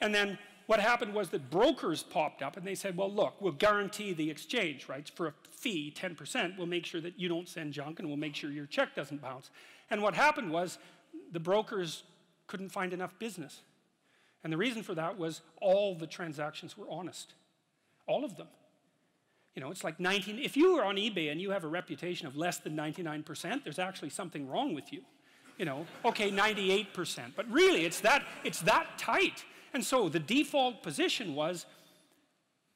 And 0.00 0.14
then 0.14 0.38
what 0.70 0.78
happened 0.78 1.12
was 1.12 1.30
that 1.30 1.50
brokers 1.50 2.04
popped 2.04 2.42
up 2.42 2.56
and 2.56 2.64
they 2.64 2.76
said, 2.76 2.96
well, 2.96 3.12
look, 3.12 3.34
we'll 3.40 3.50
guarantee 3.50 4.12
the 4.12 4.30
exchange 4.30 4.88
rights 4.88 5.10
for 5.10 5.26
a 5.26 5.32
fee, 5.50 5.92
10%. 6.00 6.56
We'll 6.56 6.68
make 6.68 6.86
sure 6.86 7.00
that 7.00 7.18
you 7.18 7.28
don't 7.28 7.48
send 7.48 7.72
junk 7.72 7.98
and 7.98 8.06
we'll 8.06 8.16
make 8.16 8.36
sure 8.36 8.52
your 8.52 8.66
check 8.66 8.94
doesn't 8.94 9.20
bounce. 9.20 9.50
And 9.90 10.00
what 10.00 10.14
happened 10.14 10.52
was 10.52 10.78
the 11.32 11.40
brokers 11.40 12.04
couldn't 12.46 12.68
find 12.68 12.92
enough 12.92 13.18
business. 13.18 13.62
And 14.44 14.52
the 14.52 14.56
reason 14.56 14.84
for 14.84 14.94
that 14.94 15.18
was 15.18 15.40
all 15.60 15.96
the 15.96 16.06
transactions 16.06 16.78
were 16.78 16.86
honest. 16.88 17.34
All 18.06 18.24
of 18.24 18.36
them. 18.36 18.46
You 19.56 19.62
know, 19.62 19.72
it's 19.72 19.82
like 19.82 19.98
19, 19.98 20.38
if 20.38 20.56
you 20.56 20.78
are 20.78 20.84
on 20.84 20.94
eBay 20.94 21.32
and 21.32 21.40
you 21.40 21.50
have 21.50 21.64
a 21.64 21.68
reputation 21.68 22.28
of 22.28 22.36
less 22.36 22.58
than 22.58 22.76
99%, 22.76 23.64
there's 23.64 23.80
actually 23.80 24.10
something 24.10 24.48
wrong 24.48 24.72
with 24.76 24.92
you. 24.92 25.02
You 25.58 25.64
know, 25.64 25.84
okay, 26.04 26.30
98%. 26.30 27.32
But 27.34 27.50
really, 27.50 27.84
it's 27.84 27.98
that, 28.02 28.22
it's 28.44 28.60
that 28.60 28.86
tight. 28.98 29.44
And 29.72 29.84
so 29.84 30.08
the 30.08 30.18
default 30.18 30.82
position 30.82 31.34
was 31.34 31.66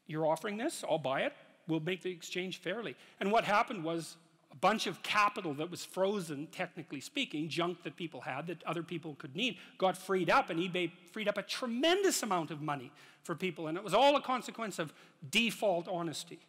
you're 0.07 0.25
offering 0.25 0.57
this, 0.57 0.83
I'll 0.87 0.97
buy 0.97 1.21
it, 1.21 1.33
we'll 1.67 1.79
make 1.79 2.01
the 2.01 2.11
exchange 2.11 2.59
fairly. 2.59 2.95
And 3.19 3.31
what 3.31 3.43
happened 3.43 3.83
was 3.83 4.17
a 4.51 4.55
bunch 4.55 4.87
of 4.87 5.01
capital 5.03 5.53
that 5.55 5.69
was 5.69 5.83
frozen, 5.83 6.47
technically 6.47 7.01
speaking, 7.01 7.49
junk 7.49 7.83
that 7.83 7.95
people 7.95 8.21
had 8.21 8.47
that 8.47 8.63
other 8.63 8.83
people 8.83 9.15
could 9.15 9.35
need, 9.35 9.57
got 9.77 9.97
freed 9.97 10.29
up, 10.29 10.49
and 10.49 10.59
eBay 10.59 10.91
freed 11.11 11.27
up 11.27 11.37
a 11.37 11.41
tremendous 11.41 12.23
amount 12.23 12.51
of 12.51 12.61
money 12.61 12.91
for 13.23 13.35
people. 13.35 13.67
And 13.67 13.77
it 13.77 13.83
was 13.83 13.93
all 13.93 14.15
a 14.15 14.21
consequence 14.21 14.79
of 14.79 14.93
default 15.29 15.87
honesty. 15.87 16.39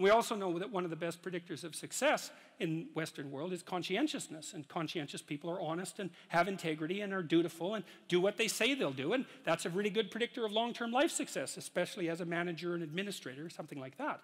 We 0.00 0.08
also 0.08 0.34
know 0.34 0.58
that 0.58 0.72
one 0.72 0.84
of 0.84 0.90
the 0.90 0.96
best 0.96 1.22
predictors 1.22 1.62
of 1.62 1.74
success 1.74 2.30
in 2.58 2.88
Western 2.94 3.30
world 3.30 3.52
is 3.52 3.62
conscientiousness. 3.62 4.54
And 4.54 4.66
conscientious 4.66 5.20
people 5.20 5.50
are 5.50 5.60
honest 5.60 5.98
and 5.98 6.08
have 6.28 6.48
integrity 6.48 7.02
and 7.02 7.12
are 7.12 7.22
dutiful 7.22 7.74
and 7.74 7.84
do 8.08 8.18
what 8.18 8.38
they 8.38 8.48
say 8.48 8.74
they'll 8.74 8.92
do. 8.92 9.12
And 9.12 9.26
that's 9.44 9.66
a 9.66 9.70
really 9.70 9.90
good 9.90 10.10
predictor 10.10 10.46
of 10.46 10.52
long-term 10.52 10.90
life 10.90 11.10
success, 11.10 11.58
especially 11.58 12.08
as 12.08 12.22
a 12.22 12.24
manager 12.24 12.72
and 12.72 12.82
administrator, 12.82 13.50
something 13.50 13.78
like 13.78 13.98
that. 13.98 14.22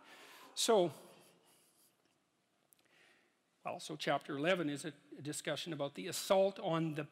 So 0.55 0.93
also, 3.67 3.97
chapter 3.97 4.39
11 4.39 4.71
is 4.71 4.87
a, 4.87 4.93
a 5.19 5.23
discussion 5.23 5.75
about 5.75 5.95
the 5.95 6.07
assault 6.07 6.59
on 6.63 6.95
the, 6.95 7.07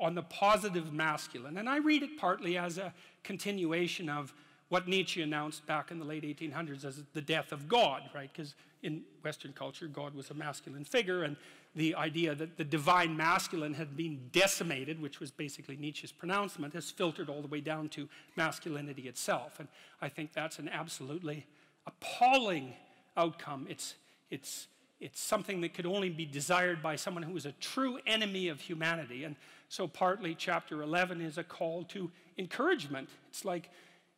on 0.00 0.14
the 0.14 0.22
positive 0.22 0.90
masculine. 0.90 1.58
And 1.58 1.68
I 1.68 1.78
read 1.78 2.02
it 2.02 2.16
partly 2.16 2.56
as 2.56 2.78
a 2.78 2.94
continuation 3.24 4.08
of 4.08 4.32
what 4.68 4.88
Nietzsche 4.88 5.22
announced 5.22 5.66
back 5.66 5.90
in 5.90 5.98
the 5.98 6.04
late 6.04 6.24
1800s 6.24 6.84
as 6.84 7.02
the 7.12 7.20
death 7.20 7.52
of 7.52 7.68
God, 7.68 8.02
right? 8.14 8.30
Because 8.32 8.54
in 8.82 9.02
Western 9.22 9.52
culture, 9.52 9.86
God 9.86 10.14
was 10.14 10.30
a 10.30 10.34
masculine 10.34 10.84
figure, 10.84 11.22
and 11.22 11.36
the 11.74 11.94
idea 11.94 12.34
that 12.34 12.56
the 12.56 12.64
divine 12.64 13.16
masculine 13.16 13.74
had 13.74 13.96
been 13.96 14.28
decimated, 14.32 15.00
which 15.00 15.20
was 15.20 15.30
basically 15.30 15.76
Nietzsche's 15.76 16.12
pronouncement, 16.12 16.74
has 16.74 16.90
filtered 16.90 17.28
all 17.28 17.42
the 17.42 17.48
way 17.48 17.60
down 17.60 17.88
to 17.90 18.08
masculinity 18.34 19.08
itself. 19.08 19.60
And 19.60 19.68
I 20.00 20.08
think 20.08 20.32
that's 20.32 20.58
an 20.58 20.68
absolutely 20.68 21.46
appalling 21.86 22.74
outcome. 23.16 23.66
It's, 23.68 23.94
it's 24.30 24.68
it's 24.98 25.20
something 25.20 25.60
that 25.60 25.74
could 25.74 25.86
only 25.86 26.08
be 26.08 26.24
desired 26.24 26.82
by 26.82 26.96
someone 26.96 27.22
who 27.22 27.36
is 27.36 27.44
a 27.44 27.52
true 27.52 27.98
enemy 28.06 28.48
of 28.48 28.60
humanity. 28.60 29.24
And 29.24 29.36
so, 29.68 29.86
partly, 29.86 30.34
chapter 30.34 30.82
11 30.82 31.20
is 31.20 31.36
a 31.36 31.44
call 31.44 31.84
to 31.84 32.10
encouragement. 32.38 33.10
It's 33.28 33.44
like 33.44 33.70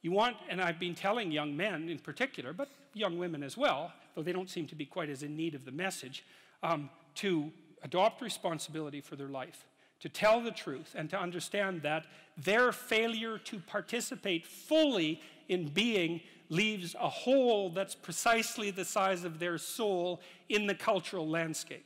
you 0.02 0.12
want, 0.12 0.36
and 0.48 0.60
I've 0.60 0.78
been 0.78 0.94
telling 0.94 1.32
young 1.32 1.56
men 1.56 1.88
in 1.88 1.98
particular, 1.98 2.52
but 2.52 2.68
young 2.94 3.18
women 3.18 3.42
as 3.42 3.56
well, 3.56 3.92
though 4.14 4.22
they 4.22 4.32
don't 4.32 4.50
seem 4.50 4.66
to 4.68 4.74
be 4.74 4.86
quite 4.86 5.08
as 5.08 5.22
in 5.22 5.36
need 5.36 5.54
of 5.54 5.64
the 5.64 5.72
message, 5.72 6.24
um, 6.62 6.88
to 7.16 7.50
adopt 7.82 8.22
responsibility 8.22 9.00
for 9.00 9.16
their 9.16 9.28
life, 9.28 9.66
to 10.00 10.08
tell 10.08 10.40
the 10.40 10.50
truth, 10.50 10.94
and 10.96 11.10
to 11.10 11.18
understand 11.18 11.82
that 11.82 12.06
their 12.36 12.72
failure 12.72 13.38
to 13.38 13.58
participate 13.58 14.46
fully 14.46 15.20
in 15.48 15.68
being 15.68 16.20
leaves 16.48 16.94
a 16.98 17.08
hole 17.08 17.70
that's 17.70 17.94
precisely 17.94 18.70
the 18.70 18.84
size 18.84 19.24
of 19.24 19.38
their 19.38 19.58
soul 19.58 20.20
in 20.48 20.66
the 20.66 20.74
cultural 20.74 21.28
landscape. 21.28 21.84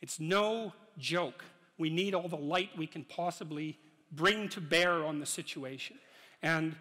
It's 0.00 0.18
no 0.18 0.72
joke. 0.98 1.44
We 1.78 1.90
need 1.90 2.14
all 2.14 2.28
the 2.28 2.36
light 2.36 2.70
we 2.76 2.86
can 2.86 3.04
possibly 3.04 3.78
bring 4.12 4.48
to 4.50 4.60
bear 4.60 5.04
on 5.04 5.20
the 5.20 5.26
situation. 5.26 5.98
And 6.42 6.76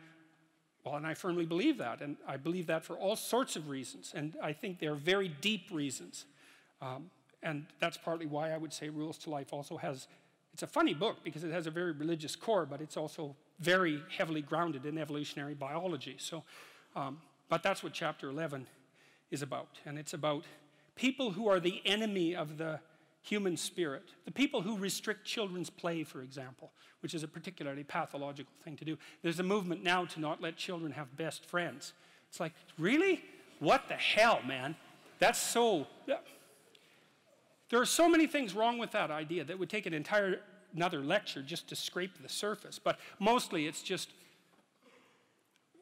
well, 0.84 0.96
and 0.96 1.08
I 1.08 1.14
firmly 1.14 1.46
believe 1.46 1.78
that, 1.78 2.02
and 2.02 2.18
I 2.28 2.38
believe 2.38 2.68
that 2.68 2.84
for 2.84 2.98
all 2.98 3.16
sorts 3.16 3.56
of 3.56 3.70
reasons, 3.70 4.12
and 4.16 4.36
I 4.42 4.54
think 4.54 4.80
they're 4.80 4.96
very 4.96 5.30
deep 5.30 5.68
reasons. 5.72 6.26
Um, 6.82 7.10
and 7.42 7.66
that's 7.80 7.98
partly 7.98 8.26
why 8.26 8.52
I 8.52 8.58
would 8.58 8.74
say 8.74 8.90
Rules 8.90 9.18
to 9.20 9.30
Life 9.30 9.54
also 9.54 9.78
has, 9.78 10.08
it's 10.54 10.64
a 10.64 10.68
funny 10.68 10.94
book 10.94 11.18
because 11.24 11.44
it 11.44 11.52
has 11.52 11.68
a 11.68 11.72
very 11.72 11.92
religious 11.94 12.36
core, 12.36 12.66
but 12.66 12.82
it's 12.82 12.98
also 12.98 13.36
very 13.60 14.02
heavily 14.18 14.42
grounded 14.42 14.86
in 14.86 14.98
evolutionary 14.98 15.54
biology. 15.54 16.16
So 16.20 16.44
um, 16.96 17.20
but 17.50 17.64
that's 17.64 17.84
what 17.84 17.94
chapter 17.94 18.30
11 18.30 18.68
is 19.32 19.42
about. 19.42 19.68
And 19.86 19.98
it's 19.98 20.14
about 20.14 20.44
people 20.96 21.32
who 21.32 21.48
are 21.48 21.60
the 21.60 21.82
enemy 21.86 22.36
of 22.36 22.58
the 22.58 22.80
human 23.24 23.58
spirit. 23.58 24.04
The 24.26 24.32
people 24.32 24.62
who 24.62 24.78
restrict 24.78 25.26
children's 25.26 25.70
play, 25.70 26.04
for 26.04 26.22
example, 26.22 26.72
which 27.00 27.14
is 27.14 27.24
a 27.24 27.28
particularly 27.28 27.84
pathological 27.84 28.54
thing 28.64 28.76
to 28.78 28.86
do. 28.86 28.98
There's 29.22 29.40
a 29.40 29.44
movement 29.44 29.84
now 29.84 30.06
to 30.06 30.20
not 30.20 30.42
let 30.42 30.58
children 30.58 30.92
have 30.92 31.16
best 31.18 31.46
friends. 31.46 31.94
It's 32.30 32.40
like, 32.40 32.54
really? 32.78 33.24
What 33.60 33.88
the 33.88 33.96
hell, 33.96 34.42
man? 34.46 34.76
That's 35.20 35.40
so. 35.40 35.88
There 37.70 37.82
are 37.82 37.86
so 37.86 38.10
many 38.10 38.28
things 38.28 38.54
wrong 38.54 38.78
with 38.78 38.92
that 38.92 39.10
idea 39.10 39.44
that 39.46 39.58
would 39.58 39.70
take 39.70 39.86
an 39.86 39.94
entire 39.94 40.42
another 40.76 41.02
lecture 41.02 41.42
just 41.42 41.68
to 41.70 41.76
scrape 41.76 42.22
the 42.22 42.30
surface. 42.30 42.80
But 42.80 43.00
mostly 43.20 43.68
it's 43.68 43.82
just 43.82 44.10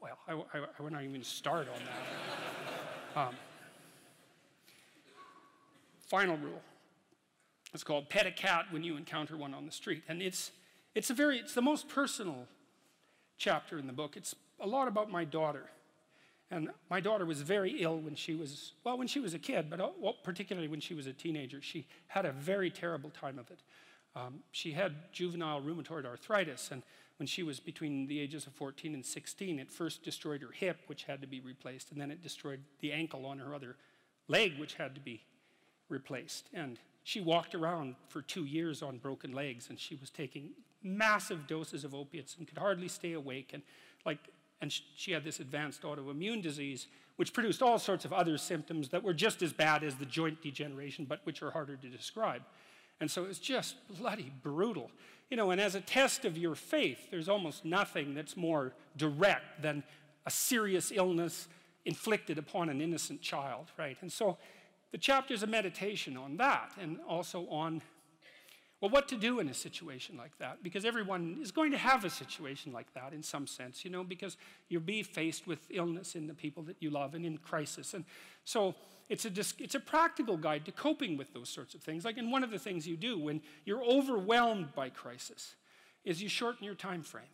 well, 0.01 0.17
I, 0.27 0.33
I, 0.33 0.63
I 0.79 0.83
would 0.83 0.93
not 0.93 1.03
even 1.03 1.23
start 1.23 1.67
on 1.67 1.79
that. 3.15 3.27
um, 3.27 3.35
final 6.07 6.37
rule. 6.37 6.61
It's 7.73 7.83
called 7.83 8.09
pet 8.09 8.25
a 8.25 8.31
cat 8.31 8.65
when 8.71 8.83
you 8.83 8.97
encounter 8.97 9.37
one 9.37 9.53
on 9.53 9.65
the 9.65 9.71
street. 9.71 10.03
And 10.07 10.21
it's, 10.21 10.51
it's, 10.93 11.09
a 11.09 11.13
very, 11.13 11.37
it's 11.37 11.53
the 11.53 11.61
most 11.61 11.87
personal 11.87 12.47
chapter 13.37 13.79
in 13.79 13.87
the 13.87 13.93
book. 13.93 14.17
It's 14.17 14.35
a 14.59 14.67
lot 14.67 14.87
about 14.87 15.09
my 15.09 15.23
daughter. 15.23 15.69
And 16.49 16.69
my 16.89 16.99
daughter 16.99 17.25
was 17.25 17.41
very 17.41 17.81
ill 17.81 17.97
when 17.97 18.15
she 18.15 18.35
was, 18.35 18.73
well, 18.83 18.97
when 18.97 19.07
she 19.07 19.21
was 19.21 19.33
a 19.33 19.39
kid, 19.39 19.69
but 19.69 19.79
uh, 19.79 19.89
well, 19.97 20.17
particularly 20.21 20.67
when 20.67 20.81
she 20.81 20.93
was 20.93 21.07
a 21.07 21.13
teenager. 21.13 21.61
She 21.61 21.87
had 22.07 22.25
a 22.25 22.33
very 22.33 22.69
terrible 22.69 23.09
time 23.09 23.39
of 23.39 23.49
it. 23.49 23.59
Um, 24.17 24.39
she 24.51 24.73
had 24.73 25.13
juvenile 25.13 25.61
rheumatoid 25.61 26.05
arthritis, 26.05 26.69
and 26.71 26.83
when 27.15 27.27
she 27.27 27.43
was 27.43 27.61
between 27.61 28.07
the 28.07 28.19
ages 28.19 28.47
of 28.47 28.53
14 28.53 28.93
and 28.93 29.05
16, 29.05 29.59
it 29.59 29.71
first 29.71 30.03
destroyed 30.03 30.41
her 30.41 30.51
hip, 30.51 30.79
which 30.87 31.03
had 31.03 31.21
to 31.21 31.27
be 31.27 31.39
replaced, 31.39 31.91
and 31.91 32.01
then 32.01 32.11
it 32.11 32.21
destroyed 32.21 32.59
the 32.81 32.91
ankle 32.91 33.25
on 33.25 33.39
her 33.39 33.55
other 33.55 33.77
leg, 34.27 34.59
which 34.59 34.73
had 34.73 34.93
to 34.95 35.01
be 35.01 35.23
replaced. 35.87 36.49
And 36.53 36.79
she 37.03 37.21
walked 37.21 37.55
around 37.55 37.95
for 38.09 38.21
two 38.21 38.45
years 38.45 38.81
on 38.81 38.97
broken 38.97 39.33
legs, 39.33 39.69
and 39.69 39.79
she 39.79 39.95
was 39.95 40.09
taking 40.09 40.51
massive 40.83 41.47
doses 41.47 41.83
of 41.83 41.93
opiates 41.93 42.35
and 42.37 42.47
could 42.47 42.57
hardly 42.57 42.87
stay 42.87 43.13
awake. 43.13 43.51
And 43.53 43.63
like, 44.05 44.19
and 44.61 44.71
she 44.95 45.11
had 45.11 45.23
this 45.23 45.39
advanced 45.39 45.81
autoimmune 45.81 46.41
disease, 46.41 46.87
which 47.15 47.33
produced 47.33 47.61
all 47.61 47.79
sorts 47.79 48.05
of 48.05 48.13
other 48.13 48.37
symptoms 48.37 48.89
that 48.89 49.03
were 49.03 49.13
just 49.13 49.41
as 49.41 49.53
bad 49.53 49.83
as 49.83 49.95
the 49.95 50.05
joint 50.05 50.41
degeneration, 50.41 51.05
but 51.05 51.21
which 51.23 51.41
are 51.41 51.51
harder 51.51 51.75
to 51.75 51.89
describe. 51.89 52.41
And 52.99 53.09
so 53.09 53.25
it's 53.25 53.39
just 53.39 53.75
bloody 53.97 54.31
brutal. 54.43 54.91
You 55.29 55.37
know, 55.37 55.51
and 55.51 55.59
as 55.61 55.75
a 55.75 55.81
test 55.81 56.25
of 56.25 56.37
your 56.37 56.55
faith, 56.55 57.09
there's 57.09 57.29
almost 57.29 57.65
nothing 57.65 58.13
that's 58.13 58.37
more 58.37 58.73
direct 58.97 59.61
than 59.61 59.83
a 60.25 60.31
serious 60.31 60.91
illness 60.93 61.47
inflicted 61.85 62.37
upon 62.37 62.69
an 62.69 62.79
innocent 62.79 63.21
child, 63.21 63.71
right? 63.77 63.97
And 64.01 64.11
so 64.11 64.37
the 64.91 64.97
chapter 64.97 65.33
is 65.33 65.43
a 65.43 65.47
meditation 65.47 66.17
on 66.17 66.37
that 66.37 66.71
and 66.79 66.99
also 67.07 67.47
on 67.49 67.81
well, 68.81 68.89
what 68.89 69.07
to 69.09 69.15
do 69.15 69.39
in 69.39 69.47
a 69.47 69.53
situation 69.53 70.17
like 70.17 70.35
that? 70.39 70.63
Because 70.63 70.85
everyone 70.85 71.37
is 71.39 71.51
going 71.51 71.71
to 71.71 71.77
have 71.77 72.03
a 72.03 72.09
situation 72.09 72.73
like 72.73 72.91
that 72.95 73.13
in 73.13 73.21
some 73.21 73.45
sense, 73.45 73.85
you 73.85 73.91
know, 73.91 74.03
because 74.03 74.37
you'll 74.69 74.81
be 74.81 75.03
faced 75.03 75.45
with 75.45 75.59
illness 75.69 76.15
in 76.15 76.25
the 76.25 76.33
people 76.33 76.63
that 76.63 76.77
you 76.79 76.89
love 76.89 77.13
and 77.13 77.23
in 77.23 77.37
crisis. 77.37 77.93
And 77.93 78.05
so 78.43 78.73
it's 79.07 79.25
a, 79.25 79.31
it's 79.59 79.75
a 79.75 79.79
practical 79.79 80.35
guide 80.35 80.65
to 80.65 80.71
coping 80.71 81.15
with 81.15 81.31
those 81.31 81.47
sorts 81.47 81.75
of 81.75 81.81
things. 81.81 82.03
Like, 82.03 82.17
and 82.17 82.31
one 82.31 82.43
of 82.43 82.49
the 82.49 82.57
things 82.57 82.87
you 82.87 82.97
do 82.97 83.19
when 83.19 83.41
you're 83.65 83.83
overwhelmed 83.83 84.73
by 84.73 84.89
crisis 84.89 85.53
is 86.03 86.19
you 86.23 86.27
shorten 86.27 86.65
your 86.65 86.73
time 86.73 87.03
frame. 87.03 87.25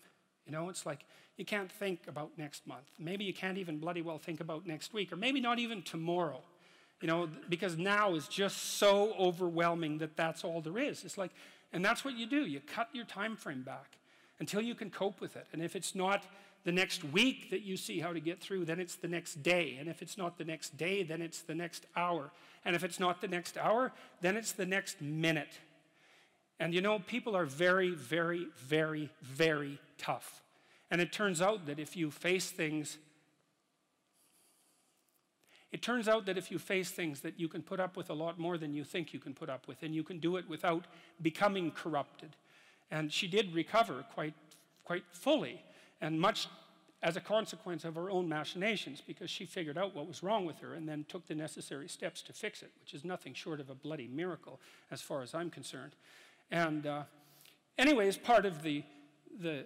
You 0.45 0.51
know, 0.51 0.67
it's 0.67 0.85
like 0.85 1.05
you 1.37 1.45
can't 1.45 1.71
think 1.71 2.07
about 2.09 2.31
next 2.37 2.67
month. 2.67 2.87
Maybe 2.99 3.23
you 3.23 3.33
can't 3.33 3.57
even 3.57 3.77
bloody 3.77 4.01
well 4.01 4.17
think 4.17 4.41
about 4.41 4.67
next 4.67 4.93
week, 4.93 5.13
or 5.13 5.15
maybe 5.15 5.39
not 5.39 5.59
even 5.59 5.81
tomorrow 5.81 6.41
you 7.01 7.07
know, 7.07 7.29
because 7.49 7.77
now 7.77 8.15
is 8.15 8.27
just 8.27 8.77
so 8.77 9.13
overwhelming 9.19 9.99
that 9.99 10.15
that's 10.17 10.43
all 10.43 10.61
there 10.61 10.77
is. 10.77 11.03
It's 11.03 11.17
like, 11.17 11.31
and 11.73 11.83
that's 11.83 12.03
what 12.03 12.17
you 12.17 12.25
do. 12.25 12.45
You 12.45 12.59
cut 12.59 12.89
your 12.93 13.05
time 13.05 13.35
frame 13.35 13.61
back 13.61 13.97
until 14.39 14.61
you 14.61 14.75
can 14.75 14.89
cope 14.89 15.21
with 15.21 15.35
it. 15.35 15.47
And 15.53 15.61
if 15.61 15.75
it's 15.75 15.93
not 15.93 16.23
the 16.63 16.71
next 16.71 17.03
week 17.03 17.49
that 17.51 17.61
you 17.61 17.77
see 17.77 17.99
how 17.99 18.13
to 18.13 18.19
get 18.19 18.41
through, 18.41 18.65
then 18.65 18.79
it's 18.79 18.95
the 18.95 19.07
next 19.07 19.43
day. 19.43 19.77
And 19.79 19.87
if 19.87 20.01
it's 20.01 20.17
not 20.17 20.37
the 20.37 20.43
next 20.43 20.77
day, 20.77 21.03
then 21.03 21.21
it's 21.21 21.41
the 21.41 21.55
next 21.55 21.85
hour. 21.95 22.31
And 22.65 22.75
if 22.75 22.83
it's 22.83 22.99
not 22.99 23.21
the 23.21 23.27
next 23.27 23.57
hour, 23.57 23.93
then 24.21 24.35
it's 24.35 24.51
the 24.51 24.65
next 24.65 25.01
minute. 25.01 25.59
And 26.59 26.73
you 26.73 26.81
know, 26.81 26.99
people 26.99 27.35
are 27.35 27.45
very, 27.45 27.91
very, 27.91 28.47
very, 28.57 29.09
very 29.21 29.79
tough. 29.97 30.41
And 30.89 31.01
it 31.01 31.11
turns 31.11 31.41
out 31.41 31.65
that 31.67 31.79
if 31.79 31.95
you 31.95 32.09
face 32.09 32.49
things, 32.49 32.97
it 35.71 35.81
turns 35.81 36.07
out 36.07 36.25
that 36.25 36.37
if 36.37 36.49
you 36.49 36.59
face 36.59 36.91
things 36.91 37.21
that 37.21 37.39
you 37.39 37.47
can 37.47 37.61
put 37.61 37.79
up 37.79 37.97
with 37.97 38.09
a 38.09 38.13
lot 38.13 38.39
more 38.39 38.57
than 38.57 38.73
you 38.73 38.83
think 38.83 39.13
you 39.13 39.19
can 39.19 39.33
put 39.33 39.49
up 39.49 39.67
with, 39.67 39.83
and 39.83 39.93
you 39.93 40.03
can 40.03 40.19
do 40.19 40.37
it 40.37 40.47
without 40.47 40.85
becoming 41.21 41.71
corrupted. 41.71 42.35
And 42.89 43.11
she 43.11 43.27
did 43.27 43.53
recover 43.53 44.05
quite, 44.13 44.33
quite 44.85 45.03
fully, 45.11 45.61
and 45.99 46.19
much 46.19 46.47
as 47.03 47.15
a 47.15 47.21
consequence 47.21 47.85
of 47.85 47.95
her 47.95 48.09
own 48.09 48.27
machinations, 48.27 49.01
because 49.05 49.29
she 49.29 49.45
figured 49.45 49.77
out 49.77 49.93
what 49.93 50.07
was 50.07 50.23
wrong 50.23 50.45
with 50.45 50.57
her 50.59 50.73
and 50.73 50.87
then 50.87 51.05
took 51.07 51.27
the 51.27 51.35
necessary 51.35 51.87
steps 51.87 52.21
to 52.23 52.33
fix 52.33 52.63
it, 52.63 52.71
which 52.79 52.93
is 52.93 53.05
nothing 53.05 53.33
short 53.33 53.59
of 53.59 53.69
a 53.69 53.75
bloody 53.75 54.07
miracle, 54.07 54.59
as 54.89 55.01
far 55.01 55.21
as 55.21 55.35
I'm 55.35 55.49
concerned. 55.49 55.91
And, 56.49 56.87
uh, 56.87 57.03
anyways, 57.77 58.17
part 58.17 58.45
of 58.45 58.63
the, 58.63 58.83
the, 59.39 59.65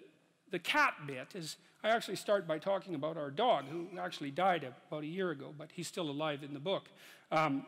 the 0.51 0.59
cat 0.59 0.93
bit 1.07 1.29
is 1.33 1.57
I 1.83 1.89
actually 1.89 2.17
start 2.17 2.47
by 2.47 2.59
talking 2.59 2.93
about 2.93 3.17
our 3.17 3.31
dog, 3.31 3.65
who 3.71 3.87
actually 3.99 4.31
died 4.31 4.71
about 4.89 5.03
a 5.03 5.07
year 5.07 5.31
ago, 5.31 5.53
but 5.57 5.69
he's 5.73 5.87
still 5.87 6.09
alive 6.09 6.43
in 6.43 6.53
the 6.53 6.59
book. 6.59 6.83
Um, 7.31 7.65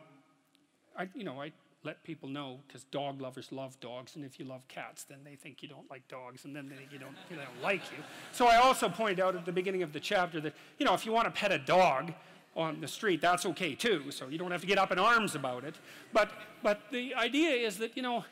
I, 0.96 1.08
you 1.14 1.24
know, 1.24 1.42
I 1.42 1.50
let 1.82 2.02
people 2.04 2.28
know 2.28 2.60
because 2.66 2.84
dog 2.84 3.20
lovers 3.20 3.50
love 3.50 3.78
dogs, 3.80 4.14
and 4.14 4.24
if 4.24 4.38
you 4.38 4.44
love 4.44 4.66
cats, 4.68 5.02
then 5.04 5.18
they 5.24 5.34
think 5.34 5.62
you 5.62 5.68
don't 5.68 5.90
like 5.90 6.06
dogs, 6.08 6.44
and 6.44 6.54
then 6.54 6.68
they 6.68 6.76
think 6.76 6.92
you 6.92 6.98
don't, 6.98 7.16
they 7.28 7.36
don't 7.36 7.62
like 7.62 7.82
you. 7.90 8.02
So 8.32 8.46
I 8.46 8.56
also 8.56 8.88
point 8.88 9.18
out 9.18 9.34
at 9.34 9.44
the 9.44 9.52
beginning 9.52 9.82
of 9.82 9.92
the 9.92 10.00
chapter 10.00 10.40
that, 10.40 10.54
you 10.78 10.86
know, 10.86 10.94
if 10.94 11.04
you 11.04 11.12
want 11.12 11.26
to 11.26 11.32
pet 11.32 11.50
a 11.50 11.58
dog 11.58 12.12
on 12.56 12.80
the 12.80 12.88
street, 12.88 13.20
that's 13.20 13.44
okay 13.46 13.74
too. 13.74 14.10
So 14.10 14.28
you 14.28 14.38
don't 14.38 14.52
have 14.52 14.60
to 14.60 14.66
get 14.66 14.78
up 14.78 14.92
in 14.92 14.98
arms 14.98 15.34
about 15.34 15.64
it. 15.64 15.74
But, 16.12 16.30
but 16.62 16.82
the 16.92 17.14
idea 17.16 17.50
is 17.50 17.78
that, 17.78 17.96
you 17.96 18.02
know, 18.02 18.24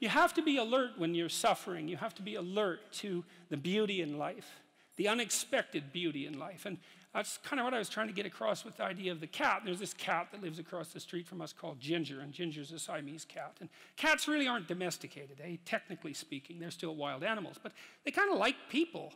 you 0.00 0.08
have 0.08 0.34
to 0.34 0.42
be 0.42 0.56
alert 0.56 0.92
when 0.96 1.14
you're 1.14 1.28
suffering. 1.28 1.86
You 1.86 1.98
have 1.98 2.14
to 2.16 2.22
be 2.22 2.34
alert 2.34 2.80
to 2.94 3.22
the 3.50 3.56
beauty 3.56 4.00
in 4.00 4.18
life, 4.18 4.60
the 4.96 5.08
unexpected 5.08 5.92
beauty 5.92 6.26
in 6.26 6.38
life. 6.38 6.64
And 6.64 6.78
that's 7.14 7.38
kind 7.38 7.60
of 7.60 7.64
what 7.64 7.74
I 7.74 7.78
was 7.78 7.88
trying 7.88 8.06
to 8.06 8.14
get 8.14 8.24
across 8.24 8.64
with 8.64 8.78
the 8.78 8.84
idea 8.84 9.12
of 9.12 9.20
the 9.20 9.26
cat. 9.26 9.62
There's 9.64 9.78
this 9.78 9.92
cat 9.92 10.28
that 10.32 10.42
lives 10.42 10.58
across 10.58 10.92
the 10.92 11.00
street 11.00 11.26
from 11.26 11.42
us 11.42 11.52
called 11.52 11.80
Ginger, 11.80 12.20
and 12.20 12.32
Ginger's 12.32 12.72
a 12.72 12.78
Siamese 12.78 13.26
cat. 13.26 13.56
And 13.60 13.68
cats 13.96 14.26
really 14.26 14.46
aren't 14.46 14.68
domesticated, 14.68 15.38
eh? 15.44 15.56
technically 15.64 16.14
speaking. 16.14 16.58
They're 16.58 16.70
still 16.70 16.94
wild 16.94 17.22
animals, 17.22 17.56
but 17.62 17.72
they 18.04 18.10
kind 18.10 18.32
of 18.32 18.38
like 18.38 18.56
people. 18.70 19.12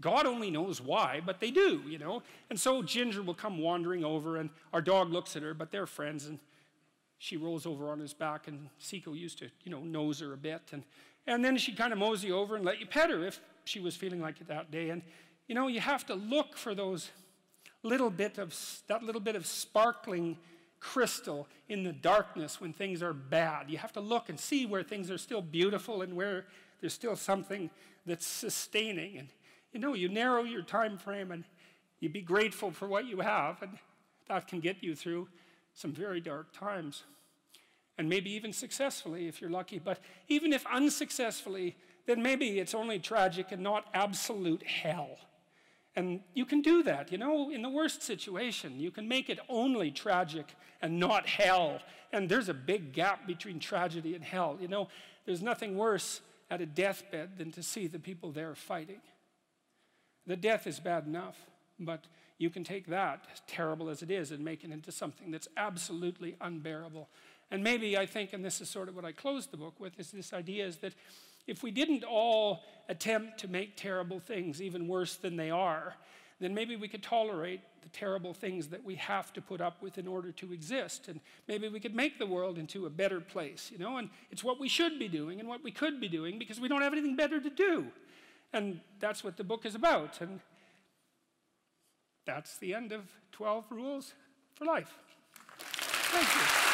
God 0.00 0.24
only 0.24 0.50
knows 0.50 0.80
why, 0.80 1.20
but 1.24 1.40
they 1.40 1.50
do, 1.50 1.82
you 1.86 1.98
know. 1.98 2.22
And 2.48 2.58
so 2.58 2.82
Ginger 2.82 3.22
will 3.22 3.34
come 3.34 3.58
wandering 3.58 4.04
over, 4.04 4.36
and 4.36 4.48
our 4.72 4.80
dog 4.80 5.10
looks 5.10 5.36
at 5.36 5.42
her, 5.42 5.52
but 5.52 5.70
they're 5.70 5.86
friends, 5.86 6.26
and 6.26 6.38
she 7.22 7.36
rolls 7.36 7.66
over 7.66 7.88
on 7.88 8.00
his 8.00 8.12
back, 8.12 8.48
and 8.48 8.68
Sikko 8.78 9.12
used 9.12 9.38
to, 9.38 9.48
you 9.62 9.70
know, 9.70 9.78
nose 9.78 10.18
her 10.18 10.32
a 10.32 10.36
bit, 10.36 10.60
and 10.72 10.82
and 11.24 11.44
then 11.44 11.56
she'd 11.56 11.76
kind 11.76 11.92
of 11.92 12.00
mosey 12.00 12.32
over 12.32 12.56
and 12.56 12.64
let 12.64 12.80
you 12.80 12.86
pet 12.86 13.10
her 13.10 13.24
if 13.24 13.40
she 13.62 13.78
was 13.78 13.94
feeling 13.94 14.20
like 14.20 14.40
it 14.40 14.48
that 14.48 14.72
day. 14.72 14.90
And 14.90 15.02
you 15.46 15.54
know, 15.54 15.68
you 15.68 15.78
have 15.78 16.04
to 16.06 16.16
look 16.16 16.56
for 16.56 16.74
those 16.74 17.12
little 17.84 18.10
bit 18.10 18.38
of 18.38 18.52
that 18.88 19.04
little 19.04 19.20
bit 19.20 19.36
of 19.36 19.46
sparkling 19.46 20.36
crystal 20.80 21.46
in 21.68 21.84
the 21.84 21.92
darkness 21.92 22.60
when 22.60 22.72
things 22.72 23.04
are 23.04 23.12
bad. 23.12 23.70
You 23.70 23.78
have 23.78 23.92
to 23.92 24.00
look 24.00 24.28
and 24.28 24.40
see 24.40 24.66
where 24.66 24.82
things 24.82 25.08
are 25.08 25.18
still 25.18 25.42
beautiful 25.42 26.02
and 26.02 26.16
where 26.16 26.46
there's 26.80 26.92
still 26.92 27.14
something 27.14 27.70
that's 28.04 28.26
sustaining. 28.26 29.18
And 29.18 29.28
you 29.72 29.78
know, 29.78 29.94
you 29.94 30.08
narrow 30.08 30.42
your 30.42 30.62
time 30.62 30.98
frame 30.98 31.30
and 31.30 31.44
you 32.00 32.08
be 32.08 32.20
grateful 32.20 32.72
for 32.72 32.88
what 32.88 33.06
you 33.06 33.20
have, 33.20 33.62
and 33.62 33.78
that 34.26 34.48
can 34.48 34.58
get 34.58 34.82
you 34.82 34.96
through 34.96 35.28
some 35.74 35.92
very 35.92 36.20
dark 36.20 36.52
times. 36.52 37.04
And 37.98 38.08
maybe 38.08 38.30
even 38.32 38.52
successfully 38.52 39.28
if 39.28 39.40
you're 39.40 39.50
lucky. 39.50 39.78
But 39.78 39.98
even 40.28 40.52
if 40.52 40.64
unsuccessfully, 40.66 41.76
then 42.06 42.22
maybe 42.22 42.58
it's 42.58 42.74
only 42.74 42.98
tragic 42.98 43.52
and 43.52 43.62
not 43.62 43.86
absolute 43.94 44.62
hell. 44.62 45.18
And 45.94 46.20
you 46.34 46.46
can 46.46 46.62
do 46.62 46.82
that, 46.84 47.12
you 47.12 47.18
know, 47.18 47.50
in 47.50 47.60
the 47.62 47.68
worst 47.68 48.02
situation. 48.02 48.80
You 48.80 48.90
can 48.90 49.06
make 49.06 49.28
it 49.28 49.38
only 49.48 49.90
tragic 49.90 50.46
and 50.80 50.98
not 50.98 51.26
hell. 51.26 51.80
And 52.12 52.28
there's 52.28 52.48
a 52.48 52.54
big 52.54 52.92
gap 52.94 53.26
between 53.26 53.60
tragedy 53.60 54.14
and 54.14 54.24
hell. 54.24 54.56
You 54.60 54.68
know, 54.68 54.88
there's 55.26 55.42
nothing 55.42 55.76
worse 55.76 56.22
at 56.50 56.60
a 56.60 56.66
deathbed 56.66 57.38
than 57.38 57.52
to 57.52 57.62
see 57.62 57.86
the 57.86 57.98
people 57.98 58.32
there 58.32 58.54
fighting. 58.54 59.00
The 60.26 60.36
death 60.36 60.66
is 60.66 60.80
bad 60.80 61.06
enough, 61.06 61.36
but 61.78 62.04
you 62.38 62.50
can 62.50 62.64
take 62.64 62.86
that, 62.88 63.24
terrible 63.46 63.88
as 63.88 64.02
it 64.02 64.10
is, 64.10 64.30
and 64.32 64.44
make 64.44 64.64
it 64.64 64.70
into 64.70 64.90
something 64.90 65.30
that's 65.30 65.48
absolutely 65.56 66.36
unbearable. 66.40 67.08
And 67.50 67.62
maybe 67.62 67.96
I 67.96 68.06
think, 68.06 68.32
and 68.32 68.44
this 68.44 68.60
is 68.60 68.68
sort 68.68 68.88
of 68.88 68.96
what 68.96 69.04
I 69.04 69.12
closed 69.12 69.50
the 69.50 69.56
book 69.56 69.74
with, 69.78 69.98
is 70.00 70.10
this 70.10 70.32
idea 70.32 70.66
is 70.66 70.78
that 70.78 70.94
if 71.46 71.62
we 71.62 71.70
didn't 71.70 72.04
all 72.04 72.62
attempt 72.88 73.38
to 73.40 73.48
make 73.48 73.76
terrible 73.76 74.20
things 74.20 74.62
even 74.62 74.88
worse 74.88 75.16
than 75.16 75.36
they 75.36 75.50
are, 75.50 75.94
then 76.40 76.54
maybe 76.54 76.76
we 76.76 76.88
could 76.88 77.02
tolerate 77.02 77.60
the 77.82 77.88
terrible 77.90 78.34
things 78.34 78.68
that 78.68 78.82
we 78.84 78.96
have 78.96 79.32
to 79.32 79.40
put 79.40 79.60
up 79.60 79.80
with 79.82 79.98
in 79.98 80.08
order 80.08 80.32
to 80.32 80.52
exist. 80.52 81.08
And 81.08 81.20
maybe 81.46 81.68
we 81.68 81.78
could 81.78 81.94
make 81.94 82.18
the 82.18 82.26
world 82.26 82.58
into 82.58 82.86
a 82.86 82.90
better 82.90 83.20
place, 83.20 83.70
you 83.72 83.78
know? 83.78 83.96
And 83.98 84.10
it's 84.30 84.42
what 84.42 84.58
we 84.58 84.68
should 84.68 84.98
be 84.98 85.08
doing 85.08 85.40
and 85.40 85.48
what 85.48 85.62
we 85.62 85.70
could 85.70 86.00
be 86.00 86.08
doing 86.08 86.38
because 86.38 86.58
we 86.58 86.68
don't 86.68 86.82
have 86.82 86.92
anything 86.92 87.16
better 87.16 87.40
to 87.40 87.50
do. 87.50 87.86
And 88.52 88.80
that's 88.98 89.22
what 89.22 89.36
the 89.36 89.44
book 89.44 89.64
is 89.64 89.74
about. 89.74 90.20
And 90.20 90.40
that's 92.24 92.56
the 92.58 92.74
end 92.74 92.92
of 92.92 93.02
12 93.32 93.64
Rules 93.70 94.14
for 94.54 94.64
Life. 94.64 94.94
Thank 95.58 96.34
you. 96.34 96.72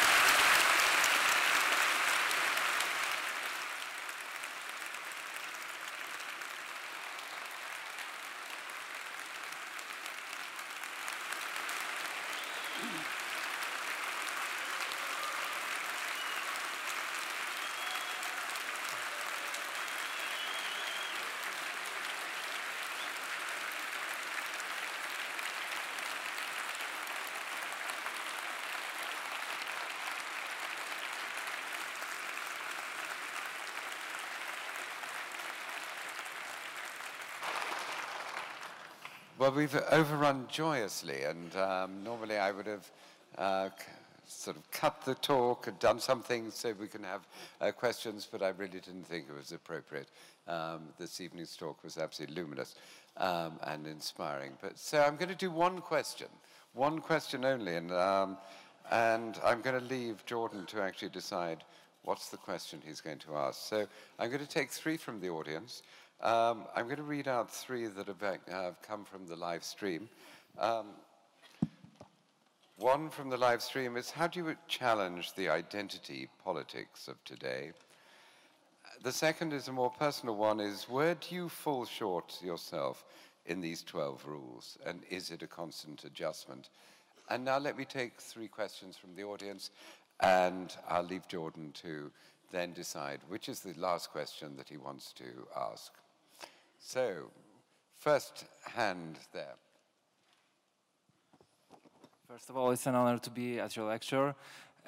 Well, 39.38 39.52
we've 39.52 39.76
overrun 39.92 40.46
joyously, 40.50 41.22
and 41.22 41.54
um, 41.54 42.02
normally 42.02 42.38
I 42.38 42.50
would 42.50 42.66
have 42.66 42.90
uh, 43.36 43.68
sort 44.26 44.56
of 44.56 44.68
cut 44.72 45.04
the 45.04 45.14
talk 45.14 45.68
and 45.68 45.78
done 45.78 46.00
something 46.00 46.50
so 46.50 46.74
we 46.76 46.88
can 46.88 47.04
have 47.04 47.20
uh, 47.60 47.70
questions, 47.70 48.26
but 48.28 48.42
I 48.42 48.48
really 48.48 48.80
didn't 48.80 49.06
think 49.06 49.26
it 49.28 49.36
was 49.36 49.52
appropriate. 49.52 50.08
Um, 50.48 50.88
this 50.98 51.20
evening's 51.20 51.54
talk 51.54 51.84
was 51.84 51.98
absolutely 51.98 52.34
luminous 52.34 52.74
um, 53.16 53.60
and 53.62 53.86
inspiring. 53.86 54.54
But 54.60 54.76
so 54.76 55.00
I'm 55.00 55.14
going 55.14 55.28
to 55.28 55.36
do 55.36 55.52
one 55.52 55.82
question, 55.82 56.26
one 56.72 56.98
question 56.98 57.44
only, 57.44 57.76
and 57.76 57.92
um, 57.92 58.38
and 58.90 59.38
I'm 59.44 59.60
going 59.60 59.78
to 59.78 59.86
leave 59.86 60.26
Jordan 60.26 60.66
to 60.66 60.82
actually 60.82 61.10
decide 61.10 61.62
what's 62.02 62.28
the 62.28 62.38
question 62.38 62.82
he's 62.84 63.00
going 63.00 63.18
to 63.18 63.36
ask. 63.36 63.68
So 63.68 63.86
I'm 64.18 64.30
going 64.30 64.44
to 64.44 64.48
take 64.48 64.72
three 64.72 64.96
from 64.96 65.20
the 65.20 65.28
audience. 65.28 65.82
Um, 66.20 66.64
I'm 66.74 66.86
going 66.86 66.96
to 66.96 67.04
read 67.04 67.28
out 67.28 67.48
three 67.48 67.86
that 67.86 68.08
have, 68.08 68.38
have 68.48 68.82
come 68.82 69.04
from 69.04 69.26
the 69.28 69.36
live 69.36 69.62
stream. 69.62 70.08
Um, 70.58 70.86
one 72.78 73.08
from 73.08 73.30
the 73.30 73.36
live 73.36 73.62
stream 73.62 73.96
is 73.96 74.10
How 74.10 74.26
do 74.26 74.40
you 74.40 74.56
challenge 74.66 75.34
the 75.34 75.48
identity 75.48 76.28
politics 76.44 77.06
of 77.06 77.22
today? 77.24 77.70
The 79.04 79.12
second 79.12 79.52
is 79.52 79.68
a 79.68 79.72
more 79.72 79.90
personal 79.90 80.34
one 80.34 80.58
is 80.58 80.88
Where 80.88 81.14
do 81.14 81.36
you 81.36 81.48
fall 81.48 81.84
short 81.84 82.36
yourself 82.42 83.04
in 83.46 83.60
these 83.60 83.84
12 83.84 84.26
rules? 84.26 84.76
And 84.84 85.02
is 85.08 85.30
it 85.30 85.42
a 85.42 85.46
constant 85.46 86.02
adjustment? 86.02 86.70
And 87.30 87.44
now 87.44 87.58
let 87.58 87.78
me 87.78 87.84
take 87.84 88.20
three 88.20 88.48
questions 88.48 88.96
from 88.96 89.14
the 89.14 89.22
audience, 89.22 89.70
and 90.18 90.74
I'll 90.88 91.04
leave 91.04 91.28
Jordan 91.28 91.70
to 91.82 92.10
then 92.50 92.72
decide 92.72 93.20
which 93.28 93.48
is 93.48 93.60
the 93.60 93.74
last 93.74 94.10
question 94.10 94.56
that 94.56 94.68
he 94.68 94.78
wants 94.78 95.12
to 95.12 95.24
ask. 95.56 95.92
So, 96.78 97.30
first 97.98 98.44
hand 98.74 99.18
there. 99.32 99.54
First 102.26 102.50
of 102.50 102.56
all, 102.56 102.70
it's 102.70 102.86
an 102.86 102.94
honor 102.94 103.18
to 103.18 103.30
be 103.30 103.58
at 103.58 103.76
your 103.76 103.86
lecture. 103.86 104.34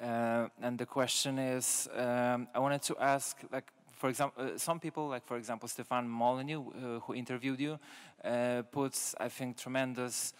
Uh, 0.01 0.47
and 0.61 0.77
the 0.77 0.85
question 0.85 1.37
is, 1.37 1.87
um, 1.95 2.47
I 2.55 2.59
wanted 2.59 2.81
to 2.83 2.97
ask, 2.97 3.37
like, 3.51 3.71
for 3.97 4.09
example, 4.09 4.43
uh, 4.43 4.57
some 4.57 4.79
people, 4.79 5.09
like 5.09 5.25
for 5.25 5.37
example, 5.37 5.67
Stefan 5.67 6.07
Molyneux, 6.07 6.61
uh, 6.61 6.99
who 7.01 7.13
interviewed 7.13 7.59
you, 7.59 7.79
uh, 8.23 8.63
puts, 8.71 9.13
I 9.19 9.29
think, 9.29 9.57
tremendous 9.57 10.33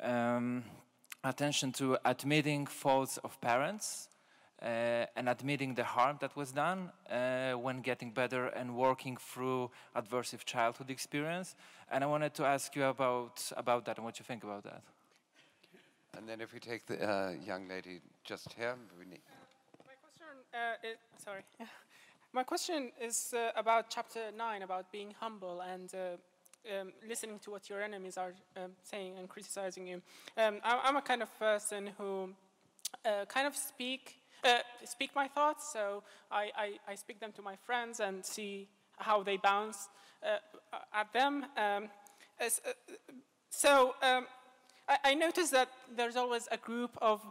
um, 0.00 0.64
attention 1.22 1.72
to 1.72 1.98
admitting 2.04 2.66
faults 2.66 3.18
of 3.18 3.38
parents 3.40 4.08
and 4.62 5.28
admitting 5.28 5.74
the 5.74 5.84
harm 5.84 6.18
that 6.20 6.36
was 6.36 6.52
done 6.52 6.90
uh, 7.10 7.52
when 7.52 7.80
getting 7.80 8.12
better 8.12 8.46
and 8.46 8.76
working 8.76 9.16
through 9.16 9.70
adversive 9.96 10.44
childhood 10.44 10.90
experience. 10.90 11.56
And 11.90 12.04
I 12.04 12.06
wanted 12.06 12.34
to 12.34 12.44
ask 12.44 12.74
you 12.76 12.84
about, 12.84 13.42
about 13.56 13.84
that 13.86 13.96
and 13.96 14.04
what 14.04 14.18
you 14.18 14.24
think 14.24 14.44
about 14.44 14.64
that. 14.64 14.82
And 16.16 16.28
then 16.28 16.40
if 16.40 16.52
we 16.52 16.60
take 16.60 16.86
the 16.86 17.02
uh, 17.02 17.32
young 17.44 17.68
lady 17.68 18.00
just 18.24 18.52
here, 18.52 18.76
we 18.98 19.06
need. 19.06 19.22
My 19.86 19.94
question, 20.02 20.26
uh, 20.54 20.88
is, 20.88 20.98
sorry. 21.22 21.42
My 22.34 22.44
question 22.44 22.92
is 23.00 23.34
uh, 23.36 23.50
about 23.56 23.90
chapter 23.90 24.30
9, 24.36 24.62
about 24.62 24.90
being 24.90 25.14
humble 25.20 25.60
and 25.60 25.92
uh, 25.94 26.78
um, 26.80 26.92
listening 27.06 27.38
to 27.40 27.50
what 27.50 27.68
your 27.68 27.82
enemies 27.82 28.16
are 28.16 28.32
um, 28.56 28.72
saying 28.82 29.18
and 29.18 29.28
criticizing 29.28 29.86
you. 29.86 30.02
Um, 30.38 30.60
I, 30.64 30.88
am 30.88 30.96
a 30.96 31.02
kind 31.02 31.22
of 31.22 31.38
person 31.38 31.90
who 31.98 32.30
uh, 33.04 33.24
kind 33.26 33.46
of 33.46 33.56
speak, 33.56 34.21
uh, 34.44 34.58
speak 34.84 35.10
my 35.14 35.28
thoughts, 35.28 35.72
so 35.72 36.02
I, 36.30 36.50
I, 36.56 36.72
I, 36.88 36.94
speak 36.94 37.20
them 37.20 37.32
to 37.32 37.42
my 37.42 37.56
friends 37.56 38.00
and 38.00 38.24
see 38.24 38.68
how 38.96 39.22
they 39.22 39.36
bounce 39.36 39.88
uh, 40.24 40.38
at 40.92 41.12
them. 41.12 41.46
Um, 41.56 41.88
uh, 42.40 42.48
so 43.50 43.94
um, 44.02 44.26
I, 44.88 44.96
I 45.04 45.14
noticed 45.14 45.52
that 45.52 45.68
there's 45.96 46.16
always 46.16 46.48
a 46.50 46.56
group 46.56 46.96
of 47.00 47.22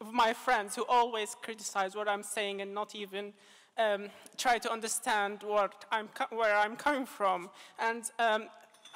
of 0.00 0.12
my 0.12 0.32
friends 0.32 0.76
who 0.76 0.84
always 0.88 1.34
criticize 1.42 1.96
what 1.96 2.08
I'm 2.08 2.22
saying 2.22 2.60
and 2.60 2.72
not 2.72 2.94
even 2.94 3.32
um, 3.76 4.08
try 4.36 4.58
to 4.58 4.72
understand 4.72 5.42
I'm 5.90 6.08
where 6.30 6.56
I'm 6.56 6.76
coming 6.76 7.06
from. 7.06 7.50
And 7.78 8.04
um, 8.18 8.44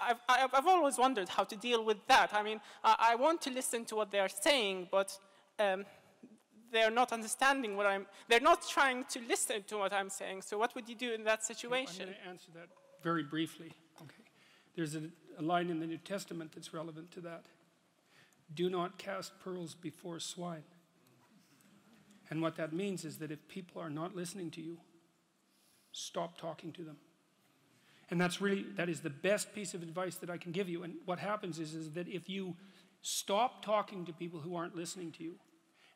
I've, 0.00 0.16
I've, 0.28 0.66
always 0.66 0.98
wondered 0.98 1.28
how 1.28 1.44
to 1.44 1.56
deal 1.56 1.84
with 1.84 2.04
that. 2.08 2.30
I 2.32 2.42
mean, 2.42 2.60
I, 2.82 2.96
I 3.10 3.14
want 3.14 3.40
to 3.42 3.50
listen 3.50 3.84
to 3.86 3.96
what 3.96 4.10
they 4.10 4.18
are 4.18 4.28
saying, 4.28 4.88
but 4.90 5.16
um, 5.58 5.84
they're 6.72 6.90
not 6.90 7.12
understanding 7.12 7.76
what 7.76 7.86
I'm, 7.86 8.06
they're 8.28 8.40
not 8.40 8.66
trying 8.68 9.04
to 9.10 9.20
listen 9.28 9.62
to 9.68 9.78
what 9.78 9.92
I'm 9.92 10.10
saying. 10.10 10.42
So 10.42 10.58
what 10.58 10.74
would 10.74 10.88
you 10.88 10.94
do 10.94 11.12
in 11.12 11.24
that 11.24 11.44
situation? 11.44 12.02
I'm 12.02 12.08
going 12.08 12.18
to 12.24 12.28
answer 12.28 12.50
that 12.54 12.68
very 13.02 13.22
briefly. 13.22 13.72
Okay. 14.00 14.24
There's 14.74 14.94
a, 14.94 15.02
a 15.38 15.42
line 15.42 15.70
in 15.70 15.78
the 15.80 15.86
New 15.86 15.98
Testament 15.98 16.52
that's 16.54 16.72
relevant 16.72 17.10
to 17.12 17.20
that. 17.20 17.44
Do 18.54 18.70
not 18.70 18.98
cast 18.98 19.38
pearls 19.40 19.74
before 19.74 20.18
swine. 20.18 20.64
And 22.30 22.40
what 22.40 22.56
that 22.56 22.72
means 22.72 23.04
is 23.04 23.18
that 23.18 23.30
if 23.30 23.46
people 23.48 23.80
are 23.80 23.90
not 23.90 24.16
listening 24.16 24.50
to 24.52 24.62
you, 24.62 24.78
stop 25.92 26.38
talking 26.38 26.72
to 26.72 26.82
them. 26.82 26.96
And 28.10 28.20
that's 28.20 28.40
really, 28.40 28.66
that 28.76 28.88
is 28.88 29.00
the 29.00 29.10
best 29.10 29.54
piece 29.54 29.74
of 29.74 29.82
advice 29.82 30.16
that 30.16 30.30
I 30.30 30.36
can 30.36 30.52
give 30.52 30.68
you. 30.68 30.82
And 30.82 30.94
what 31.04 31.18
happens 31.18 31.58
is, 31.58 31.74
is 31.74 31.92
that 31.92 32.08
if 32.08 32.28
you 32.28 32.56
stop 33.02 33.64
talking 33.64 34.04
to 34.06 34.12
people 34.12 34.40
who 34.40 34.54
aren't 34.54 34.76
listening 34.76 35.12
to 35.12 35.24
you 35.24 35.34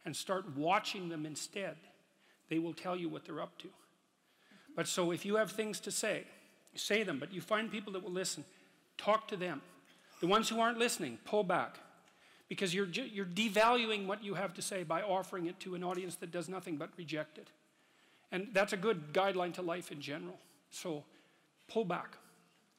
and 0.07 0.17
start 0.17 0.57
watching 0.57 1.09
them 1.11 1.27
instead, 1.27 1.77
they 2.49 2.59
will 2.59 2.73
tell 2.73 2.97
you 2.97 3.09
what 3.09 3.27
they're 3.27 3.43
up 3.43 3.59
to. 3.59 3.69
But 4.75 4.87
so 4.87 5.11
if 5.11 5.27
you 5.27 5.37
have 5.37 5.51
things 5.51 5.81
to 5.81 5.91
say, 5.91 6.25
say 6.75 7.03
them, 7.03 7.19
but 7.19 7.33
you 7.33 7.41
find 7.41 7.71
people 7.71 7.93
that 7.95 8.03
will 8.03 8.13
listen, 8.13 8.45
talk 8.97 9.27
to 9.29 9.37
them. 9.37 9.61
The 10.21 10.27
ones 10.27 10.49
who 10.49 10.61
aren't 10.61 10.79
listening, 10.79 11.19
pull 11.25 11.43
back 11.43 11.79
because 12.49 12.73
you're, 12.73 12.87
you're 12.87 13.27
devaluing 13.27 14.07
what 14.07 14.23
you 14.23 14.35
have 14.35 14.55
to 14.55 14.63
say 14.63 14.85
by 14.85 15.03
offering 15.03 15.47
it 15.47 15.59
to 15.61 15.75
an 15.75 15.83
audience 15.83 16.15
that 16.17 16.31
does 16.31 16.49
nothing 16.49 16.77
but 16.77 16.91
reject 16.97 17.37
it. 17.39 17.49
And 18.31 18.49
that's 18.53 18.73
a 18.73 18.77
good 18.77 19.13
guideline 19.13 19.53
to 19.55 19.63
life 19.63 19.91
in 19.91 20.01
general. 20.01 20.39
So 20.71 21.05
pull 21.69 21.85
back. 21.85 22.17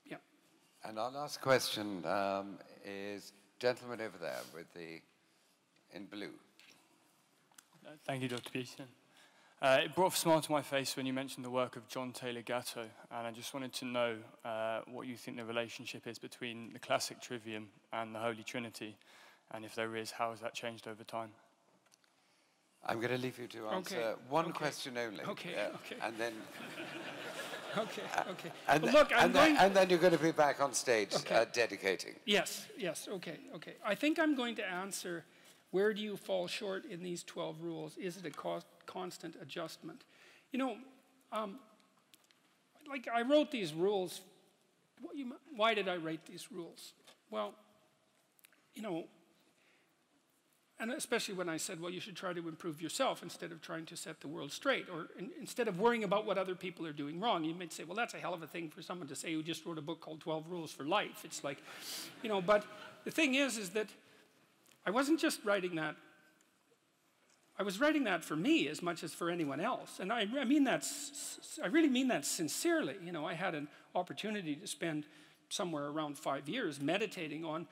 Yeah. 0.05 0.17
And 0.85 0.97
our 0.97 1.11
last 1.11 1.41
question 1.41 2.05
um, 2.05 2.57
is 2.85 3.33
gentleman 3.59 3.99
over 4.01 4.17
there 4.17 4.39
with 4.53 4.73
the 4.73 5.01
in 5.93 6.05
blue. 6.05 6.31
Thank 8.05 8.23
you, 8.23 8.29
Dr. 8.29 8.49
Peterson. 8.51 8.85
Uh, 9.59 9.79
it 9.83 9.95
brought 9.95 10.13
a 10.13 10.15
smile 10.15 10.39
to 10.39 10.51
my 10.51 10.61
face 10.61 10.95
when 10.95 11.05
you 11.05 11.13
mentioned 11.13 11.43
the 11.43 11.49
work 11.49 11.75
of 11.77 11.87
John 11.87 12.11
Taylor 12.11 12.43
Gatto, 12.43 12.85
and 13.11 13.25
I 13.27 13.31
just 13.31 13.53
wanted 13.53 13.73
to 13.73 13.85
know 13.85 14.15
uh, 14.45 14.81
what 14.85 15.07
you 15.07 15.15
think 15.15 15.37
the 15.37 15.45
relationship 15.45 16.05
is 16.05 16.19
between 16.19 16.73
the 16.73 16.79
classic 16.79 17.19
trivium 17.19 17.69
and 17.91 18.13
the 18.13 18.19
Holy 18.19 18.43
Trinity, 18.43 18.95
and 19.51 19.65
if 19.65 19.73
there 19.73 19.95
is, 19.95 20.11
how 20.11 20.29
has 20.29 20.41
that 20.41 20.53
changed 20.53 20.87
over 20.87 21.03
time? 21.03 21.29
I'm 22.85 22.97
going 22.97 23.11
to 23.11 23.17
leave 23.17 23.39
you 23.39 23.47
to 23.47 23.67
answer 23.69 23.97
okay. 23.97 24.21
one 24.29 24.45
okay. 24.45 24.53
question 24.53 24.95
only. 24.97 25.23
Okay, 25.23 25.55
uh, 25.57 25.75
okay. 25.75 25.95
And 26.03 26.17
then. 26.17 26.33
okay, 27.77 28.01
okay. 28.29 28.51
And, 28.67 28.83
well, 28.83 28.93
look, 28.93 29.11
I'm 29.11 29.25
and, 29.25 29.33
going... 29.33 29.53
then, 29.55 29.65
and 29.65 29.75
then 29.75 29.89
you're 29.89 29.99
going 29.99 30.13
to 30.13 30.19
be 30.19 30.31
back 30.31 30.61
on 30.61 30.73
stage 30.73 31.15
okay. 31.15 31.35
uh, 31.35 31.45
dedicating. 31.51 32.13
Yes, 32.25 32.67
yes, 32.77 33.07
okay, 33.11 33.39
okay. 33.55 33.73
I 33.83 33.95
think 33.95 34.19
I'm 34.19 34.35
going 34.35 34.55
to 34.57 34.69
answer 34.69 35.25
where 35.71 35.93
do 35.93 36.01
you 36.01 36.15
fall 36.17 36.47
short 36.47 36.85
in 36.85 37.03
these 37.03 37.23
12 37.23 37.61
rules? 37.61 37.97
Is 37.97 38.17
it 38.17 38.25
a 38.25 38.31
co 38.31 38.59
constant 38.85 39.35
adjustment? 39.41 40.03
You 40.51 40.59
know, 40.59 40.77
um, 41.31 41.59
like 42.89 43.07
I 43.13 43.21
wrote 43.21 43.51
these 43.51 43.73
rules. 43.73 44.21
Why 45.55 45.73
did 45.73 45.87
I 45.87 45.97
write 45.97 46.25
these 46.25 46.51
rules? 46.51 46.93
Well, 47.29 47.53
you 48.73 48.81
know, 48.81 49.05
and 50.79 50.91
especially 50.91 51.33
when 51.33 51.49
I 51.49 51.57
said, 51.57 51.81
well, 51.81 51.89
you 51.89 51.99
should 51.99 52.15
try 52.15 52.33
to 52.33 52.47
improve 52.47 52.81
yourself 52.81 53.23
instead 53.23 53.51
of 53.51 53.61
trying 53.61 53.85
to 53.87 53.97
set 53.97 54.21
the 54.21 54.27
world 54.27 54.51
straight, 54.51 54.87
or 54.89 55.07
in, 55.17 55.31
instead 55.39 55.67
of 55.67 55.79
worrying 55.79 56.03
about 56.03 56.25
what 56.25 56.37
other 56.37 56.53
people 56.53 56.85
are 56.85 56.93
doing 56.93 57.19
wrong. 57.19 57.43
You 57.43 57.55
might 57.55 57.73
say, 57.73 57.83
well, 57.83 57.95
that's 57.95 58.13
a 58.13 58.17
hell 58.17 58.33
of 58.33 58.43
a 58.43 58.47
thing 58.47 58.69
for 58.69 58.83
someone 58.83 59.07
to 59.07 59.15
say 59.15 59.33
who 59.33 59.41
just 59.41 59.65
wrote 59.65 59.79
a 59.79 59.81
book 59.81 60.01
called 60.01 60.21
12 60.21 60.49
Rules 60.49 60.71
for 60.71 60.83
Life. 60.83 61.21
It's 61.23 61.43
like, 61.43 61.57
you 62.21 62.29
know, 62.29 62.41
but 62.41 62.63
the 63.05 63.11
thing 63.11 63.33
is, 63.33 63.57
is 63.57 63.71
that 63.71 63.87
I 64.87 64.89
wasn't 64.89 65.19
just 65.19 65.43
writing 65.43 65.75
that. 65.75 65.97
I 67.59 67.63
was 67.63 67.81
writing 67.81 68.05
that 68.05 68.23
for 68.23 68.37
me 68.37 68.69
as 68.69 68.81
much 68.81 69.03
as 69.03 69.13
for 69.13 69.29
anyone 69.29 69.59
else. 69.59 69.99
And 69.99 70.13
I, 70.13 70.25
I 70.39 70.45
mean 70.45 70.63
that, 70.63 70.85
I 71.61 71.67
really 71.67 71.89
mean 71.89 72.07
that 72.07 72.25
sincerely. 72.25 72.95
You 73.03 73.11
know, 73.11 73.25
I 73.25 73.33
had 73.33 73.53
an 73.53 73.67
opportunity 73.95 74.55
to 74.55 74.65
spend 74.65 75.05
somewhere 75.49 75.87
around 75.87 76.17
five 76.17 76.47
years 76.47 76.79
meditating 76.79 77.43
on 77.43 77.67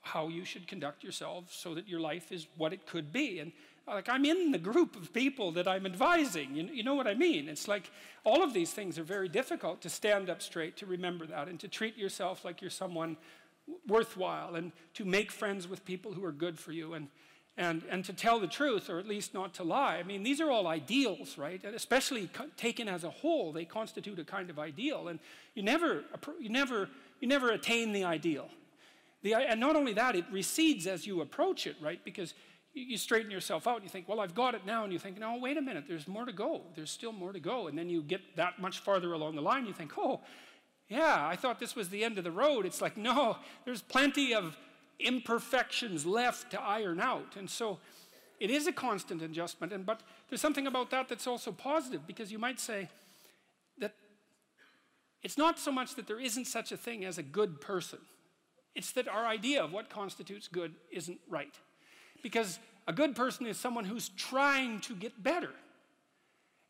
how 0.00 0.28
you 0.28 0.46
should 0.46 0.66
conduct 0.66 1.04
yourself 1.04 1.52
so 1.52 1.74
that 1.74 1.86
your 1.86 2.00
life 2.00 2.32
is 2.32 2.46
what 2.56 2.72
it 2.72 2.86
could 2.86 3.12
be. 3.12 3.38
And 3.38 3.52
like 3.86 4.08
I'm 4.08 4.24
in 4.24 4.52
the 4.52 4.58
group 4.58 4.96
of 4.96 5.12
people 5.12 5.52
that 5.52 5.68
I'm 5.68 5.84
advising. 5.84 6.54
You, 6.54 6.64
you 6.72 6.82
know 6.82 6.94
what 6.94 7.06
I 7.06 7.14
mean? 7.14 7.46
It's 7.46 7.68
like 7.68 7.90
all 8.24 8.42
of 8.42 8.54
these 8.54 8.70
things 8.70 8.98
are 8.98 9.04
very 9.04 9.28
difficult 9.28 9.82
to 9.82 9.90
stand 9.90 10.30
up 10.30 10.40
straight, 10.40 10.78
to 10.78 10.86
remember 10.86 11.26
that, 11.26 11.48
and 11.48 11.60
to 11.60 11.68
treat 11.68 11.98
yourself 11.98 12.42
like 12.42 12.62
you're 12.62 12.70
someone 12.70 13.18
worthwhile, 13.86 14.54
and 14.54 14.72
to 14.94 15.04
make 15.04 15.30
friends 15.30 15.68
with 15.68 15.84
people 15.84 16.12
who 16.12 16.24
are 16.24 16.32
good 16.32 16.58
for 16.58 16.72
you, 16.72 16.94
and, 16.94 17.08
and, 17.56 17.82
and 17.90 18.04
to 18.04 18.12
tell 18.12 18.40
the 18.40 18.46
truth, 18.46 18.88
or 18.88 18.98
at 18.98 19.06
least 19.06 19.34
not 19.34 19.54
to 19.54 19.62
lie. 19.62 19.96
I 19.96 20.02
mean, 20.02 20.22
these 20.22 20.40
are 20.40 20.50
all 20.50 20.66
ideals, 20.66 21.36
right? 21.36 21.62
And 21.62 21.74
especially 21.74 22.30
taken 22.56 22.88
as 22.88 23.04
a 23.04 23.10
whole, 23.10 23.52
they 23.52 23.64
constitute 23.64 24.18
a 24.18 24.24
kind 24.24 24.50
of 24.50 24.58
ideal. 24.58 25.08
And 25.08 25.18
you 25.54 25.62
never, 25.62 26.04
you 26.40 26.48
never, 26.48 26.88
you 27.20 27.28
never 27.28 27.50
attain 27.50 27.92
the 27.92 28.04
ideal. 28.04 28.48
The, 29.22 29.34
and 29.34 29.60
not 29.60 29.76
only 29.76 29.92
that, 29.92 30.16
it 30.16 30.24
recedes 30.32 30.86
as 30.86 31.06
you 31.06 31.20
approach 31.20 31.66
it, 31.66 31.76
right? 31.80 32.02
Because 32.04 32.34
you, 32.74 32.96
straighten 32.96 33.30
yourself 33.30 33.66
out 33.66 33.76
and 33.76 33.84
you 33.84 33.90
think, 33.90 34.08
well, 34.08 34.20
I've 34.20 34.34
got 34.34 34.54
it 34.54 34.64
now. 34.66 34.84
And 34.84 34.92
you 34.92 34.98
think, 34.98 35.18
no, 35.18 35.36
wait 35.36 35.56
a 35.56 35.62
minute, 35.62 35.84
there's 35.86 36.08
more 36.08 36.24
to 36.24 36.32
go. 36.32 36.62
There's 36.74 36.90
still 36.90 37.12
more 37.12 37.32
to 37.32 37.40
go. 37.40 37.68
And 37.68 37.78
then 37.78 37.88
you 37.88 38.02
get 38.02 38.20
that 38.36 38.60
much 38.60 38.80
farther 38.80 39.12
along 39.12 39.36
the 39.36 39.42
line, 39.42 39.66
you 39.66 39.72
think, 39.72 39.92
oh, 39.98 40.20
yeah, 40.92 41.26
I 41.26 41.36
thought 41.36 41.58
this 41.58 41.74
was 41.74 41.88
the 41.88 42.04
end 42.04 42.18
of 42.18 42.24
the 42.24 42.30
road. 42.30 42.66
It's 42.66 42.82
like, 42.82 42.96
no, 42.96 43.36
there's 43.64 43.80
plenty 43.80 44.34
of 44.34 44.56
imperfections 44.98 46.04
left 46.04 46.50
to 46.50 46.60
iron 46.60 47.00
out. 47.00 47.34
And 47.36 47.48
so 47.48 47.78
it 48.38 48.50
is 48.50 48.66
a 48.66 48.72
constant 48.72 49.22
adjustment. 49.22 49.72
And, 49.72 49.86
but 49.86 50.00
there's 50.28 50.40
something 50.40 50.66
about 50.66 50.90
that 50.90 51.08
that's 51.08 51.26
also 51.26 51.50
positive 51.50 52.06
because 52.06 52.30
you 52.30 52.38
might 52.38 52.60
say 52.60 52.88
that 53.78 53.94
it's 55.22 55.38
not 55.38 55.58
so 55.58 55.72
much 55.72 55.94
that 55.94 56.06
there 56.06 56.20
isn't 56.20 56.46
such 56.46 56.72
a 56.72 56.76
thing 56.76 57.04
as 57.04 57.18
a 57.18 57.22
good 57.22 57.60
person. 57.60 57.98
It's 58.74 58.92
that 58.92 59.08
our 59.08 59.26
idea 59.26 59.62
of 59.62 59.72
what 59.72 59.90
constitutes 59.90 60.48
good 60.48 60.74
isn't 60.90 61.20
right. 61.28 61.54
Because 62.22 62.58
a 62.86 62.92
good 62.92 63.14
person 63.14 63.46
is 63.46 63.58
someone 63.58 63.84
who's 63.84 64.08
trying 64.10 64.80
to 64.80 64.94
get 64.94 65.22
better. 65.22 65.52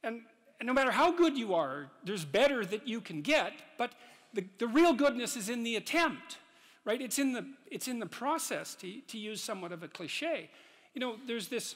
And, 0.05 0.23
and 0.61 0.67
no 0.67 0.73
matter 0.73 0.91
how 0.91 1.13
good 1.13 1.37
you 1.37 1.55
are, 1.55 1.91
there's 2.05 2.25
better 2.25 2.65
that 2.67 2.87
you 2.87 3.01
can 3.01 3.23
get, 3.23 3.53
but 3.79 3.93
the, 4.35 4.45
the 4.59 4.67
real 4.67 4.93
goodness 4.93 5.37
is 5.37 5.49
in 5.49 5.63
the 5.63 5.77
attempt, 5.77 6.39
right? 6.85 7.01
It's 7.01 7.19
in 7.19 7.33
the, 7.33 7.47
it's 7.71 7.89
in 7.89 7.99
the 7.99 8.07
process, 8.07 8.75
to, 8.77 9.01
to 9.01 9.19
use 9.19 9.43
somewhat 9.43 9.73
of 9.73 9.83
a 9.83 9.89
cliche. 9.89 10.51
You 10.95 11.01
know, 11.01 11.17
there's 11.27 11.49
this, 11.49 11.75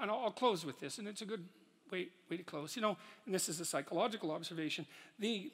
and 0.00 0.10
I'll, 0.10 0.24
I'll 0.24 0.30
close 0.30 0.64
with 0.64 0.78
this, 0.80 0.98
and 0.98 1.08
it's 1.08 1.22
a 1.22 1.26
good 1.26 1.44
way, 1.90 2.08
way 2.30 2.36
to 2.36 2.42
close. 2.42 2.76
You 2.76 2.82
know, 2.82 2.96
and 3.26 3.34
this 3.34 3.48
is 3.48 3.60
a 3.60 3.64
psychological 3.64 4.30
observation. 4.30 4.86
The, 5.18 5.50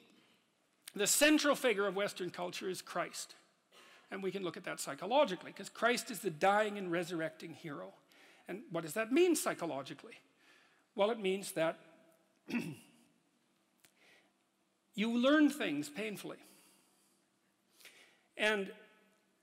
the 0.95 1.07
central 1.07 1.55
figure 1.55 1.87
of 1.87 1.95
Western 1.95 2.29
culture 2.29 2.69
is 2.69 2.81
Christ. 2.81 3.35
And 4.11 4.21
we 4.21 4.31
can 4.31 4.43
look 4.43 4.55
at 4.55 4.63
that 4.65 4.79
psychologically, 4.79 5.51
because 5.51 5.69
Christ 5.69 6.11
is 6.11 6.19
the 6.19 6.29
dying 6.29 6.77
and 6.77 6.91
resurrecting 6.91 7.53
hero. 7.53 7.93
And 8.47 8.61
what 8.71 8.83
does 8.83 8.93
that 8.93 9.11
mean 9.11 9.35
psychologically? 9.35 10.13
Well, 10.95 11.11
it 11.11 11.19
means 11.19 11.53
that 11.53 11.79
you 14.95 15.17
learn 15.17 15.49
things 15.49 15.89
painfully. 15.89 16.37
And 18.37 18.71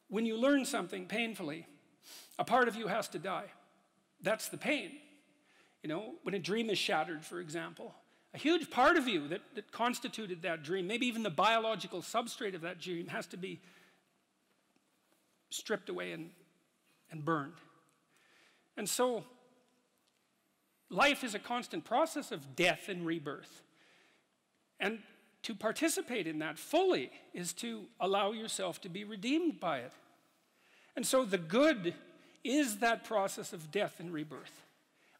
when 0.09 0.27
you 0.27 0.37
learn 0.37 0.65
something 0.65 1.07
painfully, 1.07 1.67
a 2.39 2.45
part 2.45 2.69
of 2.69 2.77
you 2.77 2.89
has 2.89 3.09
to 3.09 3.19
die. 3.19 3.51
That's 4.23 4.49
the 4.49 4.57
pain. 4.57 4.93
You 5.83 5.89
know, 5.89 6.15
when 6.23 6.35
a 6.35 6.39
dream 6.39 6.71
is 6.71 6.79
shattered, 6.79 7.25
for 7.25 7.41
example, 7.41 7.95
a 8.35 8.39
huge 8.39 8.71
part 8.71 8.97
of 8.97 9.07
you 9.07 9.29
that, 9.29 9.43
that 9.55 9.73
constituted 9.73 10.43
that 10.43 10.63
dream, 10.63 10.87
maybe 10.87 11.07
even 11.07 11.23
the 11.23 11.31
biological 11.31 12.01
substrate 12.01 12.55
of 12.55 12.63
that 12.63 12.81
dream, 12.81 13.09
has 13.09 13.27
to 13.29 13.37
be 13.37 13.61
stripped 15.51 15.89
away 15.89 16.13
and, 16.13 16.31
and 17.11 17.25
burned. 17.25 17.55
And 18.77 18.89
so, 18.89 19.25
life 20.89 21.25
is 21.25 21.35
a 21.35 21.39
constant 21.39 21.85
process 21.85 22.33
of 22.33 22.57
death 22.57 22.89
and 22.89 23.05
rebirth. 23.05 23.63
And 24.81 25.01
to 25.43 25.55
participate 25.55 26.27
in 26.27 26.39
that 26.39 26.59
fully 26.59 27.11
is 27.35 27.53
to 27.55 27.85
allow 28.01 28.33
yourself 28.33 28.81
to 28.83 28.89
be 28.89 29.05
redeemed 29.05 29.59
by 29.59 29.79
it. 29.79 29.93
And 30.95 31.07
so 31.07 31.25
the 31.25 31.39
good 31.39 31.95
is 32.45 32.79
that 32.79 33.05
process 33.05 33.53
of 33.53 33.71
death 33.71 33.99
and 33.99 34.13
rebirth, 34.13 34.63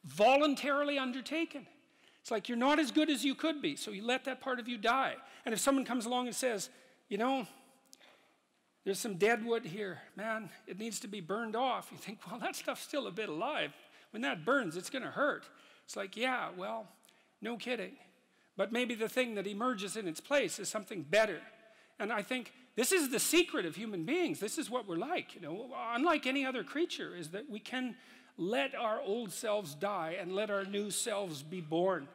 voluntarily 0.05 0.99
undertaken. 0.99 1.67
It's 2.21 2.31
like 2.31 2.49
you're 2.49 2.59
not 2.59 2.79
as 2.79 2.91
good 2.91 3.11
as 3.11 3.25
you 3.25 3.35
could 3.35 3.61
be, 3.61 3.75
so 3.75 3.91
you 3.91 4.05
let 4.05 4.25
that 4.27 4.41
part 4.41 4.61
of 4.61 4.69
you 4.69 4.79
die. 4.79 5.17
And 5.45 5.53
if 5.53 5.61
someone 5.61 5.85
comes 5.85 6.07
along 6.07 6.27
and 6.27 6.37
says, 6.37 6.71
you 7.09 7.19
know, 7.19 7.47
there's 8.85 8.99
some 8.99 9.15
dead 9.15 9.45
wood 9.45 9.65
here, 9.65 9.99
man, 10.17 10.51
it 10.67 10.79
needs 10.79 11.01
to 11.01 11.09
be 11.09 11.21
burned 11.21 11.57
off, 11.57 11.89
you 11.91 11.99
think, 11.99 12.19
well, 12.29 12.39
that 12.41 12.55
stuff's 12.57 12.83
still 12.83 13.07
a 13.07 13.13
bit 13.13 13.29
alive. 13.29 13.73
When 14.11 14.23
that 14.23 14.45
burns, 14.45 14.77
it's 14.77 14.91
going 14.91 15.03
to 15.03 15.11
hurt. 15.11 15.45
It's 15.85 15.97
like, 15.97 16.17
yeah, 16.17 16.49
well, 16.57 16.87
no 17.41 17.57
kidding. 17.57 17.93
But 18.57 18.73
maybe 18.73 18.95
the 18.95 19.09
thing 19.09 19.35
that 19.37 19.47
emerges 19.47 19.97
in 19.97 20.07
its 20.07 20.21
place 20.21 20.59
is 20.59 20.69
something 20.69 21.03
better. 21.03 21.41
And 21.99 22.13
I 22.13 22.23
think 22.23 22.53
this 22.75 22.93
is 22.93 23.11
the 23.11 23.21
secret 23.21 23.67
of 23.67 23.77
human 23.77 24.05
beings. 24.05 24.41
This 24.41 24.59
is 24.59 24.71
what 24.71 24.89
we're 24.89 24.97
like, 24.97 25.35
you 25.35 25.41
know. 25.41 25.71
Unlike 25.95 26.27
any 26.27 26.45
other 26.45 26.65
creature, 26.65 27.15
is 27.15 27.31
that 27.31 27.49
we 27.49 27.61
can 27.61 27.97
let 28.37 28.75
our 28.75 29.01
old 29.01 29.33
selves 29.33 29.75
die 29.75 30.17
and 30.19 30.35
let 30.35 30.51
our 30.51 30.65
new 30.65 30.91
selves 30.91 31.43
be 31.43 31.61
born. 31.61 32.09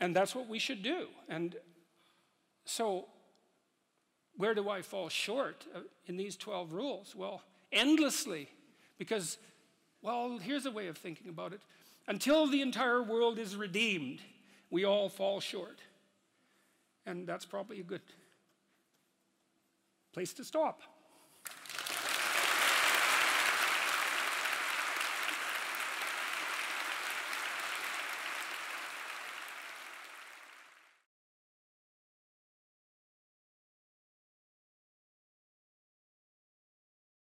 And 0.00 0.14
that's 0.14 0.34
what 0.34 0.48
we 0.48 0.58
should 0.58 0.82
do. 0.82 1.06
And 1.28 1.56
so, 2.64 3.06
where 4.36 4.54
do 4.54 4.68
I 4.68 4.82
fall 4.82 5.08
short 5.08 5.66
uh, 5.74 5.80
in 6.06 6.16
these 6.16 6.36
12 6.36 6.72
rules? 6.72 7.14
Well, 7.14 7.42
endlessly. 7.70 8.48
Because, 8.98 9.38
well, 10.00 10.38
here's 10.38 10.66
a 10.66 10.70
way 10.70 10.88
of 10.88 10.96
thinking 10.96 11.28
about 11.28 11.52
it. 11.52 11.60
Until 12.08 12.46
the 12.46 12.62
entire 12.62 13.02
world 13.02 13.38
is 13.38 13.54
redeemed, 13.54 14.20
we 14.72 14.86
all 14.86 15.10
fall 15.10 15.38
short. 15.38 15.78
And 17.06 17.26
that's 17.28 17.44
probably 17.44 17.78
a 17.78 17.84
good 17.84 18.00
place 20.12 20.32
to 20.34 20.44
stop. 20.44 20.80